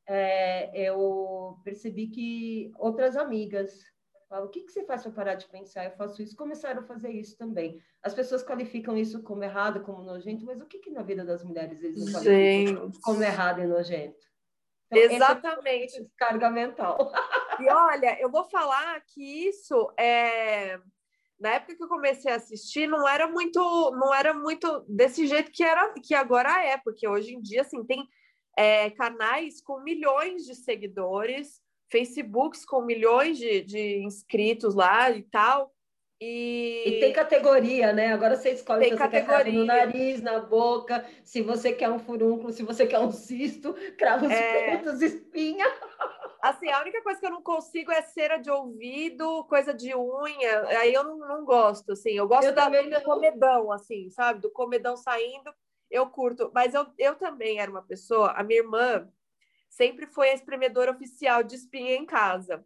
É, 0.07 0.79
eu 0.79 1.57
percebi 1.65 2.09
que 2.09 2.71
outras 2.77 3.17
amigas 3.17 3.83
Falo, 4.29 4.47
o 4.47 4.49
que, 4.51 4.63
que 4.63 4.73
você 4.73 4.85
faz 4.85 5.03
para 5.05 5.13
parar 5.13 5.35
de 5.37 5.47
pensar? 5.47 5.85
Eu 5.85 5.93
faço 5.93 6.21
isso. 6.21 6.37
Começaram 6.37 6.83
a 6.83 6.85
fazer 6.85 7.11
isso 7.11 7.39
também. 7.39 7.81
As 8.03 8.13
pessoas 8.13 8.43
qualificam 8.43 8.97
isso 8.99 9.23
como 9.23 9.45
errado, 9.45 9.85
como 9.85 10.03
nojento, 10.03 10.45
mas 10.45 10.61
o 10.61 10.67
que, 10.67 10.81
que 10.81 10.91
na 10.91 11.03
vida 11.03 11.25
das 11.25 11.45
mulheres 11.45 11.81
eles 11.81 12.13
não 12.13 12.21
qualificam 12.21 12.91
como 13.03 13.23
errado 13.23 13.63
e 13.63 13.67
nojento? 13.67 14.27
Então, 14.91 14.99
Exatamente. 14.99 15.97
É 15.97 16.03
descarga 16.03 16.51
mental. 16.51 17.13
E 17.61 17.71
olha, 17.71 18.21
eu 18.21 18.31
vou 18.31 18.45
falar 18.45 19.01
que 19.07 19.49
isso 19.49 19.93
é 19.99 20.79
na 21.39 21.51
época 21.51 21.77
que 21.77 21.83
eu 21.83 21.89
comecei 21.89 22.33
a 22.33 22.37
assistir, 22.37 22.87
não 22.87 23.07
era 23.07 23.29
muito, 23.29 23.61
não 23.93 24.15
era 24.15 24.33
muito 24.33 24.85
desse 24.89 25.27
jeito 25.27 25.53
que 25.53 25.63
era, 25.63 25.93
que 26.03 26.15
agora 26.15 26.65
é, 26.65 26.79
porque 26.79 27.07
hoje 27.07 27.35
em 27.35 27.43
dia 27.43 27.61
assim 27.61 27.85
tem 27.85 28.09
é, 28.57 28.89
canais 28.91 29.61
com 29.61 29.81
milhões 29.81 30.47
de 30.47 30.55
seguidores 30.55 31.61
Facebooks 31.91 32.65
com 32.65 32.83
milhões 32.83 33.39
de, 33.39 33.63
de 33.63 33.99
inscritos 33.99 34.75
lá 34.75 35.11
e 35.11 35.23
tal. 35.23 35.73
E... 36.21 36.83
e... 36.87 37.01
tem 37.01 37.13
categoria, 37.13 37.93
né? 37.93 38.13
Agora 38.13 38.37
você 38.37 38.51
escolhe 38.51 38.81
tem 38.81 38.93
se 38.93 38.97
você 38.97 39.03
categoria. 39.03 39.45
quer 39.45 39.53
no 39.53 39.65
nariz, 39.65 40.23
na 40.23 40.41
boca, 40.41 41.05
se 41.23 41.43
você 41.43 41.73
quer 41.73 41.91
um 41.91 41.99
furúnculo, 41.99 42.53
se 42.53 42.63
você 42.63 42.87
quer 42.87 42.99
um 42.99 43.13
cisto, 43.13 43.75
cravos 43.99 44.31
é... 44.31 44.77
pretos, 44.79 45.03
espinha. 45.03 45.67
Assim, 46.43 46.69
a 46.71 46.81
única 46.81 47.03
coisa 47.03 47.19
que 47.19 47.27
eu 47.27 47.31
não 47.31 47.43
consigo 47.43 47.91
é 47.91 48.03
cera 48.03 48.37
de 48.37 48.51
ouvido, 48.51 49.45
coisa 49.45 49.73
de 49.73 49.95
unha. 49.95 50.69
Aí 50.79 50.93
eu 50.93 51.03
não, 51.05 51.19
não 51.19 51.45
gosto, 51.45 51.93
assim. 51.93 52.13
Eu 52.13 52.29
gosto 52.29 52.47
eu 52.47 52.55
da, 52.55 52.69
do 52.69 53.03
comedão, 53.03 53.73
assim, 53.73 54.11
sabe? 54.11 54.41
Do 54.41 54.51
comedão 54.51 54.97
saindo, 54.97 55.53
eu 55.91 56.09
curto. 56.09 56.51
Mas 56.55 56.75
eu, 56.75 56.87
eu 56.99 57.15
também 57.17 57.59
era 57.59 57.71
uma 57.71 57.83
pessoa... 57.83 58.33
A 58.33 58.43
minha 58.43 58.61
irmã, 58.61 59.09
sempre 59.69 60.07
foi 60.07 60.31
a 60.31 60.35
espremedora 60.35 60.91
oficial 60.91 61.43
de 61.43 61.55
espinha 61.55 61.95
em 61.95 62.07
casa. 62.07 62.65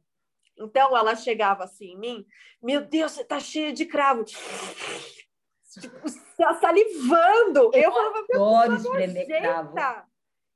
Então 0.59 0.97
ela 0.97 1.17
chegava 1.17 1.65
assim 1.65 1.93
em 1.93 1.99
mim, 1.99 2.27
meu 2.63 2.83
Deus, 2.83 3.13
você 3.13 3.25
tá 3.25 3.41
cheia 3.41 3.73
de 3.73 3.87
cravo. 3.87 4.25
Tipo, 4.25 4.37
tá 6.37 6.55
salivando. 6.55 7.71
Eu, 7.73 7.83
eu 7.83 7.93
falava, 7.93 8.27
adoro 8.35 8.75
espremer 8.75 9.27
cravo. 9.27 9.79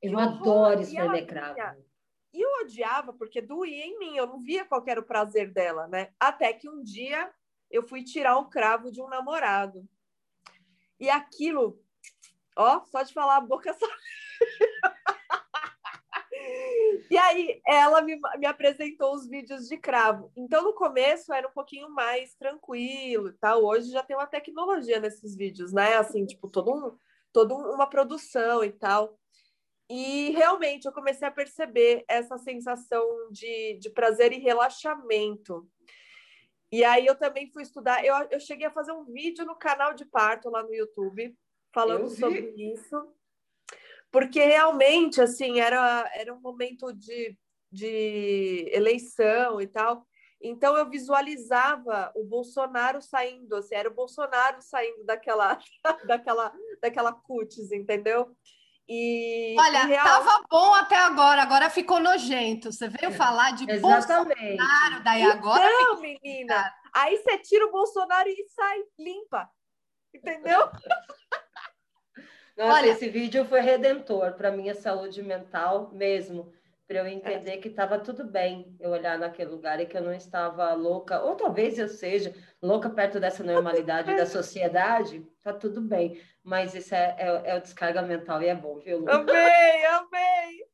Eu, 0.02 0.12
eu 0.12 0.18
adoro 0.18 0.80
espremer 0.80 1.26
cravo. 1.26 1.84
E 2.34 2.40
eu 2.44 2.50
odiava 2.64 3.12
porque 3.12 3.40
doía 3.40 3.86
em 3.86 3.96
mim, 3.96 4.16
eu 4.16 4.26
não 4.26 4.42
via 4.42 4.64
qual 4.64 4.82
era 4.88 4.98
o 4.98 5.04
prazer 5.04 5.52
dela, 5.52 5.86
né? 5.86 6.12
Até 6.18 6.52
que 6.52 6.68
um 6.68 6.82
dia 6.82 7.32
eu 7.70 7.86
fui 7.86 8.02
tirar 8.02 8.36
o 8.38 8.48
cravo 8.48 8.90
de 8.90 9.00
um 9.00 9.08
namorado. 9.08 9.88
E 10.98 11.08
aquilo, 11.08 11.80
ó, 12.56 12.84
só 12.86 13.02
de 13.02 13.14
falar 13.14 13.36
a 13.36 13.40
boca 13.40 13.72
só. 13.78 13.86
E 17.08 17.16
aí 17.16 17.62
ela 17.64 18.02
me, 18.02 18.18
me 18.38 18.46
apresentou 18.46 19.14
os 19.14 19.28
vídeos 19.28 19.68
de 19.68 19.76
cravo. 19.76 20.32
Então 20.36 20.64
no 20.64 20.74
começo 20.74 21.32
era 21.32 21.46
um 21.46 21.52
pouquinho 21.52 21.88
mais 21.88 22.34
tranquilo 22.34 23.28
e 23.28 23.32
tal. 23.34 23.64
Hoje 23.64 23.92
já 23.92 24.02
tem 24.02 24.16
uma 24.16 24.26
tecnologia 24.26 24.98
nesses 24.98 25.36
vídeos, 25.36 25.72
né? 25.72 25.96
Assim, 25.96 26.26
tipo, 26.26 26.48
todo 26.48 26.72
um, 26.72 26.98
toda 27.32 27.54
uma 27.54 27.86
produção 27.86 28.64
e 28.64 28.72
tal. 28.72 29.16
E 29.88 30.30
realmente 30.30 30.86
eu 30.86 30.92
comecei 30.92 31.28
a 31.28 31.30
perceber 31.30 32.04
essa 32.08 32.38
sensação 32.38 33.30
de, 33.30 33.78
de 33.78 33.90
prazer 33.90 34.32
e 34.32 34.38
relaxamento. 34.38 35.68
E 36.72 36.82
aí 36.82 37.06
eu 37.06 37.14
também 37.14 37.50
fui 37.52 37.62
estudar. 37.62 38.04
Eu, 38.04 38.14
eu 38.30 38.40
cheguei 38.40 38.66
a 38.66 38.72
fazer 38.72 38.92
um 38.92 39.04
vídeo 39.04 39.44
no 39.44 39.56
canal 39.56 39.94
de 39.94 40.04
parto 40.04 40.50
lá 40.50 40.62
no 40.62 40.74
YouTube 40.74 41.36
falando 41.72 42.08
sobre 42.08 42.54
isso 42.56 43.14
porque 44.14 44.44
realmente 44.44 45.20
assim 45.20 45.58
era, 45.58 46.08
era 46.14 46.32
um 46.32 46.40
momento 46.40 46.92
de, 46.92 47.36
de 47.68 48.70
eleição 48.72 49.60
e 49.60 49.66
tal. 49.66 50.06
Então 50.40 50.76
eu 50.76 50.88
visualizava 50.88 52.12
o 52.14 52.22
Bolsonaro 52.22 53.02
saindo, 53.02 53.56
assim, 53.56 53.74
era 53.74 53.88
o 53.88 53.94
Bolsonaro 53.94 54.62
saindo 54.62 55.02
daquela 55.02 55.58
daquela 56.06 56.54
daquela 56.80 57.12
cutis, 57.12 57.72
entendeu? 57.72 58.36
E 58.88 59.56
Olha, 59.58 59.84
e 59.84 59.86
real... 59.86 60.04
tava 60.04 60.44
bom 60.50 60.74
até 60.74 60.96
agora, 60.96 61.42
agora 61.42 61.70
ficou 61.70 62.00
nojento. 62.00 62.70
Você 62.70 62.88
veio 62.88 63.10
é, 63.12 63.16
falar 63.16 63.52
de 63.52 63.70
Exatamente. 63.70 64.38
Bolsonaro, 64.38 65.02
daí 65.02 65.22
então, 65.22 65.38
agora 65.38 65.68
Não, 65.68 66.00
menina. 66.00 66.74
Aí 66.92 67.16
você 67.16 67.38
tira 67.38 67.66
o 67.66 67.72
Bolsonaro 67.72 68.28
e 68.28 68.48
sai 68.48 68.78
limpa. 68.98 69.48
Entendeu? 70.14 70.68
Nossa, 72.56 72.72
Olha, 72.72 72.90
esse 72.90 73.08
vídeo 73.08 73.44
foi 73.46 73.60
redentor 73.60 74.34
para 74.34 74.52
minha 74.52 74.74
saúde 74.74 75.20
mental 75.22 75.90
mesmo, 75.92 76.52
para 76.86 76.98
eu 76.98 77.06
entender 77.06 77.52
é. 77.52 77.56
que 77.56 77.68
estava 77.68 77.98
tudo 77.98 78.24
bem 78.24 78.76
eu 78.78 78.90
olhar 78.90 79.18
naquele 79.18 79.50
lugar 79.50 79.80
e 79.80 79.86
que 79.86 79.96
eu 79.96 80.02
não 80.02 80.12
estava 80.12 80.72
louca, 80.74 81.20
ou 81.20 81.34
talvez 81.34 81.78
eu 81.78 81.88
seja 81.88 82.32
louca 82.62 82.88
perto 82.88 83.18
dessa 83.18 83.42
normalidade 83.42 84.14
da 84.14 84.26
sociedade, 84.26 85.26
tá 85.44 85.52
tudo 85.52 85.82
bem, 85.82 86.20
mas 86.42 86.74
isso 86.74 86.94
é, 86.94 87.14
é, 87.18 87.50
é 87.50 87.56
o 87.56 87.60
descarga 87.60 88.00
mental 88.00 88.42
e 88.42 88.46
é 88.46 88.54
bom, 88.54 88.78
viu, 88.78 89.00
Lu? 89.00 89.10
Amei, 89.10 89.84
amei! 89.84 90.64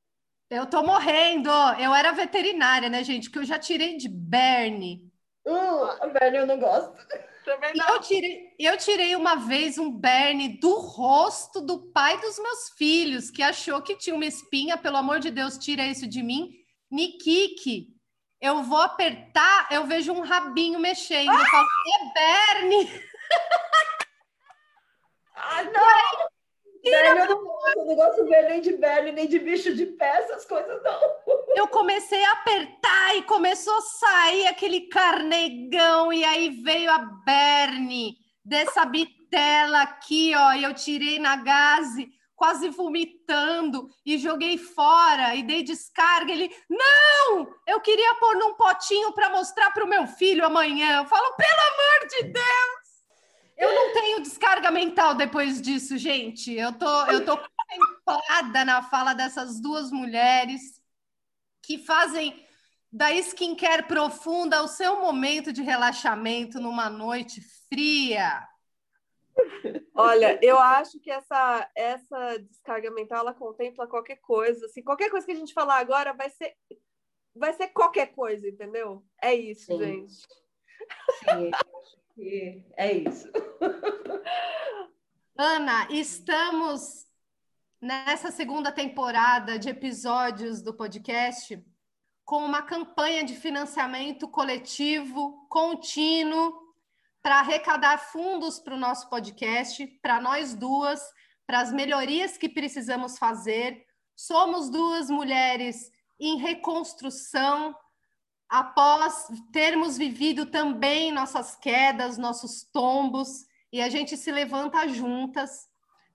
Eu 0.49 0.67
tô 0.67 0.83
morrendo, 0.83 1.51
eu 1.79 1.95
era 1.95 2.13
veterinária, 2.13 2.89
né, 2.89 3.03
gente, 3.03 3.31
que 3.31 3.39
eu 3.39 3.45
já 3.45 3.59
tirei 3.59 3.97
de 3.97 4.09
Berne. 4.09 5.11
Uh, 5.47 6.13
Berne 6.13 6.39
eu 6.39 6.47
não 6.47 6.59
gosto. 6.59 6.97
Também 7.45 7.73
não. 7.75 7.95
Eu 7.95 8.01
tirei, 8.01 8.55
eu 8.59 8.77
tirei 8.77 9.17
uma 9.17 9.35
vez 9.35 9.79
um 9.79 9.91
berne 9.91 10.61
do 10.61 10.79
rosto 10.79 11.61
do 11.61 11.91
pai 11.91 12.21
dos 12.21 12.39
meus 12.39 12.69
filhos, 12.77 13.31
que 13.31 13.43
achou 13.43 13.81
que 13.83 13.97
tinha 13.97 14.15
uma 14.15 14.27
espinha. 14.27 14.77
Pelo 14.77 14.99
amor 14.99 15.19
de 15.19 15.31
Deus, 15.31 15.57
tira 15.57 15.87
isso 15.87 16.07
de 16.07 16.23
mim. 16.23 16.53
Nikiki, 16.91 17.89
eu 18.41 18.63
vou 18.63 18.79
apertar, 18.79 19.69
eu 19.71 19.87
vejo 19.87 20.13
um 20.13 20.21
rabinho 20.21 20.79
mexendo. 20.79 21.33
Eu 21.33 21.47
falo, 21.47 21.67
é 21.87 22.13
berne! 22.13 23.11
Ah, 25.43 25.65
não! 25.65 26.31
Eu 26.83 27.27
não 27.27 27.45
gosto, 27.45 27.79
eu 27.79 27.85
não 27.85 27.95
gosto 27.95 28.25
ver 28.27 28.49
nem 28.49 28.61
de 28.61 28.73
berne, 28.73 29.13
nem 29.13 29.29
de 29.29 29.39
bicho 29.39 29.75
de 29.75 29.87
pé, 29.87 30.19
essas 30.19 30.45
coisas 30.47 30.83
não. 30.83 31.01
Eu 31.55 31.69
comecei 31.69 32.23
a 32.25 32.33
apertar 32.33 33.17
e 33.17 33.23
começou 33.23 33.77
a 33.77 33.83
sair 33.83 34.47
aquele 34.47 34.83
carnegão, 34.83 36.13
e 36.13 36.25
aí 36.25 36.49
veio 36.49 36.91
a 36.91 36.99
berne 36.99 38.17
dessa 38.45 38.85
bitela 38.85 39.83
aqui, 39.83 40.33
ó, 40.35 40.53
e 40.53 40.63
eu 40.63 40.73
tirei 40.73 41.19
na 41.19 41.37
gaze, 41.37 42.09
quase 42.35 42.71
vomitando, 42.71 43.89
e 44.07 44.17
joguei 44.17 44.57
fora, 44.57 45.35
e 45.35 45.43
dei 45.43 45.63
descarga. 45.63 46.33
Ele, 46.33 46.51
não! 46.69 47.47
Eu 47.67 47.81
queria 47.81 48.15
pôr 48.15 48.37
num 48.37 48.55
potinho 48.55 49.13
para 49.13 49.29
mostrar 49.29 49.71
para 49.73 49.85
o 49.85 49.89
meu 49.89 50.07
filho 50.07 50.47
amanhã. 50.47 50.99
Eu 50.99 51.05
falo, 51.05 51.35
pelo 51.35 51.51
amor 51.51 52.09
de 52.09 52.23
Deus! 52.33 52.80
Eu 53.61 53.75
não 53.75 53.93
tenho 53.93 54.23
descarga 54.23 54.71
mental 54.71 55.15
depois 55.15 55.61
disso, 55.61 55.99
gente. 55.99 56.51
Eu 56.51 56.73
tô, 56.73 57.07
eu 57.07 57.25
tô 57.27 57.37
contemplada 57.37 58.65
na 58.65 58.83
fala 58.83 59.13
dessas 59.13 59.61
duas 59.61 59.93
mulheres 59.93 60.83
que 61.63 61.77
fazem 61.77 62.47
da 62.91 63.13
skincare 63.13 63.83
profunda 63.83 64.63
o 64.63 64.67
seu 64.67 64.99
momento 65.01 65.53
de 65.53 65.61
relaxamento 65.61 66.59
numa 66.59 66.89
noite 66.89 67.43
fria. 67.69 68.49
Olha, 69.95 70.41
eu 70.43 70.59
acho 70.59 70.99
que 70.99 71.11
essa, 71.11 71.71
essa 71.77 72.39
descarga 72.39 72.91
mental 72.91 73.19
ela 73.19 73.35
contempla 73.35 73.87
qualquer 73.87 74.17
coisa. 74.17 74.65
Assim, 74.65 74.83
qualquer 74.83 75.11
coisa 75.11 75.27
que 75.27 75.33
a 75.33 75.37
gente 75.37 75.53
falar 75.53 75.77
agora 75.77 76.15
vai 76.15 76.31
ser, 76.31 76.57
vai 77.37 77.53
ser 77.53 77.69
qualquer 77.69 78.07
coisa, 78.15 78.49
entendeu? 78.49 79.05
É 79.23 79.35
isso, 79.35 79.67
Sim. 79.67 79.79
gente. 79.79 80.27
Sim, 81.29 81.51
é 82.77 82.93
isso. 82.93 83.29
Ana, 85.37 85.89
estamos 85.91 87.07
nessa 87.81 88.31
segunda 88.31 88.71
temporada 88.71 89.59
de 89.59 89.71
episódios 89.71 90.61
do 90.61 90.75
podcast 90.75 91.63
com 92.25 92.45
uma 92.45 92.63
campanha 92.63 93.25
de 93.25 93.35
financiamento 93.35 94.29
coletivo 94.29 95.47
contínuo 95.49 96.71
para 97.23 97.41
arrecadar 97.41 97.99
fundos 97.99 98.59
para 98.59 98.75
o 98.75 98.79
nosso 98.79 99.09
podcast, 99.09 99.87
para 100.03 100.21
nós 100.21 100.55
duas, 100.55 101.03
para 101.47 101.61
as 101.61 101.73
melhorias 101.73 102.37
que 102.37 102.49
precisamos 102.49 103.19
fazer. 103.19 103.85
Somos 104.15 104.71
duas 104.71 105.11
mulheres 105.11 105.91
em 106.19 106.37
reconstrução 106.37 107.75
após 108.51 109.29
termos 109.53 109.97
vivido 109.97 110.45
também 110.45 111.13
nossas 111.13 111.55
quedas, 111.55 112.19
nossos 112.19 112.65
tombos, 112.65 113.47
e 113.73 113.81
a 113.81 113.89
gente 113.89 114.17
se 114.17 114.33
levanta 114.33 114.89
juntas. 114.89 115.69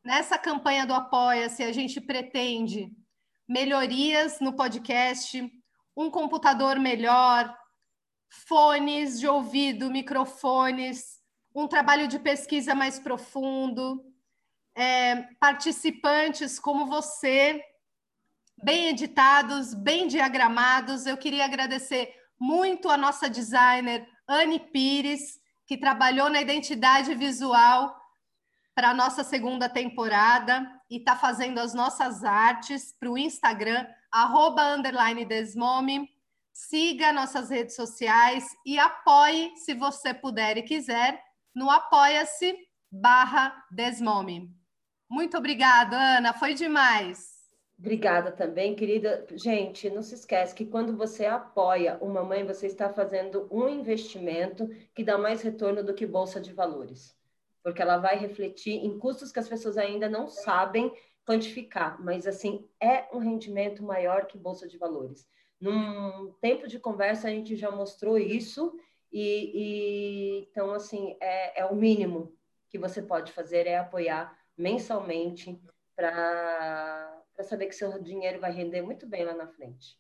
Nessa 0.04 0.38
campanha 0.38 0.86
do 0.86 0.94
Apoia-se, 0.94 1.64
a 1.64 1.72
gente 1.72 2.02
pretende 2.02 2.92
melhorias 3.48 4.42
no 4.42 4.54
podcast, 4.54 5.50
um 5.96 6.12
computador 6.12 6.78
melhor, 6.78 7.56
fones 8.30 9.18
de 9.18 9.28
ouvido, 9.28 9.90
microfones, 9.90 11.22
um 11.56 11.70
trabalho 11.70 12.06
de 12.06 12.20
pesquisa 12.20 12.76
mais 12.76 13.00
profundo, 13.00 14.04
é, 14.76 15.22
participantes 15.40 16.60
como 16.60 16.86
você, 16.86 17.64
bem 18.62 18.90
editados, 18.90 19.74
bem 19.74 20.06
diagramados. 20.06 21.06
Eu 21.06 21.16
queria 21.16 21.46
agradecer 21.46 22.14
muito 22.40 22.90
a 22.90 22.98
nossa 22.98 23.30
designer, 23.30 24.08
Anne 24.28 24.60
Pires, 24.60 25.40
que 25.66 25.78
trabalhou 25.78 26.30
na 26.30 26.42
identidade 26.42 27.14
visual 27.16 27.96
para 28.74 28.90
a 28.90 28.94
nossa 28.94 29.24
segunda 29.24 29.70
temporada 29.70 30.70
e 30.90 30.98
está 30.98 31.16
fazendo 31.16 31.60
as 31.60 31.74
nossas 31.74 32.24
artes 32.24 32.94
para 33.00 33.10
o 33.10 33.18
Instagram, 33.18 33.88
arroba, 34.12 34.78
desmome. 35.28 36.10
Siga 36.54 37.12
nossas 37.12 37.50
redes 37.50 37.76
sociais 37.76 38.46
e 38.66 38.80
apoie, 38.80 39.52
se 39.58 39.74
você 39.74 40.14
puder 40.14 40.58
e 40.58 40.64
quiser, 40.64 41.22
no 41.54 41.70
apoia-se 41.70 42.58
barra 42.90 43.54
desmome. 43.72 44.50
Muito 45.10 45.38
obrigada, 45.38 45.98
Ana, 45.98 46.34
foi 46.34 46.54
demais. 46.54 47.35
Obrigada 47.78 48.32
também, 48.32 48.74
querida. 48.74 49.26
Gente, 49.32 49.90
não 49.90 50.02
se 50.02 50.16
esquece 50.16 50.56
que 50.56 50.66
quando 50.66 50.96
você 50.96 51.26
apoia 51.26 51.98
uma 52.02 52.24
mãe, 52.24 52.46
você 52.46 52.68
está 52.68 52.90
fazendo 52.90 53.48
um 53.52 53.68
investimento 53.68 54.68
que 54.94 55.04
dá 55.04 55.18
mais 55.18 55.42
retorno 55.42 55.84
do 55.84 55.94
que 55.94 56.06
bolsa 56.06 56.40
de 56.40 56.54
valores, 56.54 57.16
porque 57.62 57.82
ela 57.82 57.98
vai 57.98 58.18
refletir 58.18 58.74
em 58.74 58.98
custos 58.98 59.32
que 59.32 59.40
as 59.40 59.50
pessoas 59.50 59.78
ainda 59.78 60.08
não 60.08 60.30
sabem 60.30 60.92
quantificar, 61.26 62.02
mas 62.02 62.28
assim 62.28 62.66
é 62.80 63.08
um 63.14 63.18
rendimento 63.18 63.84
maior 63.84 64.26
que 64.26 64.38
bolsa 64.38 64.68
de 64.68 64.78
valores. 64.78 65.28
Num 65.60 66.32
tempo 66.40 66.68
de 66.68 66.80
conversa 66.80 67.28
a 67.28 67.32
gente 67.32 67.56
já 67.56 67.72
mostrou 67.72 68.18
isso 68.18 68.78
e, 69.12 69.52
e 69.54 70.48
então 70.50 70.72
assim 70.72 71.18
é, 71.20 71.62
é 71.62 71.66
o 71.66 71.76
mínimo 71.76 72.34
que 72.70 72.78
você 72.78 73.02
pode 73.02 73.32
fazer 73.32 73.66
é 73.68 73.78
apoiar 73.78 74.38
mensalmente 74.58 75.60
para 75.96 77.15
para 77.36 77.44
saber 77.44 77.68
que 77.68 77.76
seu 77.76 78.02
dinheiro 78.02 78.40
vai 78.40 78.52
render 78.52 78.82
muito 78.82 79.06
bem 79.06 79.26
lá 79.26 79.34
na 79.34 79.48
frente. 79.48 79.98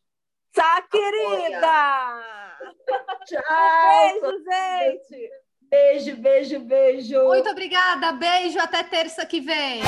Tá, 0.53 0.81
querida! 0.89 2.23
Tchau! 3.27 4.21
Beijo, 4.21 4.43
gente! 4.43 5.31
Beijo, 5.69 6.15
beijo, 6.15 6.59
beijo! 6.59 7.23
Muito 7.25 7.49
obrigada, 7.49 8.13
beijo, 8.13 8.57
até 8.59 8.83
terça 8.83 9.25
que 9.25 9.41
vem! 9.41 9.81